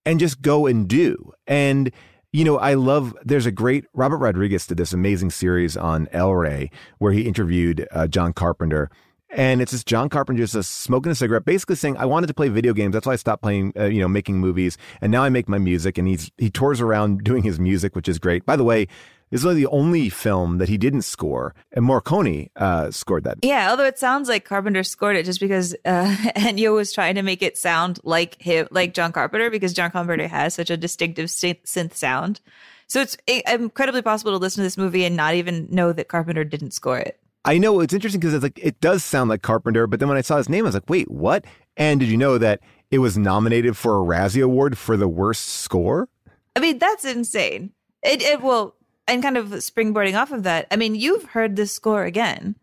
and 0.07 0.21
just 0.21 0.43
go 0.43 0.67
and 0.67 0.87
do. 0.87 1.33
And, 1.47 1.91
you 2.33 2.45
know, 2.45 2.59
I 2.59 2.75
love, 2.75 3.17
there's 3.25 3.47
a 3.47 3.53
great, 3.53 3.87
Robert 3.93 4.19
Rodriguez 4.19 4.67
did 4.67 4.79
this 4.79 4.93
amazing 4.93 5.33
series 5.33 5.77
on 5.77 6.09
El 6.13 6.35
Rey 6.35 6.71
where 6.99 7.13
he 7.13 7.23
interviewed 7.23 7.89
uh, 7.91 8.07
John 8.07 8.33
Carpenter. 8.33 8.91
And 9.35 9.61
it's 9.61 9.72
just 9.72 9.87
John 9.87 10.09
Carpenter 10.09 10.43
just 10.43 10.55
uh, 10.55 10.62
smoking 10.62 11.11
a 11.11 11.14
cigarette, 11.14 11.45
basically 11.45 11.74
saying, 11.74 11.97
I 11.97 12.05
wanted 12.05 12.28
to 12.28 12.35
play 12.35 12.49
video 12.49 12.72
games. 12.72 12.93
That's 12.93 13.07
why 13.07 13.14
I 13.14 13.16
stopped 13.16 13.43
playing, 13.43 13.72
uh, 13.76 13.87
you 13.87 14.01
know, 14.01 14.09
making 14.09 14.39
movies. 14.39 14.78
And 15.01 15.11
now 15.11 15.24
I 15.24 15.28
make 15.28 15.49
my 15.49 15.59
music. 15.59 15.99
And 15.99 16.07
he's, 16.07 16.30
he 16.39 16.51
tours 16.51 16.80
around 16.80 17.24
doing 17.24 17.43
his 17.43 17.59
music, 17.59 17.97
which 17.97 18.09
is 18.09 18.18
great. 18.18 18.47
By 18.47 18.55
the 18.55 18.64
way, 18.64 18.87
this 19.30 19.45
is 19.45 19.57
the 19.57 19.66
only 19.66 20.09
film 20.09 20.59
that 20.59 20.68
he 20.68 20.78
didn't 20.78 21.03
score. 21.03 21.55
And 21.72 21.85
Morricone 21.85 22.51
uh, 22.55 22.93
scored 22.93 23.24
that. 23.24 23.39
Yeah, 23.43 23.70
although 23.70 23.87
it 23.87 23.99
sounds 23.99 24.28
like 24.28 24.45
Carpenter 24.45 24.85
scored 24.85 25.16
it 25.16 25.24
just 25.24 25.41
because 25.41 25.74
uh, 25.85 26.14
Ennio 26.37 26.74
was 26.74 26.93
trying 26.93 27.16
to 27.16 27.22
make 27.22 27.43
it 27.43 27.59
sound 27.59 27.99
like 28.05 28.41
him, 28.41 28.68
like 28.70 28.95
John 28.95 29.11
Carpenter, 29.11 29.51
because 29.51 29.72
John 29.72 29.91
Carpenter 29.91 30.28
has 30.28 30.55
such 30.55 30.70
a 30.70 30.76
distinctive 30.76 31.26
synth 31.26 31.95
sound. 31.95 32.41
So 32.87 33.01
it's 33.01 33.16
incredibly 33.26 34.03
possible 34.03 34.30
to 34.32 34.39
listen 34.39 34.61
to 34.61 34.66
this 34.66 34.78
movie 34.78 35.05
and 35.05 35.16
not 35.16 35.35
even 35.35 35.66
know 35.70 35.93
that 35.93 36.07
Carpenter 36.07 36.45
didn't 36.45 36.72
score 36.72 36.99
it. 36.99 37.18
I 37.45 37.59
know 37.59 37.80
it's 37.80 37.92
interesting 37.92 38.20
because 38.20 38.34
it's 38.34 38.42
like 38.42 38.59
it 38.62 38.80
does 38.80 39.05
sound 39.05 39.28
like 39.30 39.42
Carpenter, 39.42 39.86
but 39.86 40.01
then 40.01 40.09
when 40.09 40.16
I 40.18 40.22
saw 40.22 40.36
his 40.38 40.49
name, 40.49 40.64
I 40.64 40.68
was 40.68 40.74
like, 40.74 40.88
wait, 40.88 41.11
what? 41.11 41.45
And 41.76 42.01
did 42.01 42.09
you 42.09 42.16
know 42.16 42.38
that 42.38 42.61
it 42.90 42.99
was 42.99 43.18
nominated 43.18 43.76
for 43.76 44.01
a 44.01 44.05
Razzie 44.05 44.42
Award 44.42 44.78
for 44.78 44.97
the 44.97 45.09
worst 45.09 45.47
score? 45.47 46.09
I 46.57 46.61
mean, 46.61 46.78
that's 46.78 47.05
insane. 47.05 47.72
It, 48.03 48.22
it 48.22 48.40
will, 48.42 48.74
and 49.09 49.22
kind 49.22 49.36
of 49.36 49.49
springboarding 49.49 50.14
off 50.18 50.32
of 50.32 50.45
that. 50.45 50.66
I 50.70 50.76
mean, 50.76 50.95
you've 50.95 51.24
heard 51.24 51.57
this 51.57 51.72
score 51.72 52.05
again 52.05 52.57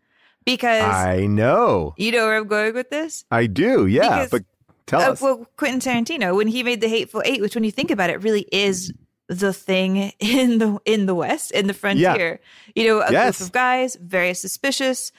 because 0.44 0.82
I 0.82 1.26
know. 1.26 1.94
you 1.96 2.10
know 2.10 2.26
where 2.26 2.36
I'm 2.38 2.48
going 2.48 2.74
with 2.74 2.90
this. 2.90 3.24
I 3.30 3.46
do, 3.46 3.86
yeah. 3.86 4.24
Because- 4.24 4.30
but 4.30 4.42
tell 4.86 5.00
Uh, 5.02 5.12
us. 5.12 5.20
well, 5.20 5.46
Quentin 5.56 5.80
Tarantino, 5.80 6.34
when 6.36 6.48
he 6.48 6.62
made 6.62 6.80
the 6.80 6.88
Hateful 6.88 7.22
Eight, 7.24 7.40
which 7.40 7.54
when 7.54 7.64
you 7.64 7.70
think 7.70 7.90
about 7.90 8.10
it, 8.10 8.22
really 8.22 8.46
is 8.50 8.92
the 9.28 9.52
thing 9.52 10.12
in 10.18 10.58
the 10.58 10.78
in 10.84 11.06
the 11.06 11.14
West, 11.14 11.50
in 11.52 11.66
the 11.66 11.74
frontier. 11.74 12.40
You 12.74 12.86
know, 12.86 13.00
a 13.00 13.12
Yes. 13.12 13.38
group 13.38 13.48
of 13.48 13.52
guys, 13.52 13.96
very 14.00 14.34
suspicious, 14.34 15.12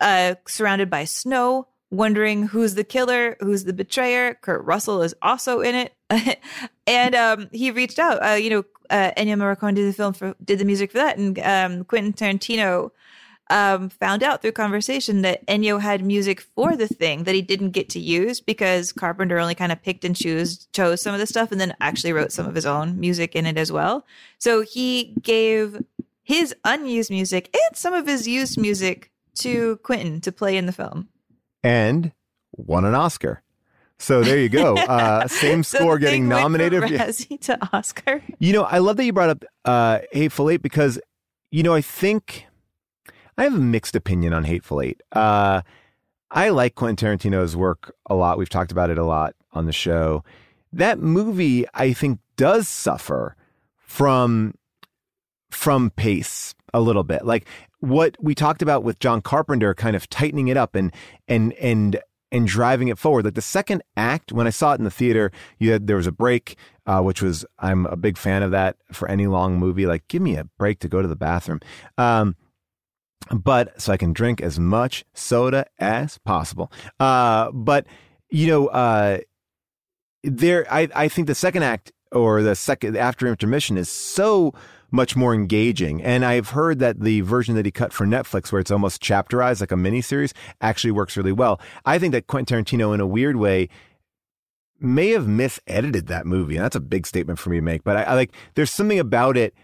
uh, 0.00 0.34
surrounded 0.46 0.88
by 0.90 1.04
snow, 1.04 1.68
wondering 1.90 2.48
who's 2.48 2.74
the 2.74 2.84
killer, 2.84 3.36
who's 3.40 3.64
the 3.64 3.72
betrayer. 3.72 4.34
Kurt 4.34 4.64
Russell 4.64 5.02
is 5.02 5.14
also 5.22 5.60
in 5.60 5.74
it, 5.74 5.92
and 6.86 7.14
um, 7.14 7.48
he 7.52 7.70
reached 7.70 7.98
out. 7.98 8.18
Uh, 8.24 8.34
you 8.34 8.50
know, 8.50 8.64
uh, 8.90 9.10
Ennio 9.16 9.36
Morricone 9.36 9.74
did 9.74 9.86
the 9.88 9.92
film 9.92 10.12
for 10.12 10.34
did 10.44 10.58
the 10.58 10.64
music 10.64 10.90
for 10.92 10.98
that, 10.98 11.16
and 11.18 11.38
um, 11.40 11.84
Quentin 11.84 12.12
Tarantino 12.12 12.90
um, 13.52 13.90
found 13.90 14.22
out 14.22 14.40
through 14.40 14.52
conversation 14.52 15.20
that 15.22 15.46
Ennio 15.46 15.78
had 15.80 16.02
music 16.02 16.40
for 16.40 16.74
the 16.74 16.88
thing 16.88 17.24
that 17.24 17.34
he 17.34 17.42
didn't 17.42 17.70
get 17.72 17.90
to 17.90 18.00
use 18.00 18.40
because 18.40 18.92
Carpenter 18.92 19.38
only 19.38 19.54
kind 19.54 19.70
of 19.70 19.82
picked 19.82 20.04
and 20.06 20.16
choose 20.16 20.66
chose 20.72 21.02
some 21.02 21.12
of 21.12 21.20
the 21.20 21.26
stuff 21.26 21.52
and 21.52 21.60
then 21.60 21.74
actually 21.80 22.14
wrote 22.14 22.32
some 22.32 22.46
of 22.46 22.54
his 22.54 22.64
own 22.64 22.98
music 22.98 23.36
in 23.36 23.44
it 23.44 23.58
as 23.58 23.70
well. 23.70 24.06
So 24.38 24.62
he 24.62 25.14
gave 25.22 25.82
his 26.22 26.54
unused 26.64 27.10
music 27.10 27.54
and 27.54 27.76
some 27.76 27.92
of 27.92 28.06
his 28.06 28.26
used 28.26 28.58
music 28.58 29.10
to 29.40 29.76
Quentin 29.82 30.20
to 30.22 30.32
play 30.32 30.56
in 30.56 30.64
the 30.66 30.72
film. 30.72 31.08
and 31.62 32.12
won 32.56 32.84
an 32.86 32.94
Oscar. 32.94 33.42
So 33.98 34.22
there 34.22 34.38
you 34.38 34.48
go. 34.48 34.76
Uh, 34.88 35.28
same 35.28 35.62
score 35.62 35.94
the 35.94 36.00
getting 36.06 36.28
went 36.28 36.40
nominated. 36.40 36.82
Razzie 36.82 37.38
to 37.48 37.58
Oscar. 37.72 38.22
You 38.38 38.52
know, 38.54 38.62
I 38.64 38.78
love 38.78 38.96
that 38.96 39.04
you 39.04 39.12
brought 39.12 39.30
up 39.30 39.44
uh, 39.64 39.98
Hateful 40.10 40.50
Eight 40.50 40.62
because, 40.62 40.98
you 41.50 41.62
know, 41.62 41.74
I 41.74 41.80
think 41.82 42.46
I 43.38 43.44
have 43.44 43.54
a 43.54 43.58
mixed 43.58 43.96
opinion 43.96 44.32
on 44.32 44.44
Hateful 44.44 44.80
Eight. 44.80 45.00
Uh, 45.12 45.62
I 46.30 46.48
like 46.48 46.74
Quentin 46.74 46.96
Tarantino's 46.96 47.56
work 47.56 47.94
a 48.06 48.14
lot. 48.14 48.38
We've 48.38 48.48
talked 48.48 48.72
about 48.72 48.90
it 48.90 48.98
a 48.98 49.04
lot 49.04 49.34
on 49.52 49.66
the 49.66 49.72
show. 49.72 50.24
That 50.72 50.98
movie, 50.98 51.66
I 51.74 51.92
think, 51.92 52.20
does 52.36 52.68
suffer 52.68 53.36
from 53.78 54.54
from 55.50 55.90
pace 55.90 56.54
a 56.72 56.80
little 56.80 57.04
bit. 57.04 57.26
Like 57.26 57.46
what 57.80 58.16
we 58.20 58.34
talked 58.34 58.62
about 58.62 58.82
with 58.82 58.98
John 58.98 59.20
Carpenter, 59.20 59.74
kind 59.74 59.94
of 59.94 60.08
tightening 60.08 60.48
it 60.48 60.56
up 60.56 60.74
and 60.74 60.92
and 61.28 61.52
and 61.54 62.00
and 62.30 62.46
driving 62.46 62.88
it 62.88 62.98
forward. 62.98 63.26
Like 63.26 63.34
the 63.34 63.42
second 63.42 63.82
act, 63.96 64.32
when 64.32 64.46
I 64.46 64.50
saw 64.50 64.72
it 64.72 64.78
in 64.78 64.84
the 64.84 64.90
theater, 64.90 65.30
you 65.58 65.72
had 65.72 65.86
there 65.86 65.96
was 65.96 66.06
a 66.06 66.12
break, 66.12 66.56
uh, 66.86 67.02
which 67.02 67.20
was 67.20 67.44
I'm 67.58 67.86
a 67.86 67.96
big 67.96 68.16
fan 68.16 68.42
of 68.42 68.50
that 68.52 68.76
for 68.92 69.08
any 69.08 69.26
long 69.26 69.58
movie. 69.58 69.86
Like, 69.86 70.08
give 70.08 70.22
me 70.22 70.36
a 70.36 70.44
break 70.58 70.78
to 70.80 70.88
go 70.88 71.02
to 71.02 71.08
the 71.08 71.16
bathroom. 71.16 71.60
Um, 71.98 72.36
but 73.30 73.80
so 73.80 73.92
I 73.92 73.96
can 73.96 74.12
drink 74.12 74.40
as 74.40 74.58
much 74.58 75.04
soda 75.14 75.66
as 75.78 76.18
possible. 76.18 76.70
Uh, 76.98 77.50
but 77.52 77.86
you 78.30 78.46
know, 78.46 78.68
uh, 78.68 79.18
there, 80.24 80.66
I, 80.72 80.88
I 80.94 81.08
think 81.08 81.26
the 81.26 81.34
second 81.34 81.62
act 81.62 81.92
or 82.10 82.42
the 82.42 82.54
second 82.54 82.96
after 82.96 83.26
intermission 83.26 83.76
is 83.76 83.88
so 83.88 84.52
much 84.90 85.16
more 85.16 85.34
engaging. 85.34 86.02
And 86.02 86.24
I've 86.24 86.50
heard 86.50 86.78
that 86.80 87.00
the 87.00 87.22
version 87.22 87.54
that 87.56 87.64
he 87.64 87.72
cut 87.72 87.92
for 87.92 88.06
Netflix, 88.06 88.52
where 88.52 88.60
it's 88.60 88.70
almost 88.70 89.02
chapterized 89.02 89.60
like 89.60 89.72
a 89.72 89.76
miniseries, 89.76 90.32
actually 90.60 90.90
works 90.90 91.16
really 91.16 91.32
well. 91.32 91.60
I 91.84 91.98
think 91.98 92.12
that 92.12 92.26
Quentin 92.26 92.64
Tarantino, 92.64 92.94
in 92.94 93.00
a 93.00 93.06
weird 93.06 93.36
way, 93.36 93.68
may 94.78 95.08
have 95.10 95.24
misedited 95.24 96.08
that 96.08 96.26
movie, 96.26 96.56
and 96.56 96.64
that's 96.64 96.76
a 96.76 96.80
big 96.80 97.06
statement 97.06 97.38
for 97.38 97.50
me 97.50 97.56
to 97.56 97.62
make. 97.62 97.84
But 97.84 97.96
I, 97.96 98.02
I 98.02 98.14
like 98.14 98.34
there's 98.54 98.70
something 98.70 98.98
about 98.98 99.36
it 99.36 99.54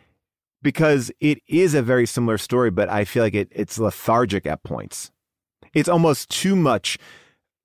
because 0.62 1.10
it 1.20 1.38
is 1.46 1.74
a 1.74 1.82
very 1.82 2.06
similar 2.06 2.38
story, 2.38 2.70
but 2.70 2.88
I 2.88 3.04
feel 3.04 3.22
like 3.22 3.34
it 3.34 3.48
it's 3.52 3.78
lethargic 3.78 4.46
at 4.46 4.62
points. 4.62 5.10
It's 5.74 5.88
almost 5.88 6.30
too 6.30 6.56
much 6.56 6.98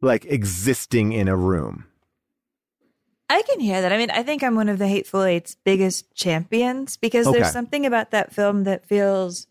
like 0.01 0.25
existing 0.25 1.13
in 1.13 1.27
a 1.27 1.35
room. 1.37 1.85
I 3.29 3.41
can 3.43 3.59
hear 3.59 3.81
that. 3.81 3.91
I 3.91 3.97
mean, 3.97 4.11
I 4.11 4.21
think 4.21 4.43
I'm 4.43 4.55
one 4.55 4.69
of 4.69 4.77
the 4.77 4.87
Hateful 4.87 5.23
Eight's 5.23 5.55
biggest 5.63 6.13
champions 6.13 6.97
because 6.97 7.25
Okay. 7.27 7.39
there's 7.39 7.51
something 7.53 7.85
about 7.85 8.11
that 8.11 8.33
film 8.33 8.65
that 8.65 8.85
feels, 8.85 9.47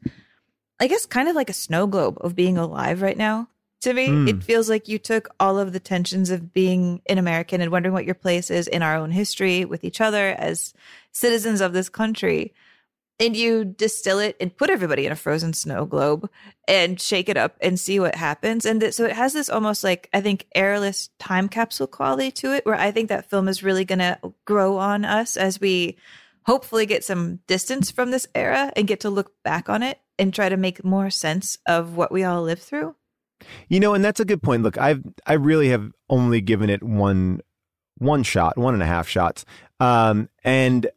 I 0.78 0.86
guess, 0.86 1.06
kind 1.06 1.28
of 1.28 1.34
like 1.34 1.50
a 1.50 1.54
snow 1.54 1.86
globe 1.86 2.18
of 2.20 2.36
being 2.36 2.58
alive 2.58 3.02
right 3.02 3.16
now. 3.16 3.48
to 3.80 3.92
me. 3.94 4.06
Hmm. 4.06 4.28
It 4.28 4.44
feels 4.44 4.68
like 4.70 4.86
you 4.86 4.96
took 4.96 5.28
all 5.40 5.58
of 5.58 5.72
the 5.72 5.80
tensions 5.80 6.30
of 6.30 6.52
being 6.52 7.02
an 7.06 7.18
American 7.18 7.60
and 7.60 7.72
wondering 7.72 7.92
what 7.92 8.04
your 8.04 8.14
place 8.14 8.48
is 8.48 8.68
in 8.68 8.80
our 8.80 8.94
own 8.94 9.10
history 9.10 9.64
with 9.64 9.82
each 9.82 10.00
other 10.00 10.28
as 10.38 10.72
citizens 11.10 11.60
of 11.60 11.72
this 11.72 11.88
country. 11.88 12.54
And 13.22 13.36
you 13.36 13.64
distill 13.64 14.18
it 14.18 14.36
and 14.40 14.56
put 14.56 14.68
everybody 14.68 15.06
in 15.06 15.12
a 15.12 15.16
frozen 15.16 15.52
snow 15.52 15.86
globe 15.86 16.28
and 16.66 17.00
shake 17.00 17.28
it 17.28 17.36
up 17.36 17.56
and 17.60 17.78
see 17.78 18.00
what 18.00 18.16
happens. 18.16 18.66
And 18.66 18.80
th- 18.80 18.94
so 18.94 19.04
it 19.04 19.12
has 19.12 19.32
this 19.32 19.48
almost 19.48 19.84
like, 19.84 20.08
I 20.12 20.20
think, 20.20 20.46
airless 20.56 21.08
time 21.20 21.48
capsule 21.48 21.86
quality 21.86 22.32
to 22.32 22.52
it, 22.52 22.66
where 22.66 22.74
I 22.74 22.90
think 22.90 23.08
that 23.08 23.30
film 23.30 23.46
is 23.46 23.62
really 23.62 23.84
going 23.84 24.00
to 24.00 24.18
grow 24.44 24.76
on 24.78 25.04
us 25.04 25.36
as 25.36 25.60
we 25.60 25.96
hopefully 26.46 26.84
get 26.84 27.04
some 27.04 27.36
distance 27.46 27.92
from 27.92 28.10
this 28.10 28.26
era 28.34 28.72
and 28.74 28.88
get 28.88 29.00
to 29.00 29.10
look 29.10 29.32
back 29.44 29.68
on 29.68 29.84
it 29.84 30.00
and 30.18 30.34
try 30.34 30.48
to 30.48 30.56
make 30.56 30.84
more 30.84 31.08
sense 31.08 31.58
of 31.66 31.96
what 31.96 32.10
we 32.10 32.24
all 32.24 32.42
lived 32.42 32.62
through. 32.62 32.96
You 33.68 33.80
know, 33.80 33.94
and 33.94 34.04
that's 34.04 34.20
a 34.20 34.24
good 34.24 34.42
point. 34.42 34.62
Look, 34.62 34.78
I've 34.78 35.02
I 35.26 35.34
really 35.34 35.68
have 35.68 35.92
only 36.08 36.40
given 36.40 36.70
it 36.70 36.82
one 36.82 37.40
one 37.98 38.22
shot, 38.22 38.58
one 38.58 38.74
and 38.74 38.82
a 38.82 38.86
half 38.86 39.08
shots. 39.08 39.44
Um, 39.80 40.28
and 40.44 40.88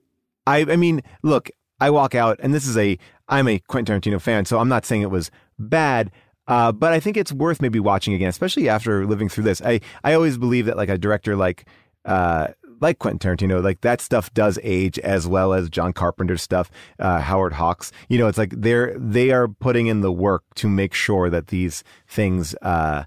I 0.47 0.61
I 0.61 0.75
mean, 0.75 1.01
look, 1.23 1.49
I 1.79 1.89
walk 1.89 2.15
out, 2.15 2.39
and 2.41 2.53
this 2.53 2.67
is 2.67 2.77
a 2.77 2.97
I'm 3.27 3.47
a 3.47 3.59
Quentin 3.59 4.01
Tarantino 4.01 4.21
fan, 4.21 4.45
so 4.45 4.59
I'm 4.59 4.69
not 4.69 4.85
saying 4.85 5.01
it 5.01 5.11
was 5.11 5.31
bad. 5.59 6.11
Uh, 6.47 6.71
but 6.71 6.93
I 6.93 6.99
think 6.99 7.17
it's 7.17 7.31
worth 7.31 7.61
maybe 7.61 7.79
watching 7.79 8.13
again, 8.13 8.29
especially 8.29 8.69
after 8.69 9.05
living 9.05 9.29
through 9.29 9.45
this. 9.45 9.61
I, 9.63 9.81
I 10.03 10.13
always 10.13 10.37
believe 10.37 10.67
that 10.67 10.77
like 10.77 10.89
a 10.89 10.97
director 10.97 11.35
like 11.35 11.65
uh, 12.05 12.49
like 12.81 12.99
Quentin 12.99 13.19
Tarantino, 13.19 13.63
like 13.63 13.81
that 13.81 14.01
stuff 14.01 14.33
does 14.33 14.59
age 14.63 14.99
as 14.99 15.27
well 15.27 15.53
as 15.53 15.69
John 15.69 15.93
Carpenter's 15.93 16.41
stuff, 16.41 16.69
uh, 16.99 17.19
Howard 17.19 17.53
Hawks. 17.53 17.91
You 18.09 18.19
know, 18.19 18.27
it's 18.27 18.37
like 18.37 18.53
they're 18.55 18.95
they 18.97 19.31
are 19.31 19.47
putting 19.47 19.87
in 19.87 20.01
the 20.01 20.11
work 20.11 20.43
to 20.55 20.69
make 20.69 20.93
sure 20.93 21.29
that 21.29 21.47
these 21.47 21.83
things 22.07 22.55
uh, 22.61 23.05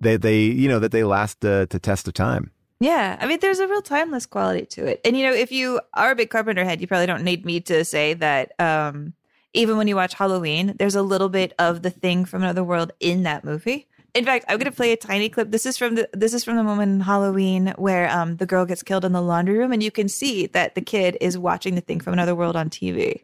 that 0.00 0.22
they 0.22 0.40
you 0.40 0.68
know 0.68 0.78
that 0.78 0.92
they 0.92 1.04
last 1.04 1.44
uh, 1.44 1.66
to 1.66 1.78
test 1.78 2.08
of 2.08 2.14
time. 2.14 2.50
Yeah, 2.82 3.16
I 3.20 3.28
mean, 3.28 3.38
there's 3.40 3.60
a 3.60 3.68
real 3.68 3.80
timeless 3.80 4.26
quality 4.26 4.66
to 4.66 4.86
it. 4.86 5.00
And 5.04 5.16
you 5.16 5.24
know, 5.24 5.32
if 5.32 5.52
you 5.52 5.80
are 5.94 6.10
a 6.10 6.16
big 6.16 6.30
Carpenter 6.30 6.64
head, 6.64 6.80
you 6.80 6.88
probably 6.88 7.06
don't 7.06 7.22
need 7.22 7.46
me 7.46 7.60
to 7.60 7.84
say 7.84 8.14
that. 8.14 8.58
Um, 8.60 9.14
even 9.54 9.76
when 9.76 9.86
you 9.86 9.94
watch 9.94 10.14
Halloween, 10.14 10.74
there's 10.78 10.94
a 10.94 11.02
little 11.02 11.28
bit 11.28 11.52
of 11.58 11.82
the 11.82 11.90
thing 11.90 12.24
from 12.24 12.42
another 12.42 12.64
world 12.64 12.90
in 13.00 13.22
that 13.22 13.44
movie. 13.44 13.86
In 14.14 14.24
fact, 14.24 14.46
I'm 14.48 14.56
going 14.56 14.70
to 14.70 14.76
play 14.76 14.92
a 14.92 14.96
tiny 14.96 15.28
clip. 15.28 15.50
This 15.50 15.66
is 15.66 15.76
from 15.76 15.94
the 15.94 16.08
this 16.12 16.34
is 16.34 16.42
from 16.42 16.56
the 16.56 16.64
moment 16.64 16.90
in 16.90 17.00
Halloween 17.00 17.72
where 17.76 18.10
um, 18.10 18.38
the 18.38 18.46
girl 18.46 18.64
gets 18.64 18.82
killed 18.82 19.04
in 19.04 19.12
the 19.12 19.22
laundry 19.22 19.58
room, 19.58 19.70
and 19.70 19.82
you 19.82 19.90
can 19.92 20.08
see 20.08 20.46
that 20.48 20.74
the 20.74 20.80
kid 20.80 21.16
is 21.20 21.38
watching 21.38 21.76
the 21.76 21.82
thing 21.82 22.00
from 22.00 22.14
another 22.14 22.34
world 22.34 22.56
on 22.56 22.68
TV. 22.68 23.20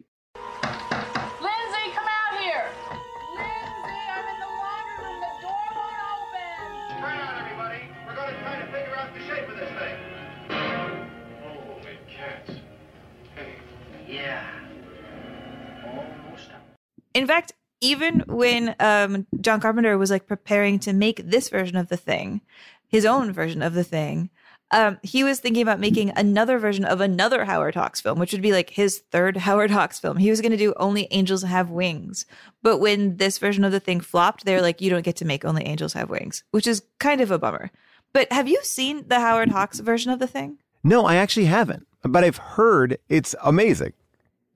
In 17.19 17.27
fact, 17.27 17.53
even 17.81 18.20
when 18.28 18.77
um, 18.78 19.27
John 19.40 19.61
Carpenter 19.61 19.99
was 19.99 20.09
like 20.09 20.28
preparing 20.28 20.78
to 20.78 20.93
make 20.93 21.20
this 21.28 21.49
version 21.49 21.77
of 21.77 21.89
the 21.89 21.97
thing, 21.97 22.43
his 22.86 23.05
own 23.05 23.32
version 23.32 23.61
of 23.61 23.74
the 23.74 23.82
thing, 23.82 24.31
um, 24.70 24.99
he 25.03 25.24
was 25.24 25.40
thinking 25.40 25.62
about 25.62 25.81
making 25.81 26.12
another 26.15 26.61
version 26.61 26.85
of 26.85 27.01
another 27.01 27.45
Howard 27.45 27.74
Hawks 27.74 28.01
film, 28.01 28.20
which 28.20 28.31
would 28.31 28.40
be 28.40 28.53
like 28.53 28.70
his 28.70 29.01
third 29.11 29.36
Howard 29.49 29.73
Hawks 29.73 29.99
film. 29.99 30.19
He 30.19 30.31
was 30.31 30.40
going 30.40 30.53
to 30.53 30.57
do 30.57 30.73
Only 30.77 31.09
Angels 31.11 31.43
Have 31.43 31.70
Wings. 31.70 32.24
But 32.62 32.78
when 32.78 33.16
this 33.16 33.39
version 33.39 33.65
of 33.65 33.73
the 33.73 33.81
thing 33.81 33.99
flopped, 33.99 34.45
they're 34.45 34.62
like, 34.62 34.81
you 34.81 34.89
don't 34.89 35.05
get 35.05 35.16
to 35.16 35.24
make 35.24 35.45
Only 35.45 35.65
Angels 35.65 35.95
Have 35.95 36.11
Wings, 36.11 36.45
which 36.53 36.69
is 36.69 36.85
kind 37.01 37.20
of 37.20 37.32
a 37.32 37.39
bummer. 37.39 37.73
But 38.12 38.32
have 38.32 38.47
you 38.47 38.61
seen 38.62 39.09
the 39.09 39.19
Howard 39.19 39.51
Hawks 39.51 39.81
version 39.81 40.12
of 40.12 40.20
the 40.20 40.28
thing? 40.28 40.59
No, 40.85 41.05
I 41.05 41.16
actually 41.16 41.47
haven't, 41.47 41.85
but 42.05 42.23
I've 42.23 42.36
heard 42.36 42.97
it's 43.09 43.35
amazing. 43.43 43.95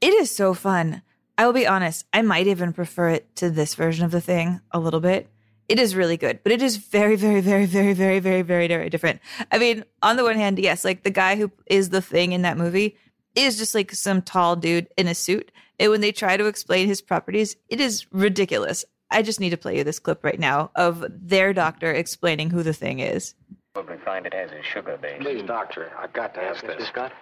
It 0.01 0.15
is 0.15 0.31
so 0.31 0.55
fun. 0.55 1.03
I 1.43 1.45
will 1.45 1.53
be 1.53 1.67
honest, 1.67 2.07
I 2.13 2.23
might 2.23 2.47
even 2.47 2.73
prefer 2.73 3.09
it 3.09 3.35
to 3.35 3.51
this 3.51 3.75
version 3.75 4.05
of 4.05 4.13
the 4.13 4.21
thing 4.21 4.61
a 4.71 4.79
little 4.79 5.01
bit. 5.01 5.29
It 5.69 5.81
is 5.81 5.97
really 5.97 6.17
good, 6.17 6.39
but 6.45 6.53
it 6.53 6.63
is 6.63 6.77
very, 6.77 7.17
very, 7.17 7.41
very, 7.41 7.67
very, 7.67 7.95
very, 7.95 8.21
very, 8.21 8.43
very, 8.43 8.69
very 8.69 8.89
different. 8.89 9.21
I 9.51 9.59
mean, 9.59 9.83
on 10.03 10.17
the 10.17 10.23
one 10.23 10.37
hand, 10.37 10.61
yes, 10.61 10.85
like 10.85 11.03
the 11.03 11.11
guy 11.11 11.35
who 11.35 11.51
is 11.67 11.89
the 11.89 12.01
thing 12.01 12.31
in 12.31 12.43
that 12.43 12.57
movie 12.57 12.97
is 13.35 13.59
just 13.59 13.75
like 13.75 13.91
some 13.91 14.23
tall 14.23 14.55
dude 14.55 14.87
in 14.97 15.09
a 15.09 15.17
suit. 15.17 15.51
And 15.81 15.91
when 15.91 16.01
they 16.01 16.13
try 16.13 16.37
to 16.37 16.47
explain 16.47 16.87
his 16.87 17.03
properties, 17.03 17.57
it 17.69 17.81
is 17.81 18.07
ridiculous. 18.13 18.85
I 19.11 19.23
just 19.23 19.41
need 19.41 19.51
to 19.51 19.57
play 19.57 19.77
you 19.77 19.83
this 19.83 19.99
clip 19.99 20.23
right 20.23 20.39
now 20.39 20.71
of 20.77 21.05
their 21.11 21.53
doctor 21.53 21.91
explaining 21.91 22.51
who 22.51 22.63
the 22.63 22.73
thing 22.73 23.01
is. 23.01 23.35
Probably 23.75 23.97
find 24.05 24.27
it 24.27 24.35
has 24.35 24.53
a 24.53 24.63
sugar 24.63 24.97
base. 24.97 25.21
Please, 25.21 25.43
doctor, 25.43 25.91
I've 25.99 26.13
got 26.13 26.35
to 26.35 26.41
ask 26.41 26.63
Mr. 26.63 26.79
this. 26.79 26.87
Scott? 26.87 27.13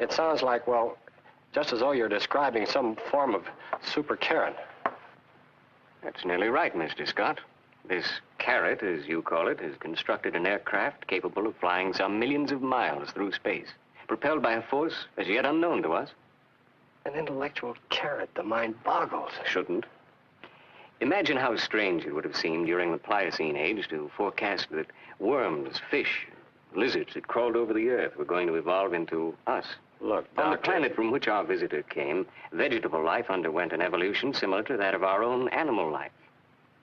It 0.00 0.10
sounds 0.10 0.42
like, 0.42 0.66
well, 0.66 0.98
just 1.52 1.72
as 1.72 1.80
though 1.80 1.92
you're 1.92 2.08
describing 2.08 2.66
some 2.66 2.96
form 3.10 3.34
of 3.34 3.44
super 3.82 4.16
carrot. 4.16 4.56
That's 6.02 6.24
nearly 6.24 6.48
right, 6.48 6.74
Mr. 6.74 7.06
Scott. 7.06 7.40
This 7.84 8.06
carrot, 8.38 8.82
as 8.82 9.06
you 9.06 9.22
call 9.22 9.48
it, 9.48 9.60
has 9.60 9.76
constructed 9.78 10.34
an 10.34 10.46
aircraft 10.46 11.06
capable 11.06 11.46
of 11.46 11.56
flying 11.56 11.92
some 11.92 12.18
millions 12.18 12.52
of 12.52 12.62
miles 12.62 13.10
through 13.10 13.32
space, 13.32 13.68
propelled 14.08 14.42
by 14.42 14.54
a 14.54 14.62
force 14.62 15.06
as 15.16 15.28
yet 15.28 15.44
unknown 15.44 15.82
to 15.82 15.92
us. 15.92 16.10
An 17.04 17.14
intellectual 17.14 17.76
carrot. 17.90 18.30
The 18.34 18.44
mind 18.44 18.82
boggles. 18.84 19.32
Shouldn't. 19.44 19.84
Imagine 21.00 21.36
how 21.36 21.56
strange 21.56 22.04
it 22.04 22.14
would 22.14 22.24
have 22.24 22.36
seemed 22.36 22.66
during 22.66 22.92
the 22.92 22.98
Pliocene 22.98 23.56
age 23.56 23.88
to 23.88 24.10
forecast 24.16 24.68
that 24.70 24.86
worms, 25.18 25.80
fish, 25.90 26.28
lizards 26.76 27.14
that 27.14 27.26
crawled 27.26 27.56
over 27.56 27.74
the 27.74 27.90
earth 27.90 28.16
were 28.16 28.24
going 28.24 28.46
to 28.46 28.54
evolve 28.54 28.94
into 28.94 29.36
us. 29.48 29.66
Look, 30.02 30.26
On 30.36 30.50
the 30.50 30.58
planet 30.58 30.96
from 30.96 31.12
which 31.12 31.28
our 31.28 31.44
visitor 31.44 31.82
came, 31.82 32.26
vegetable 32.52 33.04
life 33.04 33.30
underwent 33.30 33.72
an 33.72 33.80
evolution 33.80 34.34
similar 34.34 34.64
to 34.64 34.76
that 34.76 34.94
of 34.94 35.04
our 35.04 35.22
own 35.22 35.48
animal 35.50 35.90
life, 35.90 36.10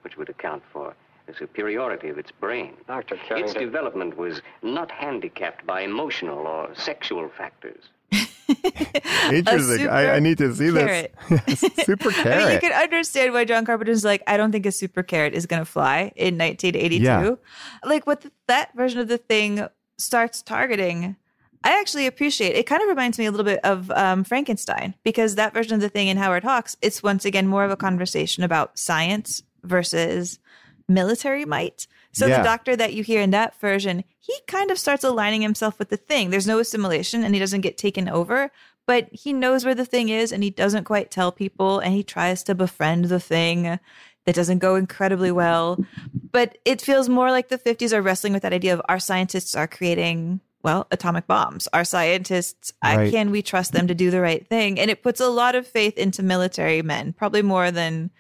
which 0.03 0.15
would 0.15 0.29
account 0.29 0.63
for 0.71 0.95
the 1.27 1.33
superiority 1.33 2.07
of 2.07 2.17
its 2.17 2.31
brain. 2.31 2.75
Dr. 2.87 3.17
Its 3.31 3.53
development 3.53 4.17
was 4.17 4.41
not 4.63 4.89
handicapped 4.89 5.65
by 5.67 5.81
emotional 5.81 6.47
or 6.47 6.73
sexual 6.75 7.29
factors. 7.37 7.89
Interesting. 9.31 9.89
I, 9.89 10.15
I 10.15 10.19
need 10.19 10.37
to 10.37 10.55
see 10.55 10.71
carrot. 10.71 11.13
this. 11.45 11.59
super 11.85 12.11
carrot. 12.11 12.41
I 12.41 12.45
mean, 12.45 12.53
you 12.53 12.59
can 12.59 12.71
understand 12.71 13.33
why 13.33 13.43
John 13.43 13.65
Carpenter's 13.65 14.05
like, 14.05 14.23
I 14.27 14.37
don't 14.37 14.51
think 14.51 14.65
a 14.65 14.71
super 14.71 15.03
carrot 15.03 15.33
is 15.33 15.45
going 15.45 15.61
to 15.61 15.69
fly 15.69 16.13
in 16.15 16.37
1982. 16.37 17.03
Yeah. 17.03 17.35
Like 17.83 18.07
what 18.07 18.21
the, 18.21 18.31
that 18.47 18.73
version 18.75 18.99
of 18.99 19.09
the 19.09 19.17
thing 19.17 19.67
starts 19.97 20.41
targeting, 20.41 21.17
I 21.63 21.79
actually 21.79 22.07
appreciate. 22.07 22.55
It 22.55 22.65
kind 22.65 22.81
of 22.81 22.87
reminds 22.87 23.19
me 23.19 23.25
a 23.25 23.31
little 23.31 23.45
bit 23.45 23.59
of 23.65 23.91
um, 23.91 24.23
Frankenstein 24.23 24.95
because 25.03 25.35
that 25.35 25.53
version 25.53 25.75
of 25.75 25.81
the 25.81 25.89
thing 25.89 26.07
in 26.07 26.17
Howard 26.17 26.43
Hawks, 26.43 26.77
it's 26.81 27.03
once 27.03 27.25
again 27.25 27.47
more 27.47 27.65
of 27.65 27.71
a 27.71 27.75
conversation 27.75 28.43
about 28.43 28.79
science 28.79 29.43
versus 29.63 30.39
military 30.87 31.45
might. 31.45 31.85
So 32.13 32.27
Yeah. 32.27 32.37
the 32.37 32.43
doctor 32.43 32.75
that 32.75 32.93
you 32.93 33.03
hear 33.03 33.21
in 33.21 33.31
that 33.31 33.59
version, 33.59 34.03
he 34.19 34.33
kind 34.47 34.71
of 34.71 34.79
starts 34.79 35.03
aligning 35.03 35.41
himself 35.41 35.77
with 35.79 35.89
the 35.89 35.97
thing. 35.97 36.29
There's 36.29 36.47
no 36.47 36.59
assimilation 36.59 37.23
and 37.23 37.33
he 37.33 37.39
doesn't 37.39 37.61
get 37.61 37.77
taken 37.77 38.07
over, 38.07 38.51
but 38.87 39.09
he 39.11 39.33
knows 39.33 39.65
where 39.65 39.75
the 39.75 39.85
thing 39.85 40.09
is 40.09 40.31
and 40.31 40.43
he 40.43 40.49
doesn't 40.49 40.85
quite 40.85 41.11
tell 41.11 41.31
people 41.31 41.79
and 41.79 41.93
he 41.93 42.03
tries 42.03 42.41
to 42.43 42.55
befriend 42.55 43.05
the 43.05 43.19
thing 43.19 43.79
that 44.25 44.35
doesn't 44.35 44.59
go 44.59 44.75
incredibly 44.75 45.31
well. 45.31 45.83
But 46.31 46.57
it 46.63 46.81
feels 46.81 47.09
more 47.09 47.31
like 47.31 47.49
the 47.49 47.57
50s 47.57 47.93
are 47.93 48.01
wrestling 48.01 48.33
with 48.33 48.43
that 48.43 48.53
idea 48.53 48.73
of 48.73 48.81
our 48.87 48.99
scientists 48.99 49.55
are 49.55 49.67
creating 49.67 50.39
well, 50.63 50.87
atomic 50.91 51.25
bombs. 51.27 51.67
Our 51.73 51.83
scientists, 51.85 52.73
uh, 52.83 52.95
Right. 52.97 53.11
can 53.11 53.31
we 53.31 53.41
trust 53.41 53.71
them 53.71 53.87
to 53.87 53.95
do 53.95 54.11
the 54.11 54.21
right 54.21 54.45
thing? 54.47 54.79
And 54.79 54.91
it 54.91 55.03
puts 55.03 55.19
a 55.19 55.27
lot 55.29 55.55
of 55.55 55.65
faith 55.67 55.97
into 55.97 56.21
military 56.23 56.81
men, 56.81 57.13
probably 57.13 57.41
more 57.41 57.71
than 57.71 58.11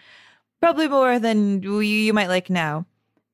probably 0.61 0.87
more 0.89 1.19
than 1.19 1.63
you, 1.63 1.79
you 1.79 2.13
might 2.13 2.27
like 2.27 2.49
now. 2.49 2.85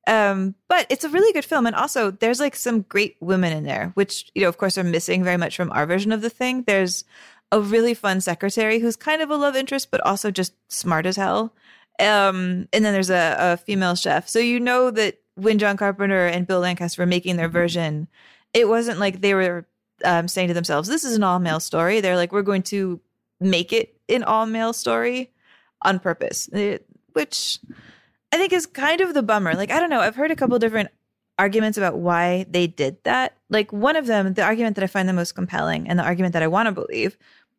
Um, 0.06 0.54
but 0.68 0.86
it's 0.88 1.02
a 1.02 1.08
really 1.08 1.32
good 1.32 1.44
film, 1.44 1.66
and 1.66 1.74
also 1.74 2.12
there's 2.12 2.38
like 2.38 2.54
some 2.54 2.82
great 2.82 3.16
women 3.20 3.52
in 3.52 3.64
there, 3.64 3.90
which 3.94 4.30
you 4.34 4.42
know, 4.42 4.48
of 4.48 4.58
course, 4.58 4.78
are 4.78 4.84
missing 4.84 5.24
very 5.24 5.36
much 5.36 5.56
from 5.56 5.72
our 5.72 5.86
version 5.86 6.12
of 6.12 6.22
the 6.22 6.30
thing. 6.30 6.62
There's 6.62 7.02
a 7.50 7.60
really 7.60 7.94
fun 7.94 8.20
secretary 8.20 8.78
who's 8.78 8.94
kind 8.96 9.20
of 9.22 9.30
a 9.30 9.36
love 9.36 9.56
interest, 9.56 9.90
but 9.90 10.00
also 10.02 10.30
just 10.30 10.52
smart 10.68 11.06
as 11.06 11.16
hell. 11.16 11.52
Um, 11.98 12.68
and 12.72 12.84
then 12.84 12.92
there's 12.92 13.10
a, 13.10 13.36
a 13.38 13.56
female 13.56 13.96
chef, 13.96 14.28
so 14.28 14.38
you 14.38 14.60
know 14.60 14.90
that 14.92 15.18
when 15.34 15.58
John 15.58 15.76
Carpenter 15.76 16.26
and 16.26 16.46
Bill 16.46 16.60
Lancaster 16.60 17.02
were 17.02 17.06
making 17.06 17.36
their 17.36 17.48
version, 17.48 18.06
it 18.56 18.68
wasn't 18.68 18.98
like 18.98 19.20
they 19.20 19.34
were 19.34 19.66
um, 20.04 20.28
saying 20.28 20.48
to 20.48 20.54
themselves, 20.54 20.88
"This 20.88 21.04
is 21.04 21.14
an 21.16 21.22
all 21.22 21.38
male 21.38 21.60
story." 21.60 22.00
They're 22.00 22.16
like, 22.16 22.32
"We're 22.32 22.42
going 22.52 22.62
to 22.74 23.00
make 23.40 23.72
it 23.72 23.94
an 24.08 24.24
all 24.24 24.46
male 24.46 24.72
story 24.72 25.30
on 25.82 25.98
purpose," 25.98 26.48
It- 26.48 26.86
which 27.12 27.58
I 28.32 28.36
think 28.38 28.52
is 28.52 28.66
kind 28.66 29.00
of 29.00 29.14
the 29.14 29.22
bummer. 29.22 29.54
Like, 29.54 29.70
I 29.70 29.78
don't 29.80 29.90
know. 29.90 30.00
I've 30.00 30.16
heard 30.16 30.30
a 30.30 30.36
couple 30.36 30.58
different 30.58 30.90
arguments 31.38 31.78
about 31.78 31.98
why 31.98 32.46
they 32.50 32.66
did 32.66 32.96
that. 33.04 33.36
Like, 33.50 33.72
one 33.72 33.96
of 33.96 34.06
them, 34.06 34.34
the 34.34 34.42
argument 34.42 34.74
that 34.76 34.84
I 34.84 34.88
find 34.88 35.08
the 35.08 35.12
most 35.12 35.34
compelling 35.34 35.88
and 35.88 35.98
the 35.98 36.04
argument 36.04 36.32
that 36.32 36.42
I 36.42 36.46
want 36.48 36.66
to 36.66 36.72
believe 36.72 37.16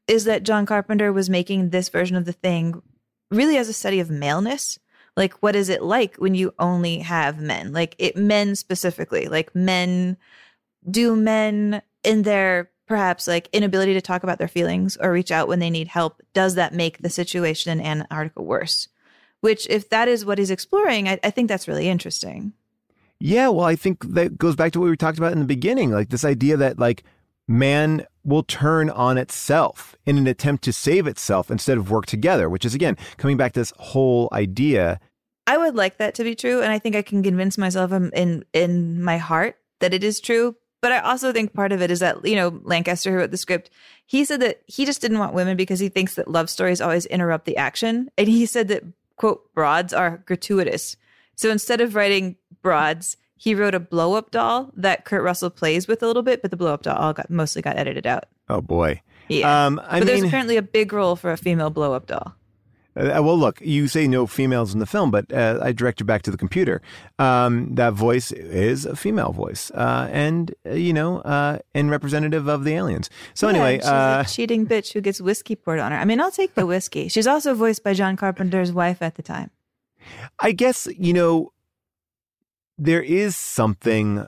is 0.07 0.25
that 0.25 0.43
John 0.43 0.65
Carpenter 0.65 1.11
was 1.13 1.29
making 1.29 1.69
this 1.69 1.89
version 1.89 2.15
of 2.17 2.25
the 2.25 2.33
thing 2.33 2.81
really 3.31 3.57
as 3.57 3.69
a 3.69 3.73
study 3.73 3.99
of 3.99 4.09
maleness. 4.09 4.79
Like, 5.15 5.33
what 5.41 5.55
is 5.55 5.69
it 5.69 5.81
like 5.83 6.15
when 6.17 6.35
you 6.35 6.53
only 6.59 6.99
have 6.99 7.39
men? 7.39 7.73
Like, 7.73 7.95
it 7.97 8.15
men 8.15 8.55
specifically, 8.55 9.27
like 9.27 9.55
men, 9.55 10.17
do 10.89 11.15
men 11.15 11.81
in 12.03 12.23
their 12.23 12.71
perhaps 12.87 13.27
like 13.27 13.49
inability 13.51 13.93
to 13.93 14.01
talk 14.01 14.23
about 14.23 14.39
their 14.39 14.47
feelings 14.47 14.97
or 14.97 15.11
reach 15.11 15.31
out 15.31 15.47
when 15.47 15.59
they 15.59 15.69
need 15.69 15.87
help, 15.87 16.21
does 16.33 16.55
that 16.55 16.73
make 16.73 16.99
the 16.99 17.09
situation 17.09 17.79
in 17.79 17.85
Antarctica 17.85 18.41
worse? 18.41 18.87
Which, 19.41 19.67
if 19.69 19.89
that 19.89 20.07
is 20.07 20.25
what 20.25 20.39
he's 20.39 20.49
exploring, 20.49 21.07
I, 21.07 21.19
I 21.23 21.29
think 21.29 21.47
that's 21.47 21.67
really 21.67 21.89
interesting. 21.89 22.53
Yeah, 23.19 23.49
well, 23.49 23.65
I 23.65 23.75
think 23.75 24.03
that 24.13 24.37
goes 24.37 24.55
back 24.55 24.71
to 24.71 24.79
what 24.79 24.89
we 24.89 24.97
talked 24.97 25.17
about 25.17 25.33
in 25.33 25.39
the 25.39 25.45
beginning, 25.45 25.91
like 25.91 26.09
this 26.09 26.25
idea 26.25 26.57
that 26.57 26.79
like 26.79 27.03
man 27.47 28.05
will 28.23 28.43
turn 28.43 28.89
on 28.89 29.17
itself 29.17 29.95
in 30.05 30.17
an 30.17 30.27
attempt 30.27 30.63
to 30.65 30.73
save 30.73 31.07
itself 31.07 31.49
instead 31.49 31.77
of 31.77 31.89
work 31.89 32.05
together, 32.05 32.49
which 32.49 32.65
is 32.65 32.75
again 32.75 32.97
coming 33.17 33.37
back 33.37 33.53
to 33.53 33.59
this 33.59 33.73
whole 33.77 34.29
idea. 34.31 34.99
I 35.45 35.57
would 35.57 35.75
like 35.75 35.97
that 35.97 36.13
to 36.15 36.23
be 36.23 36.35
true, 36.35 36.61
and 36.61 36.71
I 36.71 36.79
think 36.79 36.95
I 36.95 37.01
can 37.01 37.23
convince 37.23 37.57
myself 37.57 37.91
in 37.91 38.11
in, 38.11 38.45
in 38.53 39.01
my 39.01 39.17
heart 39.17 39.57
that 39.79 39.93
it 39.93 40.03
is 40.03 40.19
true. 40.19 40.55
But 40.87 40.93
I 40.93 40.99
also 40.99 41.33
think 41.33 41.53
part 41.53 41.73
of 41.73 41.81
it 41.81 41.91
is 41.91 41.99
that 41.99 42.25
you 42.25 42.37
know 42.37 42.61
Lancaster, 42.63 43.11
who 43.11 43.17
wrote 43.17 43.31
the 43.31 43.35
script, 43.35 43.69
he 44.05 44.23
said 44.23 44.39
that 44.39 44.61
he 44.67 44.85
just 44.85 45.01
didn't 45.01 45.19
want 45.19 45.33
women 45.33 45.57
because 45.57 45.81
he 45.81 45.89
thinks 45.89 46.15
that 46.15 46.29
love 46.29 46.49
stories 46.49 46.79
always 46.79 47.05
interrupt 47.07 47.43
the 47.43 47.57
action, 47.57 48.09
and 48.17 48.29
he 48.29 48.45
said 48.45 48.69
that 48.69 48.85
quote 49.17 49.53
broads 49.53 49.91
are 49.91 50.23
gratuitous. 50.25 50.95
So 51.35 51.49
instead 51.49 51.81
of 51.81 51.93
writing 51.93 52.37
broads, 52.61 53.17
he 53.35 53.53
wrote 53.53 53.75
a 53.75 53.81
blow 53.81 54.13
up 54.13 54.31
doll 54.31 54.71
that 54.77 55.03
Kurt 55.03 55.23
Russell 55.23 55.49
plays 55.49 55.89
with 55.89 56.01
a 56.01 56.07
little 56.07 56.23
bit, 56.23 56.41
but 56.41 56.51
the 56.51 56.57
blow 56.57 56.73
up 56.73 56.83
doll 56.83 56.95
all 56.95 57.11
got 57.11 57.29
mostly 57.29 57.61
got 57.61 57.75
edited 57.75 58.07
out. 58.07 58.27
Oh 58.47 58.61
boy. 58.61 59.01
Yeah. 59.27 59.65
Um, 59.65 59.81
I 59.83 59.99
but 59.99 60.05
mean, 60.05 60.05
there's 60.05 60.23
apparently 60.23 60.55
a 60.55 60.61
big 60.61 60.93
role 60.93 61.17
for 61.17 61.33
a 61.33 61.37
female 61.37 61.69
blow 61.69 61.91
up 61.91 62.07
doll. 62.07 62.33
Uh, 62.97 63.21
well, 63.21 63.37
look, 63.37 63.61
you 63.61 63.87
say 63.87 64.07
no 64.07 64.25
females 64.25 64.73
in 64.73 64.79
the 64.79 64.85
film, 64.85 65.11
but 65.11 65.31
uh, 65.31 65.59
I 65.61 65.71
direct 65.71 65.99
you 65.99 66.05
back 66.05 66.23
to 66.23 66.31
the 66.31 66.37
computer. 66.37 66.81
Um, 67.19 67.75
that 67.75 67.93
voice 67.93 68.31
is 68.31 68.85
a 68.85 68.95
female 68.95 69.31
voice, 69.31 69.69
uh, 69.71 70.09
and 70.11 70.53
uh, 70.65 70.73
you 70.73 70.93
know, 70.93 71.19
uh, 71.19 71.59
and 71.75 71.91
representative 71.91 72.47
of 72.47 72.63
the 72.63 72.73
aliens. 72.73 73.09
So 73.35 73.47
Yeah, 73.47 73.53
anyway, 73.53 73.77
she's 73.77 73.87
uh, 73.87 74.23
a 74.25 74.29
cheating 74.29 74.65
bitch 74.65 74.93
who 74.93 75.01
gets 75.01 75.21
whiskey 75.21 75.55
poured 75.55 75.79
on 75.79 75.91
her. 75.91 75.97
I 75.97 76.05
mean, 76.05 76.19
I'll 76.19 76.31
take 76.31 76.55
the 76.55 76.65
whiskey. 76.65 77.07
She's 77.07 77.27
also 77.27 77.53
voiced 77.53 77.83
by 77.83 77.93
John 77.93 78.17
Carpenter's 78.17 78.71
wife 78.71 79.01
at 79.01 79.15
the 79.15 79.23
time. 79.23 79.51
I 80.39 80.51
guess 80.51 80.87
you 80.97 81.13
know 81.13 81.53
there 82.79 83.03
is 83.03 83.35
something 83.35 84.25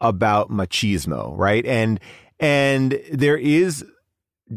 about 0.00 0.50
machismo, 0.50 1.36
right? 1.36 1.64
And 1.64 2.00
and 2.40 3.00
there 3.12 3.36
is 3.36 3.84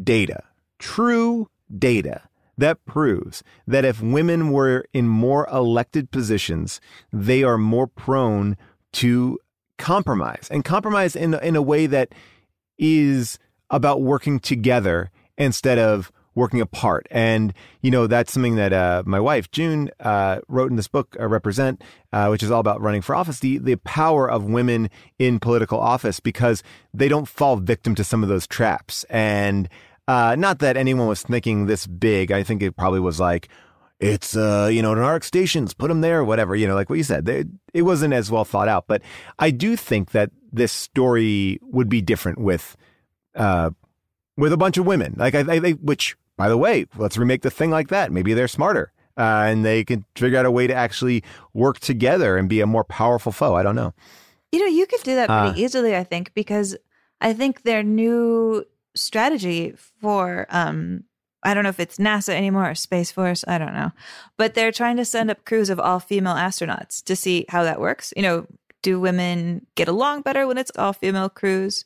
data, 0.03 0.43
true 0.79 1.49
data 1.77 2.21
that 2.57 2.83
proves 2.85 3.43
that 3.67 3.85
if 3.85 4.01
women 4.01 4.51
were 4.51 4.85
in 4.93 5.07
more 5.07 5.47
elected 5.51 6.11
positions, 6.11 6.79
they 7.11 7.43
are 7.43 7.57
more 7.57 7.87
prone 7.87 8.57
to 8.93 9.39
compromise 9.77 10.47
and 10.51 10.63
compromise 10.63 11.15
in 11.15 11.33
in 11.33 11.55
a 11.55 11.61
way 11.61 11.87
that 11.87 12.13
is 12.77 13.39
about 13.69 14.01
working 14.01 14.39
together 14.39 15.09
instead 15.37 15.79
of 15.79 16.11
working 16.35 16.61
apart. 16.61 17.07
And, 17.11 17.53
you 17.81 17.91
know, 17.91 18.07
that's 18.07 18.31
something 18.31 18.55
that 18.55 18.73
uh, 18.73 19.03
my 19.05 19.19
wife, 19.19 19.51
June, 19.51 19.91
uh, 19.99 20.39
wrote 20.47 20.69
in 20.69 20.77
this 20.77 20.87
book, 20.87 21.15
uh, 21.19 21.27
Represent, 21.27 21.81
uh, 22.11 22.27
which 22.27 22.43
is 22.43 22.51
all 22.51 22.59
about 22.59 22.81
running 22.81 23.01
for 23.01 23.15
office, 23.15 23.39
the, 23.39 23.59
the 23.59 23.75
power 23.77 24.29
of 24.29 24.43
women 24.43 24.89
in 25.19 25.39
political 25.39 25.79
office 25.79 26.19
because 26.19 26.63
they 26.93 27.07
don't 27.07 27.27
fall 27.27 27.57
victim 27.57 27.93
to 27.95 28.03
some 28.03 28.23
of 28.23 28.29
those 28.29 28.47
traps. 28.47 29.03
And 29.05 29.69
uh, 30.07 30.35
not 30.37 30.59
that 30.59 30.77
anyone 30.77 31.07
was 31.07 31.21
thinking 31.23 31.65
this 31.65 31.87
big. 31.87 32.31
I 32.31 32.43
think 32.43 32.61
it 32.61 32.75
probably 32.75 32.99
was 32.99 33.19
like, 33.19 33.49
it's 33.99 34.35
uh 34.35 34.69
you 34.71 34.81
know 34.81 34.91
Arctic 34.91 35.23
stations 35.23 35.73
put 35.73 35.87
them 35.87 36.01
there 36.01 36.25
whatever 36.25 36.55
you 36.57 36.67
know 36.67 36.75
like 36.75 36.89
what 36.89 36.97
you 36.97 37.03
said. 37.03 37.25
They, 37.25 37.45
it 37.73 37.83
wasn't 37.83 38.13
as 38.13 38.29
well 38.29 38.43
thought 38.43 38.67
out 38.67 38.85
but 38.87 39.01
i 39.39 39.49
do 39.49 39.77
think 39.77 40.11
that 40.11 40.29
this 40.51 40.73
story 40.73 41.57
would 41.61 41.87
be 41.87 42.01
different 42.01 42.39
with 42.39 42.75
uh 43.35 43.69
with 44.35 44.51
a 44.51 44.57
bunch 44.57 44.77
of 44.77 44.85
women. 44.85 45.13
Like 45.17 45.35
i, 45.35 45.39
I 45.47 45.59
they, 45.59 45.71
which 45.73 46.17
by 46.35 46.49
the 46.49 46.57
way 46.57 46.85
let's 46.97 47.17
remake 47.17 47.43
the 47.43 47.51
thing 47.51 47.69
like 47.71 47.89
that. 47.89 48.11
Maybe 48.11 48.33
they're 48.33 48.49
smarter 48.49 48.91
uh, 49.15 49.45
and 49.47 49.63
they 49.63 49.85
can 49.85 50.03
figure 50.17 50.39
out 50.39 50.45
a 50.47 50.51
way 50.51 50.67
to 50.67 50.73
actually 50.73 51.23
work 51.53 51.79
together 51.79 52.35
and 52.35 52.49
be 52.49 52.59
a 52.59 52.65
more 52.67 52.83
powerful 52.83 53.31
foe. 53.31 53.55
I 53.55 53.63
don't 53.63 53.75
know. 53.75 53.93
You 54.51 54.59
know, 54.59 54.65
you 54.65 54.85
could 54.87 55.03
do 55.03 55.15
that 55.15 55.29
pretty 55.29 55.61
Uh. 55.61 55.65
easily, 55.65 55.95
I 55.95 56.03
think, 56.03 56.33
because 56.33 56.75
I 57.21 57.31
think 57.31 57.61
their 57.61 57.83
new 57.83 58.65
strategy 58.95 59.73
for 60.01 60.45
um 60.49 61.03
I 61.45 61.53
don't 61.53 61.63
know 61.63 61.69
if 61.69 61.79
it's 61.79 61.97
NASA 61.97 62.33
anymore 62.33 62.69
or 62.69 62.75
Space 62.75 63.11
Force, 63.11 63.43
I 63.47 63.57
don't 63.57 63.73
know. 63.73 63.91
But 64.37 64.53
they're 64.53 64.71
trying 64.71 64.95
to 64.97 65.03
send 65.03 65.29
up 65.29 65.43
crews 65.43 65.69
of 65.69 65.77
all 65.79 65.99
female 65.99 66.35
astronauts 66.35 67.03
to 67.03 67.17
see 67.17 67.45
how 67.49 67.63
that 67.63 67.81
works. 67.81 68.13
You 68.15 68.21
know, 68.23 68.47
do 68.81 68.97
women 68.99 69.65
get 69.75 69.89
along 69.89 70.21
better 70.21 70.47
when 70.47 70.57
it's 70.57 70.71
all 70.77 70.93
female 70.93 71.27
crews? 71.29 71.83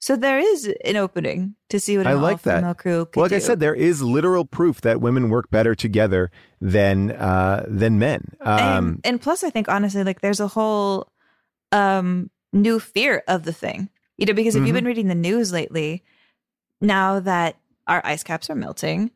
So 0.00 0.14
there 0.16 0.38
is 0.38 0.72
an 0.84 0.96
opening 0.96 1.54
to 1.68 1.80
see 1.80 1.96
what 1.96 2.06
an 2.06 2.12
I 2.12 2.14
like 2.14 2.32
all 2.34 2.38
female 2.38 2.74
that. 2.74 2.78
crew 2.78 3.04
could 3.06 3.16
Well, 3.16 3.24
like 3.24 3.30
do. 3.30 3.36
I 3.36 3.38
said, 3.40 3.58
there 3.60 3.74
is 3.74 4.02
literal 4.02 4.44
proof 4.44 4.80
that 4.82 5.00
women 5.00 5.30
work 5.30 5.50
better 5.50 5.74
together 5.74 6.30
than 6.60 7.10
uh, 7.12 7.64
than 7.68 7.98
men. 7.98 8.32
Um, 8.40 8.58
and, 8.60 9.00
and 9.04 9.20
plus, 9.20 9.42
I 9.42 9.50
think 9.50 9.68
honestly, 9.68 10.04
like 10.04 10.20
there's 10.20 10.40
a 10.40 10.48
whole 10.48 11.10
um 11.72 12.30
new 12.52 12.78
fear 12.78 13.22
of 13.26 13.44
the 13.44 13.52
thing. 13.52 13.88
You 14.18 14.26
know, 14.26 14.34
because 14.34 14.54
if 14.54 14.64
you've 14.64 14.72
Mhm. 14.74 14.78
been 14.78 14.84
reading 14.84 15.08
the 15.08 15.14
news 15.14 15.52
lately, 15.52 16.04
now 16.82 17.20
that 17.20 17.56
our 17.86 18.02
ice 18.04 18.22
caps 18.22 18.50
are 18.50 18.54
melting, 18.54 19.10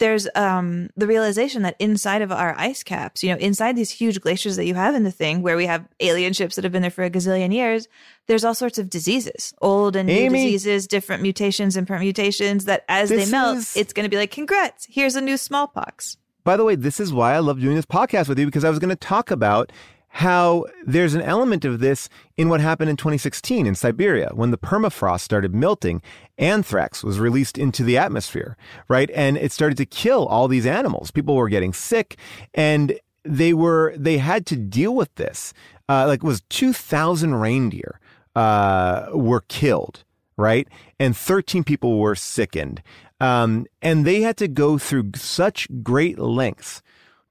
there's 0.00 0.26
um 0.34 0.90
the 0.96 1.06
realization 1.06 1.62
that 1.62 1.76
inside 1.78 2.20
of 2.20 2.32
our 2.32 2.52
ice 2.58 2.82
caps, 2.82 3.22
you 3.22 3.30
know, 3.30 3.38
inside 3.38 3.76
these 3.76 3.90
huge 3.90 4.20
glaciers 4.20 4.56
that 4.56 4.64
you 4.66 4.74
have 4.74 4.96
in 4.96 5.04
the 5.04 5.10
thing, 5.12 5.40
where 5.40 5.56
we 5.56 5.66
have 5.66 5.86
alien 6.00 6.32
ships 6.32 6.56
that 6.56 6.64
have 6.64 6.72
been 6.72 6.82
there 6.82 6.90
for 6.90 7.04
a 7.04 7.10
gazillion 7.10 7.52
years, 7.54 7.86
there's 8.26 8.44
all 8.44 8.54
sorts 8.54 8.76
of 8.76 8.90
diseases, 8.90 9.54
old 9.62 9.94
and 9.94 10.08
new 10.08 10.14
diseases, 10.30 10.88
different 10.88 11.22
mutations 11.22 11.76
and 11.76 11.86
permutations. 11.86 12.64
That 12.64 12.84
as 12.88 13.08
they 13.08 13.26
melt, 13.30 13.58
is- 13.58 13.76
it's 13.76 13.92
going 13.92 14.04
to 14.04 14.10
be 14.10 14.16
like, 14.16 14.32
congrats, 14.32 14.86
here's 14.90 15.14
a 15.14 15.20
new 15.20 15.36
smallpox. 15.36 16.16
By 16.42 16.56
the 16.56 16.64
way, 16.64 16.74
this 16.74 16.98
is 16.98 17.12
why 17.12 17.34
I 17.34 17.38
love 17.38 17.60
doing 17.60 17.76
this 17.76 17.86
podcast 17.86 18.28
with 18.28 18.38
you 18.38 18.46
because 18.46 18.64
I 18.64 18.70
was 18.70 18.80
going 18.80 18.90
to 18.90 18.96
talk 18.96 19.30
about 19.30 19.70
how 20.18 20.64
there's 20.86 21.14
an 21.14 21.22
element 21.22 21.64
of 21.64 21.80
this 21.80 22.08
in 22.36 22.48
what 22.48 22.60
happened 22.60 22.88
in 22.88 22.96
2016 22.96 23.66
in 23.66 23.74
Siberia 23.74 24.30
when 24.32 24.52
the 24.52 24.56
permafrost 24.56 25.22
started 25.22 25.52
melting. 25.52 26.00
Anthrax 26.38 27.02
was 27.02 27.18
released 27.18 27.58
into 27.58 27.82
the 27.82 27.98
atmosphere, 27.98 28.56
right? 28.86 29.10
And 29.12 29.36
it 29.36 29.50
started 29.50 29.76
to 29.78 29.86
kill 29.86 30.26
all 30.26 30.46
these 30.46 30.66
animals. 30.66 31.10
People 31.10 31.34
were 31.34 31.48
getting 31.48 31.72
sick 31.72 32.16
and 32.54 32.96
they 33.24 33.52
were 33.52 33.92
they 33.96 34.18
had 34.18 34.46
to 34.46 34.56
deal 34.56 34.94
with 34.94 35.12
this. 35.16 35.52
Uh, 35.88 36.06
like 36.06 36.22
it 36.22 36.26
was 36.26 36.42
2,000 36.48 37.34
reindeer 37.34 37.98
uh, 38.36 39.06
were 39.12 39.42
killed, 39.48 40.04
right? 40.36 40.68
And 41.00 41.16
13 41.16 41.64
people 41.64 41.98
were 41.98 42.14
sickened. 42.14 42.84
Um, 43.20 43.66
and 43.82 44.04
they 44.04 44.20
had 44.20 44.36
to 44.36 44.46
go 44.46 44.78
through 44.78 45.10
such 45.16 45.66
great 45.82 46.20
lengths 46.20 46.82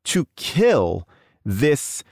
to 0.03 0.27
kill 0.35 1.07
this 1.45 2.03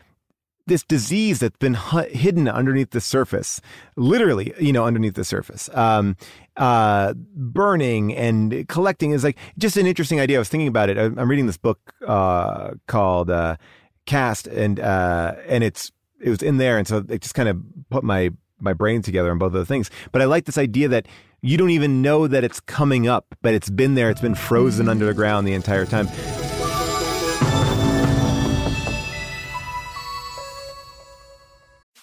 this 0.67 0.83
disease 0.83 1.39
that's 1.39 1.57
been 1.57 1.73
hu- 1.73 2.09
hidden 2.09 2.47
underneath 2.47 2.91
the 2.91 3.01
surface, 3.01 3.61
literally, 3.95 4.53
you 4.59 4.73
know, 4.73 4.85
underneath 4.85 5.15
the 5.15 5.23
surface. 5.23 5.69
Um, 5.73 6.15
uh, 6.57 7.13
burning 7.35 8.15
and 8.15 8.67
collecting 8.67 9.11
is 9.11 9.23
like 9.23 9.37
just 9.57 9.77
an 9.77 9.85
interesting 9.85 10.19
idea. 10.19 10.37
I 10.37 10.39
was 10.39 10.49
thinking 10.49 10.67
about 10.67 10.89
it. 10.89 10.97
I'm 10.97 11.17
I'm 11.17 11.29
reading 11.29 11.47
this 11.47 11.57
book 11.57 11.93
uh, 12.05 12.71
called 12.87 13.29
uh, 13.29 13.57
Caste, 14.05 14.47
and 14.47 14.79
uh, 14.79 15.35
and 15.47 15.63
it's 15.63 15.91
it 16.19 16.29
was 16.29 16.41
in 16.41 16.57
there, 16.57 16.77
and 16.77 16.87
so 16.87 17.03
it 17.09 17.21
just 17.21 17.35
kind 17.35 17.49
of 17.49 17.57
put 17.89 18.03
my 18.03 18.31
my 18.59 18.73
brain 18.73 19.01
together 19.01 19.31
on 19.31 19.37
both 19.37 19.47
of 19.47 19.53
the 19.53 19.65
things. 19.65 19.89
But 20.11 20.21
I 20.21 20.25
like 20.25 20.45
this 20.45 20.57
idea 20.57 20.87
that 20.89 21.07
you 21.41 21.57
don't 21.57 21.71
even 21.71 22.01
know 22.01 22.27
that 22.27 22.43
it's 22.43 22.59
coming 22.59 23.07
up, 23.07 23.35
but 23.41 23.53
it's 23.53 23.69
been 23.69 23.95
there. 23.95 24.09
It's 24.09 24.21
been 24.21 24.35
frozen 24.35 24.87
under 24.87 25.05
the 25.05 25.13
ground 25.13 25.47
the 25.47 25.53
entire 25.53 25.85
time. 25.85 26.07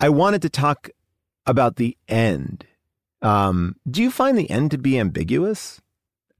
I 0.00 0.08
wanted 0.08 0.42
to 0.42 0.48
talk 0.48 0.90
about 1.46 1.76
the 1.76 1.96
end. 2.08 2.64
Um, 3.22 3.76
do 3.90 4.02
you 4.02 4.10
find 4.10 4.38
the 4.38 4.48
end 4.50 4.70
to 4.70 4.78
be 4.78 4.98
ambiguous? 4.98 5.80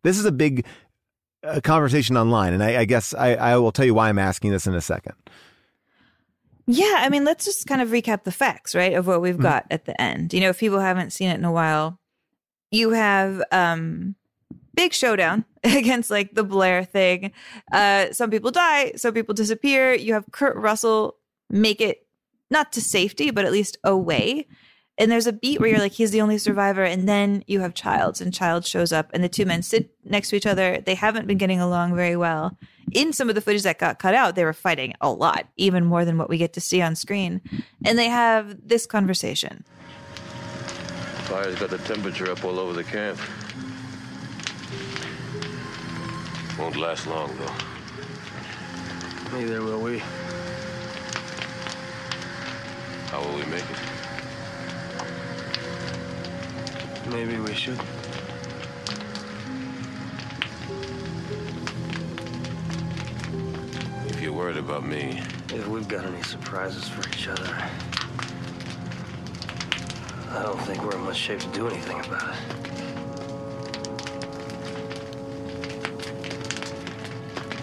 This 0.02 0.18
is 0.18 0.24
a 0.24 0.32
big 0.32 0.64
uh, 1.42 1.60
conversation 1.62 2.16
online, 2.16 2.52
and 2.52 2.62
I, 2.62 2.80
I 2.80 2.84
guess 2.84 3.14
I, 3.14 3.34
I 3.34 3.56
will 3.56 3.72
tell 3.72 3.84
you 3.84 3.94
why 3.94 4.08
I'm 4.08 4.18
asking 4.18 4.52
this 4.52 4.66
in 4.66 4.74
a 4.74 4.80
second. 4.80 5.14
Yeah, 6.66 6.96
I 6.98 7.08
mean, 7.08 7.24
let's 7.24 7.44
just 7.46 7.66
kind 7.66 7.80
of 7.80 7.88
recap 7.88 8.24
the 8.24 8.32
facts, 8.32 8.74
right, 8.74 8.92
of 8.92 9.06
what 9.06 9.22
we've 9.22 9.36
Mhm. 9.36 9.42
got 9.42 9.66
at 9.70 9.86
the 9.86 9.98
end. 10.00 10.34
You 10.34 10.40
know, 10.40 10.50
if 10.50 10.58
people 10.60 10.80
haven't 10.80 11.12
seen 11.12 11.30
it 11.30 11.34
in 11.38 11.44
a 11.44 11.52
while, 11.52 11.98
you 12.70 12.90
have 12.90 13.42
um 13.50 14.14
big 14.74 14.92
showdown 14.92 15.44
against 15.64 16.10
like 16.10 16.34
the 16.34 16.44
Blair 16.44 16.84
thing. 16.84 17.32
Uh 17.72 18.12
some 18.12 18.30
people 18.30 18.50
die, 18.50 18.92
some 18.96 19.14
people 19.14 19.34
disappear. 19.34 19.94
You 19.94 20.12
have 20.12 20.26
Kurt 20.30 20.56
Russell 20.56 21.16
make 21.48 21.80
it 21.80 22.06
not 22.50 22.72
to 22.72 22.80
safety, 22.80 23.30
but 23.30 23.44
at 23.44 23.52
least 23.52 23.78
away. 23.84 24.46
And 25.00 25.12
there's 25.12 25.28
a 25.28 25.32
beat 25.32 25.60
where 25.60 25.68
you're 25.68 25.78
like, 25.78 25.92
he's 25.92 26.10
the 26.10 26.20
only 26.20 26.38
survivor. 26.38 26.82
And 26.82 27.08
then 27.08 27.44
you 27.46 27.60
have 27.60 27.72
Childs, 27.72 28.20
and 28.20 28.34
Childs 28.34 28.68
shows 28.68 28.92
up, 28.92 29.10
and 29.14 29.22
the 29.22 29.28
two 29.28 29.46
men 29.46 29.62
sit 29.62 29.90
next 30.04 30.30
to 30.30 30.36
each 30.36 30.46
other. 30.46 30.80
They 30.80 30.96
haven't 30.96 31.28
been 31.28 31.38
getting 31.38 31.60
along 31.60 31.94
very 31.94 32.16
well. 32.16 32.58
In 32.92 33.12
some 33.12 33.28
of 33.28 33.36
the 33.36 33.40
footage 33.40 33.62
that 33.62 33.78
got 33.78 34.00
cut 34.00 34.14
out, 34.14 34.34
they 34.34 34.44
were 34.44 34.52
fighting 34.52 34.94
a 35.00 35.10
lot, 35.10 35.46
even 35.56 35.84
more 35.84 36.04
than 36.04 36.18
what 36.18 36.28
we 36.28 36.36
get 36.36 36.52
to 36.54 36.60
see 36.60 36.82
on 36.82 36.96
screen. 36.96 37.40
And 37.84 37.96
they 37.96 38.08
have 38.08 38.56
this 38.66 38.86
conversation. 38.86 39.64
Fire's 41.26 41.56
got 41.56 41.70
the 41.70 41.78
temperature 41.78 42.30
up 42.30 42.44
all 42.44 42.58
over 42.58 42.72
the 42.72 42.82
camp. 42.82 43.18
Won't 46.58 46.74
last 46.76 47.06
long, 47.06 47.36
though. 47.38 47.54
Neither 49.38 49.62
will 49.62 49.80
we. 49.80 50.02
How 53.10 53.22
will 53.22 53.36
we 53.38 53.46
make 53.46 53.64
it? 53.64 53.78
Maybe 57.10 57.38
we 57.38 57.54
should. 57.54 57.80
If 64.10 64.20
you're 64.20 64.34
worried 64.34 64.58
about 64.58 64.84
me, 64.84 65.22
If 65.48 65.66
we've 65.68 65.88
got 65.88 66.04
any 66.04 66.22
surprises 66.22 66.86
for 66.86 67.00
each 67.08 67.28
other, 67.28 67.56
I 70.30 70.42
don't 70.42 70.60
think 70.66 70.84
we're 70.84 70.96
in 70.96 71.04
much 71.04 71.16
shape 71.16 71.40
to 71.40 71.48
do 71.48 71.66
anything 71.66 72.00
about 72.00 72.34
it. 72.34 72.40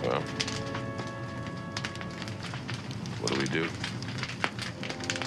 well, 0.07 0.21
what 3.21 3.31
do 3.31 3.39
we 3.39 3.45
do? 3.45 3.69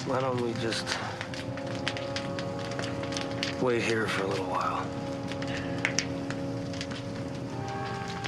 Why 0.09 0.19
don't 0.21 0.41
we 0.41 0.53
just 0.53 0.97
wait 3.61 3.83
here 3.83 4.07
for 4.07 4.23
a 4.23 4.27
little 4.27 4.45
while? 4.45 4.83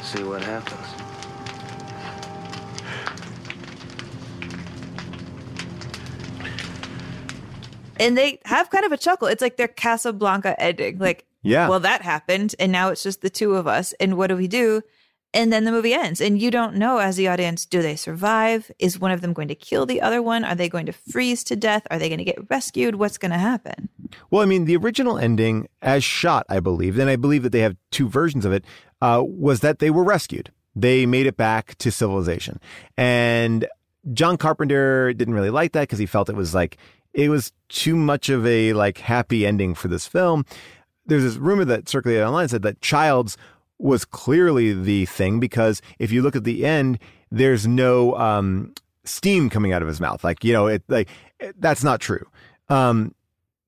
See 0.03 0.23
what 0.23 0.43
happens. 0.43 0.85
And 7.99 8.17
they 8.17 8.39
have 8.45 8.69
kind 8.69 8.85
of 8.85 8.91
a 8.91 8.97
chuckle. 8.97 9.27
It's 9.27 9.41
like 9.41 9.57
their 9.57 9.67
Casablanca 9.67 10.59
ending. 10.59 10.97
Like, 10.97 11.25
Yeah. 11.43 11.67
well, 11.69 11.79
that 11.81 12.01
happened. 12.01 12.55
And 12.59 12.71
now 12.71 12.89
it's 12.89 13.03
just 13.03 13.21
the 13.21 13.29
two 13.29 13.55
of 13.55 13.67
us. 13.67 13.93
And 13.99 14.17
what 14.17 14.27
do 14.27 14.35
we 14.35 14.47
do? 14.47 14.81
And 15.33 15.51
then 15.51 15.63
the 15.63 15.71
movie 15.71 15.93
ends. 15.93 16.19
And 16.19 16.41
you 16.41 16.51
don't 16.51 16.75
know 16.75 16.97
as 16.97 17.15
the 17.15 17.29
audience, 17.29 17.65
do 17.65 17.81
they 17.81 17.95
survive? 17.95 18.69
Is 18.79 18.99
one 18.99 19.11
of 19.11 19.21
them 19.21 19.31
going 19.31 19.47
to 19.47 19.55
kill 19.55 19.85
the 19.85 20.01
other 20.01 20.21
one? 20.21 20.43
Are 20.43 20.55
they 20.55 20.67
going 20.67 20.85
to 20.87 20.91
freeze 20.91 21.43
to 21.45 21.55
death? 21.55 21.87
Are 21.89 21.97
they 21.97 22.09
going 22.09 22.19
to 22.19 22.25
get 22.25 22.49
rescued? 22.49 22.95
What's 22.95 23.17
going 23.17 23.31
to 23.31 23.37
happen? 23.37 23.87
Well, 24.29 24.41
I 24.41 24.45
mean, 24.45 24.65
the 24.65 24.75
original 24.75 25.17
ending, 25.17 25.69
as 25.81 26.03
shot, 26.03 26.45
I 26.49 26.59
believe, 26.59 26.99
and 26.99 27.09
I 27.09 27.15
believe 27.15 27.43
that 27.43 27.53
they 27.53 27.61
have 27.61 27.77
two 27.91 28.09
versions 28.09 28.43
of 28.43 28.51
it, 28.51 28.65
uh, 29.01 29.23
was 29.25 29.61
that 29.61 29.79
they 29.79 29.89
were 29.89 30.03
rescued. 30.03 30.51
They 30.75 31.05
made 31.05 31.27
it 31.27 31.37
back 31.37 31.77
to 31.77 31.91
civilization. 31.91 32.59
And 32.97 33.67
John 34.13 34.37
Carpenter 34.37 35.13
didn't 35.13 35.33
really 35.33 35.49
like 35.49 35.71
that 35.73 35.81
because 35.81 35.99
he 35.99 36.05
felt 36.05 36.29
it 36.29 36.35
was 36.35 36.53
like, 36.53 36.77
it 37.13 37.29
was 37.29 37.53
too 37.69 37.95
much 37.95 38.29
of 38.29 38.45
a 38.45 38.73
like 38.73 38.97
happy 38.97 39.45
ending 39.45 39.75
for 39.75 39.87
this 39.87 40.07
film. 40.07 40.45
There's 41.05 41.23
this 41.23 41.35
rumor 41.35 41.65
that 41.65 41.89
circulated 41.89 42.25
online 42.25 42.47
said 42.47 42.61
that 42.63 42.81
Childs 42.81 43.37
was 43.81 44.05
clearly 44.05 44.73
the 44.73 45.05
thing 45.07 45.39
because 45.39 45.81
if 45.99 46.11
you 46.11 46.21
look 46.21 46.35
at 46.35 46.43
the 46.43 46.65
end, 46.65 46.99
there's 47.31 47.65
no 47.67 48.15
um, 48.15 48.73
steam 49.03 49.49
coming 49.49 49.73
out 49.73 49.81
of 49.81 49.87
his 49.87 49.99
mouth. 49.99 50.23
Like, 50.23 50.43
you 50.43 50.53
know, 50.53 50.67
it 50.67 50.83
like 50.87 51.09
it- 51.39 51.59
that's 51.59 51.83
not 51.83 51.99
true. 51.99 52.25
Um, 52.69 53.15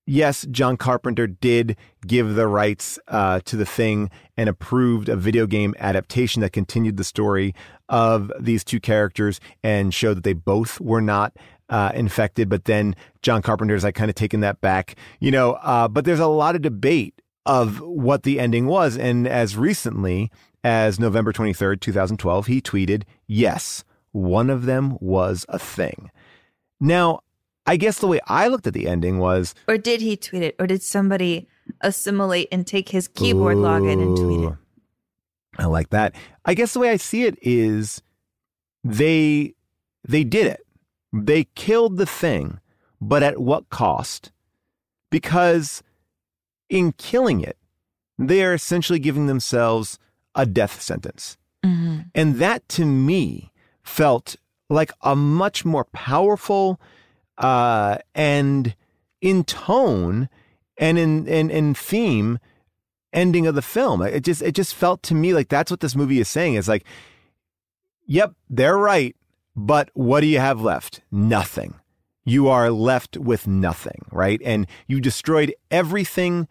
yes, 0.05 0.45
John 0.51 0.77
Carpenter 0.77 1.27
did 1.27 1.75
give 2.05 2.35
the 2.35 2.47
rights 2.47 2.99
uh, 3.07 3.39
to 3.45 3.55
the 3.57 3.65
thing 3.65 4.09
and 4.37 4.49
approved 4.49 5.09
a 5.09 5.15
video 5.15 5.47
game 5.47 5.73
adaptation 5.79 6.41
that 6.41 6.51
continued 6.51 6.97
the 6.97 7.03
story 7.03 7.53
of 7.89 8.31
these 8.39 8.63
two 8.63 8.79
characters 8.79 9.39
and 9.63 9.93
showed 9.93 10.17
that 10.17 10.23
they 10.23 10.33
both 10.33 10.79
were 10.79 11.01
not 11.01 11.35
uh, 11.69 11.91
infected. 11.95 12.49
But 12.49 12.65
then 12.65 12.95
John 13.21 13.41
Carpenter's 13.41 13.83
like 13.83 13.95
kind 13.95 14.09
of 14.09 14.15
taken 14.15 14.41
that 14.41 14.61
back, 14.61 14.95
you 15.19 15.31
know. 15.31 15.53
Uh, 15.53 15.87
but 15.87 16.05
there's 16.05 16.19
a 16.19 16.27
lot 16.27 16.55
of 16.55 16.61
debate 16.61 17.21
of 17.45 17.79
what 17.81 18.23
the 18.23 18.39
ending 18.39 18.67
was, 18.67 18.97
and 18.97 19.27
as 19.27 19.57
recently 19.57 20.31
as 20.63 20.99
November 20.99 21.33
23rd, 21.33 21.81
2012, 21.81 22.47
he 22.47 22.61
tweeted, 22.61 23.03
"Yes, 23.27 23.83
one 24.11 24.49
of 24.49 24.65
them 24.65 24.97
was 25.01 25.45
a 25.49 25.59
thing." 25.59 26.09
Now, 26.79 27.21
I 27.65 27.77
guess 27.77 27.99
the 27.99 28.07
way 28.07 28.19
I 28.27 28.47
looked 28.47 28.67
at 28.67 28.73
the 28.73 28.87
ending 28.87 29.19
was 29.19 29.55
Or 29.67 29.77
did 29.77 30.01
he 30.01 30.17
tweet 30.17 30.43
it? 30.43 30.55
Or 30.59 30.67
did 30.67 30.81
somebody 30.81 31.47
assimilate 31.81 32.49
and 32.51 32.67
take 32.67 32.89
his 32.89 33.07
keyboard 33.07 33.57
login 33.57 34.01
and 34.01 34.17
tweet 34.17 34.51
it? 34.51 34.57
I 35.57 35.65
like 35.65 35.89
that. 35.91 36.15
I 36.45 36.53
guess 36.55 36.73
the 36.73 36.79
way 36.79 36.89
I 36.89 36.97
see 36.97 37.23
it 37.23 37.37
is 37.41 38.01
they 38.83 39.53
they 40.07 40.23
did 40.23 40.47
it. 40.47 40.65
They 41.13 41.45
killed 41.55 41.97
the 41.97 42.05
thing, 42.05 42.59
but 42.99 43.23
at 43.23 43.39
what 43.39 43.69
cost? 43.69 44.31
Because 45.09 45.83
in 46.73 46.91
killing 46.93 47.39
it, 47.39 47.55
they 48.17 48.43
are 48.43 48.53
essentially 48.53 48.97
giving 48.97 49.27
themselves 49.27 49.99
a 50.33 50.43
death 50.45 50.81
sentence. 50.81 51.37
And 52.15 52.35
that 52.37 52.67
to 52.69 52.83
me 52.83 53.51
felt 53.83 54.35
like 54.69 54.91
a 55.01 55.15
much 55.15 55.63
more 55.63 55.85
powerful 55.85 56.81
uh, 57.37 57.99
and 58.15 58.75
in 59.21 59.43
tone 59.43 60.29
and 60.77 60.97
in, 60.97 61.27
in 61.27 61.49
in 61.51 61.73
theme 61.75 62.39
ending 63.13 63.45
of 63.45 63.53
the 63.53 63.61
film. 63.61 64.01
It 64.01 64.23
just 64.23 64.41
it 64.41 64.55
just 64.55 64.73
felt 64.73 65.03
to 65.03 65.15
me 65.15 65.33
like 65.33 65.49
that's 65.49 65.69
what 65.69 65.79
this 65.79 65.95
movie 65.95 66.19
is 66.19 66.27
saying. 66.27 66.55
It's 66.55 66.67
like, 66.67 66.85
yep, 68.07 68.33
they're 68.49 68.77
right, 68.77 69.15
but 69.55 69.89
what 69.93 70.21
do 70.21 70.27
you 70.27 70.39
have 70.39 70.59
left? 70.59 71.01
Nothing. 71.11 71.75
You 72.25 72.47
are 72.47 72.71
left 72.71 73.15
with 73.17 73.47
nothing, 73.47 74.05
right? 74.11 74.41
And 74.43 74.65
you 74.87 74.99
destroyed 74.99 75.53
everything 75.69 76.47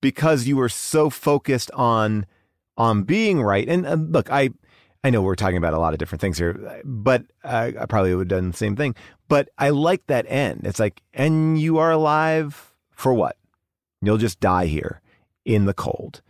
because 0.00 0.46
you 0.46 0.56
were 0.56 0.68
so 0.68 1.10
focused 1.10 1.70
on 1.72 2.26
on 2.76 3.02
being 3.02 3.42
right. 3.42 3.68
And 3.68 3.86
uh, 3.86 3.94
look, 3.94 4.30
I 4.30 4.50
I 5.04 5.10
know 5.10 5.22
we're 5.22 5.34
talking 5.34 5.56
about 5.56 5.74
a 5.74 5.78
lot 5.78 5.92
of 5.92 5.98
different 5.98 6.20
things 6.20 6.38
here, 6.38 6.82
but 6.84 7.24
uh, 7.44 7.72
I 7.78 7.86
probably 7.86 8.14
would 8.14 8.30
have 8.30 8.40
done 8.40 8.50
the 8.50 8.56
same 8.56 8.76
thing. 8.76 8.94
But 9.28 9.48
I 9.58 9.70
like 9.70 10.06
that 10.06 10.26
end. 10.28 10.62
It's 10.64 10.80
like, 10.80 11.02
and 11.12 11.60
you 11.60 11.78
are 11.78 11.90
alive 11.90 12.74
for 12.90 13.12
what? 13.14 13.36
You'll 14.00 14.16
just 14.16 14.40
die 14.40 14.66
here 14.66 15.00
in 15.44 15.66
the 15.66 15.74
cold. 15.74 16.22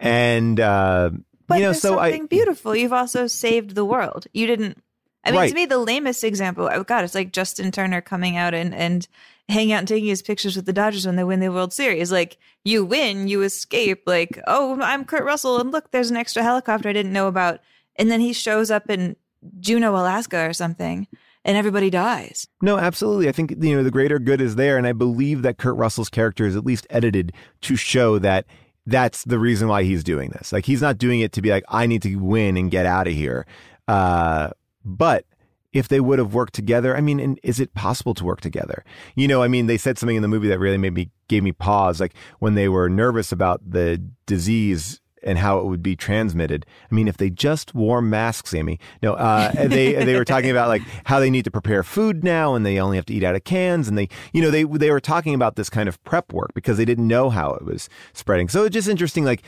And 0.00 0.58
uh, 0.58 1.10
But 1.46 1.60
you 1.60 1.66
know, 1.66 1.72
so 1.72 1.98
I 1.98 2.10
something 2.10 2.26
beautiful. 2.26 2.74
You've 2.74 2.92
also 2.92 3.26
saved 3.26 3.74
the 3.74 3.84
world. 3.84 4.26
You 4.32 4.46
didn't. 4.46 4.82
I 5.24 5.30
mean, 5.30 5.40
Right. 5.40 5.48
to 5.48 5.54
me, 5.54 5.66
the 5.66 5.78
lamest 5.78 6.24
example. 6.24 6.68
Oh 6.72 6.82
God, 6.84 7.04
it's 7.04 7.14
like 7.14 7.32
Justin 7.32 7.70
Turner 7.70 8.00
coming 8.00 8.36
out 8.36 8.54
and 8.54 8.74
and 8.74 9.06
hanging 9.48 9.72
out 9.72 9.80
and 9.80 9.88
taking 9.88 10.08
his 10.08 10.22
pictures 10.22 10.56
with 10.56 10.66
the 10.66 10.72
Dodgers 10.72 11.06
when 11.06 11.16
they 11.16 11.24
win 11.24 11.40
the 11.40 11.48
World 11.50 11.72
Series. 11.72 12.10
Like 12.10 12.38
you 12.64 12.84
win, 12.84 13.28
you 13.28 13.42
escape. 13.42 14.02
Like 14.06 14.40
oh, 14.46 14.80
I'm 14.80 15.04
Kurt 15.04 15.24
Russell, 15.24 15.60
and 15.60 15.70
look, 15.70 15.90
there's 15.90 16.10
an 16.10 16.16
extra 16.16 16.42
helicopter 16.42 16.88
I 16.88 16.92
didn't 16.92 17.12
know 17.12 17.28
about. 17.28 17.60
And 17.96 18.10
then 18.10 18.20
he 18.20 18.32
shows 18.32 18.70
up 18.70 18.88
in 18.90 19.16
Juneau, 19.60 19.92
Alaska, 19.94 20.48
or 20.48 20.52
something, 20.52 21.06
and 21.44 21.56
everybody 21.56 21.90
dies. 21.90 22.46
No, 22.62 22.78
absolutely. 22.78 23.28
I 23.28 23.32
think 23.32 23.50
you 23.60 23.76
know 23.76 23.82
the 23.82 23.90
greater 23.90 24.18
good 24.18 24.40
is 24.40 24.56
there, 24.56 24.76
and 24.78 24.86
I 24.86 24.92
believe 24.92 25.42
that 25.42 25.58
Kurt 25.58 25.76
Russell's 25.76 26.08
character 26.08 26.46
is 26.46 26.56
at 26.56 26.64
least 26.64 26.86
edited 26.90 27.32
to 27.62 27.76
show 27.76 28.18
that 28.20 28.46
that's 28.86 29.24
the 29.24 29.38
reason 29.38 29.68
why 29.68 29.84
he's 29.84 30.02
doing 30.02 30.30
this. 30.30 30.52
Like 30.52 30.66
he's 30.66 30.80
not 30.82 30.98
doing 30.98 31.20
it 31.20 31.32
to 31.32 31.42
be 31.42 31.50
like 31.50 31.64
I 31.68 31.86
need 31.86 32.02
to 32.02 32.16
win 32.16 32.56
and 32.56 32.70
get 32.70 32.86
out 32.86 33.06
of 33.06 33.12
here. 33.12 33.46
Uh, 33.86 34.50
but 34.84 35.24
if 35.72 35.88
they 35.88 36.00
would 36.00 36.18
have 36.18 36.34
worked 36.34 36.54
together, 36.54 36.96
I 36.96 37.00
mean, 37.00 37.38
is 37.42 37.58
it 37.58 37.74
possible 37.74 38.14
to 38.14 38.24
work 38.24 38.40
together? 38.40 38.84
You 39.16 39.26
know, 39.26 39.42
I 39.42 39.48
mean, 39.48 39.66
they 39.66 39.78
said 39.78 39.96
something 39.98 40.16
in 40.16 40.22
the 40.22 40.28
movie 40.28 40.48
that 40.48 40.58
really 40.58 40.78
made 40.78 40.92
me 40.92 41.10
gave 41.28 41.42
me 41.42 41.52
pause, 41.52 41.98
like 41.98 42.14
when 42.40 42.54
they 42.54 42.68
were 42.68 42.88
nervous 42.88 43.32
about 43.32 43.60
the 43.68 44.02
disease 44.26 45.00
and 45.22 45.38
how 45.38 45.58
it 45.58 45.64
would 45.64 45.82
be 45.82 45.96
transmitted. 45.96 46.66
I 46.90 46.94
mean, 46.94 47.08
if 47.08 47.16
they 47.16 47.30
just 47.30 47.74
wore 47.74 48.02
masks, 48.02 48.52
Amy. 48.54 48.78
No, 49.02 49.14
uh, 49.14 49.52
they 49.68 49.92
they 50.04 50.16
were 50.16 50.24
talking 50.24 50.50
about 50.50 50.68
like 50.68 50.82
how 51.04 51.20
they 51.20 51.30
need 51.30 51.44
to 51.44 51.50
prepare 51.50 51.82
food 51.82 52.24
now, 52.24 52.54
and 52.54 52.66
they 52.66 52.78
only 52.78 52.96
have 52.96 53.06
to 53.06 53.14
eat 53.14 53.24
out 53.24 53.34
of 53.34 53.44
cans, 53.44 53.88
and 53.88 53.96
they, 53.96 54.08
you 54.32 54.42
know, 54.42 54.50
they 54.50 54.64
they 54.64 54.90
were 54.90 55.00
talking 55.00 55.34
about 55.34 55.56
this 55.56 55.70
kind 55.70 55.88
of 55.88 56.02
prep 56.04 56.32
work 56.32 56.52
because 56.54 56.76
they 56.76 56.84
didn't 56.84 57.08
know 57.08 57.30
how 57.30 57.52
it 57.54 57.64
was 57.64 57.88
spreading. 58.12 58.48
So 58.48 58.64
it's 58.64 58.74
just 58.74 58.88
interesting, 58.88 59.24
like 59.24 59.42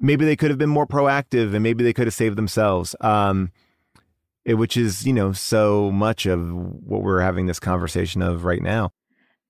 maybe 0.00 0.24
they 0.24 0.36
could 0.36 0.50
have 0.50 0.58
been 0.58 0.70
more 0.70 0.86
proactive, 0.86 1.54
and 1.54 1.62
maybe 1.62 1.84
they 1.84 1.92
could 1.92 2.06
have 2.06 2.14
saved 2.14 2.36
themselves. 2.36 2.96
Um, 3.00 3.52
it, 4.48 4.54
which 4.54 4.76
is 4.76 5.06
you 5.06 5.12
know 5.12 5.32
so 5.32 5.90
much 5.92 6.26
of 6.26 6.50
what 6.52 7.02
we're 7.02 7.20
having 7.20 7.46
this 7.46 7.60
conversation 7.60 8.22
of 8.22 8.44
right 8.44 8.62
now. 8.62 8.90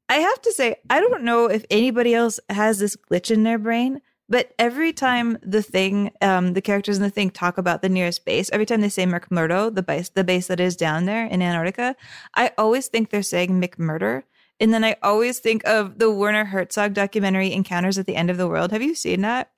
I 0.09 0.17
have 0.17 0.41
to 0.43 0.53
say, 0.53 0.77
I 0.89 1.01
don't 1.01 1.23
know 1.23 1.47
if 1.47 1.65
anybody 1.71 2.15
else 2.15 2.41
has 2.49 2.79
this 2.79 2.97
glitch 2.97 3.31
in 3.31 3.43
their 3.43 3.59
brain, 3.59 4.01
but 4.29 4.53
every 4.59 4.93
time 4.93 5.39
the 5.43 5.63
thing, 5.63 6.11
um, 6.23 6.55
the 6.55 6.63
characters 6.63 6.97
in 6.97 7.03
the 7.03 7.11
thing 7.11 7.31
talk 7.31 7.59
about 7.59 7.83
the 7.83 7.89
nearest 7.89 8.25
base, 8.25 8.51
every 8.51 8.67
time 8.67 8.81
they 8.81 8.89
say 8.89 9.05
McMurdo, 9.05 9.75
the 9.75 9.83
base, 9.83 10.09
the 10.09 10.25
base 10.25 10.47
that 10.47 10.61
is 10.61 10.77
down 10.77 11.05
there 11.05 11.27
in 11.27 11.43
Antarctica, 11.43 11.95
I 12.35 12.53
always 12.57 12.89
think 12.89 13.11
they're 13.11 13.23
saying 13.23 13.61
McMurder. 13.61 14.23
And 14.61 14.73
then 14.73 14.83
I 14.83 14.97
always 15.03 15.39
think 15.39 15.65
of 15.67 15.99
the 15.99 16.11
Werner 16.11 16.47
Herzog 16.47 16.95
documentary 16.95 17.53
Encounters 17.53 17.99
at 17.99 18.07
the 18.07 18.17
End 18.17 18.31
of 18.31 18.39
the 18.39 18.49
World. 18.49 18.73
Have 18.73 18.83
you 18.83 18.95
seen 18.95 19.21
that? 19.21 19.51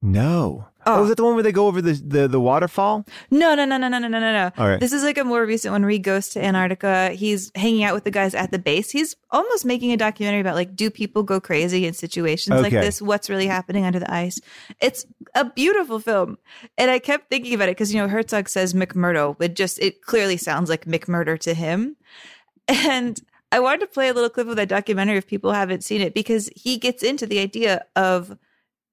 No. 0.00 0.68
Oh. 0.86 1.00
oh, 1.00 1.02
is 1.02 1.08
that 1.08 1.16
the 1.16 1.24
one 1.24 1.34
where 1.34 1.42
they 1.42 1.52
go 1.52 1.66
over 1.66 1.82
the, 1.82 1.92
the, 1.92 2.28
the 2.28 2.40
waterfall? 2.40 3.04
No, 3.30 3.54
no, 3.54 3.64
no, 3.64 3.76
no, 3.76 3.88
no, 3.88 3.98
no, 3.98 4.08
no, 4.08 4.20
no. 4.20 4.50
All 4.56 4.68
right. 4.68 4.80
This 4.80 4.92
is 4.92 5.02
like 5.02 5.18
a 5.18 5.24
more 5.24 5.44
recent 5.44 5.72
one 5.72 5.82
where 5.82 5.90
he 5.90 5.98
goes 5.98 6.28
to 6.30 6.42
Antarctica. 6.42 7.10
He's 7.10 7.50
hanging 7.54 7.82
out 7.82 7.94
with 7.94 8.04
the 8.04 8.10
guys 8.10 8.34
at 8.34 8.52
the 8.52 8.58
base. 8.58 8.90
He's 8.90 9.16
almost 9.30 9.66
making 9.66 9.92
a 9.92 9.96
documentary 9.96 10.40
about 10.40 10.54
like, 10.54 10.76
do 10.76 10.88
people 10.88 11.24
go 11.24 11.40
crazy 11.40 11.84
in 11.84 11.92
situations 11.92 12.62
like 12.62 12.72
this? 12.72 13.02
What's 13.02 13.28
really 13.28 13.48
happening 13.48 13.84
under 13.84 13.98
the 13.98 14.12
ice? 14.12 14.40
It's 14.80 15.04
a 15.34 15.44
beautiful 15.44 15.98
film. 15.98 16.38
And 16.78 16.90
I 16.90 17.00
kept 17.00 17.28
thinking 17.28 17.52
about 17.52 17.68
it 17.68 17.72
because, 17.72 17.92
you 17.92 18.00
know, 18.00 18.08
Herzog 18.08 18.48
says 18.48 18.72
McMurdo, 18.72 19.36
but 19.36 19.54
just 19.54 19.78
it 19.80 20.02
clearly 20.02 20.36
sounds 20.36 20.70
like 20.70 20.84
McMurder 20.86 21.38
to 21.40 21.54
him. 21.54 21.96
And 22.70 23.18
I 23.50 23.60
wanted 23.60 23.80
to 23.80 23.86
play 23.86 24.08
a 24.08 24.12
little 24.12 24.28
clip 24.28 24.46
of 24.46 24.56
that 24.56 24.68
documentary 24.68 25.16
if 25.16 25.26
people 25.26 25.52
haven't 25.52 25.84
seen 25.84 26.02
it 26.02 26.12
because 26.12 26.50
he 26.54 26.76
gets 26.76 27.02
into 27.02 27.26
the 27.26 27.38
idea 27.38 27.86
of 27.96 28.36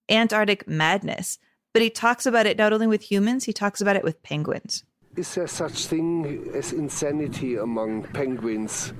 Antarctic 0.09 0.67
madness, 0.67 1.39
but 1.73 1.81
he 1.81 1.89
talks 1.89 2.25
about 2.25 2.45
it 2.45 2.57
not 2.57 2.73
only 2.73 2.87
with 2.87 3.11
humans, 3.11 3.45
he 3.45 3.53
talks 3.53 3.81
about 3.81 3.95
it 3.95 4.03
with 4.03 4.21
penguins. 4.23 4.83
Is 5.15 5.33
there 5.35 5.47
such 5.47 5.87
thing 5.87 6.49
as 6.53 6.73
insanity 6.73 7.55
among 7.55 8.03
penguins? 8.03 8.93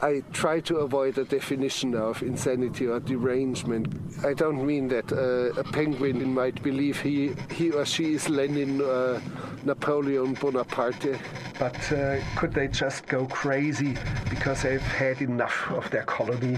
I 0.00 0.22
try 0.32 0.60
to 0.60 0.76
avoid 0.78 1.16
the 1.16 1.24
definition 1.24 1.94
of 1.96 2.22
insanity 2.22 2.86
or 2.86 3.00
derangement. 3.00 3.92
I 4.24 4.32
don't 4.32 4.64
mean 4.64 4.88
that 4.88 5.12
uh, 5.12 5.60
a 5.60 5.64
penguin 5.64 6.32
might 6.32 6.62
believe 6.62 7.00
he, 7.00 7.34
he 7.50 7.72
or 7.72 7.84
she 7.84 8.14
is 8.14 8.28
Lenin 8.28 8.80
or 8.80 9.20
Napoleon 9.64 10.34
Bonaparte. 10.34 11.18
But 11.58 11.92
uh, 11.92 12.20
could 12.36 12.54
they 12.54 12.68
just 12.68 13.06
go 13.06 13.26
crazy 13.26 13.96
because 14.30 14.62
they've 14.62 14.80
had 14.80 15.20
enough 15.20 15.68
of 15.70 15.90
their 15.90 16.04
colony? 16.04 16.54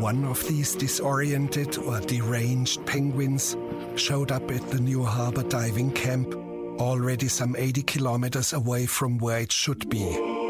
One 0.00 0.24
of 0.24 0.46
these 0.48 0.74
disoriented 0.74 1.76
or 1.76 2.00
deranged 2.00 2.86
penguins 2.86 3.54
showed 3.96 4.32
up 4.32 4.50
at 4.50 4.66
the 4.70 4.80
New 4.80 5.04
Harbor 5.04 5.42
diving 5.42 5.92
camp, 5.92 6.34
already 6.80 7.28
some 7.28 7.54
80 7.54 7.82
kilometers 7.82 8.54
away 8.54 8.86
from 8.86 9.18
where 9.18 9.40
it 9.40 9.52
should 9.52 9.90
be. 9.90 10.49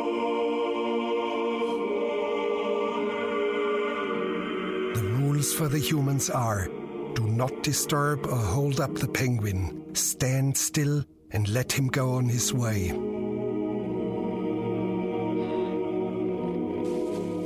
Rules 5.41 5.55
for 5.55 5.69
the 5.69 5.79
humans 5.79 6.29
are 6.29 6.69
do 7.15 7.27
not 7.27 7.63
disturb 7.63 8.27
or 8.27 8.37
hold 8.37 8.79
up 8.79 8.95
the 8.97 9.09
penguin, 9.09 9.95
stand 9.95 10.55
still 10.55 11.03
and 11.31 11.49
let 11.49 11.73
him 11.73 11.89
go 11.89 12.13
on 12.13 12.29
his 12.29 12.53
way. 12.53 12.91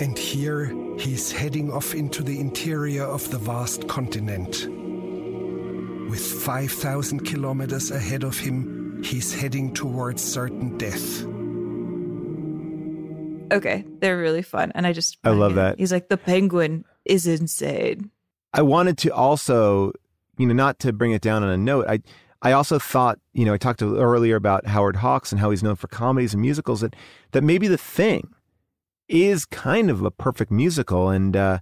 And 0.02 0.18
here 0.18 0.74
he's 0.98 1.30
heading 1.30 1.70
off 1.70 1.94
into 1.94 2.24
the 2.24 2.40
interior 2.40 3.04
of 3.04 3.30
the 3.30 3.38
vast 3.38 3.86
continent. 3.86 4.66
With 6.10 6.20
5,000 6.20 7.20
kilometers 7.24 7.92
ahead 7.92 8.24
of 8.24 8.36
him, 8.36 9.04
he's 9.04 9.32
heading 9.32 9.72
towards 9.72 10.20
certain 10.20 10.76
death. 10.78 11.24
Okay, 13.52 13.84
they're 14.00 14.18
really 14.18 14.42
fun. 14.42 14.72
And 14.74 14.84
I 14.84 14.92
just 14.92 15.16
I 15.22 15.30
love 15.30 15.54
that. 15.54 15.78
He's 15.78 15.92
like, 15.92 16.08
the 16.08 16.16
penguin 16.16 16.84
is 17.04 17.26
insane. 17.26 18.10
I 18.52 18.62
wanted 18.62 18.98
to 18.98 19.14
also, 19.14 19.92
you 20.38 20.46
know, 20.46 20.54
not 20.54 20.78
to 20.80 20.92
bring 20.92 21.12
it 21.12 21.22
down 21.22 21.42
on 21.42 21.50
a 21.50 21.56
note. 21.56 21.86
I 21.88 22.00
I 22.42 22.52
also 22.52 22.78
thought, 22.78 23.18
you 23.32 23.46
know, 23.46 23.54
I 23.54 23.56
talked 23.56 23.78
to, 23.78 23.96
earlier 23.96 24.36
about 24.36 24.66
Howard 24.66 24.96
Hawks 24.96 25.32
and 25.32 25.40
how 25.40 25.50
he's 25.50 25.62
known 25.62 25.76
for 25.76 25.88
comedies 25.88 26.34
and 26.34 26.42
musicals. 26.42 26.82
That 26.82 26.94
that 27.32 27.42
maybe 27.42 27.68
the 27.68 27.78
thing 27.78 28.34
is 29.08 29.44
kind 29.46 29.90
of 29.90 30.02
a 30.02 30.10
perfect 30.10 30.50
musical. 30.50 31.08
And 31.08 31.36
uh, 31.36 31.58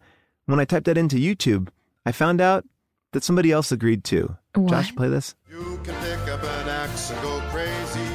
when 0.47 0.61
I 0.61 0.65
typed 0.65 0.87
that 0.87 0.99
into 0.99 1.17
YouTube, 1.17 1.69
I 2.05 2.13
found 2.13 2.41
out 2.41 2.65
that 3.13 3.23
somebody 3.25 3.53
else 3.53 3.71
agreed 3.71 4.05
too. 4.05 4.37
Josh, 4.69 4.95
play 4.95 5.09
this. 5.09 5.35
You 5.51 5.81
can 5.85 5.95
pick 6.03 6.29
up 6.29 6.43
an 6.43 6.69
axe 6.69 7.11
and 7.11 7.23
go 7.23 7.41
crazy, 7.51 8.11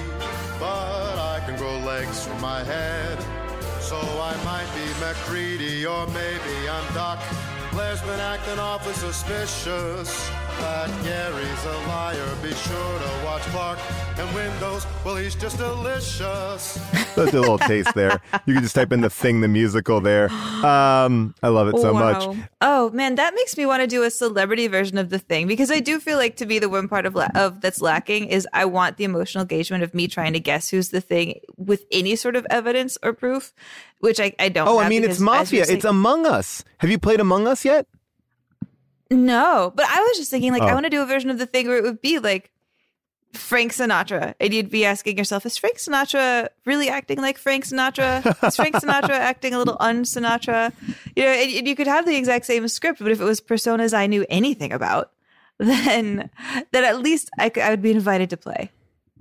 but 0.59 1.17
I 1.17 1.41
can 1.45 1.57
grow 1.57 1.79
legs 1.79 2.25
from 2.27 2.39
my 2.41 2.63
head. 2.63 3.16
So 3.87 3.95
I 3.95 4.35
might 4.43 4.67
be 4.75 4.85
MacReady 4.99 5.85
or 5.85 6.05
maybe 6.07 6.67
I'm 6.67 6.93
Doc. 6.93 7.19
Blair's 7.77 8.01
been 8.01 8.19
acting 8.19 8.57
awfully 8.57 8.93
suspicious. 8.95 10.29
That 10.59 10.89
Gary's 11.03 11.65
a 11.65 11.87
liar. 11.87 12.35
Be 12.41 12.51
sure 12.51 12.99
to 12.99 13.21
watch 13.23 13.43
Clark 13.53 13.77
and 14.17 14.33
Windows. 14.33 14.87
Well, 15.05 15.15
he's 15.17 15.35
just 15.35 15.59
delicious. 15.59 16.79
That's 17.15 17.33
a 17.33 17.39
little 17.39 17.59
taste 17.59 17.93
there. 17.93 18.19
You 18.47 18.55
can 18.55 18.63
just 18.63 18.73
type 18.73 18.91
in 18.91 19.01
the 19.01 19.11
thing, 19.11 19.41
the 19.41 19.47
musical 19.47 20.01
there. 20.01 20.29
Um, 20.31 21.35
I 21.43 21.49
love 21.49 21.67
it 21.67 21.77
so 21.77 21.93
Wow. 21.93 22.31
much. 22.31 22.47
Oh 22.61 22.89
man, 22.89 23.13
that 23.15 23.35
makes 23.35 23.55
me 23.55 23.67
want 23.67 23.81
to 23.81 23.87
do 23.87 24.01
a 24.03 24.09
celebrity 24.09 24.67
version 24.67 24.97
of 24.97 25.09
the 25.11 25.19
thing 25.19 25.47
because 25.47 25.69
I 25.69 25.79
do 25.79 25.99
feel 25.99 26.17
like 26.17 26.37
to 26.37 26.47
be 26.47 26.57
the 26.57 26.69
one 26.69 26.87
part 26.87 27.05
of 27.05 27.13
la- 27.13 27.27
of 27.35 27.61
that's 27.61 27.79
lacking 27.81 28.25
is 28.29 28.47
I 28.53 28.65
want 28.65 28.97
the 28.97 29.03
emotional 29.03 29.43
engagement 29.43 29.83
of 29.83 29.93
me 29.93 30.07
trying 30.07 30.33
to 30.33 30.39
guess 30.39 30.69
who's 30.69 30.89
the 30.89 31.01
thing 31.01 31.39
with 31.57 31.85
any 31.91 32.15
sort 32.15 32.35
of 32.35 32.47
evidence 32.49 32.97
or 33.03 33.13
proof, 33.13 33.53
which 33.99 34.19
I, 34.19 34.33
I 34.39 34.49
don't. 34.49 34.65
Know. 34.65 34.75
Oh, 34.75 34.79
I 34.79 34.89
mean, 34.89 35.03
it's 35.03 35.19
Mafia. 35.19 35.65
It's 35.67 35.85
Among 35.85 36.25
Us. 36.25 36.63
Have 36.79 36.89
you 36.89 36.97
played 36.99 37.19
Among 37.19 37.47
Us 37.47 37.63
yet? 37.65 37.87
no, 39.09 39.71
but 39.75 39.85
I 39.87 39.99
was 40.01 40.17
just 40.17 40.29
thinking 40.31 40.51
like 40.51 40.61
I 40.61 40.71
Oh. 40.71 40.73
want 40.73 40.85
to 40.85 40.89
do 40.89 41.01
a 41.01 41.05
version 41.05 41.29
of 41.29 41.37
the 41.37 41.45
thing 41.45 41.67
where 41.67 41.77
it 41.77 41.83
would 41.83 42.01
be 42.01 42.19
like 42.19 42.51
Frank 43.33 43.71
Sinatra, 43.73 44.33
and 44.39 44.53
you'd 44.53 44.69
be 44.69 44.83
asking 44.85 45.17
yourself, 45.17 45.45
is 45.45 45.57
Frank 45.57 45.77
Sinatra 45.77 46.47
really 46.65 46.89
acting 46.89 47.19
like 47.21 47.37
Frank 47.37 47.65
Sinatra? 47.65 48.25
Is 48.47 48.55
Frank 48.55 48.75
Sinatra 48.83 49.11
acting 49.11 49.53
a 49.53 49.57
little 49.59 49.77
un-Sinatra? 49.79 50.73
You 51.15 51.23
know, 51.23 51.29
and, 51.31 51.51
and 51.57 51.67
you 51.67 51.75
could 51.75 51.87
have 51.87 52.05
the 52.05 52.15
exact 52.15 52.45
same 52.45 52.67
script, 52.67 52.99
but 52.99 53.11
if 53.11 53.21
it 53.21 53.23
was 53.25 53.39
personas 53.41 53.93
I 53.93 54.07
knew 54.07 54.25
anything 54.29 54.71
about, 54.73 55.11
then 55.59 56.29
then 56.71 56.83
at 56.83 56.99
least 56.99 57.29
I, 57.37 57.51
I 57.61 57.69
would 57.69 57.81
be 57.81 57.91
invited 57.91 58.29
to 58.31 58.37
play. 58.37 58.71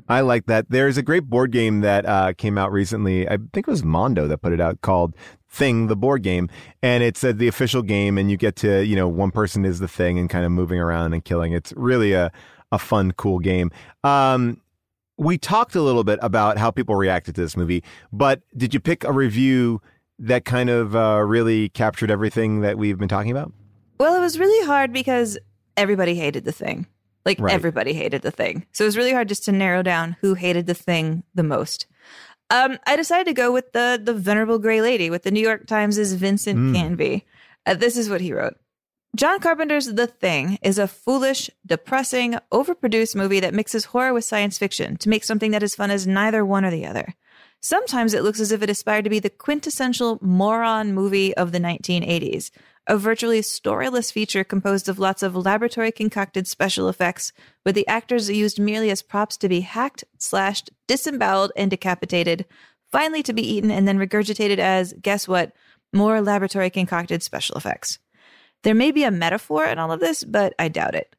I 0.08 0.20
like 0.20 0.46
that. 0.46 0.66
There's 0.70 0.96
a 0.96 1.02
great 1.02 1.24
board 1.24 1.50
game 1.50 1.80
that 1.80 2.06
uh, 2.06 2.32
came 2.32 2.58
out 2.58 2.72
recently. 2.72 3.28
I 3.28 3.36
think 3.36 3.66
it 3.66 3.68
was 3.68 3.82
Mondo 3.82 4.26
that 4.28 4.38
put 4.38 4.52
it 4.52 4.60
out 4.60 4.80
called 4.80 5.14
Thing, 5.48 5.86
the 5.86 5.96
board 5.96 6.22
game. 6.22 6.48
And 6.82 7.02
it's 7.02 7.24
uh, 7.24 7.32
the 7.32 7.48
official 7.48 7.82
game, 7.82 8.18
and 8.18 8.30
you 8.30 8.36
get 8.36 8.56
to, 8.56 8.84
you 8.84 8.94
know, 8.94 9.08
one 9.08 9.30
person 9.30 9.64
is 9.64 9.80
the 9.80 9.88
thing 9.88 10.18
and 10.18 10.30
kind 10.30 10.44
of 10.44 10.52
moving 10.52 10.78
around 10.78 11.12
and 11.12 11.24
killing. 11.24 11.52
It's 11.52 11.72
really 11.76 12.12
a, 12.12 12.30
a 12.72 12.78
fun, 12.78 13.12
cool 13.12 13.38
game. 13.38 13.70
Um, 14.04 14.60
we 15.18 15.38
talked 15.38 15.74
a 15.74 15.80
little 15.80 16.04
bit 16.04 16.18
about 16.22 16.58
how 16.58 16.70
people 16.70 16.94
reacted 16.94 17.34
to 17.36 17.40
this 17.40 17.56
movie, 17.56 17.82
but 18.12 18.42
did 18.56 18.74
you 18.74 18.80
pick 18.80 19.02
a 19.04 19.12
review 19.12 19.80
that 20.18 20.44
kind 20.44 20.70
of 20.70 20.94
uh, 20.94 21.22
really 21.24 21.70
captured 21.70 22.10
everything 22.10 22.60
that 22.60 22.78
we've 22.78 22.98
been 22.98 23.08
talking 23.08 23.30
about? 23.30 23.52
Well, 23.98 24.14
it 24.14 24.20
was 24.20 24.38
really 24.38 24.66
hard 24.66 24.92
because 24.92 25.38
everybody 25.76 26.14
hated 26.14 26.44
the 26.44 26.52
thing. 26.52 26.86
Like 27.26 27.38
Right. 27.40 27.52
everybody 27.52 27.92
hated 27.92 28.22
the 28.22 28.30
thing. 28.30 28.64
So 28.72 28.84
it 28.84 28.86
was 28.86 28.96
really 28.96 29.12
hard 29.12 29.28
just 29.28 29.44
to 29.44 29.52
narrow 29.52 29.82
down 29.82 30.16
who 30.22 30.32
hated 30.34 30.66
the 30.66 30.74
thing 30.74 31.24
the 31.34 31.42
most. 31.42 31.86
Um, 32.48 32.78
I 32.86 32.94
decided 32.96 33.26
to 33.26 33.34
go 33.34 33.52
with 33.52 33.72
the 33.72 34.00
the 34.02 34.14
venerable 34.14 34.58
gray 34.60 34.80
lady 34.80 35.10
with 35.10 35.24
the 35.24 35.32
New 35.32 35.40
York 35.40 35.66
Times' 35.66 35.98
Vincent 36.14 36.58
Mm. 36.58 36.74
Canby. 36.74 37.26
Uh, 37.66 37.74
this 37.74 37.96
is 37.96 38.08
what 38.08 38.20
he 38.20 38.32
wrote. 38.32 38.54
John 39.16 39.40
Carpenter's 39.40 39.86
The 39.94 40.06
Thing 40.06 40.58
is 40.62 40.78
a 40.78 40.86
foolish, 40.86 41.50
depressing, 41.66 42.36
overproduced 42.52 43.16
movie 43.16 43.40
that 43.40 43.54
mixes 43.54 43.86
horror 43.86 44.12
with 44.12 44.24
science 44.24 44.58
fiction 44.58 44.96
to 44.98 45.08
make 45.08 45.24
something 45.24 45.50
that 45.52 45.62
is 45.62 45.74
fun 45.74 45.90
as 45.90 46.06
neither 46.06 46.44
one 46.44 46.64
or 46.64 46.70
the 46.70 46.86
other. 46.86 47.14
Sometimes 47.62 48.12
it 48.14 48.22
looks 48.22 48.38
as 48.40 48.52
if 48.52 48.62
it 48.62 48.70
aspired 48.70 49.04
to 49.04 49.10
be 49.10 49.18
the 49.18 49.30
quintessential 49.30 50.18
moron 50.20 50.92
movie 50.92 51.34
of 51.36 51.50
the 51.50 51.58
1980s, 51.58 52.50
a 52.86 52.96
virtually 52.96 53.40
storyless 53.40 54.12
feature 54.12 54.44
composed 54.44 54.88
of 54.88 54.98
lots 54.98 55.22
of 55.22 55.34
laboratory 55.34 55.90
concocted 55.90 56.46
special 56.46 56.88
effects, 56.88 57.32
with 57.64 57.74
the 57.74 57.86
actors 57.88 58.30
used 58.30 58.60
merely 58.60 58.90
as 58.90 59.02
props 59.02 59.36
to 59.36 59.48
be 59.48 59.60
hacked, 59.60 60.04
slashed, 60.18 60.70
disemboweled, 60.86 61.52
and 61.56 61.70
decapitated, 61.70 62.44
finally 62.92 63.22
to 63.22 63.32
be 63.32 63.42
eaten 63.42 63.70
and 63.70 63.88
then 63.88 63.98
regurgitated 63.98 64.58
as, 64.58 64.94
guess 65.00 65.26
what, 65.26 65.52
more 65.92 66.20
laboratory 66.20 66.70
concocted 66.70 67.22
special 67.22 67.56
effects. 67.56 67.98
There 68.62 68.74
may 68.74 68.90
be 68.90 69.04
a 69.04 69.10
metaphor 69.10 69.64
in 69.64 69.78
all 69.78 69.92
of 69.92 70.00
this, 70.00 70.24
but 70.24 70.54
I 70.58 70.68
doubt 70.68 70.94
it. 70.94 71.14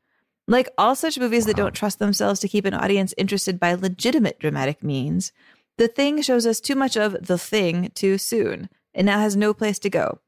Like 0.48 0.69
all 0.77 0.95
such 0.95 1.19
movies 1.19 1.45
that 1.45 1.57
don't 1.57 1.76
trust 1.76 1.99
themselves 1.99 2.39
to 2.39 2.48
keep 2.48 2.65
an 2.65 2.73
audience 2.73 3.14
interested 3.18 3.60
by 3.60 3.73
legitimate 3.73 4.39
dramatic 4.39 4.81
means, 4.81 5.34
The 5.77 5.89
Thing 5.89 6.22
shows 6.22 6.45
us 6.45 6.61
too 6.61 6.76
much 6.76 6.95
of 6.95 7.27
the 7.27 7.38
thing 7.38 7.91
too 7.94 8.18
soon, 8.18 8.69
and 8.94 9.06
now 9.06 9.19
has 9.19 9.35
no 9.35 9.53
place 9.53 9.80
to 9.80 9.89
go. 9.89 10.19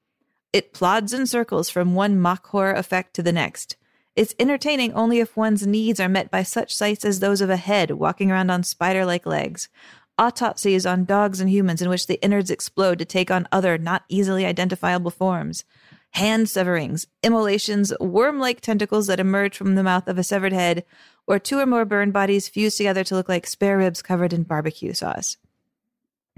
It 0.51 0.73
plods 0.73 1.13
in 1.13 1.27
circles 1.27 1.69
from 1.69 1.93
one 1.93 2.19
mock 2.19 2.47
horror 2.47 2.73
effect 2.73 3.13
to 3.15 3.23
the 3.23 3.31
next. 3.31 3.77
It's 4.15 4.33
entertaining 4.39 4.93
only 4.93 5.19
if 5.19 5.37
one's 5.37 5.67
needs 5.67 5.99
are 5.99 6.09
met 6.09 6.31
by 6.31 6.41
such 6.41 6.75
sights 6.75 7.05
as 7.05 7.19
those 7.19 7.39
of 7.39 7.51
a 7.51 7.55
head 7.55 7.91
walking 7.91 8.31
around 8.31 8.49
on 8.49 8.63
spider 8.63 9.05
like 9.05 9.27
legs, 9.27 9.69
autopsies 10.17 10.87
on 10.87 11.05
dogs 11.05 11.39
and 11.39 11.51
humans 11.51 11.81
in 11.83 11.89
which 11.89 12.07
the 12.07 12.19
innards 12.23 12.49
explode 12.49 12.97
to 12.97 13.05
take 13.05 13.29
on 13.29 13.47
other, 13.51 13.77
not 13.77 14.03
easily 14.09 14.43
identifiable 14.43 15.11
forms, 15.11 15.65
hand 16.11 16.49
severings, 16.49 17.05
immolations, 17.21 17.93
worm 17.99 18.39
like 18.39 18.59
tentacles 18.59 19.05
that 19.05 19.19
emerge 19.19 19.55
from 19.55 19.75
the 19.75 19.83
mouth 19.83 20.07
of 20.07 20.17
a 20.17 20.23
severed 20.23 20.51
head, 20.51 20.83
or 21.27 21.37
two 21.37 21.59
or 21.59 21.67
more 21.67 21.85
burned 21.85 22.11
bodies 22.11 22.49
fused 22.49 22.77
together 22.77 23.03
to 23.03 23.13
look 23.13 23.29
like 23.29 23.45
spare 23.45 23.77
ribs 23.77 24.01
covered 24.01 24.33
in 24.33 24.41
barbecue 24.41 24.93
sauce. 24.93 25.37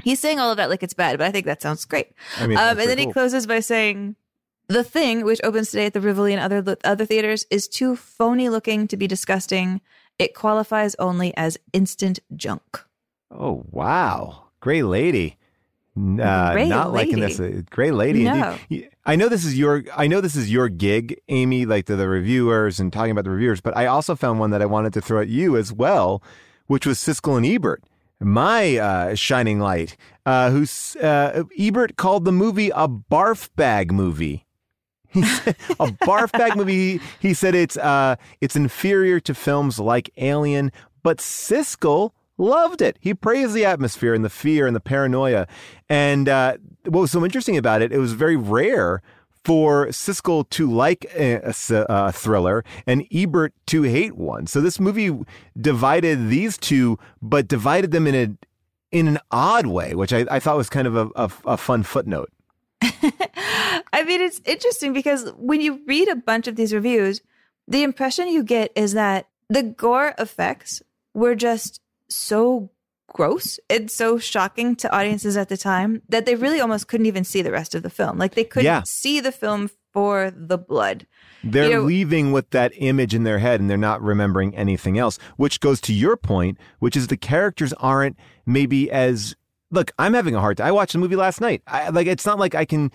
He's 0.04 0.20
saying 0.20 0.40
all 0.40 0.52
of 0.52 0.58
that 0.58 0.70
like 0.70 0.84
it's 0.84 0.94
bad, 0.94 1.18
but 1.18 1.28
I 1.28 1.32
think 1.32 1.46
that 1.46 1.62
sounds 1.62 1.86
great. 1.86 2.12
I 2.38 2.48
mean, 2.48 2.58
um, 2.58 2.80
and 2.80 2.90
then 2.90 2.98
he 2.98 3.06
cool. 3.06 3.14
closes 3.14 3.48
by 3.48 3.60
saying, 3.60 4.16
"The 4.68 4.84
thing, 4.84 5.24
which 5.26 5.42
opens 5.44 5.72
today 5.72 5.86
at 5.86 5.94
the 5.94 6.02
Rivoli 6.02 6.34
and 6.34 6.42
other 6.42 6.78
other 6.84 7.06
theaters, 7.06 7.46
is 7.50 7.68
too 7.68 7.96
phony 7.96 8.50
looking 8.50 8.88
to 8.88 8.98
be 8.98 9.08
disgusting. 9.08 9.82
It 10.20 10.36
qualifies 10.36 10.96
only 11.00 11.36
as 11.38 11.58
instant 11.74 12.20
junk." 12.36 12.84
Oh 13.30 13.66
wow, 13.72 14.48
great 14.60 14.84
Lady. 14.84 15.38
Uh, 15.98 16.54
Gray 16.54 16.70
not 16.70 16.94
liking 16.94 17.20
this. 17.20 17.38
Lady. 17.38 17.66
Uh, 17.78 17.94
Lady. 17.94 18.24
No. 18.24 18.58
I 19.06 19.18
know 19.18 19.28
this 19.28 19.44
is 19.44 19.58
your. 19.58 19.84
I 19.96 20.08
know 20.08 20.22
this 20.22 20.38
is 20.38 20.50
your 20.52 20.70
gig, 20.70 21.20
Amy. 21.28 21.66
Like 21.66 21.86
the, 21.86 21.98
the 21.98 22.08
reviewers 22.08 22.80
and 22.80 22.94
talking 22.94 23.12
about 23.12 23.26
the 23.26 23.30
reviewers. 23.30 23.60
But 23.60 23.76
I 23.76 23.88
also 23.88 24.16
found 24.16 24.40
one 24.40 24.52
that 24.52 24.62
I 24.62 24.66
wanted 24.66 24.94
to 24.94 25.02
throw 25.02 25.20
at 25.20 25.28
you 25.28 25.58
as 25.58 25.74
well, 25.74 26.24
which 26.68 26.86
was 26.86 26.98
Siskel 26.98 27.36
and 27.36 27.46
Ebert. 27.46 27.84
My 28.22 28.78
uh, 28.78 29.16
shining 29.16 29.60
light. 29.60 29.98
Uh, 30.26 30.52
who's 30.52 30.96
uh, 30.98 31.44
Ebert 31.58 31.98
called 31.98 32.26
the 32.26 32.32
movie 32.32 32.70
a 32.70 32.88
barf 32.88 33.50
bag 33.56 33.92
movie. 33.92 34.46
A 35.16 35.88
barf 36.06 36.32
bag 36.32 36.56
movie. 36.56 36.74
He, 36.74 37.02
he 37.20 37.34
said 37.34 37.54
it's 37.54 37.76
uh, 37.76 38.16
it's 38.40 38.56
inferior 38.56 39.20
to 39.22 39.34
films 39.34 39.78
like 39.78 40.10
Alien, 40.16 40.72
but 41.04 41.18
Siskel 41.18 42.12
loved 42.38 42.82
it. 42.82 42.98
He 43.02 43.14
praised 43.14 43.54
the 43.54 43.66
atmosphere 43.66 44.14
and 44.14 44.24
the 44.24 44.30
fear 44.30 44.68
and 44.68 44.76
the 44.76 44.80
paranoia. 44.80 45.48
And 45.90 46.30
uh, 46.30 46.58
what 46.86 47.02
was 47.02 47.12
so 47.12 47.26
interesting 47.26 47.58
about 47.58 47.82
it, 47.82 47.92
it 47.92 47.98
was 47.98 48.14
very 48.14 48.38
rare 48.38 49.02
for 49.44 49.88
Siskel 49.88 50.48
to 50.52 50.72
like 50.72 51.06
a 51.16 52.12
thriller 52.12 52.64
and 52.86 53.06
Ebert 53.12 53.54
to 53.68 53.84
hate 53.84 54.16
one. 54.16 54.48
So 54.48 54.62
this 54.62 54.80
movie 54.80 55.18
divided 55.60 56.30
these 56.30 56.58
two, 56.58 57.00
but 57.22 57.48
divided 57.48 57.92
them 57.92 58.08
in 58.08 58.16
a 58.16 58.48
in 58.92 59.08
an 59.08 59.20
odd 59.32 59.68
way, 59.68 59.96
which 59.96 60.12
I, 60.12 60.26
I 60.30 60.40
thought 60.40 60.58
was 60.58 60.70
kind 60.70 60.86
of 60.86 60.96
a, 60.98 61.10
a, 61.16 61.32
a 61.46 61.58
fun 61.58 61.84
footnote. 61.84 62.30
I 62.82 64.04
mean, 64.06 64.22
it's 64.22 64.42
interesting 64.46 64.92
because 64.92 65.32
when 65.38 65.62
you 65.62 65.82
read 65.88 66.10
a 66.10 66.16
bunch 66.16 66.48
of 66.48 66.58
these 66.58 66.74
reviews, 66.74 67.22
the 67.68 67.84
impression 67.84 68.28
you 68.28 68.44
get 68.44 68.72
is 68.76 68.94
that 68.94 69.28
the 69.50 69.64
gore 69.64 70.14
effects 70.18 70.82
were 71.14 71.36
just 71.36 71.82
so 72.10 72.70
gross 73.14 73.60
and 73.70 73.90
so 73.92 74.18
shocking 74.18 74.76
to 74.78 74.96
audiences 74.96 75.38
at 75.38 75.50
the 75.50 75.58
time 75.58 76.02
that 76.10 76.26
they 76.26 76.36
really 76.36 76.60
almost 76.60 76.88
couldn't 76.88 77.06
even 77.06 77.24
see 77.24 77.42
the 77.42 77.52
rest 77.52 77.76
of 77.76 77.84
the 77.84 77.90
film. 77.90 78.18
Like 78.18 78.36
they 78.36 78.44
couldn't 78.44 78.66
Yeah. 78.66 78.84
see 78.86 79.20
the 79.20 79.32
film 79.32 79.70
for 79.94 80.32
the 80.36 80.58
blood. 80.58 81.06
They're 81.44 81.66
You 81.70 81.76
know- 81.78 81.82
leaving 81.84 82.32
with 82.32 82.50
that 82.52 82.72
image 82.78 83.14
in 83.14 83.24
their 83.24 83.40
head 83.40 83.60
and 83.60 83.70
they're 83.70 83.78
not 83.78 84.02
remembering 84.02 84.56
anything 84.56 84.98
else, 84.98 85.20
which 85.38 85.60
goes 85.60 85.82
to 85.82 85.94
your 85.94 86.16
point, 86.16 86.58
which 86.80 86.96
is 86.96 87.08
the 87.08 87.18
characters 87.18 87.74
aren't 87.74 88.18
maybe 88.46 88.90
as 88.92 89.36
look, 89.74 89.92
I'm 89.98 90.14
having 90.14 90.36
a 90.36 90.40
hard 90.42 90.58
time. 90.58 90.68
I 90.68 90.72
watched 90.72 90.92
the 90.94 91.00
movie 91.00 91.16
last 91.16 91.40
night. 91.40 91.62
I 91.68 91.90
like 91.90 92.08
it's 92.08 92.26
not 92.26 92.38
like 92.40 92.56
I 92.56 92.66
can 92.66 92.92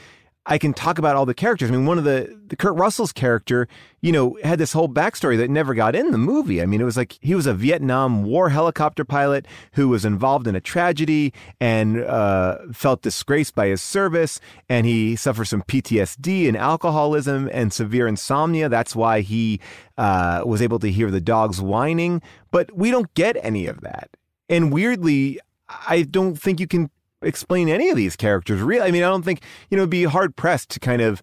I 0.49 0.59
can 0.59 0.73
talk 0.73 0.99
about 0.99 1.17
all 1.17 1.27
the 1.27 1.35
characters. 1.35 1.69
I 1.69 1.73
mean, 1.73 1.87
one 1.87 1.99
of 1.99 2.05
the, 2.05 2.39
the 2.47 2.55
Kurt 2.55 2.77
Russell's 2.77 3.13
character, 3.13 3.67
you 4.01 4.13
know, 4.13 4.39
had 4.45 4.61
this 4.61 4.73
whole 4.73 4.89
backstory 4.89 5.37
that 5.39 5.51
never 5.51 5.75
got 5.75 5.97
in 5.97 6.13
the 6.13 6.19
movie. 6.19 6.63
I 6.63 6.67
mean, 6.67 6.81
it 6.81 6.85
was 6.85 6.97
like 6.97 7.19
he 7.21 7.35
was 7.35 7.47
a 7.47 7.55
Vietnam 7.55 8.23
War 8.23 8.51
helicopter 8.51 9.05
pilot 9.05 9.47
who 9.73 9.89
was 9.89 10.05
involved 10.05 10.47
in 10.47 10.55
a 10.55 10.61
tragedy 10.61 11.33
and 11.61 12.01
uh, 12.01 12.59
felt 12.73 13.03
disgraced 13.03 13.57
by 13.57 13.67
his 13.67 13.83
service, 13.83 14.41
and 14.69 14.87
he 14.87 15.17
suffered 15.17 15.47
some 15.47 15.63
PTSD 15.63 16.47
and 16.47 16.57
alcoholism 16.57 17.51
and 17.53 17.73
severe 17.73 18.07
insomnia. 18.07 18.69
That's 18.69 18.95
why 18.95 19.23
he 19.23 19.61
uh, 19.99 20.43
was 20.47 20.63
able 20.63 20.79
to 20.79 20.93
hear 20.93 21.11
the 21.11 21.21
dogs 21.21 21.61
whining. 21.61 22.23
But 22.53 22.75
we 22.77 22.93
don't 22.93 23.13
get 23.15 23.37
any 23.43 23.67
of 23.67 23.81
that. 23.81 24.11
And 24.49 24.73
weirdly, 24.73 25.41
I 25.89 26.03
don't 26.03 26.37
think 26.37 26.61
you 26.61 26.69
can 26.69 26.91
explain 27.23 27.69
any 27.69 27.91
of 27.91 27.97
these 27.97 28.17
characters. 28.17 28.61
Really, 28.61 28.87
I 28.87 28.91
mean, 28.91 29.03
I 29.03 29.09
don't 29.09 29.25
think 29.25 29.43
you 29.71 29.77
know 29.77 29.83
it'd 29.83 29.91
be 29.91 30.05
hard 30.05 30.37
pressed 30.37 30.71
to 30.71 30.81
kind 30.81 31.03
of 31.03 31.23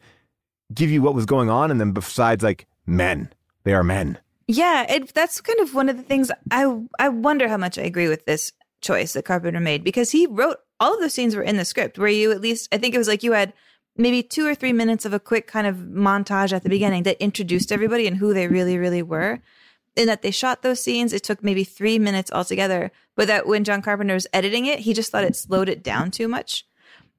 give 0.74 0.90
you 0.90 1.02
what 1.02 1.16
was 1.16 1.26
going 1.26 1.50
on 1.50 1.72
in 1.72 1.78
them. 1.78 1.94
Besides, 1.94 2.44
like 2.44 2.68
men, 2.86 3.32
they 3.64 3.74
are 3.74 3.84
men. 3.84 4.18
Yeah, 4.48 4.86
it, 4.90 5.14
that's 5.14 5.40
kind 5.42 5.60
of 5.60 5.74
one 5.74 5.90
of 5.90 5.98
the 5.98 6.04
things 6.04 6.32
I 6.52 6.82
I 7.00 7.10
wonder 7.10 7.48
how 7.48 7.58
much 7.58 7.78
I 7.78 7.84
agree 7.84 8.10
with 8.10 8.26
this 8.26 8.52
choice 8.82 9.14
that 9.14 9.26
Carpenter 9.26 9.60
made 9.60 9.84
because 9.84 10.12
he 10.12 10.28
wrote 10.28 10.58
all 10.80 10.94
of 10.94 11.00
those 11.00 11.14
scenes 11.14 11.36
were 11.36 11.44
in 11.44 11.58
the 11.58 11.66
script 11.66 11.98
where 11.98 12.10
you 12.10 12.32
at 12.32 12.42
least 12.42 12.68
I 12.74 12.78
think 12.78 12.94
it 12.94 12.98
was 12.98 13.08
like 13.08 13.24
you 13.24 13.32
had 13.32 13.54
maybe 13.96 14.22
two 14.22 14.46
or 14.46 14.56
three 14.56 14.74
minutes 14.74 15.06
of 15.06 15.14
a 15.14 15.20
quick 15.20 15.48
kind 15.48 15.68
of 15.68 15.78
montage 15.78 16.52
at 16.52 16.64
the 16.64 16.70
beginning 16.70 17.04
that 17.04 17.22
introduced 17.24 17.72
everybody 17.72 18.06
and 18.08 18.18
who 18.18 18.34
they 18.34 18.48
really 18.48 18.78
really 18.78 19.02
were. 19.02 19.40
And 19.96 20.10
that 20.10 20.22
they 20.24 20.32
shot 20.32 20.62
those 20.64 20.82
scenes, 20.84 21.14
it 21.14 21.24
took 21.24 21.44
maybe 21.44 21.64
three 21.64 22.00
minutes 22.00 22.32
altogether. 22.32 22.92
But 23.16 23.28
that 23.28 23.48
when 23.48 23.64
John 23.64 23.82
Carpenter 23.82 24.16
was 24.16 24.28
editing 24.34 24.66
it, 24.66 24.80
he 24.80 24.94
just 24.94 25.12
thought 25.12 25.24
it 25.24 25.36
slowed 25.36 25.70
it 25.70 25.84
down 25.84 26.10
too 26.10 26.28
much. 26.28 26.66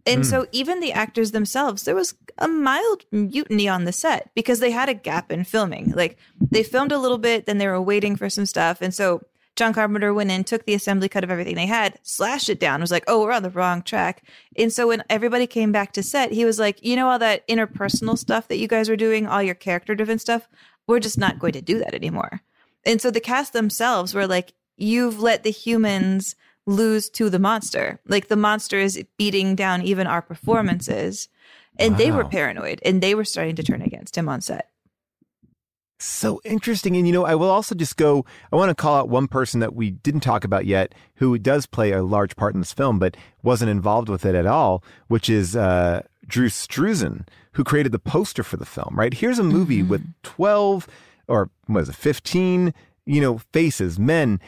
And 0.06 0.24
Hmm. 0.24 0.30
so 0.30 0.46
even 0.52 0.80
the 0.80 0.92
actors 0.92 1.30
themselves, 1.30 1.84
there 1.84 1.94
was 1.94 2.14
a 2.38 2.48
mild 2.48 3.04
mutiny 3.12 3.68
on 3.68 3.84
the 3.84 3.92
set 3.92 4.30
because 4.34 4.58
they 4.60 4.70
had 4.72 4.88
a 4.88 4.94
gap 4.94 5.30
in 5.32 5.44
filming. 5.44 5.92
Like 5.94 6.18
they 6.50 6.62
filmed 6.62 6.92
a 6.92 6.98
little 6.98 7.18
bit, 7.18 7.46
then 7.46 7.58
they 7.58 7.68
were 7.68 7.80
waiting 7.80 8.16
for 8.16 8.28
some 8.28 8.44
stuff. 8.44 8.82
And 8.82 8.92
so 8.92 9.22
John 9.56 9.72
Carpenter 9.72 10.12
went 10.12 10.32
in, 10.32 10.42
took 10.42 10.66
the 10.66 10.74
assembly 10.74 11.08
cut 11.08 11.22
of 11.22 11.30
everything 11.30 11.54
they 11.54 11.66
had, 11.66 11.98
slashed 12.02 12.50
it 12.50 12.58
down, 12.58 12.80
was 12.80 12.90
like, 12.90 13.04
oh, 13.06 13.22
we're 13.22 13.32
on 13.32 13.44
the 13.44 13.50
wrong 13.50 13.82
track. 13.82 14.24
And 14.56 14.72
so 14.72 14.88
when 14.88 15.04
everybody 15.08 15.46
came 15.46 15.70
back 15.70 15.92
to 15.92 16.02
set, 16.02 16.32
he 16.32 16.44
was 16.44 16.58
like, 16.58 16.84
you 16.84 16.96
know, 16.96 17.08
all 17.08 17.20
that 17.20 17.46
interpersonal 17.46 18.18
stuff 18.18 18.48
that 18.48 18.58
you 18.58 18.66
guys 18.66 18.88
were 18.88 18.96
doing, 18.96 19.28
all 19.28 19.42
your 19.42 19.54
character 19.54 19.94
driven 19.94 20.18
stuff, 20.18 20.48
we're 20.88 20.98
just 20.98 21.18
not 21.18 21.38
going 21.38 21.52
to 21.52 21.62
do 21.62 21.78
that 21.78 21.94
anymore. 21.94 22.42
And 22.86 23.00
so 23.00 23.10
the 23.10 23.20
cast 23.20 23.52
themselves 23.52 24.14
were 24.14 24.26
like, 24.26 24.52
you've 24.76 25.20
let 25.20 25.42
the 25.42 25.50
humans 25.50 26.36
lose 26.66 27.10
to 27.10 27.30
the 27.30 27.38
monster. 27.38 28.00
Like 28.06 28.28
the 28.28 28.36
monster 28.36 28.78
is 28.78 29.02
beating 29.18 29.54
down 29.54 29.82
even 29.82 30.06
our 30.06 30.22
performances. 30.22 31.28
And 31.78 31.96
they 31.96 32.12
were 32.12 32.24
paranoid 32.24 32.80
and 32.84 33.02
they 33.02 33.14
were 33.14 33.24
starting 33.24 33.56
to 33.56 33.62
turn 33.62 33.82
against 33.82 34.16
him 34.16 34.28
on 34.28 34.40
set. 34.40 34.70
So 35.98 36.40
interesting. 36.44 36.96
And, 36.96 37.06
you 37.06 37.12
know, 37.12 37.24
I 37.24 37.34
will 37.34 37.50
also 37.50 37.74
just 37.74 37.96
go, 37.96 38.24
I 38.52 38.56
want 38.56 38.68
to 38.68 38.74
call 38.74 38.96
out 38.96 39.08
one 39.08 39.26
person 39.26 39.60
that 39.60 39.74
we 39.74 39.90
didn't 39.90 40.20
talk 40.20 40.44
about 40.44 40.66
yet 40.66 40.94
who 41.16 41.38
does 41.38 41.66
play 41.66 41.92
a 41.92 42.02
large 42.02 42.36
part 42.36 42.54
in 42.54 42.60
this 42.60 42.72
film, 42.72 42.98
but 42.98 43.16
wasn't 43.42 43.70
involved 43.70 44.08
with 44.08 44.24
it 44.24 44.34
at 44.34 44.46
all, 44.46 44.84
which 45.08 45.30
is 45.30 45.56
uh, 45.56 46.02
Drew 46.26 46.48
Struzan, 46.48 47.26
who 47.52 47.64
created 47.64 47.92
the 47.92 47.98
poster 47.98 48.42
for 48.42 48.56
the 48.56 48.66
film, 48.66 48.94
right? 48.94 49.14
Here's 49.14 49.38
a 49.38 49.44
movie 49.44 49.82
with 49.82 50.04
12 50.24 50.86
or 51.28 51.50
what 51.66 51.82
is 51.82 51.88
it, 51.88 51.94
15, 51.94 52.74
you 53.06 53.20
know, 53.20 53.38
faces, 53.52 53.98
men. 53.98 54.40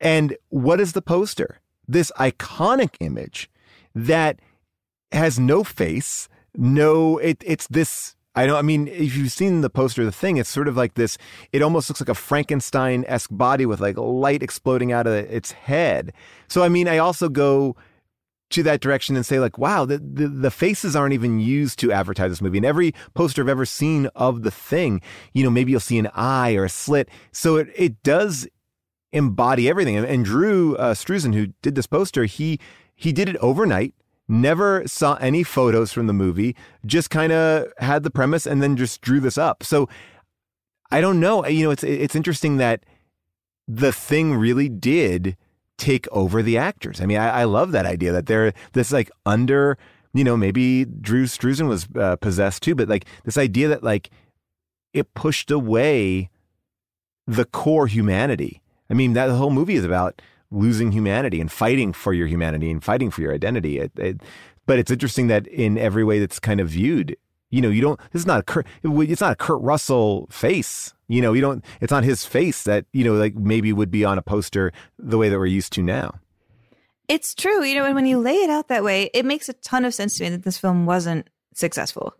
And 0.00 0.36
what 0.48 0.80
is 0.80 0.92
the 0.92 1.02
poster? 1.02 1.60
This 1.88 2.12
iconic 2.18 2.96
image 3.00 3.50
that 3.94 4.40
has 5.12 5.38
no 5.38 5.64
face, 5.64 6.28
no, 6.54 7.18
it, 7.18 7.42
it's 7.46 7.66
this. 7.68 8.14
I 8.34 8.44
know. 8.44 8.56
I 8.56 8.62
mean, 8.62 8.88
if 8.88 9.16
you've 9.16 9.32
seen 9.32 9.62
the 9.62 9.70
poster 9.70 10.02
of 10.02 10.06
the 10.06 10.12
thing, 10.12 10.36
it's 10.36 10.50
sort 10.50 10.68
of 10.68 10.76
like 10.76 10.92
this. 10.94 11.16
It 11.52 11.62
almost 11.62 11.88
looks 11.88 12.02
like 12.02 12.10
a 12.10 12.14
Frankenstein 12.14 13.04
esque 13.08 13.30
body 13.32 13.64
with 13.64 13.80
like 13.80 13.96
light 13.96 14.42
exploding 14.42 14.92
out 14.92 15.06
of 15.06 15.14
its 15.14 15.52
head. 15.52 16.12
So, 16.46 16.62
I 16.62 16.68
mean, 16.68 16.86
I 16.86 16.98
also 16.98 17.30
go 17.30 17.76
to 18.50 18.62
that 18.62 18.80
direction 18.80 19.16
and 19.16 19.26
say 19.26 19.40
like, 19.40 19.58
wow, 19.58 19.84
the, 19.84 19.98
the 19.98 20.28
the 20.28 20.50
faces 20.50 20.94
aren't 20.94 21.14
even 21.14 21.40
used 21.40 21.78
to 21.80 21.90
advertise 21.92 22.30
this 22.30 22.40
movie. 22.40 22.58
And 22.58 22.66
every 22.66 22.94
poster 23.14 23.42
I've 23.42 23.48
ever 23.48 23.66
seen 23.66 24.06
of 24.14 24.42
the 24.42 24.50
thing, 24.50 25.00
you 25.32 25.42
know, 25.42 25.50
maybe 25.50 25.72
you'll 25.72 25.80
see 25.80 25.98
an 25.98 26.08
eye 26.14 26.54
or 26.54 26.64
a 26.64 26.68
slit. 26.68 27.08
So 27.32 27.56
it 27.56 27.68
it 27.74 28.02
does 28.02 28.46
embody 29.12 29.68
everything. 29.68 29.96
And, 29.96 30.24
Drew 30.24 30.76
uh, 30.76 30.94
Struzan, 30.94 31.34
who 31.34 31.48
did 31.62 31.74
this 31.74 31.86
poster, 31.86 32.24
he 32.24 32.60
he 32.94 33.12
did 33.12 33.28
it 33.28 33.36
overnight. 33.38 33.94
never 34.28 34.86
saw 34.86 35.14
any 35.16 35.42
photos 35.42 35.92
from 35.92 36.06
the 36.06 36.12
movie, 36.12 36.56
just 36.84 37.10
kind 37.10 37.32
of 37.32 37.66
had 37.78 38.02
the 38.02 38.10
premise 38.10 38.46
and 38.46 38.62
then 38.62 38.76
just 38.76 39.00
drew 39.00 39.20
this 39.20 39.38
up. 39.38 39.62
So 39.62 39.88
I 40.90 41.00
don't 41.00 41.20
know. 41.20 41.46
You 41.46 41.64
know, 41.64 41.70
it's 41.70 41.84
it's 41.84 42.16
interesting 42.16 42.56
that 42.58 42.84
the 43.68 43.92
thing 43.92 44.34
really 44.34 44.68
did 44.68 45.36
take 45.78 46.08
over 46.10 46.42
the 46.42 46.58
actors. 46.58 47.00
I 47.00 47.06
mean, 47.06 47.18
I, 47.18 47.40
I 47.40 47.44
love 47.44 47.72
that 47.72 47.86
idea 47.86 48.12
that 48.12 48.26
they're 48.26 48.52
this 48.72 48.92
like 48.92 49.10
under, 49.24 49.76
you 50.14 50.24
know, 50.24 50.36
maybe 50.36 50.84
Drew 50.84 51.24
Struzan 51.24 51.68
was 51.68 51.86
uh, 51.96 52.16
possessed 52.16 52.62
too, 52.62 52.74
but 52.74 52.88
like 52.88 53.06
this 53.24 53.38
idea 53.38 53.68
that 53.68 53.82
like 53.82 54.10
it 54.92 55.12
pushed 55.14 55.50
away 55.50 56.30
the 57.26 57.44
core 57.44 57.86
humanity. 57.86 58.62
I 58.88 58.94
mean, 58.94 59.14
that 59.14 59.26
the 59.26 59.34
whole 59.34 59.50
movie 59.50 59.74
is 59.74 59.84
about 59.84 60.22
losing 60.50 60.92
humanity 60.92 61.40
and 61.40 61.50
fighting 61.50 61.92
for 61.92 62.12
your 62.12 62.26
humanity 62.26 62.70
and 62.70 62.82
fighting 62.82 63.10
for 63.10 63.20
your 63.20 63.34
identity. 63.34 63.78
It, 63.78 63.92
it, 63.96 64.20
but 64.64 64.78
it's 64.78 64.90
interesting 64.90 65.26
that 65.26 65.46
in 65.48 65.76
every 65.76 66.04
way 66.04 66.18
that's 66.18 66.38
kind 66.38 66.60
of 66.60 66.68
viewed, 66.68 67.16
you 67.50 67.60
know, 67.60 67.68
you 67.68 67.80
don't. 67.80 67.98
This 68.12 68.20
is 68.20 68.26
not 68.26 68.40
a 68.40 68.42
Kurt, 68.42 68.66
it's 68.82 69.20
not 69.20 69.32
a 69.32 69.36
Kurt 69.36 69.60
Russell 69.62 70.26
face. 70.30 70.92
You 71.08 71.22
know, 71.22 71.32
you 71.32 71.40
don't. 71.40 71.64
It's 71.80 71.92
not 71.92 72.04
his 72.04 72.24
face 72.24 72.64
that 72.64 72.86
you 72.92 73.04
know, 73.04 73.14
like 73.14 73.34
maybe 73.34 73.72
would 73.72 73.90
be 73.90 74.04
on 74.04 74.18
a 74.18 74.22
poster 74.22 74.72
the 74.98 75.18
way 75.18 75.28
that 75.28 75.38
we're 75.38 75.46
used 75.46 75.72
to 75.74 75.82
now. 75.82 76.14
It's 77.08 77.34
true, 77.34 77.62
you 77.62 77.76
know, 77.76 77.84
and 77.84 77.94
when 77.94 78.06
you 78.06 78.18
lay 78.18 78.34
it 78.34 78.50
out 78.50 78.66
that 78.68 78.82
way, 78.82 79.10
it 79.14 79.24
makes 79.24 79.48
a 79.48 79.52
ton 79.52 79.84
of 79.84 79.94
sense 79.94 80.18
to 80.18 80.24
me 80.24 80.30
that 80.30 80.42
this 80.42 80.58
film 80.58 80.86
wasn't 80.86 81.28
successful. 81.54 82.14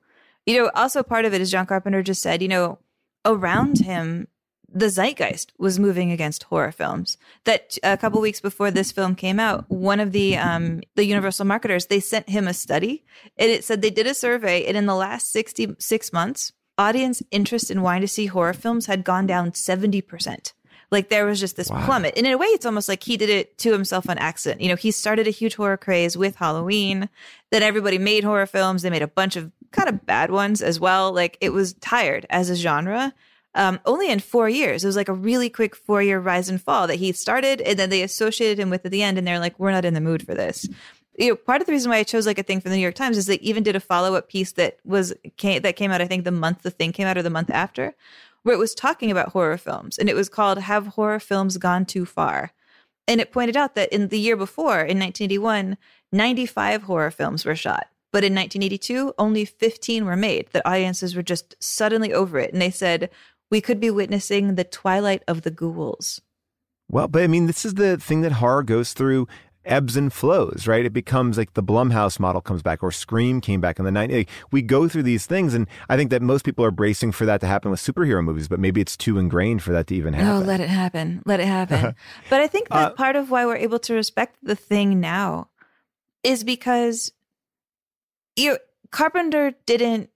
You 0.47 0.62
know, 0.62 0.70
also 0.77 1.03
part 1.03 1.24
of 1.24 1.35
it 1.35 1.40
is 1.40 1.51
John 1.51 1.66
Carpenter 1.66 2.05
just 2.05 2.23
said, 2.23 2.40
you 2.40 2.47
know, 2.47 2.78
around 3.24 3.78
him 3.78 4.28
the 4.77 4.90
zeitgeist 4.90 5.53
was 5.59 5.78
moving 5.78 6.12
against 6.12 6.43
horror 6.44 6.73
films. 6.73 7.16
That 7.44 7.78
a 7.82 7.97
couple 7.97 8.20
weeks 8.20 8.40
before 8.40 8.70
this 8.70 8.93
film 8.93 9.15
came 9.15 9.40
out, 9.40 9.65
one 9.70 10.01
of 10.01 10.12
the 10.12 10.36
um, 10.36 10.82
the 10.97 11.05
Universal 11.07 11.47
marketers 11.47 11.86
they 11.86 12.01
sent 12.01 12.28
him 12.28 12.47
a 12.47 12.53
study, 12.55 13.05
and 13.39 13.51
it 13.51 13.65
said 13.65 13.81
they 13.81 13.90
did 13.90 14.07
a 14.07 14.15
survey, 14.15 14.66
and 14.66 14.77
in 14.77 14.86
the 14.86 14.94
last 14.94 15.31
sixty 15.32 15.74
six 15.78 16.12
months, 16.12 16.53
audience 16.77 17.23
interest 17.31 17.70
in 17.70 17.81
wanting 17.81 18.03
to 18.03 18.09
see 18.09 18.27
horror 18.27 18.53
films 18.53 18.86
had 18.86 19.03
gone 19.05 19.27
down 19.27 19.55
seventy 19.55 20.03
percent. 20.03 20.53
Like 20.90 21.09
there 21.09 21.24
was 21.27 21.40
just 21.40 21.57
this 21.57 21.70
Wow. 21.70 21.85
plummet, 21.86 22.15
and 22.16 22.27
in 22.27 22.32
a 22.32 22.39
way, 22.39 22.47
it's 22.48 22.66
almost 22.66 22.89
like 22.89 23.03
he 23.03 23.16
did 23.16 23.31
it 23.31 23.57
to 23.59 23.73
himself 23.73 24.09
on 24.11 24.19
accident. 24.19 24.61
You 24.61 24.69
know, 24.69 24.77
he 24.77 24.90
started 24.90 25.27
a 25.27 25.31
huge 25.31 25.55
horror 25.57 25.77
craze 25.78 26.16
with 26.16 26.36
Halloween. 26.36 27.09
Then 27.51 27.62
everybody 27.62 27.98
made 27.98 28.24
horror 28.24 28.47
films. 28.47 28.82
They 28.82 28.90
made 28.90 29.03
a 29.03 29.09
bunch 29.09 29.36
of 29.36 29.51
kind 29.73 29.89
of 29.89 30.07
bad 30.07 30.31
ones 30.31 30.62
as 30.62 30.78
well. 30.78 31.12
Like 31.12 31.39
it 31.40 31.53
was 31.53 31.73
tired 31.74 32.27
as 32.31 32.51
a 32.51 32.55
genre 32.55 33.15
um, 33.57 33.81
only 33.87 34.11
in 34.11 34.20
four 34.20 34.49
years. 34.49 34.85
It 34.85 34.87
was 34.87 34.97
like 34.97 35.09
a 35.09 35.15
really 35.15 35.49
quick 35.49 35.74
four 35.74 36.03
year 36.03 36.20
rise 36.20 36.49
and 36.49 36.62
fall 36.62 36.87
that 36.87 36.97
he 36.97 37.11
started, 37.12 37.61
and 37.62 37.78
then 37.78 37.91
they 37.91 38.03
associated 38.03 38.59
him 38.59 38.70
with 38.70 38.85
at 38.85 38.93
the 38.93 39.03
end, 39.03 39.19
and 39.19 39.27
they're 39.27 39.41
like, 39.41 39.59
"We're 39.59 39.73
not 39.73 39.85
in 39.85 39.95
the 39.95 40.01
mood 40.01 40.24
for 40.24 40.35
this." 40.35 40.69
You 41.19 41.31
know, 41.31 41.37
part 41.37 41.62
of 41.62 41.66
the 41.66 41.73
reason 41.73 41.91
why 41.91 41.97
I 41.97 42.03
chose 42.03 42.27
like 42.27 42.39
a 42.39 42.43
thing 42.43 42.61
from 42.61 42.70
the 42.70 42.77
New 42.77 42.83
York 42.83 42.95
Times 42.95 43.16
is 43.16 43.24
they 43.24 43.37
even 43.37 43.62
did 43.62 43.74
a 43.74 43.81
follow 43.81 44.15
up 44.15 44.28
piece 44.28 44.53
that 44.53 44.78
was 44.85 45.15
came, 45.39 45.62
that 45.62 45.77
came 45.77 45.91
out. 45.91 46.03
I 46.03 46.07
think 46.07 46.24
the 46.24 46.31
month 46.31 46.62
the 46.62 46.70
thing 46.70 46.93
came 46.93 47.07
out 47.07 47.16
or 47.16 47.23
the 47.23 47.31
month 47.31 47.51
after, 47.51 47.95
where 48.43 48.55
it 48.55 48.59
was 48.59 48.74
talking 48.74 49.11
about 49.11 49.31
horror 49.31 49.57
films, 49.57 49.99
and 49.99 50.09
it 50.09 50.15
was 50.15 50.28
called 50.28 50.59
"Have 50.59 50.89
Horror 50.89 51.20
Films 51.20 51.57
Gone 51.57 51.87
Too 51.87 52.05
Far?" 52.05 52.53
And 53.09 53.20
it 53.20 53.33
pointed 53.33 53.57
out 53.57 53.74
that 53.77 53.93
in 53.93 54.09
the 54.09 54.19
year 54.19 54.37
before, 54.37 54.81
in 54.81 54.99
1981, 54.99 55.78
95 56.12 56.83
horror 56.83 57.11
films 57.11 57.45
were 57.45 57.55
shot. 57.55 57.89
But 58.12 58.24
in 58.24 58.35
1982, 58.35 59.15
only 59.19 59.45
15 59.45 60.05
were 60.05 60.16
made. 60.16 60.49
That 60.53 60.66
audiences 60.66 61.15
were 61.15 61.23
just 61.23 61.55
suddenly 61.61 62.12
over 62.12 62.39
it. 62.39 62.53
And 62.53 62.62
they 62.62 62.70
said, 62.70 63.11
we 63.51 63.60
could 63.60 63.81
be 63.81 63.90
witnessing 63.90 64.55
the 64.55 64.64
twilight 64.64 65.23
of 65.28 65.43
the 65.43 65.51
ghouls. 65.51 66.20
Well, 66.89 67.09
but 67.09 67.23
I 67.23 67.27
mean, 67.27 67.47
this 67.47 67.64
is 67.64 67.74
the 67.74 67.97
thing 67.97 68.20
that 68.23 68.32
horror 68.32 68.62
goes 68.62 68.93
through 68.93 69.27
ebbs 69.66 69.97
and 69.97 70.12
flows, 70.12 70.66
right? 70.66 70.85
It 70.85 70.93
becomes 70.93 71.36
like 71.36 71.55
the 71.55 71.62
Blumhouse 71.62 72.18
model 72.18 72.40
comes 72.40 72.62
back 72.62 72.82
or 72.82 72.93
Scream 72.93 73.40
came 73.40 73.60
back 73.60 73.78
in 73.78 73.85
the 73.85 73.90
90s. 73.90 74.12
Like, 74.12 74.31
we 74.52 74.62
go 74.62 74.89
through 74.89 75.02
these 75.02 75.27
things, 75.27 75.55
and 75.55 75.66
I 75.89 75.97
think 75.97 76.10
that 76.10 76.23
most 76.23 76.44
people 76.44 76.64
are 76.64 76.70
bracing 76.70 77.12
for 77.12 77.27
that 77.27 77.40
to 77.40 77.47
happen 77.47 77.70
with 77.70 77.81
superhero 77.81 78.23
movies, 78.23 78.48
but 78.48 78.60
maybe 78.60 78.81
it's 78.81 78.97
too 78.97 79.18
ingrained 79.18 79.62
for 79.62 79.73
that 79.73 79.89
to 79.89 79.94
even 79.97 80.14
happen. 80.14 80.43
Oh, 80.43 80.47
let 80.47 80.60
it 80.60 80.68
happen. 80.68 81.23
Let 81.27 81.40
it 81.40 81.47
happen. 81.47 81.66
Uh, 81.86 81.93
but 82.31 82.40
I 82.40 82.47
think 82.47 82.68
that 82.68 82.93
uh, 82.93 82.94
part 82.94 83.16
of 83.16 83.31
why 83.31 83.44
we're 83.44 83.56
able 83.56 83.78
to 83.81 83.94
respect 83.94 84.36
the 84.43 84.56
thing 84.56 84.98
now 84.98 85.51
is 86.23 86.43
because 86.43 87.12
you 88.35 88.59
Carpenter 88.90 89.52
didn't 89.66 90.10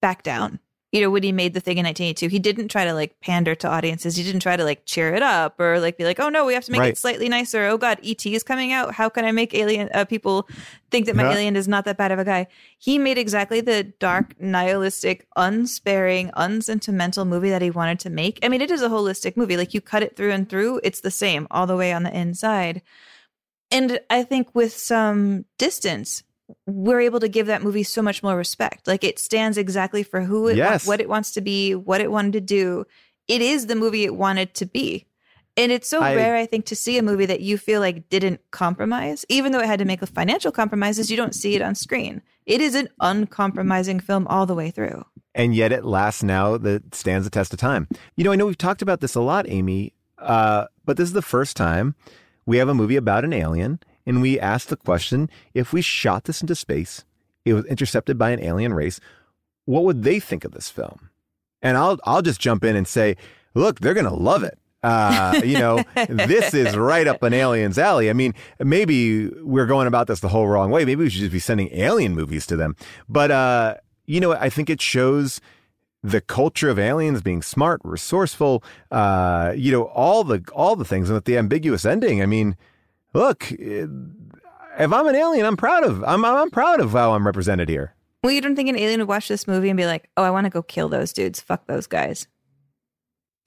back 0.00 0.22
down. 0.22 0.58
You 0.92 1.00
know, 1.00 1.08
when 1.10 1.22
he 1.22 1.32
made 1.32 1.54
the 1.54 1.60
thing 1.60 1.78
in 1.78 1.86
1982, 1.86 2.28
he 2.28 2.38
didn't 2.38 2.68
try 2.68 2.84
to 2.84 2.92
like 2.92 3.18
pander 3.20 3.54
to 3.54 3.66
audiences. 3.68 4.14
He 4.14 4.22
didn't 4.22 4.42
try 4.42 4.56
to 4.58 4.62
like 4.64 4.84
cheer 4.84 5.14
it 5.14 5.22
up 5.22 5.58
or 5.58 5.80
like 5.80 5.96
be 5.96 6.04
like, 6.04 6.20
"Oh 6.20 6.28
no, 6.28 6.44
we 6.44 6.52
have 6.52 6.66
to 6.66 6.70
make 6.72 6.80
Right. 6.80 6.90
it 6.90 6.98
slightly 6.98 7.30
nicer." 7.30 7.64
Oh 7.64 7.78
God, 7.78 7.98
ET 8.04 8.26
is 8.26 8.42
coming 8.42 8.74
out. 8.74 8.92
How 8.94 9.08
can 9.08 9.24
I 9.24 9.32
make 9.32 9.54
alien 9.54 9.88
uh, 9.94 10.04
people 10.04 10.46
think 10.90 11.06
that 11.06 11.16
my 11.16 11.22
Yeah. 11.22 11.32
alien 11.32 11.56
is 11.56 11.66
not 11.66 11.86
that 11.86 11.96
bad 11.96 12.12
of 12.12 12.18
a 12.18 12.24
guy? 12.26 12.46
He 12.78 12.98
made 12.98 13.16
exactly 13.16 13.62
the 13.62 13.84
dark, 13.84 14.38
nihilistic, 14.38 15.26
unsparing, 15.34 16.30
unsentimental 16.36 17.24
movie 17.24 17.48
that 17.48 17.62
he 17.62 17.70
wanted 17.70 17.98
to 18.00 18.10
make. 18.10 18.38
I 18.42 18.50
mean, 18.50 18.60
it 18.60 18.70
is 18.70 18.82
a 18.82 18.90
holistic 18.90 19.34
movie. 19.34 19.56
Like 19.56 19.72
you 19.72 19.80
cut 19.80 20.02
it 20.02 20.14
through 20.14 20.32
and 20.32 20.46
through, 20.46 20.80
it's 20.84 21.00
the 21.00 21.10
same 21.10 21.46
all 21.50 21.66
the 21.66 21.76
way 21.76 21.94
on 21.94 22.02
the 22.02 22.14
inside. 22.14 22.82
And 23.70 23.98
I 24.10 24.24
think 24.24 24.54
with 24.54 24.74
some 24.76 25.46
distance, 25.56 26.22
we're 26.66 27.00
able 27.00 27.20
to 27.20 27.28
give 27.28 27.46
that 27.46 27.62
movie 27.62 27.82
so 27.82 28.02
much 28.02 28.22
more 28.22 28.36
respect. 28.36 28.86
Like 28.86 29.04
it 29.04 29.18
stands 29.18 29.56
exactly 29.58 30.02
for 30.02 30.20
who 30.22 30.48
it 30.48 30.56
Yes. 30.56 30.86
what 30.86 31.00
it 31.00 31.08
wants 31.08 31.32
to 31.32 31.40
be, 31.40 31.74
what 31.74 32.00
it 32.00 32.10
wanted 32.10 32.32
to 32.34 32.40
do. 32.40 32.84
It 33.28 33.40
is 33.42 33.66
the 33.66 33.76
movie 33.76 34.04
it 34.04 34.14
wanted 34.16 34.54
to 34.54 34.66
be. 34.66 35.06
And 35.56 35.70
it's 35.70 35.88
so 35.88 36.00
I- 36.00 36.14
rare, 36.14 36.34
I 36.34 36.46
think, 36.46 36.64
to 36.66 36.76
see 36.76 36.96
a 36.96 37.02
movie 37.02 37.26
that 37.26 37.40
you 37.40 37.58
feel 37.58 37.80
like 37.80 38.08
didn't 38.08 38.40
compromise, 38.52 39.24
even 39.28 39.52
though 39.52 39.60
it 39.60 39.66
had 39.66 39.80
to 39.80 39.84
make 39.84 40.00
financial 40.06 40.50
compromises. 40.50 41.10
You 41.10 41.16
don't 41.18 41.34
see 41.34 41.54
it 41.54 41.60
on 41.62 41.74
screen. 41.74 42.22
It 42.46 42.60
is 42.62 42.74
an 42.74 42.88
uncompromising 43.00 44.00
film 44.00 44.26
all 44.28 44.46
the 44.46 44.54
way 44.54 44.70
through. 44.70 45.04
and 45.34 45.54
yet 45.54 45.72
it 45.72 45.82
lasts 45.84 46.22
now 46.22 46.58
that 46.58 46.94
stands 46.94 47.24
the 47.26 47.30
test 47.30 47.52
of 47.54 47.58
time. 47.58 47.88
You 48.16 48.24
know, 48.24 48.32
I 48.32 48.36
know 48.36 48.44
we've 48.46 48.58
talked 48.58 48.82
about 48.82 49.00
this 49.00 49.14
a 49.14 49.20
lot, 49.22 49.46
Amy, 49.48 49.94
uh, 50.18 50.66
but 50.84 50.98
this 50.98 51.08
is 51.08 51.14
the 51.14 51.22
first 51.22 51.56
time 51.56 51.94
we 52.44 52.58
have 52.58 52.68
a 52.68 52.74
movie 52.74 52.96
about 52.96 53.24
an 53.24 53.32
alien, 53.32 53.78
and 54.06 54.20
we 54.20 54.38
asked 54.38 54.68
the 54.68 54.76
question: 54.76 55.30
if 55.54 55.72
we 55.72 55.82
shot 55.82 56.24
this 56.24 56.40
into 56.40 56.54
space, 56.54 57.04
it 57.44 57.54
was 57.54 57.64
intercepted 57.66 58.18
by 58.18 58.30
an 58.30 58.40
alien 58.40 58.74
race, 58.74 59.00
what 59.64 59.84
would 59.84 60.02
they 60.02 60.20
think 60.20 60.44
of 60.44 60.52
this 60.52 60.68
film? 60.68 61.10
And 61.60 61.76
I'll 61.76 61.98
I'll 62.04 62.22
just 62.22 62.40
jump 62.40 62.64
in 62.64 62.76
and 62.76 62.86
say, 62.86 63.16
look, 63.54 63.80
they're 63.80 63.94
gonna 63.94 64.14
love 64.14 64.42
it. 64.42 64.58
Uh, 64.82 65.40
you 65.44 65.58
know, 65.58 65.84
this 66.08 66.54
is 66.54 66.76
right 66.76 67.06
up 67.06 67.22
an 67.22 67.32
alien's 67.32 67.78
alley. 67.78 68.10
I 68.10 68.12
mean, 68.12 68.34
maybe 68.58 69.28
we're 69.28 69.66
going 69.66 69.86
about 69.86 70.08
this 70.08 70.20
the 70.20 70.28
whole 70.28 70.48
wrong 70.48 70.70
way. 70.70 70.84
Maybe 70.84 71.04
we 71.04 71.10
should 71.10 71.20
just 71.20 71.32
be 71.32 71.38
sending 71.38 71.68
alien 71.72 72.14
movies 72.14 72.46
to 72.46 72.56
them. 72.56 72.76
But 73.08 73.30
uh, 73.30 73.74
you 74.06 74.20
know, 74.20 74.32
I 74.32 74.50
think 74.50 74.68
it 74.68 74.80
shows 74.80 75.40
the 76.02 76.20
culture 76.20 76.68
of 76.68 76.80
aliens 76.80 77.22
being 77.22 77.42
smart, 77.42 77.80
resourceful, 77.84 78.64
uh, 78.90 79.52
you 79.56 79.70
know, 79.70 79.84
all 79.84 80.24
the 80.24 80.42
all 80.52 80.74
the 80.74 80.84
things 80.84 81.08
and 81.08 81.14
with 81.14 81.26
the 81.26 81.38
ambiguous 81.38 81.84
ending. 81.84 82.20
I 82.20 82.26
mean, 82.26 82.56
look, 83.12 83.50
if 83.50 83.88
I'm 84.92 85.06
an 85.06 85.14
alien, 85.14 85.46
I'm 85.46 85.56
proud 85.56 85.84
of 85.84 86.02
I'm 86.04 86.24
I'm 86.24 86.50
proud 86.50 86.80
of 86.80 86.92
how 86.92 87.12
I'm 87.12 87.26
represented 87.26 87.68
here. 87.68 87.94
Well, 88.22 88.32
you 88.32 88.40
don't 88.40 88.54
think 88.54 88.68
an 88.68 88.78
alien 88.78 89.00
would 89.00 89.08
watch 89.08 89.28
this 89.28 89.48
movie 89.48 89.68
and 89.68 89.76
be 89.76 89.86
like, 89.86 90.08
"Oh, 90.16 90.22
I 90.22 90.30
want 90.30 90.44
to 90.44 90.50
go 90.50 90.62
kill 90.62 90.88
those 90.88 91.12
dudes. 91.12 91.40
Fuck 91.40 91.66
those 91.66 91.86
guys." 91.86 92.28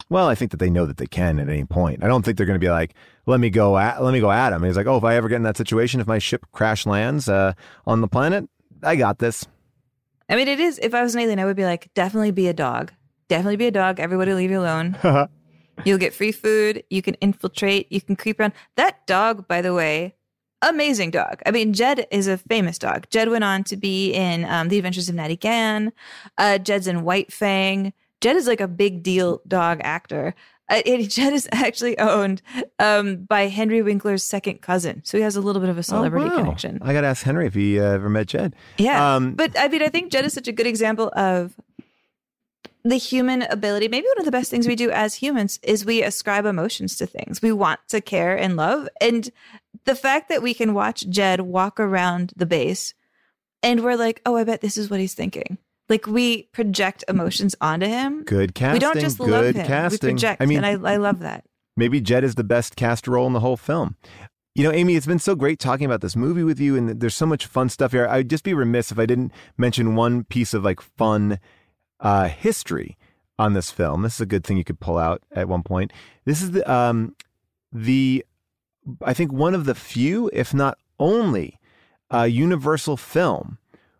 Well, 0.09 0.27
I 0.27 0.35
think 0.35 0.51
that 0.51 0.57
they 0.57 0.69
know 0.69 0.85
that 0.85 0.97
they 0.97 1.07
can 1.07 1.39
at 1.39 1.49
any 1.49 1.65
point. 1.65 2.03
I 2.03 2.07
don't 2.07 2.23
think 2.23 2.37
they're 2.37 2.45
going 2.45 2.59
to 2.59 2.65
be 2.65 2.69
like, 2.69 2.93
"Let 3.25 3.39
me 3.39 3.49
go 3.49 3.77
at 3.77 4.03
let 4.03 4.13
me 4.13 4.19
go 4.19 4.31
at 4.31 4.53
him." 4.53 4.63
He's 4.63 4.77
like, 4.77 4.87
"Oh, 4.87 4.97
if 4.97 5.03
I 5.03 5.15
ever 5.15 5.29
get 5.29 5.37
in 5.37 5.43
that 5.43 5.57
situation, 5.57 5.99
if 5.99 6.07
my 6.07 6.19
ship 6.19 6.45
crash 6.51 6.85
lands 6.85 7.29
uh, 7.29 7.53
on 7.87 8.01
the 8.01 8.07
planet, 8.07 8.49
I 8.83 8.95
got 8.95 9.19
this." 9.19 9.45
I 10.27 10.35
mean, 10.35 10.47
it 10.47 10.59
is. 10.59 10.79
If 10.79 10.93
I 10.93 11.03
was 11.03 11.15
an 11.15 11.21
alien, 11.21 11.39
I 11.39 11.45
would 11.45 11.55
be 11.55 11.65
like, 11.65 11.93
definitely 11.93 12.31
be 12.31 12.47
a 12.47 12.53
dog. 12.53 12.91
Definitely 13.27 13.57
be 13.57 13.67
a 13.67 13.71
dog. 13.71 13.99
Everybody 13.99 14.33
leave 14.33 14.51
you 14.51 14.59
alone. 14.59 14.97
You'll 15.83 15.97
get 15.97 16.13
free 16.13 16.31
food. 16.31 16.83
You 16.89 17.01
can 17.01 17.15
infiltrate. 17.15 17.91
You 17.91 18.01
can 18.01 18.15
creep 18.15 18.39
around. 18.39 18.53
That 18.77 19.05
dog, 19.07 19.47
by 19.47 19.61
the 19.61 19.73
way, 19.73 20.15
amazing 20.61 21.11
dog. 21.11 21.41
I 21.45 21.51
mean, 21.51 21.73
Jed 21.73 22.07
is 22.11 22.27
a 22.27 22.37
famous 22.37 22.79
dog. 22.79 23.07
Jed 23.09 23.29
went 23.29 23.43
on 23.43 23.63
to 23.65 23.77
be 23.77 24.13
in 24.13 24.45
um, 24.45 24.69
The 24.69 24.77
Adventures 24.77 25.09
of 25.09 25.15
Natty 25.15 25.35
Gann. 25.37 25.91
Uh, 26.37 26.57
Jed's 26.57 26.87
in 26.87 27.03
White 27.03 27.31
Fang. 27.33 27.93
Jed 28.21 28.35
is 28.35 28.47
like 28.47 28.61
a 28.61 28.67
big 28.67 29.03
deal 29.03 29.41
dog 29.47 29.79
actor. 29.83 30.33
Uh, 30.67 30.81
and 30.87 31.07
Jed 31.11 31.33
is 31.33 31.47
actually 31.51 31.99
owned 31.99 32.41
um, 32.79 33.17
by 33.17 33.47
Henry 33.47 33.83
Winkler's 33.83 34.23
second 34.23 34.61
cousin. 34.61 35.01
So 35.05 35.17
he 35.17 35.23
has 35.23 35.35
a 35.35 35.41
little 35.41 35.59
bit 35.59 35.69
of 35.69 35.77
a 35.77 35.83
celebrity 35.83 36.25
Oh, 36.25 36.29
wow. 36.29 36.37
connection. 36.37 36.79
I 36.81 36.93
got 36.93 37.01
to 37.01 37.07
ask 37.07 37.23
Henry 37.23 37.45
if 37.45 37.53
he 37.53 37.79
uh, 37.79 37.83
ever 37.83 38.09
met 38.09 38.27
Jed. 38.27 38.55
Yeah. 38.77 39.15
Um, 39.15 39.33
but 39.35 39.57
I 39.59 39.67
mean, 39.67 39.83
I 39.83 39.89
think 39.89 40.11
Jed 40.11 40.25
is 40.25 40.33
such 40.33 40.47
a 40.47 40.51
good 40.51 40.65
example 40.65 41.11
of 41.15 41.53
the 42.85 42.97
human 42.97 43.41
ability. 43.41 43.87
Maybe 43.87 44.07
one 44.07 44.19
of 44.19 44.25
the 44.25 44.31
best 44.31 44.51
things 44.51 44.67
we 44.67 44.75
do 44.75 44.91
as 44.91 45.15
humans 45.15 45.59
is 45.63 45.83
we 45.83 46.03
ascribe 46.03 46.45
emotions 46.45 46.95
to 46.97 47.07
things. 47.07 47.41
We 47.41 47.51
want 47.51 47.79
to 47.89 47.99
care 47.99 48.37
and 48.37 48.55
love. 48.55 48.87
And 49.01 49.29
the 49.85 49.95
fact 49.95 50.29
that 50.29 50.43
we 50.43 50.53
can 50.53 50.75
watch 50.75 51.09
Jed 51.09 51.41
walk 51.41 51.79
around 51.79 52.31
the 52.35 52.45
base 52.45 52.93
and 53.63 53.83
we're 53.83 53.95
like, 53.95 54.21
oh, 54.25 54.35
I 54.37 54.43
bet 54.43 54.61
this 54.61 54.77
is 54.77 54.91
what 54.91 54.99
he's 54.99 55.15
thinking. 55.15 55.57
Like 55.89 56.05
we 56.05 56.43
project 56.43 57.03
emotions 57.07 57.55
onto 57.59 57.87
him. 57.87 58.23
Good 58.23 58.53
casting. 58.53 58.73
we 58.73 58.79
don't 58.79 58.99
just 58.99 59.19
love 59.19 59.55
him. 59.55 59.65
casting. 59.65 60.09
We 60.09 60.13
project. 60.13 60.41
I 60.41 60.45
mean, 60.45 60.63
and 60.63 60.85
I, 60.87 60.93
I 60.93 60.97
love 60.97 61.19
that. 61.19 61.43
maybe 61.75 61.99
Jed 61.99 62.23
is 62.23 62.35
the 62.35 62.43
best 62.43 62.75
cast 62.75 63.07
role 63.07 63.25
in 63.25 63.33
the 63.33 63.39
whole 63.39 63.57
film. 63.57 63.95
You 64.53 64.63
know, 64.63 64.71
Amy, 64.71 64.95
it's 64.95 65.05
been 65.07 65.19
so 65.19 65.35
great 65.35 65.59
talking 65.59 65.85
about 65.85 66.01
this 66.01 66.15
movie 66.15 66.43
with 66.43 66.61
you, 66.61 66.77
and 66.77 67.01
there's 67.01 67.15
so 67.15 67.25
much 67.25 67.45
fun 67.45 67.67
stuff 67.67 67.91
here. 67.91 68.07
I'd 68.07 68.29
just 68.29 68.43
be 68.43 68.53
remiss 68.53 68.91
if 68.91 68.97
I 68.97 69.05
didn't 69.05 69.33
mention 69.57 69.95
one 69.95 70.23
piece 70.23 70.53
of 70.53 70.63
like 70.63 70.79
fun 70.79 71.39
uh, 71.99 72.27
history 72.27 72.97
on 73.37 73.53
this 73.53 73.71
film. 73.71 74.01
This 74.01 74.15
is 74.15 74.21
a 74.21 74.25
good 74.25 74.43
thing 74.43 74.57
you 74.57 74.63
could 74.63 74.79
pull 74.79 74.97
out 74.97 75.21
at 75.31 75.47
one 75.47 75.63
point. 75.63 75.91
This 76.25 76.41
is 76.41 76.51
the 76.51 76.71
um, 76.71 77.15
the 77.71 78.25
I 79.03 79.13
think 79.13 79.31
one 79.31 79.55
of 79.55 79.65
the 79.65 79.75
few, 79.75 80.29
if 80.33 80.53
not 80.53 80.77
only, 80.99 81.59
uh, 82.13 82.23
Universal 82.23 82.97
film 82.97 83.57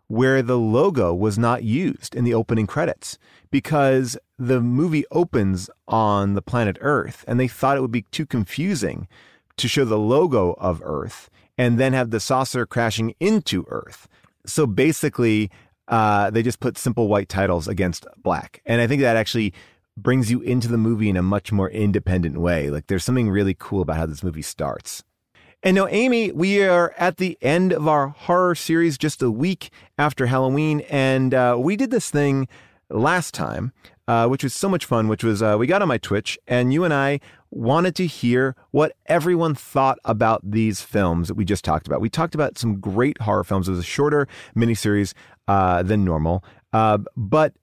where 0.08 0.40
the 0.40 0.58
logo 0.58 1.12
was 1.12 1.38
not 1.38 1.64
used 1.64 2.14
in 2.14 2.24
the 2.24 2.34
opening 2.34 2.66
credits 2.66 3.18
because 3.50 4.16
the 4.38 4.60
movie 4.60 5.04
opens 5.10 5.68
on 5.88 6.34
the 6.34 6.42
planet 6.42 6.78
Earth 6.80 7.24
and 7.26 7.40
they 7.40 7.48
thought 7.48 7.76
it 7.76 7.80
would 7.80 7.90
be 7.90 8.06
too 8.12 8.26
confusing 8.26 9.08
to 9.56 9.68
show 9.68 9.84
the 9.84 9.98
logo 9.98 10.52
of 10.58 10.80
Earth 10.84 11.28
and 11.58 11.78
then 11.78 11.92
have 11.92 12.10
the 12.10 12.20
saucer 12.20 12.66
crashing 12.66 13.14
into 13.18 13.64
Earth. 13.68 14.06
So 14.44 14.66
basically, 14.66 15.50
uh, 15.88 16.30
they 16.30 16.42
just 16.42 16.60
put 16.60 16.78
simple 16.78 17.08
white 17.08 17.28
titles 17.28 17.68
against 17.68 18.06
black. 18.22 18.60
And 18.66 18.80
I 18.80 18.86
think 18.86 19.02
that 19.02 19.16
actually 19.16 19.52
brings 19.96 20.30
you 20.30 20.40
into 20.40 20.68
the 20.68 20.78
movie 20.78 21.08
in 21.08 21.16
a 21.16 21.22
much 21.22 21.52
more 21.52 21.70
independent 21.70 22.38
way. 22.38 22.70
Like 22.70 22.86
there's 22.86 23.04
something 23.04 23.30
really 23.30 23.56
cool 23.58 23.80
about 23.80 23.96
how 23.96 24.06
this 24.06 24.22
movie 24.22 24.42
starts. 24.42 25.02
And 25.62 25.74
now, 25.74 25.88
Amy, 25.88 26.30
we 26.32 26.62
are 26.62 26.94
at 26.98 27.16
the 27.16 27.38
end 27.40 27.72
of 27.72 27.88
our 27.88 28.08
horror 28.08 28.54
series 28.54 28.98
just 28.98 29.22
a 29.22 29.30
week 29.30 29.70
after 29.98 30.26
Halloween. 30.26 30.80
And 30.82 31.32
uh, 31.32 31.56
we 31.58 31.76
did 31.76 31.90
this 31.90 32.10
thing 32.10 32.46
last 32.90 33.34
time, 33.34 33.72
uh, 34.06 34.28
which 34.28 34.44
was 34.44 34.54
so 34.54 34.68
much 34.68 34.84
fun, 34.84 35.08
which 35.08 35.24
was 35.24 35.42
uh, 35.42 35.56
we 35.58 35.66
got 35.66 35.82
on 35.82 35.88
my 35.88 35.98
Twitch 35.98 36.38
and 36.46 36.72
you 36.72 36.84
and 36.84 36.92
I 36.92 37.20
wanted 37.50 37.94
to 37.96 38.06
hear 38.06 38.54
what 38.70 38.92
everyone 39.06 39.54
thought 39.54 39.98
about 40.04 40.40
these 40.48 40.80
films 40.80 41.28
that 41.28 41.34
we 41.34 41.44
just 41.44 41.64
talked 41.64 41.86
about. 41.86 42.00
We 42.00 42.10
talked 42.10 42.34
about 42.34 42.58
some 42.58 42.80
great 42.80 43.20
horror 43.20 43.44
films. 43.44 43.68
It 43.68 43.72
was 43.72 43.80
a 43.80 43.84
shorter 43.84 44.28
miniseries 44.56 45.14
uh, 45.48 45.82
than 45.82 46.04
normal, 46.04 46.44
uh, 46.72 46.98
but 47.16 47.54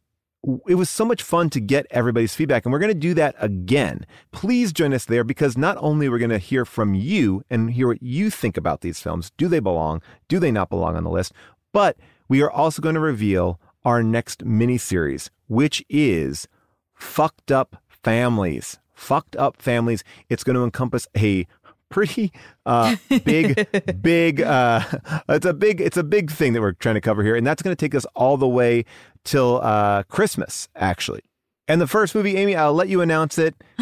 it 0.68 0.76
was 0.76 0.90
so 0.90 1.06
much 1.06 1.24
fun 1.24 1.50
to 1.52 1.62
get 1.62 1.88
everybody's 1.90 2.36
feedback, 2.36 2.66
and 2.66 2.74
we're 2.74 2.80
going 2.80 2.90
to 2.90 3.00
do 3.00 3.14
that 3.14 3.36
again. 3.40 4.06
Please 4.32 4.74
join 4.74 4.94
us 4.94 5.06
there 5.06 5.24
because 5.24 5.58
not 5.58 5.78
only 5.80 6.10
we're 6.10 6.18
going 6.18 6.30
to 6.32 6.38
hear 6.38 6.66
from 6.66 6.94
you 6.94 7.44
and 7.50 7.72
hear 7.72 7.88
what 7.88 8.04
you 8.04 8.30
think 8.30 8.58
about 8.58 8.82
these 8.82 9.00
films. 9.00 9.32
Do 9.38 9.48
they 9.48 9.60
belong? 9.60 10.02
Do 10.28 10.40
they 10.40 10.52
not 10.52 10.70
belong 10.70 10.98
on 10.98 11.06
the 11.06 11.10
list? 11.10 11.32
But 11.72 11.98
we 12.28 12.42
are 12.42 12.52
also 12.52 12.82
going 12.82 12.96
to 12.96 13.02
reveal 13.02 13.60
our 13.86 14.04
next 14.04 14.44
mini 14.44 14.78
series, 14.78 15.32
which 15.48 15.84
is 15.90 16.48
Fucked 16.94 17.52
Up 17.52 17.78
Families. 17.88 18.80
Fucked 19.04 19.36
Up 19.36 19.62
Families. 19.62 20.04
It's 20.30 20.44
going 20.44 20.56
to 20.56 20.64
encompass 20.64 21.08
a 21.16 21.46
pretty 21.90 22.32
uh, 22.66 22.96
big, 23.24 23.68
big. 24.02 24.42
Uh, 24.42 24.82
it's 25.30 25.46
a 25.46 25.54
big. 25.54 25.82
It's 25.82 25.98
a 25.98 26.04
big 26.04 26.32
thing 26.32 26.54
that 26.54 26.62
we're 26.62 26.72
trying 26.74 26.96
to 26.96 27.02
cover 27.02 27.24
here, 27.24 27.36
and 27.36 27.46
that's 27.46 27.62
going 27.62 27.76
to 27.76 27.80
take 27.80 27.94
us 27.94 28.06
all 28.16 28.38
the 28.38 28.48
way 28.48 28.86
till 29.24 29.62
uh, 29.62 30.04
Christmas, 30.04 30.70
actually. 30.76 31.22
And 31.68 31.80
the 31.80 31.88
first 31.88 32.16
movie, 32.16 32.38
Amy, 32.38 32.56
I'll 32.56 32.74
let 32.74 32.90
you 32.90 33.02
announce 33.02 33.38
it 33.38 33.56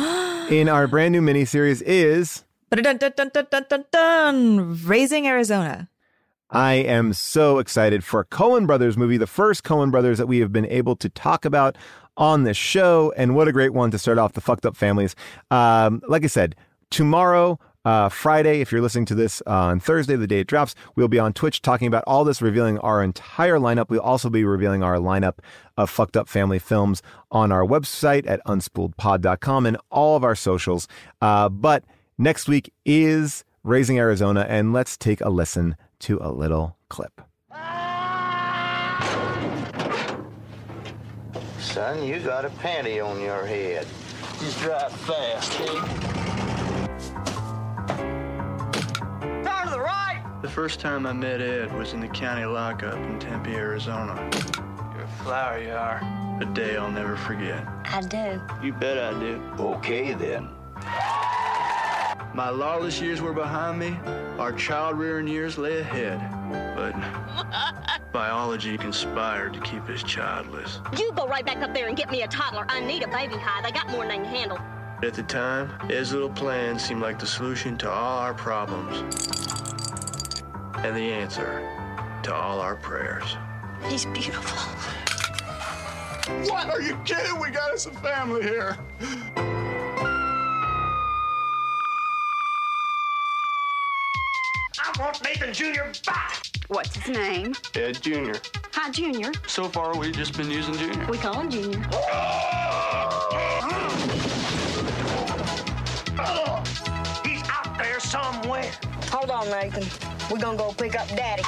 in 0.49 0.67
our 0.69 0.87
brand 0.87 1.13
new 1.13 1.21
miniseries 1.21 1.81
is 1.83 2.43
Dun, 2.71 2.83
dun, 2.83 2.97
dun, 2.97 3.29
dun, 3.33 3.45
dun, 3.51 3.65
dun, 3.69 3.85
dun. 3.91 4.79
Raising 4.85 5.27
Arizona. 5.27 5.89
I 6.49 6.73
am 6.73 7.13
so 7.13 7.59
excited 7.59 8.03
for 8.03 8.21
a 8.21 8.25
Coen 8.25 8.67
Brothers 8.67 8.97
movie, 8.97 9.17
the 9.17 9.27
first 9.27 9.63
Coen 9.63 9.91
Brothers 9.91 10.17
that 10.17 10.27
we 10.27 10.39
have 10.39 10.51
been 10.51 10.65
able 10.65 10.95
to 10.97 11.09
talk 11.09 11.45
about 11.45 11.77
on 12.17 12.43
this 12.43 12.57
show. 12.57 13.13
And 13.17 13.35
what 13.35 13.47
a 13.47 13.51
great 13.51 13.73
one 13.73 13.91
to 13.91 13.99
start 13.99 14.17
off 14.17 14.33
the 14.33 14.41
fucked 14.41 14.65
up 14.65 14.75
families. 14.75 15.15
Um, 15.49 16.01
like 16.07 16.23
I 16.23 16.27
said, 16.27 16.55
tomorrow, 16.89 17.59
uh, 17.83 18.09
Friday, 18.09 18.61
if 18.61 18.71
you're 18.71 18.81
listening 18.81 19.05
to 19.05 19.15
this 19.15 19.41
on 19.47 19.79
Thursday, 19.79 20.15
the 20.15 20.27
day 20.27 20.41
it 20.41 20.47
drops, 20.47 20.75
we'll 20.95 21.07
be 21.07 21.17
on 21.17 21.33
Twitch 21.33 21.61
talking 21.61 21.87
about 21.87 22.03
all 22.05 22.23
this, 22.23 22.41
revealing 22.41 22.77
our 22.79 23.03
entire 23.03 23.57
lineup. 23.57 23.89
We'll 23.89 24.01
also 24.01 24.29
be 24.29 24.43
revealing 24.43 24.83
our 24.83 24.97
lineup 24.97 25.39
of 25.77 25.89
fucked 25.89 26.15
up 26.15 26.29
family 26.29 26.59
films 26.59 27.01
on 27.31 27.51
our 27.51 27.65
website 27.65 28.29
at 28.29 28.43
unspooledpod.com 28.45 29.65
and 29.65 29.77
all 29.89 30.15
of 30.15 30.23
our 30.23 30.35
socials. 30.35 30.87
Uh, 31.21 31.49
but 31.49 31.83
next 32.17 32.47
week 32.47 32.71
is 32.85 33.43
Raising 33.63 33.97
Arizona, 33.97 34.45
and 34.47 34.73
let's 34.73 34.95
take 34.97 35.21
a 35.21 35.29
listen 35.29 35.75
to 35.99 36.19
a 36.21 36.31
little 36.31 36.77
clip. 36.89 37.21
Son, 41.61 42.03
you 42.03 42.19
got 42.19 42.43
a 42.43 42.49
panty 42.49 43.05
on 43.05 43.21
your 43.21 43.45
head. 43.45 43.85
Just 44.39 44.59
drive 44.61 44.91
fast, 44.91 45.61
eh? 45.61 45.65
Down 49.43 49.65
to 49.65 49.69
the 49.69 49.79
right! 49.79 50.23
The 50.41 50.49
first 50.49 50.79
time 50.79 51.05
I 51.05 51.13
met 51.13 51.39
Ed 51.39 51.71
was 51.77 51.93
in 51.93 51.99
the 51.99 52.07
county 52.07 52.45
lockup 52.45 52.95
in 52.95 53.19
Tempe, 53.19 53.53
Arizona. 53.53 54.15
You're 54.95 55.03
a 55.03 55.23
flower, 55.23 55.61
you 55.61 55.71
are. 55.71 56.01
A 56.41 56.45
day 56.45 56.77
I'll 56.77 56.89
never 56.89 57.15
forget. 57.15 57.63
I 57.85 58.01
do. 58.01 58.41
You 58.65 58.73
bet 58.73 58.97
I 58.97 59.17
do. 59.19 59.39
Okay, 59.59 60.13
then. 60.13 60.49
My 62.33 62.49
lawless 62.49 62.99
years 62.99 63.21
were 63.21 63.33
behind 63.33 63.77
me. 63.77 63.99
Our 64.39 64.51
child 64.51 64.97
rearing 64.97 65.27
years 65.27 65.59
lay 65.59 65.79
ahead. 65.79 66.19
But 66.75 66.95
biology 68.11 68.77
conspired 68.77 69.53
to 69.53 69.59
keep 69.61 69.87
us 69.89 70.03
childless. 70.03 70.79
You 70.97 71.11
go 71.13 71.27
right 71.27 71.45
back 71.45 71.57
up 71.57 71.73
there 71.73 71.87
and 71.87 71.95
get 71.95 72.11
me 72.11 72.23
a 72.23 72.27
toddler. 72.27 72.65
I 72.67 72.79
need 72.81 73.03
a 73.03 73.07
baby 73.07 73.35
hide. 73.35 73.65
I 73.65 73.71
got 73.71 73.89
more 73.89 74.03
than 74.03 74.11
I 74.11 74.15
can 74.17 74.25
handle. 74.25 74.59
At 75.03 75.13
the 75.13 75.23
time, 75.23 75.69
his 75.89 76.13
little 76.13 76.29
plan 76.29 76.77
seemed 76.77 77.01
like 77.01 77.17
the 77.17 77.25
solution 77.25 77.77
to 77.79 77.89
all 77.89 78.19
our 78.19 78.33
problems. 78.33 78.99
And 80.77 80.95
the 80.95 81.11
answer 81.11 81.67
to 82.23 82.35
all 82.35 82.59
our 82.59 82.75
prayers. 82.75 83.35
He's 83.87 84.05
beautiful. 84.05 84.57
What? 86.49 86.69
Are 86.69 86.81
you 86.81 86.95
kidding? 87.03 87.39
We 87.39 87.49
got 87.49 87.71
us 87.71 87.87
a 87.87 87.91
family 87.91 88.43
here. 88.43 88.77
I 94.83 94.99
want 94.99 95.23
Nathan 95.23 95.53
Jr. 95.53 95.85
back! 96.05 96.50
What's 96.71 96.95
his 96.95 97.13
name? 97.13 97.53
Ed 97.75 98.01
Jr. 98.01 98.31
Hi, 98.71 98.89
Junior. 98.91 99.33
So 99.45 99.65
far, 99.65 99.97
we've 99.97 100.15
just 100.15 100.37
been 100.37 100.49
using 100.49 100.73
Jr. 100.75 101.11
We 101.11 101.17
call 101.17 101.41
him 101.41 101.49
Junior. 101.49 101.79
He's 107.25 107.43
out 107.49 107.77
there 107.77 107.99
somewhere. 107.99 108.71
Hold 109.09 109.31
on, 109.31 109.49
Nathan. 109.49 109.83
We're 110.31 110.39
gonna 110.39 110.57
go 110.57 110.71
pick 110.71 110.97
up 110.97 111.09
Daddy. 111.09 111.43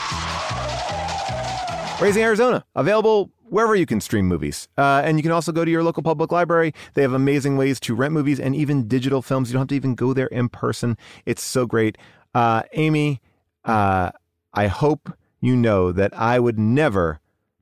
Raising 2.03 2.21
Arizona, 2.21 2.65
available 2.75 3.31
wherever 3.47 3.77
you 3.77 3.85
can 3.85 4.01
stream 4.01 4.27
movies. 4.27 4.67
Uh, 4.77 5.03
and 5.05 5.17
you 5.17 5.23
can 5.23 5.31
also 5.31 5.53
go 5.53 5.63
to 5.63 5.71
your 5.71 5.83
local 5.83 6.03
public 6.03 6.33
library. 6.33 6.73
They 6.95 7.01
have 7.01 7.13
amazing 7.13 7.55
ways 7.55 7.79
to 7.79 7.95
rent 7.95 8.13
movies 8.13 8.41
and 8.41 8.53
even 8.53 8.89
digital 8.89 9.21
films. 9.21 9.47
You 9.47 9.53
don't 9.53 9.61
have 9.61 9.67
to 9.69 9.75
even 9.75 9.95
go 9.95 10.11
there 10.11 10.27
in 10.27 10.49
person. 10.49 10.97
It's 11.25 11.41
so 11.41 11.65
great. 11.65 11.97
Uh, 12.35 12.63
Amy, 12.73 13.21
uh, 13.63 14.11
I 14.53 14.67
hope 14.67 15.13
you 15.41 15.55
know 15.55 15.91
that 15.91 16.13
I 16.13 16.39
would 16.39 16.59
never 16.59 17.19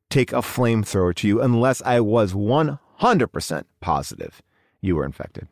take 0.09 0.33
a 0.33 0.37
flamethrower 0.37 1.15
to 1.15 1.27
you 1.27 1.41
unless 1.41 1.81
I 1.83 1.99
was 2.01 2.33
100% 2.33 3.63
positive 3.79 4.41
you 4.81 4.95
were 4.95 5.05
infected. 5.05 5.47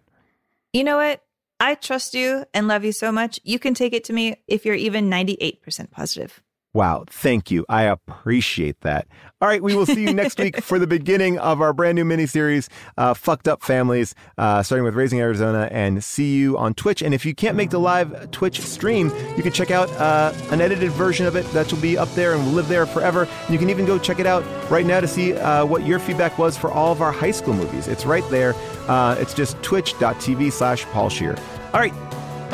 You 0.74 0.84
know 0.84 0.98
what? 0.98 1.24
I 1.60 1.76
trust 1.76 2.14
you 2.14 2.45
and 2.53 2.68
love 2.68 2.84
you 2.84 2.91
so 2.91 3.11
much. 3.11 3.40
You 3.44 3.60
can 3.60 3.74
take 3.74 3.94
it 3.94 4.03
to 4.06 4.14
me 4.14 4.36
if 4.48 4.66
you're 4.66 4.76
even 4.76 5.10
98% 5.10 5.91
positive. 5.91 6.41
Wow. 6.72 7.04
Thank 7.10 7.50
you. 7.50 7.66
I 7.68 7.84
appreciate 7.84 8.82
that. 8.82 9.08
All 9.41 9.48
right. 9.48 9.62
We 9.62 9.74
will 9.74 9.88
see 9.88 10.04
you 10.04 10.14
next 10.14 10.38
week 10.38 10.62
for 10.62 10.78
the 10.78 10.86
beginning 10.86 11.40
of 11.40 11.62
our 11.62 11.74
brand 11.74 11.96
new 11.96 12.06
miniseries, 12.06 12.68
uh, 12.96 13.16
Fucked 13.16 13.48
Up 13.48 13.64
Families, 13.64 14.14
uh, 14.38 14.62
starting 14.62 14.84
with 14.84 14.94
Raising 14.94 15.20
Arizona, 15.20 15.68
and 15.72 16.04
see 16.04 16.36
you 16.36 16.60
on 16.60 16.76
Twitch. 16.76 17.02
And 17.02 17.12
if 17.14 17.26
you 17.26 17.34
can't 17.34 17.58
make 17.58 17.72
the 17.72 17.80
live 17.80 18.30
Twitch 18.30 18.62
stream, 18.62 19.12
you 19.36 19.41
can 19.41 19.52
check 19.52 19.72
out 19.72 19.90
uh, 19.94 20.32
an 20.52 20.62
edited 20.62 20.91
version 20.91 21.26
of 21.26 21.36
it 21.36 21.46
that 21.54 21.72
will 21.74 21.82
be 21.82 21.98
up 21.98 22.10
there 22.14 22.36
and 22.36 22.46
will 22.46 22.54
live 22.54 22.68
there 22.68 22.86
forever. 22.86 23.28
And 23.46 23.50
you 23.50 23.58
can 23.58 23.72
even 23.72 23.86
go 23.86 23.98
check 23.98 24.20
it 24.20 24.28
out 24.28 24.44
right 24.70 24.86
now 24.86 25.00
to 25.00 25.08
see 25.08 25.34
uh, 25.34 25.66
what 25.66 25.88
your 25.88 25.98
feedback 25.98 26.38
was 26.38 26.56
for 26.56 26.72
all 26.72 26.91
of 26.91 27.02
our 27.02 27.12
high 27.12 27.32
school 27.32 27.56
movies. 27.56 27.88
It's 27.88 28.06
right 28.06 28.28
there. 28.30 28.54
Uh, 28.88 29.16
it's 29.20 29.34
just 29.34 29.62
twitch.tv 29.64 30.52
slash 30.52 30.86
Paul 30.86 31.10
Scheer. 31.10 31.36
All 31.74 31.80
right. 31.80 31.94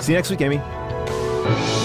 See 0.01 0.13
you 0.13 0.17
next 0.17 0.29
week, 0.29 0.39
Amy. 0.39 1.84